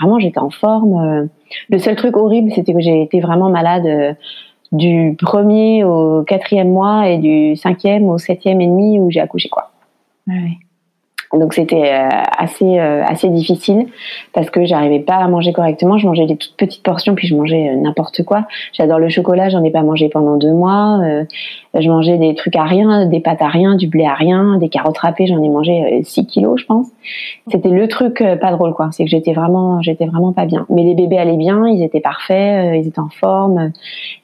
vraiment, 0.00 0.18
j'étais 0.18 0.40
en 0.40 0.50
forme. 0.50 1.28
Le 1.68 1.78
seul 1.78 1.94
truc 1.94 2.16
horrible, 2.16 2.50
c'était 2.52 2.72
que 2.72 2.80
j'ai 2.80 3.02
été 3.02 3.20
vraiment 3.20 3.50
malade 3.50 4.16
du 4.72 5.16
premier 5.18 5.84
au 5.84 6.22
quatrième 6.24 6.70
mois 6.70 7.08
et 7.08 7.18
du 7.18 7.56
cinquième 7.56 8.08
au 8.08 8.18
septième 8.18 8.60
et 8.60 8.66
demi 8.66 8.98
où 8.98 9.10
j'ai 9.10 9.20
accouché 9.20 9.48
quoi. 9.48 9.70
Ouais. 10.26 10.58
Donc 11.34 11.52
c'était 11.52 11.92
euh, 11.92 12.08
assez 12.38 12.78
euh, 12.78 13.04
assez 13.04 13.28
difficile 13.28 13.88
parce 14.32 14.48
que 14.48 14.64
j'arrivais 14.64 15.00
pas 15.00 15.16
à 15.16 15.28
manger 15.28 15.52
correctement. 15.52 15.98
Je 15.98 16.06
mangeais 16.06 16.26
des 16.26 16.36
toutes 16.36 16.56
petites 16.56 16.82
portions 16.82 17.14
puis 17.14 17.28
je 17.28 17.36
mangeais 17.36 17.68
euh, 17.68 17.76
n'importe 17.76 18.24
quoi. 18.24 18.46
J'adore 18.72 18.98
le 18.98 19.10
chocolat, 19.10 19.50
j'en 19.50 19.62
ai 19.62 19.70
pas 19.70 19.82
mangé 19.82 20.08
pendant 20.08 20.36
deux 20.36 20.52
mois. 20.52 21.00
Je 21.74 21.88
mangeais 21.88 22.18
des 22.18 22.34
trucs 22.34 22.56
à 22.56 22.64
rien, 22.64 23.06
des 23.06 23.20
pâtes 23.20 23.42
à 23.42 23.48
rien, 23.48 23.76
du 23.76 23.88
blé 23.88 24.04
à 24.04 24.14
rien, 24.14 24.58
des 24.58 24.68
carottes 24.68 24.98
râpées. 24.98 25.26
J'en 25.26 25.42
ai 25.42 25.48
mangé 25.48 26.00
6 26.02 26.26
kilos, 26.26 26.60
je 26.60 26.66
pense. 26.66 26.88
C'était 27.50 27.68
le 27.68 27.88
truc 27.88 28.22
pas 28.40 28.52
drôle 28.52 28.74
quoi. 28.74 28.88
C'est 28.92 29.04
que 29.04 29.10
j'étais 29.10 29.32
vraiment 29.32 29.80
j'étais 29.82 30.06
vraiment 30.06 30.32
pas 30.32 30.46
bien. 30.46 30.66
Mais 30.70 30.82
les 30.82 30.94
bébés 30.94 31.18
allaient 31.18 31.36
bien, 31.36 31.66
ils 31.68 31.82
étaient 31.82 32.00
parfaits, 32.00 32.76
ils 32.76 32.88
étaient 32.88 32.98
en 33.00 33.10
forme 33.10 33.72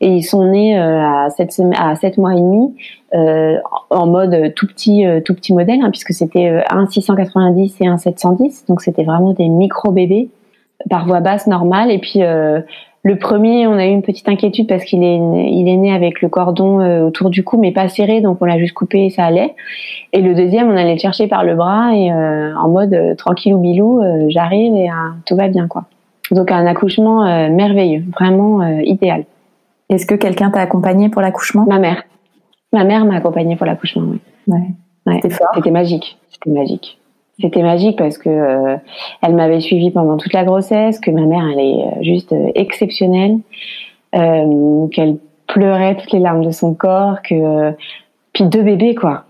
et 0.01 0.09
ils 0.09 0.23
sont 0.23 0.45
nés 0.51 0.77
à 0.77 1.29
7 1.31 1.63
à 1.79 1.95
7 1.97 2.19
mois 2.19 2.35
et 2.35 2.41
demi 2.41 2.75
euh, 3.15 3.59
en 3.91 4.07
mode 4.09 4.55
tout 4.57 4.67
petit, 4.67 5.07
euh, 5.07 5.21
tout 5.21 5.35
petit 5.35 5.53
modèle, 5.53 5.81
hein, 5.83 5.91
puisque 5.91 6.13
c'était 6.13 6.49
euh, 6.49 6.63
un 6.69 6.87
690 6.87 7.81
et 7.81 7.87
un 7.87 7.97
710, 7.97 8.65
donc 8.67 8.81
c'était 8.81 9.05
vraiment 9.05 9.33
des 9.35 9.49
micro 9.49 9.93
bébés 9.93 10.31
par 10.91 11.07
voie 11.07 11.21
basse 11.21 11.47
normale. 11.47 11.93
Et 11.93 11.99
puis 11.99 12.21
le 13.05 13.17
premier, 13.19 13.67
on 13.67 13.75
a 13.75 13.87
eu 13.87 13.91
une 13.91 14.03
petite 14.03 14.29
inquiétude 14.29 14.67
parce 14.67 14.85
qu'il 14.85 15.05
est, 15.05 15.17
il 15.17 15.69
est 15.69 15.77
né 15.77 15.93
avec 15.93 16.23
le 16.23 16.29
cordon 16.29 17.05
autour 17.07 17.31
du 17.31 17.45
cou, 17.45 17.59
mais 17.59 17.71
pas 17.71 17.89
serré, 17.89 18.21
donc 18.23 18.39
on 18.41 18.47
l'a 18.47 18.59
juste 18.59 18.73
coupé 18.73 19.05
et 19.05 19.11
ça 19.11 19.25
allait. 19.25 19.55
Et 20.13 20.23
le 20.23 20.35
deuxième, 20.35 20.69
on 20.69 20.77
allait 20.77 20.95
le 20.95 20.99
chercher 20.99 21.29
par 21.29 21.45
le 21.45 21.55
bras 21.55 21.95
et 21.95 22.11
en 22.11 22.69
mode 22.69 23.15
tranquille 23.19 23.55
ou 23.55 23.59
bilou, 23.59 24.03
j'arrive 24.29 24.75
et 24.75 24.89
tout 25.27 25.37
va 25.37 25.49
bien 25.49 25.69
quoi. 25.69 25.85
Donc 26.31 26.51
un 26.51 26.65
accouchement 26.67 27.25
merveilleux, 27.51 28.05
vraiment 28.19 28.67
idéal. 28.79 29.25
Est-ce 29.91 30.07
que 30.07 30.15
quelqu'un 30.15 30.51
t'a 30.51 30.61
accompagné 30.61 31.11
pour 31.11 31.21
l'accouchement? 31.21 31.67
Ma 31.69 31.79
mère. 31.79 32.05
Ma 32.73 32.85
mère 32.85 33.05
m'a 33.05 33.17
accompagnée 33.17 33.55
pour 33.55 33.67
l'accouchement, 33.67 34.05
oui. 34.09 34.19
Ouais. 35.07 35.17
C'était 35.17 35.29
fort? 35.29 35.49
C'était 35.55 35.71
magique. 35.71 36.17
C'était 36.31 36.51
magique. 36.51 36.99
C'était 37.41 37.63
magique 37.63 37.99
parce 37.99 38.17
que 38.17 38.29
euh, 38.29 38.77
elle 39.21 39.35
m'avait 39.35 39.61
suivie 39.61 39.91
pendant 39.91 40.17
toute 40.17 40.33
la 40.33 40.45
grossesse, 40.45 41.01
que 41.01 41.11
ma 41.11 41.23
mère 41.23 41.45
elle 41.53 41.59
est 41.59 41.83
euh, 41.83 42.03
juste 42.03 42.33
euh, 42.33 42.51
exceptionnelle, 42.55 43.39
qu'elle 44.13 45.17
pleurait 45.49 45.97
toutes 45.97 46.13
les 46.13 46.21
larmes 46.21 46.45
de 46.45 46.53
son 46.53 46.75
corps, 46.75 47.21
que 47.23 47.73
puis 48.33 48.45
deux 48.45 48.63
bébés 48.63 48.95
quoi. 48.95 49.25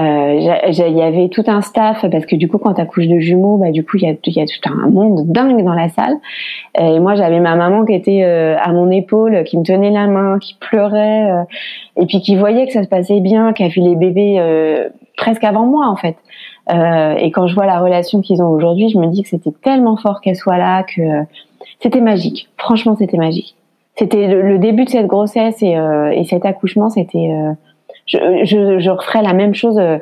Il 0.00 0.44
y 0.44 1.02
avait 1.02 1.28
tout 1.28 1.42
un 1.48 1.60
staff 1.60 2.08
parce 2.08 2.24
que 2.24 2.36
du 2.36 2.46
coup 2.46 2.58
quand 2.58 2.74
t'accouches 2.74 3.08
de 3.08 3.18
jumeaux 3.18 3.56
bah 3.56 3.72
du 3.72 3.84
coup 3.84 3.96
il 3.96 4.04
y 4.04 4.06
a, 4.06 4.10
y 4.10 4.40
a 4.40 4.46
tout 4.46 4.72
un 4.72 4.88
monde 4.88 5.26
dingue 5.26 5.64
dans 5.64 5.74
la 5.74 5.88
salle 5.88 6.14
et 6.78 7.00
moi 7.00 7.16
j'avais 7.16 7.40
ma 7.40 7.56
maman 7.56 7.84
qui 7.84 7.94
était 7.94 8.22
à 8.22 8.72
mon 8.72 8.92
épaule 8.92 9.42
qui 9.42 9.58
me 9.58 9.64
tenait 9.64 9.90
la 9.90 10.06
main 10.06 10.38
qui 10.38 10.54
pleurait 10.60 11.28
et 11.96 12.06
puis 12.06 12.20
qui 12.20 12.36
voyait 12.36 12.68
que 12.68 12.72
ça 12.72 12.84
se 12.84 12.88
passait 12.88 13.18
bien 13.18 13.52
qui 13.52 13.64
a 13.64 13.68
vu 13.68 13.80
les 13.80 13.96
bébés 13.96 14.40
presque 15.16 15.42
avant 15.42 15.66
moi 15.66 15.88
en 15.88 15.96
fait 15.96 16.14
et 16.70 17.30
quand 17.30 17.46
je 17.46 17.54
vois 17.54 17.66
la 17.66 17.80
relation 17.80 18.20
qu'ils 18.20 18.42
ont 18.42 18.48
aujourd'hui 18.48 18.90
je 18.90 18.98
me 18.98 19.06
dis 19.06 19.22
que 19.22 19.28
c'était 19.28 19.52
tellement 19.62 19.96
fort 19.96 20.20
qu'elle 20.20 20.36
soit 20.36 20.58
là 20.58 20.82
que 20.82 21.00
c'était 21.80 22.00
magique 22.00 22.48
franchement 22.58 22.94
c'était 22.96 23.16
magique 23.16 23.56
c'était 23.96 24.28
le, 24.28 24.58
début 24.58 24.84
de 24.84 24.90
cette 24.90 25.06
grossesse 25.06 25.62
et, 25.62 25.76
et 26.12 26.24
cet 26.24 26.44
accouchement 26.44 26.90
c'était 26.90 27.30
je, 28.08 28.18
je, 28.44 28.78
je, 28.78 29.22
la 29.22 29.34
même 29.34 29.54
chose, 29.54 29.78
euh, 29.78 29.98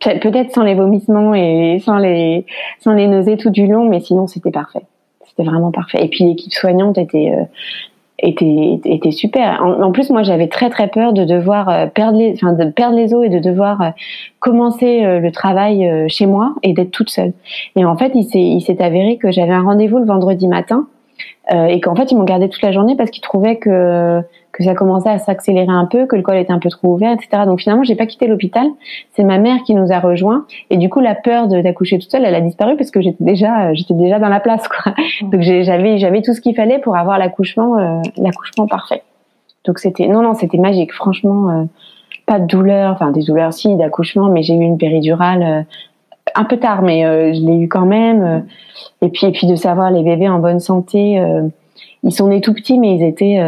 peut-être 0.00 0.52
sans 0.52 0.62
les 0.62 0.74
vomissements 0.74 1.34
et 1.34 1.80
sans 1.84 1.98
les, 1.98 2.46
sans 2.78 2.92
les 2.92 3.08
nausées 3.08 3.36
tout 3.36 3.50
du 3.50 3.66
long, 3.66 3.84
mais 3.88 4.00
sinon 4.00 4.26
c'était 4.26 4.50
parfait. 4.50 4.82
C'était 5.26 5.42
vraiment 5.42 5.72
parfait. 5.72 6.04
Et 6.04 6.08
puis 6.08 6.24
l'équipe 6.24 6.52
soignante 6.52 6.98
était, 6.98 7.32
euh, 7.36 7.44
était, 8.18 8.80
était 8.84 9.10
super. 9.10 9.62
En, 9.62 9.92
plus, 9.92 10.10
moi, 10.10 10.22
j'avais 10.22 10.48
très 10.48 10.70
très 10.70 10.88
peur 10.88 11.12
de 11.12 11.24
devoir 11.24 11.68
euh, 11.68 11.86
perdre 11.86 12.18
les, 12.18 12.34
enfin, 12.34 12.52
de 12.52 12.70
perdre 12.70 12.96
les 12.96 13.14
os 13.14 13.24
et 13.24 13.28
de 13.28 13.38
devoir 13.38 13.92
commencer 14.40 15.02
le 15.20 15.30
travail 15.30 16.08
chez 16.08 16.26
moi 16.26 16.54
et 16.62 16.72
d'être 16.72 16.90
toute 16.90 17.10
seule. 17.10 17.32
Et 17.76 17.84
en 17.84 17.96
fait, 17.96 18.12
il 18.14 18.24
s'est, 18.24 18.40
il 18.40 18.60
s'est 18.60 18.82
avéré 18.82 19.16
que 19.16 19.30
j'avais 19.30 19.52
un 19.52 19.62
rendez-vous 19.62 19.98
le 19.98 20.06
vendredi 20.06 20.48
matin 20.48 20.86
euh, 21.52 21.66
et 21.66 21.80
qu'en 21.80 21.94
fait 21.94 22.12
ils 22.12 22.16
m'ont 22.16 22.24
gardé 22.24 22.48
toute 22.48 22.60
la 22.60 22.72
journée 22.72 22.94
parce 22.94 23.10
qu'ils 23.10 23.22
trouvaient 23.22 23.56
que 23.56 24.20
que 24.58 24.64
ça 24.64 24.74
commençait 24.74 25.08
à 25.08 25.18
s'accélérer 25.18 25.70
un 25.70 25.86
peu, 25.86 26.06
que 26.06 26.16
le 26.16 26.22
col 26.22 26.36
était 26.36 26.52
un 26.52 26.58
peu 26.58 26.68
trop 26.68 26.88
ouvert, 26.94 27.12
etc. 27.12 27.44
Donc 27.46 27.60
finalement 27.60 27.84
j'ai 27.84 27.94
pas 27.94 28.06
quitté 28.06 28.26
l'hôpital, 28.26 28.66
c'est 29.14 29.24
ma 29.24 29.38
mère 29.38 29.62
qui 29.64 29.74
nous 29.74 29.92
a 29.92 30.00
rejoints 30.00 30.44
et 30.70 30.76
du 30.76 30.90
coup 30.90 31.00
la 31.00 31.14
peur 31.14 31.48
d'accoucher 31.48 31.98
toute 31.98 32.10
seule 32.10 32.24
elle 32.24 32.34
a 32.34 32.40
disparu 32.40 32.76
parce 32.76 32.90
que 32.90 33.00
j'étais 33.00 33.24
déjà 33.24 33.72
j'étais 33.74 33.94
déjà 33.94 34.18
dans 34.18 34.28
la 34.28 34.40
place 34.40 34.66
quoi. 34.68 34.92
Donc 35.22 35.40
j'avais 35.40 35.98
j'avais 35.98 36.22
tout 36.22 36.34
ce 36.34 36.40
qu'il 36.40 36.54
fallait 36.54 36.78
pour 36.78 36.96
avoir 36.96 37.18
l'accouchement 37.18 37.78
euh, 37.78 38.00
l'accouchement 38.16 38.66
parfait. 38.66 39.02
Donc 39.64 39.78
c'était 39.78 40.08
non 40.08 40.22
non 40.22 40.34
c'était 40.34 40.58
magique 40.58 40.92
franchement. 40.92 41.50
Euh, 41.50 41.64
pas 42.26 42.38
de 42.38 42.46
douleur, 42.46 42.92
enfin 42.92 43.10
des 43.10 43.22
douleurs 43.22 43.54
si 43.54 43.74
d'accouchement, 43.76 44.28
mais 44.28 44.42
j'ai 44.42 44.52
eu 44.52 44.60
une 44.60 44.76
péridurale 44.76 45.64
un 46.34 46.44
peu 46.44 46.56
tard, 46.56 46.82
mais 46.82 47.04
euh, 47.04 47.32
je 47.32 47.40
l'ai 47.40 47.58
eu 47.58 47.68
quand 47.68 47.86
même. 47.86 48.22
Euh. 48.22 48.40
et 49.02 49.08
puis, 49.08 49.26
et 49.26 49.32
puis 49.32 49.46
de 49.46 49.56
savoir 49.56 49.90
les 49.90 50.02
bébés 50.02 50.28
en 50.28 50.38
bonne 50.38 50.60
santé, 50.60 51.18
euh, 51.18 51.48
ils 52.02 52.12
sont 52.12 52.28
nés 52.28 52.40
tout 52.40 52.54
petits, 52.54 52.78
mais 52.78 52.94
ils 52.94 53.02
étaient, 53.02 53.40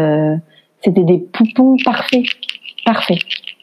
c'était 0.82 1.04
des 1.04 1.18
poupons 1.18 1.76
parfaits, 1.84 2.24
parfaits. 2.84 3.18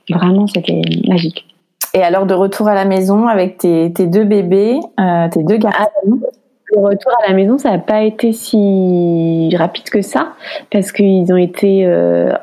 Vraiment, 0.09 0.47
c'était 0.47 0.81
magique. 1.07 1.45
Et 1.93 2.01
alors 2.01 2.25
de 2.25 2.33
retour 2.33 2.67
à 2.67 2.75
la 2.75 2.85
maison 2.85 3.27
avec 3.27 3.57
tes, 3.57 3.91
tes 3.93 4.07
deux 4.07 4.23
bébés, 4.23 4.79
tes 5.31 5.43
deux 5.43 5.57
garçons. 5.57 5.79
Ah, 5.79 5.89
le 6.73 6.81
retour 6.81 7.11
à 7.23 7.27
la 7.29 7.33
maison, 7.33 7.57
ça 7.57 7.71
n'a 7.71 7.79
pas 7.79 8.03
été 8.03 8.33
si 8.33 9.49
rapide 9.55 9.89
que 9.89 10.01
ça, 10.01 10.33
parce 10.69 10.91
qu'ils 10.91 11.31
ont 11.31 11.37
été 11.37 11.87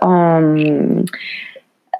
en, 0.00 0.56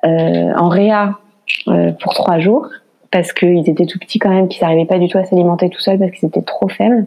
en 0.03 0.69
réa 0.69 1.19
pour 1.67 2.15
trois 2.15 2.39
jours 2.39 2.69
parce 3.15 3.33
qu'ils 3.33 3.71
étaient 3.71 3.87
tout 3.87 4.01
petits 4.01 4.19
quand 4.19 4.31
même, 4.31 4.49
qu'ils 4.49 4.65
n'arrivaient 4.65 4.87
pas 4.87 4.99
du 4.99 5.07
tout 5.07 5.19
à 5.19 5.25
s'alimenter 5.25 5.71
tout 5.71 5.79
seuls 5.79 6.01
parce 6.01 6.11
qu'ils 6.11 6.27
étaient 6.27 6.43
trop 6.43 6.67
faibles. 6.67 7.07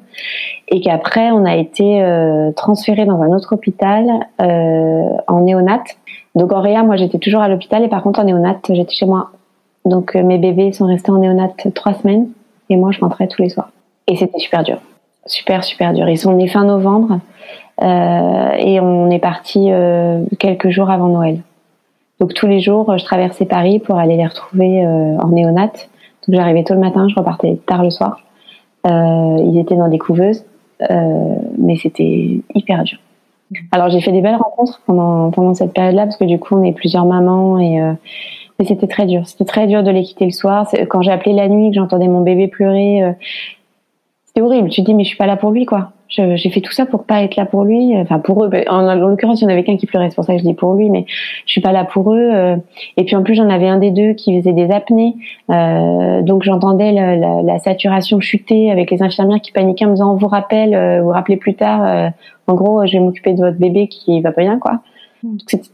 Et 0.70 0.80
qu'après, 0.80 1.32
on 1.32 1.44
a 1.44 1.58
été 1.58 2.02
euh, 2.02 2.54
transférés 2.54 3.04
dans 3.04 3.22
un 3.22 3.36
autre 3.36 3.54
hôpital 3.54 4.08
euh, 4.40 5.10
en 5.28 5.42
néonat. 5.42 5.84
Donc 6.34 6.54
en 6.54 6.62
réa, 6.62 6.84
moi 6.84 6.96
j'étais 6.96 7.18
toujours 7.18 7.42
à 7.42 7.50
l'hôpital 7.50 7.84
et 7.84 7.90
par 7.90 8.04
contre 8.04 8.22
en 8.22 8.24
néonat, 8.24 8.56
j'étais 8.70 8.94
chez 8.94 9.06
moi. 9.06 9.32
Donc 9.84 10.16
euh, 10.16 10.24
mes 10.24 10.38
bébés 10.38 10.72
sont 10.72 10.86
restés 10.86 11.12
en 11.12 11.18
néonat 11.18 11.50
trois 11.76 11.94
semaines 11.96 12.30
et 12.70 12.78
moi 12.78 12.92
je 12.92 13.02
rentrais 13.02 13.28
tous 13.28 13.42
les 13.42 13.50
soirs. 13.50 13.72
Et 14.08 14.16
c'était 14.16 14.40
super 14.40 14.64
dur. 14.64 14.78
Super, 15.26 15.66
super 15.66 15.92
dur. 15.92 16.08
Ils 16.08 16.18
sont 16.18 16.32
nés 16.32 16.48
fin 16.48 16.64
novembre 16.64 17.20
et 17.82 18.80
on 18.80 19.12
est 19.12 19.20
parti 19.20 19.70
quelques 20.40 20.70
jours 20.70 20.90
avant 20.90 21.10
Noël. 21.10 21.42
Donc 22.22 22.34
tous 22.34 22.48
les 22.48 22.62
jours, 22.62 22.98
je 22.98 23.04
traversais 23.04 23.46
Paris 23.46 23.80
pour 23.80 24.00
aller 24.00 24.16
les 24.16 24.26
retrouver 24.26 24.88
en 24.88 25.28
néonat. 25.28 25.74
J'arrivais 26.28 26.64
tôt 26.64 26.74
le 26.74 26.80
matin, 26.80 27.08
je 27.08 27.16
repartais 27.16 27.58
tard 27.66 27.84
le 27.84 27.90
soir. 27.90 28.20
Euh, 28.86 29.38
ils 29.40 29.58
étaient 29.60 29.76
dans 29.76 29.90
des 29.90 29.98
couveuses, 29.98 30.46
euh, 30.90 31.36
mais 31.58 31.76
c'était 31.78 32.42
hyper 32.54 32.84
dur. 32.84 33.00
Alors 33.72 33.90
j'ai 33.90 34.02
fait 34.02 34.12
des 34.12 34.22
belles 34.22 34.36
rencontres 34.36 34.82
pendant 34.86 35.32
pendant 35.32 35.54
cette 35.54 35.74
période-là 35.74 36.04
parce 36.04 36.18
que 36.18 36.26
du 36.26 36.38
coup 36.38 36.56
on 36.56 36.64
est 36.64 36.74
plusieurs 36.74 37.06
mamans 37.06 37.60
et 37.60 37.82
euh, 37.82 37.94
Mais 38.60 38.66
c'était 38.66 38.88
très 38.88 39.06
dur. 39.06 39.28
C'était 39.28 39.46
très 39.46 39.68
dur 39.68 39.84
de 39.84 39.92
les 39.92 40.04
quitter 40.04 40.26
le 40.26 40.32
soir. 40.32 40.68
Quand 40.90 41.02
j'ai 41.02 41.12
appelé 41.12 41.34
la 41.34 41.48
nuit, 41.48 41.70
que 41.70 41.76
j'entendais 41.76 42.08
mon 42.08 42.22
bébé 42.22 42.48
pleurer, 42.48 43.04
euh, 43.04 43.12
c'était 44.26 44.42
horrible. 44.42 44.70
Tu 44.70 44.82
te 44.82 44.86
dis, 44.86 44.94
mais 44.94 45.04
je 45.04 45.10
suis 45.10 45.18
pas 45.18 45.28
là 45.28 45.38
pour 45.38 45.52
lui, 45.52 45.66
quoi. 45.66 45.92
J'ai 46.10 46.50
fait 46.50 46.62
tout 46.62 46.72
ça 46.72 46.86
pour 46.86 47.04
pas 47.04 47.24
être 47.24 47.36
là 47.36 47.46
pour 47.46 47.64
lui. 47.64 47.96
Enfin, 47.98 48.20
pour 48.20 48.44
eux. 48.44 48.50
En, 48.68 48.96
l'occurrence, 48.96 49.42
il 49.42 49.44
y 49.44 49.48
en 49.48 49.50
avait 49.50 49.64
qu'un 49.64 49.78
qui 49.78 49.86
pleurait. 49.86 50.10
C'est 50.10 50.16
pour 50.16 50.26
ça 50.26 50.34
que 50.34 50.40
je 50.40 50.44
dis 50.44 50.54
pour 50.54 50.74
lui, 50.74 50.90
mais 50.90 51.06
je 51.46 51.52
suis 51.52 51.62
pas 51.62 51.72
là 51.72 51.86
pour 51.86 52.14
eux. 52.14 52.30
Euh. 52.34 52.56
Et 52.96 53.04
puis 53.04 53.16
en 53.16 53.24
plus, 53.24 53.36
j'en 53.36 53.50
avais 53.50 53.68
un 53.68 53.78
des 53.78 53.92
deux 53.92 54.14
qui 54.14 54.38
faisait 54.38 54.54
des 54.54 54.72
apnées. 54.72 55.16
Euh, 55.50 56.22
donc 56.22 56.44
j'entendais 56.44 56.92
la, 56.92 57.16
la, 57.16 57.42
la, 57.42 57.60
saturation 57.60 58.20
chuter 58.20 58.72
avec 58.72 58.92
les 58.92 59.04
infirmières 59.04 59.42
qui 59.42 59.52
paniquaient 59.52 59.86
en 59.86 59.90
me 59.90 59.94
disant, 59.96 60.14
on 60.14 60.18
vous 60.18 60.28
rappelle, 60.28 60.74
euh, 60.74 61.02
vous 61.02 61.10
rappelez 61.10 61.38
plus 61.38 61.56
tard. 61.56 62.12
en 62.48 62.54
gros, 62.54 62.86
je 62.86 62.94
vais 62.94 63.00
m'occuper 63.00 63.34
de 63.34 63.42
votre 63.42 63.58
bébé 63.58 63.88
qui 63.88 64.22
va 64.22 64.32
pas 64.32 64.42
bien, 64.42 64.60
quoi. 64.60 64.80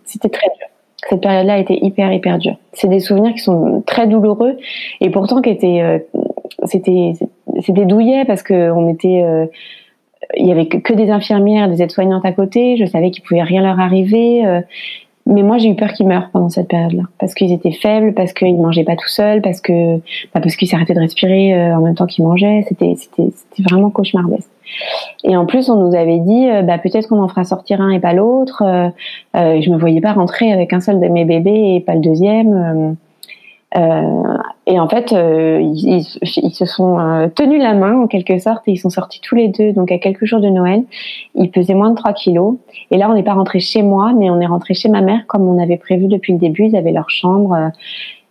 C'était 0.06 0.30
très 0.30 0.48
dur 0.58 0.68
cette 1.10 1.22
période-là 1.22 1.54
a 1.54 1.58
été 1.58 1.84
hyper 1.84 2.12
hyper 2.12 2.38
dure. 2.38 2.56
C'est 2.72 2.88
des 2.88 3.00
souvenirs 3.00 3.34
qui 3.34 3.40
sont 3.40 3.84
très 3.86 4.08
douloureux 4.08 4.58
et 5.02 5.10
pourtant 5.10 5.42
qui 5.42 5.50
étaient 5.50 5.82
euh, 5.82 6.00
c'était 6.66 7.14
c'était 7.62 7.86
douillet 7.86 8.26
parce 8.26 8.44
que 8.44 8.72
on 8.72 8.90
était 8.90 9.22
euh, 9.24 9.46
il 10.36 10.48
y 10.48 10.52
avait 10.52 10.68
que, 10.68 10.94
des 10.94 11.10
infirmières, 11.10 11.70
des 11.70 11.82
aides-soignantes 11.82 12.26
à 12.26 12.32
côté. 12.32 12.78
Je 12.78 12.86
savais 12.86 13.12
qu'il 13.12 13.24
pouvait 13.24 13.44
rien 13.44 13.62
leur 13.62 13.80
arriver. 13.80 14.46
Euh, 14.46 14.62
mais 15.26 15.42
moi, 15.42 15.58
j'ai 15.58 15.70
eu 15.70 15.76
peur 15.76 15.94
qu'ils 15.94 16.08
meurent 16.08 16.30
pendant 16.34 16.50
cette 16.50 16.68
période-là, 16.68 17.04
parce 17.18 17.34
qu'ils 17.34 17.54
étaient 17.54 17.72
faibles, 17.72 18.14
parce 18.14 18.34
qu'ils 18.34 18.58
mangeaient 18.58 18.84
pas 18.84 18.98
tout 18.98 19.08
seuls, 19.08 19.42
parce 19.42 19.62
que, 19.62 19.98
bah, 20.34 20.42
parce 20.42 20.58
qu'ils 20.58 20.68
s'arrêtaient 20.68 20.94
de 20.94 21.00
respirer 21.00 21.74
en 21.74 21.80
même 21.80 21.96
temps 21.96 22.08
qu'ils 22.08 22.26
mangeaient. 22.26 22.66
C'était, 22.68 22.96
c'était, 22.98 23.30
c'était 23.32 23.64
vraiment 23.64 23.90
cauchemardesque. 23.90 24.50
Et 25.24 25.38
en 25.38 25.46
plus, 25.46 25.70
on 25.70 25.78
nous 25.78 25.96
avait 25.96 26.20
dit, 26.20 26.50
euh, 26.50 26.62
bah, 26.62 26.78
peut-être 26.78 27.08
qu'on 27.08 27.22
en 27.22 27.28
fera 27.28 27.44
sortir 27.44 27.82
un 27.82 27.90
et 27.90 28.00
pas 28.00 28.14
l'autre. 28.14 28.64
Euh, 28.66 28.90
euh, 29.36 29.62
je 29.62 29.70
me 29.70 29.78
voyais 29.78 30.02
pas 30.02 30.14
rentrer 30.14 30.52
avec 30.52 30.74
un 30.74 30.82
seul 30.82 31.00
de 31.00 31.08
mes 31.08 31.26
bébés 31.26 31.76
et 31.76 31.80
pas 31.80 31.96
le 31.96 32.02
deuxième. 32.02 32.96
Euh, 33.76 34.38
et 34.68 34.80
en 34.80 34.88
fait, 34.88 35.12
ils, 35.12 36.06
ils, 36.22 36.54
se 36.54 36.66
sont 36.66 37.30
tenus 37.36 37.62
la 37.62 37.74
main 37.74 38.02
en 38.02 38.08
quelque 38.08 38.38
sorte 38.38 38.68
et 38.68 38.72
ils 38.72 38.78
sont 38.78 38.90
sortis 38.90 39.20
tous 39.22 39.36
les 39.36 39.48
deux. 39.48 39.74
Donc 39.74 39.92
à 39.92 39.98
quelques 39.98 40.26
jours 40.26 40.40
de 40.40 40.50
Noël, 40.50 40.84
ils 41.36 41.50
pesaient 41.50 41.74
moins 41.74 41.90
de 41.90 41.96
3 41.96 42.14
kilos. 42.14 42.56
Et 42.92 42.98
là, 42.98 43.10
on 43.10 43.14
n'est 43.14 43.24
pas 43.24 43.34
rentré 43.34 43.60
chez 43.60 43.82
moi, 43.82 44.14
mais 44.16 44.30
on 44.30 44.40
est 44.40 44.46
rentré 44.46 44.74
chez 44.74 44.90
ma 44.90 45.02
mère 45.02 45.26
comme 45.28 45.48
on 45.48 45.62
avait 45.62 45.78
prévu 45.78 46.08
depuis 46.08 46.34
le 46.34 46.40
début. 46.40 46.66
Ils 46.66 46.76
avaient 46.76 46.92
leur 46.92 47.10
chambre. 47.10 47.72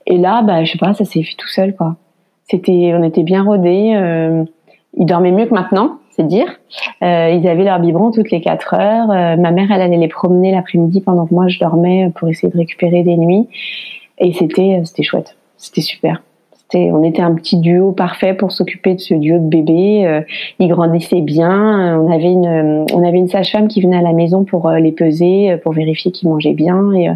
et 0.07 0.16
là, 0.16 0.43
bah, 0.43 0.64
je 0.64 0.72
sais 0.72 0.78
pas, 0.78 0.95
ça 0.95 1.05
s'est 1.05 1.22
fait 1.22 1.36
tout 1.36 1.49
seul, 1.49 1.74
quoi. 1.74 1.97
C'était, 2.49 2.93
on 2.95 3.03
était 3.03 3.22
bien 3.22 3.43
rodés. 3.43 4.47
ils 4.97 5.07
dormaient 5.07 5.32
mieux 5.32 5.47
que 5.47 5.55
maintenant 5.55 5.99
c'est 6.12 6.26
dire. 6.26 6.47
Euh, 7.03 7.30
ils 7.30 7.47
avaient 7.49 7.64
leur 7.64 7.80
biberon 7.80 8.11
toutes 8.11 8.30
les 8.30 8.40
quatre 8.40 8.74
heures. 8.74 9.11
Euh, 9.11 9.36
ma 9.36 9.51
mère, 9.51 9.70
elle 9.72 9.80
allait 9.80 9.97
les 9.97 10.09
promener 10.09 10.53
l'après-midi 10.53 11.01
pendant 11.01 11.26
que 11.26 11.34
moi 11.34 11.49
je 11.49 11.59
dormais 11.59 12.11
pour 12.14 12.28
essayer 12.28 12.53
de 12.53 12.57
récupérer 12.57 13.03
des 13.03 13.16
nuits. 13.16 13.49
Et 14.23 14.33
c'était, 14.33 14.79
euh, 14.79 14.85
c'était 14.85 15.03
chouette. 15.03 15.37
C'était 15.59 15.83
super. 15.83 16.23
C'était, 16.57 16.91
on 16.91 17.03
était 17.03 17.20
un 17.20 17.35
petit 17.35 17.59
duo 17.59 17.93
parfait 17.93 18.33
pour 18.33 18.53
s'occuper 18.53 18.95
de 18.95 19.01
ce 19.01 19.12
duo 19.12 19.39
de 19.39 19.49
bébés. 19.49 20.07
Euh, 20.07 20.23
ils 20.59 20.68
grandissaient 20.68 21.20
bien. 21.20 22.01
On 22.01 22.11
avait 22.11 22.33
une, 22.33 22.87
on 22.95 23.07
avait 23.07 23.18
une 23.18 23.29
sage-femme 23.29 23.68
qui 23.68 23.83
venait 23.83 23.99
à 23.99 24.03
la 24.03 24.14
maison 24.14 24.45
pour 24.45 24.70
les 24.70 24.93
peser, 24.93 25.59
pour 25.62 25.73
vérifier 25.73 26.11
qu'ils 26.11 26.31
mangeaient 26.31 26.55
bien. 26.55 26.93
Et, 26.95 27.09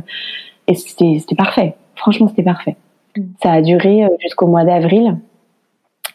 et 0.66 0.74
c'était, 0.74 1.16
c'était 1.18 1.36
parfait. 1.36 1.74
Franchement, 1.94 2.28
c'était 2.28 2.42
parfait. 2.42 2.76
Mm. 3.16 3.22
Ça 3.42 3.52
a 3.52 3.62
duré 3.62 4.06
jusqu'au 4.20 4.46
mois 4.46 4.64
d'avril. 4.64 5.16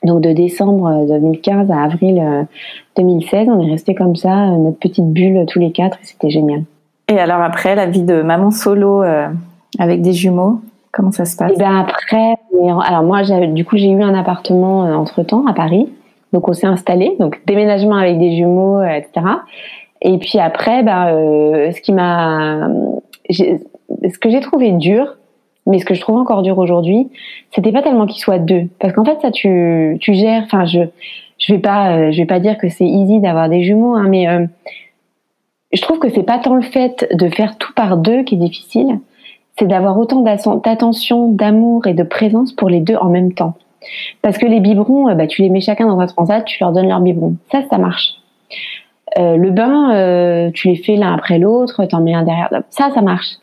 Donc 0.03 0.21
de 0.21 0.31
décembre 0.31 1.05
2015 1.07 1.69
euh, 1.69 1.73
à 1.73 1.83
avril 1.83 2.47
2016, 2.97 3.47
euh, 3.47 3.51
on 3.51 3.67
est 3.67 3.71
resté 3.71 3.93
comme 3.93 4.15
ça, 4.15 4.49
euh, 4.49 4.57
notre 4.57 4.79
petite 4.79 5.05
bulle 5.05 5.45
tous 5.47 5.59
les 5.59 5.71
quatre, 5.71 5.97
et 6.01 6.05
c'était 6.05 6.31
génial. 6.31 6.63
Et 7.07 7.19
alors 7.19 7.41
après, 7.41 7.75
la 7.75 7.85
vie 7.85 8.03
de 8.03 8.21
maman 8.21 8.51
solo 8.51 9.03
avec 9.79 10.01
des 10.01 10.13
jumeaux, 10.13 10.61
comment 10.91 11.11
ça 11.11 11.25
se 11.25 11.35
passe? 11.37 11.51
Eh 11.55 11.59
ben 11.59 11.79
après, 11.79 12.35
alors 12.85 13.03
moi, 13.03 13.21
du 13.23 13.65
coup, 13.65 13.77
j'ai 13.77 13.89
eu 13.89 14.01
un 14.01 14.13
appartement 14.13 14.81
entre 14.81 15.23
temps 15.23 15.45
à 15.47 15.53
Paris, 15.53 15.89
donc 16.33 16.47
on 16.47 16.53
s'est 16.53 16.67
installé, 16.67 17.15
donc 17.19 17.41
déménagement 17.45 17.95
avec 17.95 18.19
des 18.19 18.35
jumeaux, 18.35 18.83
etc. 18.83 19.25
Et 20.01 20.17
puis 20.17 20.39
après, 20.39 20.83
ben, 20.83 21.71
ce 21.71 21.81
qui 21.81 21.93
m'a, 21.93 22.69
ce 23.29 24.17
que 24.19 24.29
j'ai 24.29 24.39
trouvé 24.39 24.71
dur, 24.71 25.17
mais 25.65 25.79
ce 25.79 25.85
que 25.85 25.93
je 25.93 26.01
trouve 26.01 26.17
encore 26.17 26.41
dur 26.41 26.57
aujourd'hui, 26.57 27.09
c'était 27.51 27.71
pas 27.71 27.81
tellement 27.81 28.05
qu'ils 28.05 28.21
soient 28.21 28.39
deux, 28.39 28.67
parce 28.79 28.93
qu'en 28.93 29.05
fait 29.05 29.19
ça 29.21 29.31
tu 29.31 29.97
tu 29.99 30.13
gères. 30.13 30.43
Enfin 30.43 30.65
je 30.65 30.81
je 31.37 31.53
vais 31.53 31.59
pas 31.59 31.97
euh, 31.97 32.11
je 32.11 32.17
vais 32.17 32.25
pas 32.25 32.39
dire 32.39 32.57
que 32.57 32.69
c'est 32.69 32.85
easy 32.85 33.19
d'avoir 33.19 33.49
des 33.49 33.63
jumeaux, 33.63 33.93
hein, 33.93 34.05
mais 34.07 34.27
euh, 34.27 34.45
je 35.71 35.81
trouve 35.81 35.99
que 35.99 36.09
c'est 36.09 36.23
pas 36.23 36.39
tant 36.39 36.55
le 36.55 36.61
fait 36.61 37.07
de 37.13 37.29
faire 37.29 37.57
tout 37.57 37.73
par 37.73 37.97
deux 37.97 38.23
qui 38.23 38.35
est 38.35 38.39
difficile, 38.39 38.99
c'est 39.61 39.67
d'avoir 39.67 39.99
autant 39.99 40.21
d'attention, 40.21 41.31
d'amour 41.31 41.85
et 41.85 41.93
de 41.93 42.01
présence 42.01 42.51
pour 42.51 42.67
les 42.67 42.79
deux 42.79 42.95
en 42.95 43.09
même 43.09 43.31
temps. 43.31 43.53
Parce 44.23 44.39
que 44.39 44.47
les 44.47 44.59
biberons, 44.59 45.09
euh, 45.09 45.13
bah, 45.13 45.27
tu 45.27 45.43
les 45.43 45.51
mets 45.51 45.61
chacun 45.61 45.85
dans 45.85 45.99
un 45.99 46.07
transat, 46.07 46.43
tu 46.45 46.57
leur 46.59 46.71
donnes 46.71 46.87
leur 46.87 46.99
biberon. 46.99 47.35
Ça, 47.51 47.61
ça 47.69 47.77
marche. 47.77 48.15
Euh, 49.19 49.37
le 49.37 49.51
bain, 49.51 49.93
euh, 49.93 50.49
tu 50.51 50.69
les 50.69 50.77
fais 50.77 50.95
l'un 50.95 51.13
après 51.13 51.37
l'autre, 51.37 51.85
t'en 51.85 52.01
mets 52.01 52.15
un 52.15 52.23
derrière. 52.23 52.49
Ça, 52.71 52.89
ça 52.91 53.01
marche. 53.01 53.35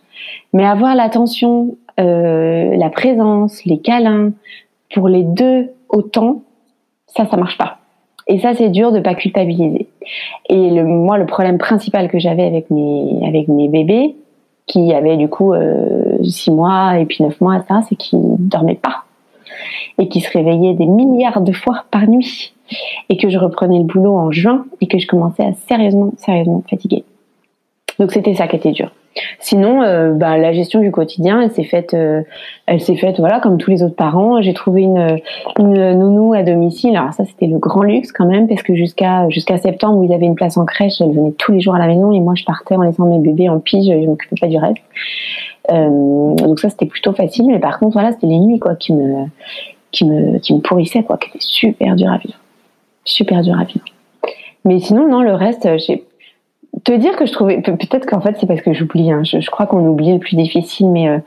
Mais 0.52 0.64
avoir 0.64 0.96
l'attention 0.96 1.76
la 2.00 2.90
présence, 2.90 3.64
les 3.64 3.78
câlins, 3.78 4.30
pour 4.94 5.08
les 5.08 5.24
deux 5.24 5.70
autant, 5.88 6.42
ça, 7.06 7.26
ça 7.26 7.36
marche 7.36 7.58
pas. 7.58 7.78
Et 8.28 8.38
ça, 8.38 8.54
c'est 8.54 8.68
dur 8.68 8.92
de 8.92 9.00
pas 9.00 9.16
culpabiliser. 9.16 9.88
Et 10.48 10.82
moi, 10.82 11.18
le 11.18 11.26
problème 11.26 11.58
principal 11.58 12.08
que 12.08 12.20
j'avais 12.20 12.44
avec 12.44 12.70
mes, 12.70 13.20
avec 13.26 13.48
mes 13.48 13.68
bébés, 13.68 14.14
qui 14.68 14.92
avaient 14.92 15.16
du 15.16 15.28
coup 15.28 15.52
six 16.22 16.50
mois 16.50 16.98
et 16.98 17.06
puis 17.06 17.22
neuf 17.22 17.40
mois, 17.40 17.62
ça, 17.68 17.82
c'est 17.88 17.96
qu'ils 17.96 18.20
dormaient 18.38 18.74
pas 18.74 19.04
et 19.98 20.08
qui 20.08 20.20
se 20.20 20.30
réveillaient 20.30 20.74
des 20.74 20.86
milliards 20.86 21.40
de 21.40 21.52
fois 21.52 21.84
par 21.90 22.08
nuit 22.08 22.54
et 23.08 23.16
que 23.16 23.28
je 23.28 23.38
reprenais 23.38 23.78
le 23.78 23.84
boulot 23.84 24.14
en 24.14 24.30
juin 24.30 24.66
et 24.80 24.86
que 24.86 24.98
je 24.98 25.06
commençais 25.06 25.44
à 25.44 25.52
sérieusement, 25.52 26.12
sérieusement 26.16 26.62
fatiguer. 26.68 27.04
Donc 27.98 28.12
c'était 28.12 28.34
ça 28.34 28.46
qui 28.46 28.56
était 28.56 28.72
dur. 28.72 28.92
Sinon, 29.40 29.82
euh, 29.82 30.12
bah, 30.12 30.38
la 30.38 30.52
gestion 30.52 30.80
du 30.80 30.92
quotidien, 30.92 31.40
elle 31.40 31.50
s'est 31.50 31.64
faite, 31.64 31.94
euh, 31.94 32.22
elle 32.66 32.80
s'est 32.80 32.94
faite, 32.94 33.18
voilà, 33.18 33.40
comme 33.40 33.58
tous 33.58 33.70
les 33.70 33.82
autres 33.82 33.96
parents. 33.96 34.40
J'ai 34.42 34.54
trouvé 34.54 34.82
une, 34.82 35.18
une 35.58 35.98
nounou 35.98 36.34
à 36.34 36.44
domicile. 36.44 36.96
Alors 36.96 37.12
ça, 37.12 37.24
c'était 37.24 37.46
le 37.46 37.58
grand 37.58 37.82
luxe 37.82 38.12
quand 38.12 38.26
même, 38.26 38.46
parce 38.46 38.62
que 38.62 38.76
jusqu'à 38.76 39.28
jusqu'à 39.30 39.56
septembre, 39.56 39.98
où 39.98 40.04
il 40.04 40.12
avait 40.12 40.26
une 40.26 40.36
place 40.36 40.56
en 40.56 40.64
crèche, 40.64 41.00
elle 41.00 41.12
venait 41.12 41.32
tous 41.32 41.52
les 41.52 41.60
jours 41.60 41.74
à 41.74 41.78
la 41.78 41.88
maison 41.88 42.12
et 42.12 42.20
moi, 42.20 42.34
je 42.36 42.44
partais 42.44 42.76
en 42.76 42.82
laissant 42.82 43.06
mes 43.06 43.18
bébés 43.18 43.48
en 43.48 43.58
pige. 43.58 43.86
Je 43.86 44.06
m'occupais 44.06 44.36
pas 44.40 44.46
du 44.46 44.58
reste. 44.58 44.78
Euh, 45.70 46.34
donc 46.34 46.60
ça, 46.60 46.70
c'était 46.70 46.86
plutôt 46.86 47.12
facile. 47.12 47.46
Mais 47.46 47.58
par 47.58 47.78
contre, 47.78 47.92
voilà, 47.94 48.12
c'était 48.12 48.26
les 48.26 48.38
nuits 48.38 48.58
quoi 48.58 48.74
qui 48.74 48.92
me 48.92 49.26
qui 49.90 50.04
me 50.04 50.38
qui 50.38 50.54
me 50.54 50.60
pourrissaient 50.60 51.02
quoi, 51.02 51.16
qui 51.16 51.28
étaient 51.28 51.38
super 51.40 51.96
dur 51.96 52.10
à 52.10 52.18
vivre, 52.18 52.38
super 53.04 53.42
dur 53.42 53.58
à 53.58 53.64
vivre. 53.64 53.84
Mais 54.64 54.80
sinon, 54.80 55.08
non, 55.08 55.22
le 55.22 55.34
reste, 55.34 55.68
j'ai 55.78 56.04
te 56.84 56.92
dire 56.92 57.16
que 57.16 57.26
je 57.26 57.32
trouvais 57.32 57.60
peut-être 57.60 58.06
qu'en 58.06 58.20
fait 58.20 58.36
c'est 58.38 58.46
parce 58.46 58.60
que 58.60 58.72
j'oublie 58.72 59.10
hein. 59.10 59.22
je, 59.24 59.50
crois 59.50 59.66
qu'on 59.66 59.84
oublie 59.86 60.12
le 60.12 60.18
plus 60.18 60.36
difficile 60.36 60.90
mais 60.90 61.08
euh, 61.08 61.18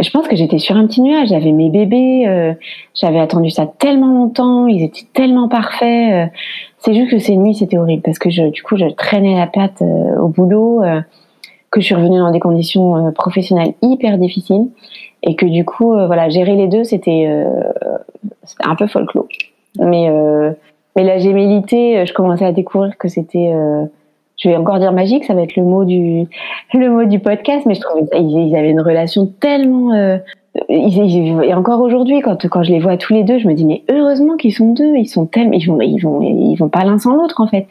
je 0.00 0.10
pense 0.10 0.26
que 0.26 0.36
j'étais 0.36 0.58
sur 0.58 0.76
un 0.76 0.86
petit 0.86 1.00
nuage 1.00 1.28
j'avais 1.28 1.52
mes 1.52 1.70
bébés 1.70 2.24
euh, 2.26 2.54
j'avais 2.94 3.20
attendu 3.20 3.50
ça 3.50 3.66
tellement 3.66 4.08
longtemps 4.08 4.66
ils 4.66 4.82
étaient 4.82 5.06
tellement 5.12 5.48
parfaits 5.48 6.12
euh. 6.12 6.26
c'est 6.78 6.94
juste 6.94 7.10
que 7.10 7.18
ces 7.18 7.36
nuits 7.36 7.54
c'était 7.54 7.78
horrible 7.78 8.02
parce 8.02 8.18
que 8.18 8.50
du 8.50 8.62
coup 8.62 8.76
je 8.76 8.86
traînais 8.86 9.36
la 9.36 9.46
patte 9.46 9.82
au 9.82 10.28
boulot 10.28 10.82
que 11.74 11.80
je 11.80 11.86
suis 11.86 11.94
revenue 11.96 12.18
dans 12.18 12.30
des 12.30 12.38
conditions 12.38 13.12
professionnelles 13.12 13.74
hyper 13.82 14.16
difficiles 14.16 14.68
et 15.24 15.34
que 15.34 15.44
du 15.44 15.64
coup 15.64 15.92
voilà 15.92 16.28
gérer 16.28 16.54
les 16.54 16.68
deux 16.68 16.84
c'était 16.84 17.44
un 18.60 18.74
peu 18.76 18.86
folklore. 18.86 19.26
Mais 19.80 20.08
mais 20.94 21.02
la 21.02 21.18
gémellité 21.18 22.06
je 22.06 22.12
commençais 22.12 22.44
à 22.44 22.52
découvrir 22.52 22.96
que 22.96 23.08
c'était 23.08 23.52
je 24.36 24.48
vais 24.48 24.56
encore 24.56 24.78
dire 24.78 24.92
magique, 24.92 25.24
ça 25.24 25.34
va 25.34 25.42
être 25.42 25.56
le 25.56 25.62
mot 25.62 25.84
du 25.84 26.26
le 26.72 26.90
mot 26.90 27.04
du 27.04 27.18
podcast, 27.18 27.66
mais 27.66 27.74
je 27.74 27.80
trouvais 27.80 28.04
ils, 28.14 28.56
avaient 28.56 28.70
une 28.70 28.80
relation 28.80 29.26
tellement 29.26 29.92
euh, 29.92 30.18
et 30.68 31.54
encore 31.54 31.80
aujourd'hui 31.80 32.20
quand 32.20 32.46
quand 32.48 32.62
je 32.62 32.70
les 32.70 32.78
vois 32.78 32.96
tous 32.96 33.12
les 33.12 33.24
deux, 33.24 33.38
je 33.38 33.48
me 33.48 33.54
dis 33.54 33.64
mais 33.64 33.82
heureusement 33.90 34.36
qu'ils 34.36 34.54
sont 34.54 34.72
deux, 34.72 34.94
ils 34.96 35.08
sont 35.08 35.26
tellement 35.26 35.52
ils 35.52 35.66
vont 35.66 35.80
ils 35.80 35.98
vont 35.98 36.20
ils 36.22 36.54
vont 36.56 36.68
pas 36.68 36.84
l'un 36.84 36.98
sans 36.98 37.14
l'autre 37.14 37.40
en 37.40 37.48
fait. 37.48 37.66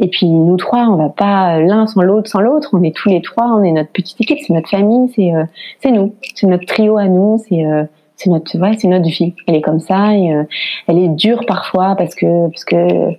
Et 0.00 0.08
puis 0.08 0.26
nous 0.26 0.56
trois, 0.56 0.86
on 0.88 0.96
va 0.96 1.10
pas 1.10 1.60
l'un 1.60 1.86
sans 1.86 2.02
l'autre 2.02 2.28
sans 2.28 2.40
l'autre, 2.40 2.70
on 2.72 2.82
est 2.82 2.94
tous 2.94 3.08
les 3.08 3.22
trois, 3.22 3.46
on 3.46 3.62
est 3.62 3.70
notre 3.70 3.90
petite 3.90 4.20
équipe, 4.20 4.38
c'est 4.44 4.52
notre 4.52 4.68
famille, 4.68 5.12
c'est 5.14 5.32
euh, 5.32 5.44
c'est 5.80 5.92
nous, 5.92 6.12
c'est 6.34 6.48
notre 6.48 6.66
trio 6.66 6.96
à 6.98 7.06
nous, 7.06 7.40
c'est 7.48 7.64
euh, 7.64 7.84
c'est 8.16 8.30
notre 8.30 8.58
ouais, 8.58 8.72
c'est 8.78 8.88
notre 8.88 9.08
vie. 9.08 9.34
Elle 9.46 9.54
est 9.54 9.62
comme 9.62 9.80
ça 9.80 10.14
et 10.14 10.32
elle 10.88 10.98
est 10.98 11.08
dure 11.08 11.44
parfois 11.46 11.94
parce 11.96 12.16
que 12.16 12.48
parce 12.48 12.64
que 12.64 13.14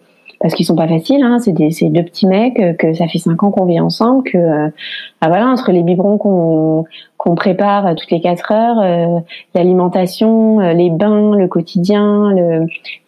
parce 0.46 0.54
qu'ils 0.54 0.68
sont 0.68 0.76
pas 0.76 0.88
faciles. 0.88 1.24
Hein. 1.24 1.40
C'est 1.40 1.54
deux 1.54 2.04
petits 2.04 2.28
mecs 2.28 2.60
euh, 2.60 2.74
que 2.74 2.94
ça 2.94 3.08
fait 3.08 3.18
cinq 3.18 3.42
ans 3.42 3.50
qu'on 3.50 3.66
vit 3.66 3.80
ensemble, 3.80 4.30
que 4.30 4.38
euh, 4.38 4.70
bah 5.20 5.28
voilà 5.28 5.48
entre 5.48 5.72
les 5.72 5.82
biberons 5.82 6.20
qu'on 6.20 6.86
qu'on 7.18 7.34
prépare 7.34 7.88
euh, 7.88 7.94
toutes 7.96 8.12
les 8.12 8.22
quatre 8.22 8.52
heures, 8.52 9.24
l'alimentation, 9.56 10.60
les 10.60 10.92
bains, 10.92 11.36
le 11.36 11.48
quotidien, 11.48 12.30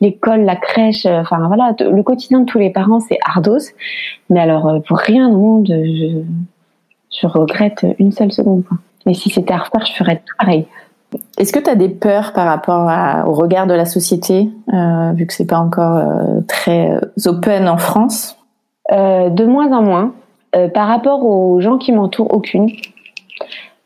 l'école, 0.02 0.46
la 0.46 0.56
crèche, 0.56 1.06
enfin 1.06 1.46
voilà, 1.46 1.76
le 1.80 2.02
quotidien 2.02 2.40
de 2.40 2.46
tous 2.46 2.58
les 2.58 2.72
parents 2.72 3.02
c'est 3.02 3.20
ardos. 3.24 3.70
Mais 4.32 4.40
alors 4.40 4.82
pour 4.88 4.98
rien 4.98 5.30
au 5.30 5.38
monde, 5.38 5.68
je, 5.68 6.24
je 7.22 7.28
regrette 7.28 7.86
une 8.00 8.12
seule 8.12 8.32
seconde. 8.32 8.64
Mais 9.06 9.14
si 9.14 9.30
c'était 9.30 9.54
à 9.54 9.58
refaire, 9.58 9.86
je 9.86 9.94
ferais 9.94 10.24
pareil. 10.40 10.66
Est-ce 11.38 11.54
que 11.54 11.60
tu 11.60 11.70
as 11.70 11.76
des 11.76 11.90
peurs 11.90 12.34
par 12.34 12.46
rapport 12.46 12.90
au 13.28 13.34
regard 13.34 13.68
de 13.68 13.74
la 13.74 13.86
société, 13.86 14.50
euh, 14.74 15.12
vu 15.14 15.26
que 15.28 15.34
c'est 15.34 15.46
pas 15.46 15.60
encore 15.60 15.98
euh, 15.98 16.42
très 16.48 16.92
euh, 16.92 17.00
open 17.26 17.68
en 17.68 17.78
France? 17.78 18.34
De 18.90 19.46
moins 19.46 19.78
en 19.78 19.82
moins. 19.82 20.14
par 20.74 20.88
rapport 20.88 21.26
aux 21.26 21.60
gens 21.60 21.78
qui 21.78 21.92
m'entourent, 21.92 22.34
aucune. 22.34 22.70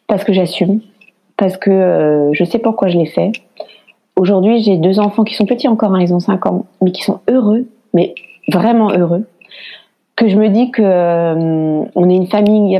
Parce 0.07 0.23
que 0.23 0.31
j'assume. 0.31 0.79
Parce 1.37 1.57
que 1.57 2.29
je 2.33 2.43
sais 2.43 2.59
pourquoi 2.59 2.87
je 2.87 2.99
l'ai 2.99 3.07
fait. 3.07 3.31
Aujourd'hui, 4.15 4.61
j'ai 4.61 4.77
deux 4.77 4.99
enfants 4.99 5.23
qui 5.23 5.33
sont 5.33 5.47
petits 5.47 5.67
encore, 5.67 5.95
hein, 5.95 6.01
ils 6.01 6.13
ont 6.13 6.19
5 6.19 6.45
ans, 6.45 6.65
mais 6.83 6.91
qui 6.91 7.01
sont 7.01 7.19
heureux, 7.27 7.65
mais 7.95 8.13
vraiment 8.53 8.91
heureux. 8.91 9.25
Que 10.15 10.27
je 10.27 10.37
me 10.37 10.49
dis 10.49 10.69
que 10.69 10.83
on 10.83 12.09
est 12.09 12.15
une 12.15 12.27
famille 12.27 12.79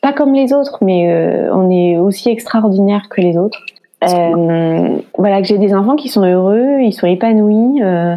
pas 0.00 0.12
comme 0.12 0.34
les 0.34 0.52
autres, 0.52 0.78
mais 0.80 1.48
on 1.52 1.70
est 1.70 1.96
aussi 1.96 2.28
extraordinaire 2.28 3.08
que 3.08 3.20
les 3.20 3.38
autres. 3.38 3.60
Euh, 4.02 4.98
voilà, 5.16 5.40
que 5.40 5.46
j'ai 5.46 5.58
des 5.58 5.74
enfants 5.74 5.96
qui 5.96 6.08
sont 6.08 6.24
heureux, 6.24 6.80
ils 6.80 6.92
sont 6.92 7.06
épanouis. 7.06 7.82
Euh, 7.82 8.16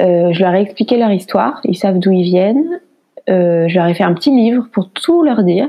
euh, 0.00 0.32
je 0.32 0.40
leur 0.40 0.54
ai 0.54 0.62
expliqué 0.62 0.96
leur 0.96 1.10
histoire, 1.10 1.60
ils 1.64 1.76
savent 1.76 1.98
d'où 1.98 2.12
ils 2.12 2.22
viennent. 2.22 2.80
je 3.26 3.74
leur 3.74 3.86
ai 3.86 3.94
fait 3.94 4.04
un 4.04 4.14
petit 4.14 4.30
livre 4.30 4.66
pour 4.72 4.90
tout 4.90 5.22
leur 5.22 5.42
dire. 5.42 5.68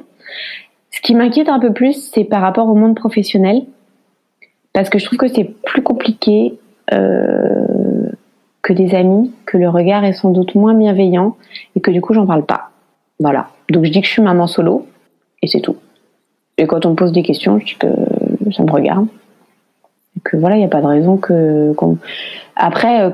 Ce 0.92 1.02
qui 1.02 1.16
m'inquiète 1.16 1.50
un 1.50 1.60
peu 1.60 1.74
plus, 1.74 2.12
c'est 2.14 2.24
par 2.24 2.42
rapport 2.42 2.68
au 2.68 2.76
monde 2.76 2.96
professionnel, 2.96 3.64
parce 4.74 4.90
que 4.90 5.00
je 5.00 5.06
trouve 5.06 5.18
que 5.18 5.28
c'est 5.28 5.46
plus 5.66 5.82
compliqué 5.82 6.60
que 8.62 8.74
des 8.74 8.94
amis, 8.94 9.32
que 9.46 9.58
le 9.58 9.70
regard 9.70 10.04
est 10.04 10.14
sans 10.14 10.32
doute 10.32 10.54
moins 10.56 10.74
bienveillant 10.74 11.36
et 11.76 11.82
que 11.82 11.92
du 11.92 12.02
coup 12.02 12.14
j'en 12.14 12.26
parle 12.28 12.46
pas. 12.46 12.70
Voilà. 13.20 13.50
Donc 13.70 13.86
je 13.86 13.92
dis 13.92 14.02
que 14.02 14.08
je 14.08 14.12
suis 14.12 14.22
maman 14.22 14.48
solo 14.48 14.86
et 15.42 15.48
c'est 15.48 15.62
tout. 15.62 15.78
Et 16.58 16.68
quand 16.68 16.86
on 16.86 16.92
me 16.92 16.96
pose 16.96 17.12
des 17.12 17.24
questions, 17.24 17.58
je 17.60 17.66
dis 17.66 17.76
que 17.76 17.88
ça 18.52 18.64
me 18.64 18.72
regarde 18.72 19.08
que 20.24 20.38
voilà, 20.38 20.56
il 20.56 20.60
n'y 20.60 20.66
a 20.66 20.70
pas 20.70 20.82
de 20.82 20.88
raison 20.88 21.18
que. 21.18 21.74
Après, 22.62 23.02
euh, 23.02 23.10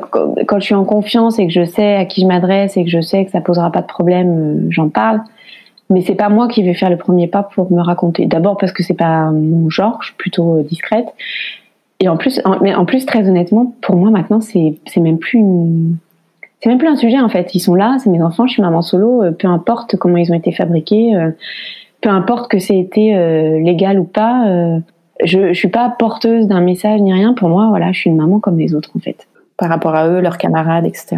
quand 0.48 0.60
je 0.60 0.66
suis 0.66 0.74
en 0.74 0.86
confiance 0.86 1.38
et 1.38 1.46
que 1.46 1.54
je 1.54 1.64
sais 1.64 1.96
à 1.96 2.06
qui 2.06 2.22
je 2.22 2.26
m'adresse 2.26 2.78
et 2.78 2.84
que 2.84 2.90
je 2.90 3.00
sais 3.00 3.26
que 3.26 3.32
ça 3.32 3.42
posera 3.42 3.72
pas 3.72 3.82
de 3.82 3.88
problème, 3.88 4.30
euh, 4.40 4.68
j'en 4.72 4.90
parle. 4.90 5.22
Mais 5.92 6.02
c'est 6.02 6.16
pas 6.16 6.30
moi 6.30 6.48
qui 6.48 6.64
vais 6.64 6.74
faire 6.74 6.90
le 6.90 6.98
premier 6.98 7.28
pas 7.28 7.44
pour 7.44 7.72
me 7.72 7.82
raconter. 7.82 8.26
D'abord 8.26 8.58
parce 8.58 8.72
que 8.72 8.82
c'est 8.82 8.96
pas 8.96 9.30
mon 9.30 9.70
genre, 9.70 10.00
je 10.02 10.08
suis 10.08 10.16
plutôt 10.16 10.58
euh, 10.58 10.64
discrète. 10.64 11.06
Et 12.00 12.10
en 12.10 12.18
plus, 12.18 12.42
mais 12.62 12.74
en 12.74 12.86
plus 12.86 13.06
très 13.06 13.30
honnêtement, 13.30 13.72
pour 13.82 13.96
moi 13.96 14.10
maintenant, 14.10 14.42
c'est 14.42 14.80
c'est 14.88 15.00
même 15.00 15.20
plus 15.20 15.44
c'est 16.60 16.70
même 16.70 16.80
plus 16.80 16.88
un 16.90 16.96
sujet 16.96 17.20
en 17.20 17.30
fait. 17.30 17.54
Ils 17.54 17.60
sont 17.60 17.76
là, 17.76 17.98
c'est 18.00 18.10
mes 18.10 18.22
enfants, 18.22 18.48
je 18.48 18.54
suis 18.54 18.64
maman 18.64 18.82
solo, 18.82 19.24
peu 19.38 19.48
importe 19.48 19.96
comment 19.96 20.18
ils 20.18 20.30
ont 20.32 20.36
été 20.36 20.52
fabriqués, 20.52 21.14
peu 22.02 22.10
importe 22.10 22.52
que 22.52 22.60
c'est 22.60 22.78
été 22.78 23.16
légal 23.62 23.98
ou 23.98 24.04
pas 24.04 24.82
je, 25.24 25.50
je 25.50 25.54
suis 25.54 25.70
pas 25.70 25.90
porteuse 25.98 26.48
d'un 26.48 26.62
message 26.62 27.02
ni 27.02 27.14
rien. 27.14 27.34
Pour 27.34 27.50
moi, 27.50 27.68
voilà, 27.70 27.92
je 27.92 28.00
suis 28.00 28.10
une 28.10 28.18
maman 28.18 28.40
comme 28.40 28.58
les 28.58 28.76
autres 28.76 28.92
en 28.96 29.00
fait. 29.00 29.28
Par 29.58 29.70
rapport 29.70 29.96
à 29.96 30.08
eux, 30.10 30.20
leurs 30.20 30.38
camarades, 30.38 30.86
etc. 30.86 31.18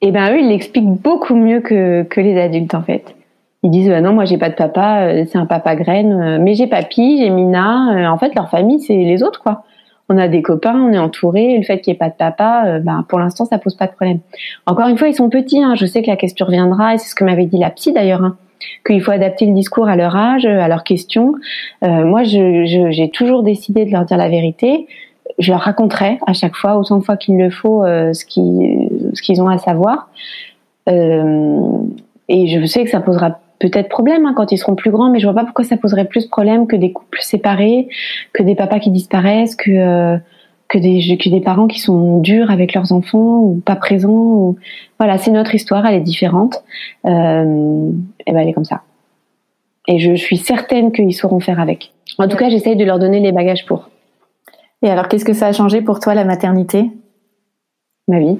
Et 0.00 0.08
eh 0.08 0.12
ben 0.12 0.32
eux, 0.32 0.40
ils 0.40 0.48
l'expliquent 0.48 0.84
beaucoup 0.84 1.34
mieux 1.34 1.60
que, 1.60 2.02
que 2.02 2.20
les 2.20 2.38
adultes 2.40 2.74
en 2.74 2.82
fait. 2.82 3.14
Ils 3.62 3.70
disent 3.70 3.88
bah 3.88 4.02
non, 4.02 4.12
moi 4.12 4.26
j'ai 4.26 4.36
pas 4.36 4.50
de 4.50 4.54
papa, 4.54 5.06
euh, 5.06 5.24
c'est 5.26 5.38
un 5.38 5.46
papa 5.46 5.74
graine, 5.74 6.12
euh, 6.12 6.38
mais 6.38 6.54
j'ai 6.54 6.66
papy, 6.66 7.18
j'ai 7.18 7.30
Mina. 7.30 7.94
Euh, 7.94 8.06
en 8.06 8.18
fait, 8.18 8.34
leur 8.34 8.50
famille, 8.50 8.80
c'est 8.80 8.94
les 8.94 9.22
autres 9.22 9.42
quoi. 9.42 9.64
On 10.10 10.18
a 10.18 10.28
des 10.28 10.42
copains, 10.42 10.78
on 10.78 10.92
est 10.92 10.98
entouré. 10.98 11.56
Le 11.56 11.62
fait 11.62 11.80
qu'il 11.80 11.92
n'y 11.92 11.96
ait 11.96 11.98
pas 11.98 12.10
de 12.10 12.14
papa, 12.14 12.78
bah, 12.80 13.06
pour 13.08 13.18
l'instant, 13.18 13.46
ça 13.46 13.56
pose 13.56 13.74
pas 13.74 13.86
de 13.86 13.92
problème. 13.92 14.18
Encore 14.66 14.86
une 14.88 14.98
fois, 14.98 15.08
ils 15.08 15.14
sont 15.14 15.30
petits. 15.30 15.62
Hein. 15.62 15.76
Je 15.76 15.86
sais 15.86 16.02
que 16.02 16.10
la 16.10 16.16
question 16.16 16.44
reviendra, 16.44 16.94
et 16.94 16.98
c'est 16.98 17.08
ce 17.08 17.14
que 17.14 17.24
m'avait 17.24 17.46
dit 17.46 17.56
la 17.56 17.70
psy 17.70 17.90
d'ailleurs. 17.94 18.22
Hein 18.22 18.36
qu'il 18.86 19.02
faut 19.02 19.10
adapter 19.10 19.46
le 19.46 19.54
discours 19.54 19.88
à 19.88 19.96
leur 19.96 20.16
âge, 20.16 20.46
à 20.46 20.68
leurs 20.68 20.84
questions. 20.84 21.34
Euh, 21.82 22.04
moi, 22.04 22.22
j'ai 22.24 23.10
toujours 23.12 23.42
décidé 23.42 23.84
de 23.84 23.90
leur 23.90 24.04
dire 24.04 24.16
la 24.16 24.28
vérité. 24.28 24.86
Je 25.38 25.50
leur 25.50 25.60
raconterai 25.60 26.18
à 26.26 26.32
chaque 26.32 26.54
fois, 26.54 26.76
autant 26.76 26.98
de 26.98 27.04
fois 27.04 27.16
qu'il 27.16 27.36
le 27.38 27.50
faut, 27.50 27.84
euh, 27.84 28.12
ce 28.12 28.24
qu'ils 28.24 29.42
ont 29.42 29.48
à 29.48 29.58
savoir. 29.58 30.10
Euh, 30.88 31.78
et 32.28 32.46
je 32.46 32.64
sais 32.66 32.84
que 32.84 32.90
ça 32.90 33.00
posera 33.00 33.38
peut-être 33.58 33.88
problème 33.88 34.26
hein, 34.26 34.34
quand 34.36 34.52
ils 34.52 34.58
seront 34.58 34.74
plus 34.74 34.90
grands, 34.90 35.10
mais 35.10 35.18
je 35.18 35.26
vois 35.26 35.34
pas 35.34 35.44
pourquoi 35.44 35.64
ça 35.64 35.76
poserait 35.76 36.04
plus 36.04 36.24
de 36.24 36.28
problème 36.28 36.66
que 36.66 36.76
des 36.76 36.92
couples 36.92 37.20
séparés, 37.20 37.88
que 38.32 38.42
des 38.42 38.54
papas 38.54 38.80
qui 38.80 38.90
disparaissent, 38.90 39.56
que 39.56 40.18
que 40.68 40.78
des, 40.78 41.16
que 41.18 41.28
des 41.28 41.40
parents 41.40 41.66
qui 41.66 41.78
sont 41.78 42.18
durs 42.18 42.50
avec 42.50 42.74
leurs 42.74 42.92
enfants 42.92 43.40
ou 43.40 43.62
pas 43.64 43.76
présents. 43.76 44.10
Ou... 44.10 44.56
Voilà, 44.98 45.18
c'est 45.18 45.30
notre 45.30 45.54
histoire, 45.54 45.86
elle 45.86 45.94
est 45.94 46.00
différente. 46.00 46.62
Euh, 47.06 47.90
et 48.26 48.32
ben 48.32 48.40
elle 48.40 48.48
est 48.48 48.52
comme 48.52 48.64
ça. 48.64 48.82
Et 49.86 49.98
je 49.98 50.14
suis 50.14 50.38
certaine 50.38 50.92
qu'ils 50.92 51.14
sauront 51.14 51.40
faire 51.40 51.60
avec. 51.60 51.92
En 52.18 52.28
tout 52.28 52.36
cas, 52.36 52.48
j'essaye 52.48 52.76
de 52.76 52.84
leur 52.84 52.98
donner 52.98 53.20
les 53.20 53.32
bagages 53.32 53.66
pour. 53.66 53.90
Et 54.82 54.90
alors, 54.90 55.08
qu'est-ce 55.08 55.24
que 55.24 55.32
ça 55.32 55.46
a 55.46 55.52
changé 55.52 55.82
pour 55.82 56.00
toi 56.00 56.14
la 56.14 56.24
maternité? 56.24 56.90
Ma 58.08 58.18
vie. 58.18 58.38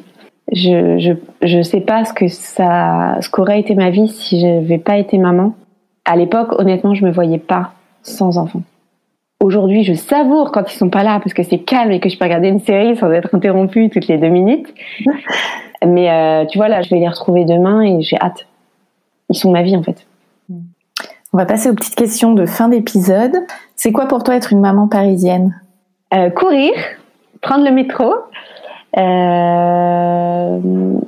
Je 0.53 0.99
je 0.99 1.13
je 1.47 1.63
sais 1.63 1.81
pas 1.81 2.05
ce 2.05 2.13
que 2.13 2.29
ça 2.29 3.17
ce 3.23 3.31
qu'aurait 3.31 3.61
été 3.61 3.75
ma 3.75 3.89
vie 3.89 4.09
si 4.09 4.41
je 4.41 4.47
n'avais 4.47 4.79
pas 4.79 4.99
été 4.99 5.17
maman. 5.17 5.55
À 6.05 6.17
l'époque, 6.17 6.53
honnêtement, 6.59 6.95
je 6.95 7.05
me 7.05 7.11
voyais 7.11 7.39
pas 7.39 7.73
sans 8.03 8.37
enfant. 8.37 8.63
Aujourd'hui, 9.45 9.85
je 9.85 9.93
savoure 9.93 10.53
quand 10.53 10.73
ils 10.73 10.75
sont 10.75 10.89
pas 10.89 11.03
là 11.03 11.21
parce 11.21 11.35
que 11.35 11.43
c'est 11.43 11.59
calme 11.59 11.93
et 11.93 12.01
que 12.01 12.09
je 12.09 12.17
peux 12.17 12.25
regarder 12.25 12.49
une 12.49 12.61
série 12.61 12.97
sans 12.97 13.11
être 13.13 13.29
interrompue 13.35 13.91
toutes 13.91 14.07
les 14.07 14.17
deux 14.17 14.31
minutes. 14.31 14.73
Mais 15.87 16.11
euh, 16.11 16.47
tu 16.47 16.57
vois, 16.57 16.69
là, 16.69 16.81
je 16.81 16.89
vais 16.89 16.99
les 16.99 17.09
retrouver 17.09 17.45
demain 17.45 17.83
et 17.83 18.01
j'ai 18.01 18.17
hâte. 18.19 18.47
Ils 19.29 19.37
sont 19.37 19.53
ma 19.53 19.63
vie, 19.63 19.77
en 19.77 19.83
fait. 19.83 20.07
On 20.49 21.37
va 21.37 21.45
passer 21.45 21.69
aux 21.69 21.75
petites 21.75 21.95
questions 21.95 22.33
de 22.33 22.47
fin 22.47 22.71
d'épisode. 22.71 23.35
C'est 23.77 23.93
quoi 23.93 24.09
pour 24.09 24.25
toi 24.25 24.35
être 24.35 24.51
une 24.51 24.61
maman 24.61 24.89
parisienne? 24.89 25.61
Euh, 26.15 26.31
Courir, 26.31 26.73
prendre 27.43 27.67
le 27.67 27.71
métro 27.71 28.15
euh, 28.97 30.59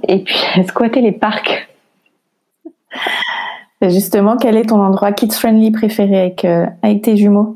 et 0.08 0.18
puis 0.18 0.38
squatter 0.68 1.00
les 1.00 1.12
parcs. 1.12 1.70
Justement, 3.80 4.36
quel 4.36 4.58
est 4.58 4.66
ton 4.66 4.82
endroit 4.82 5.12
kids-friendly 5.12 5.70
préféré 5.70 6.20
avec, 6.20 6.44
avec 6.82 7.00
tes 7.00 7.16
jumeaux? 7.16 7.55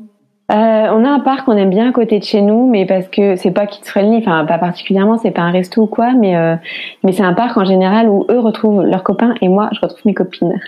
Euh, 0.51 0.89
on 0.91 1.05
a 1.05 1.09
un 1.09 1.19
parc 1.21 1.45
qu'on 1.45 1.55
aime 1.55 1.69
bien 1.69 1.89
à 1.89 1.91
côté 1.93 2.19
de 2.19 2.25
chez 2.25 2.41
nous, 2.41 2.67
mais 2.67 2.85
parce 2.85 3.07
que 3.07 3.37
c'est 3.37 3.51
pas 3.51 3.65
kids 3.67 3.85
friendly, 3.85 4.17
enfin 4.17 4.43
pas 4.43 4.57
particulièrement, 4.57 5.17
c'est 5.17 5.31
pas 5.31 5.43
un 5.43 5.51
resto 5.51 5.83
ou 5.83 5.87
quoi, 5.87 6.11
mais 6.13 6.35
euh, 6.35 6.55
mais 7.03 7.13
c'est 7.13 7.23
un 7.23 7.33
parc 7.33 7.55
en 7.55 7.63
général 7.63 8.09
où 8.09 8.25
eux 8.29 8.39
retrouvent 8.39 8.83
leurs 8.83 9.03
copains 9.03 9.35
et 9.41 9.47
moi 9.47 9.69
je 9.71 9.79
retrouve 9.79 10.01
mes 10.05 10.13
copines. 10.13 10.59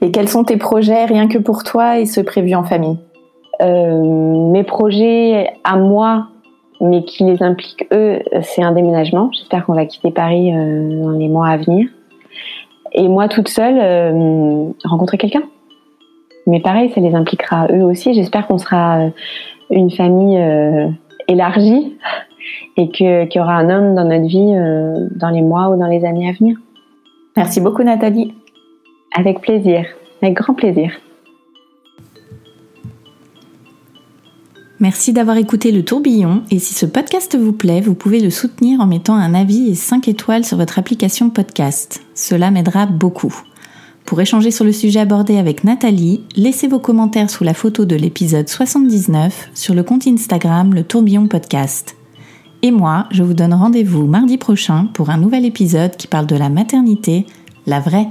et 0.00 0.10
quels 0.10 0.28
sont 0.28 0.42
tes 0.42 0.56
projets 0.56 1.04
rien 1.04 1.28
que 1.28 1.38
pour 1.38 1.62
toi 1.62 2.00
et 2.00 2.06
ceux 2.06 2.24
prévus 2.24 2.56
en 2.56 2.64
famille? 2.64 2.98
Euh, 3.62 4.50
Mes 4.50 4.64
projets 4.64 5.52
à 5.62 5.76
moi, 5.76 6.26
mais 6.80 7.04
qui 7.04 7.22
les 7.22 7.44
impliquent 7.44 7.86
eux, 7.92 8.18
c'est 8.42 8.62
un 8.62 8.72
déménagement. 8.72 9.30
J'espère 9.32 9.66
qu'on 9.66 9.74
va 9.74 9.86
quitter 9.86 10.10
Paris 10.10 10.50
dans 10.52 11.10
les 11.10 11.28
mois 11.28 11.46
à 11.46 11.56
venir. 11.58 11.86
Et 12.90 13.06
moi 13.06 13.28
toute 13.28 13.48
seule, 13.48 14.74
rencontrer 14.84 15.16
quelqu'un 15.16 15.44
mais 16.46 16.60
pareil, 16.60 16.90
ça 16.94 17.00
les 17.00 17.14
impliquera 17.14 17.66
eux 17.70 17.82
aussi. 17.82 18.14
J'espère 18.14 18.46
qu'on 18.46 18.58
sera 18.58 18.98
euh, 18.98 19.10
une 19.70 19.90
famille 19.90 20.38
euh, 20.38 20.88
élargie 21.28 21.96
et 22.76 22.90
qu'il 22.90 23.28
y 23.34 23.40
aura 23.40 23.54
un 23.54 23.70
homme 23.70 23.94
dans 23.94 24.04
notre 24.04 24.26
vie 24.26 24.54
euh, 24.54 25.08
dans 25.16 25.30
les 25.30 25.42
mois 25.42 25.70
ou 25.70 25.78
dans 25.78 25.86
les 25.86 26.04
années 26.04 26.28
à 26.28 26.32
venir. 26.32 26.56
Merci 27.36 27.60
beaucoup 27.60 27.82
Nathalie. 27.82 28.34
Avec 29.16 29.40
plaisir, 29.40 29.86
avec 30.22 30.34
grand 30.34 30.54
plaisir. 30.54 30.92
Merci 34.80 35.12
d'avoir 35.12 35.36
écouté 35.36 35.72
le 35.72 35.84
tourbillon 35.84 36.42
et 36.50 36.58
si 36.58 36.74
ce 36.74 36.84
podcast 36.84 37.38
vous 37.38 37.52
plaît, 37.52 37.80
vous 37.80 37.94
pouvez 37.94 38.20
le 38.20 38.28
soutenir 38.28 38.80
en 38.80 38.86
mettant 38.86 39.14
un 39.14 39.32
avis 39.32 39.70
et 39.70 39.74
5 39.74 40.08
étoiles 40.08 40.44
sur 40.44 40.58
votre 40.58 40.78
application 40.78 41.30
podcast. 41.30 42.02
Cela 42.14 42.50
m'aidera 42.50 42.84
beaucoup. 42.84 43.34
Pour 44.04 44.20
échanger 44.20 44.50
sur 44.50 44.66
le 44.66 44.72
sujet 44.72 45.00
abordé 45.00 45.38
avec 45.38 45.64
Nathalie, 45.64 46.22
laissez 46.36 46.68
vos 46.68 46.78
commentaires 46.78 47.30
sous 47.30 47.42
la 47.42 47.54
photo 47.54 47.86
de 47.86 47.96
l'épisode 47.96 48.48
79 48.48 49.50
sur 49.54 49.74
le 49.74 49.82
compte 49.82 50.06
Instagram 50.06 50.74
Le 50.74 50.84
Tourbillon 50.84 51.26
Podcast. 51.26 51.96
Et 52.60 52.70
moi, 52.70 53.06
je 53.10 53.22
vous 53.22 53.34
donne 53.34 53.54
rendez-vous 53.54 54.06
mardi 54.06 54.36
prochain 54.36 54.88
pour 54.92 55.08
un 55.08 55.16
nouvel 55.16 55.46
épisode 55.46 55.96
qui 55.96 56.06
parle 56.06 56.26
de 56.26 56.36
la 56.36 56.50
maternité, 56.50 57.24
la 57.66 57.80
vraie. 57.80 58.08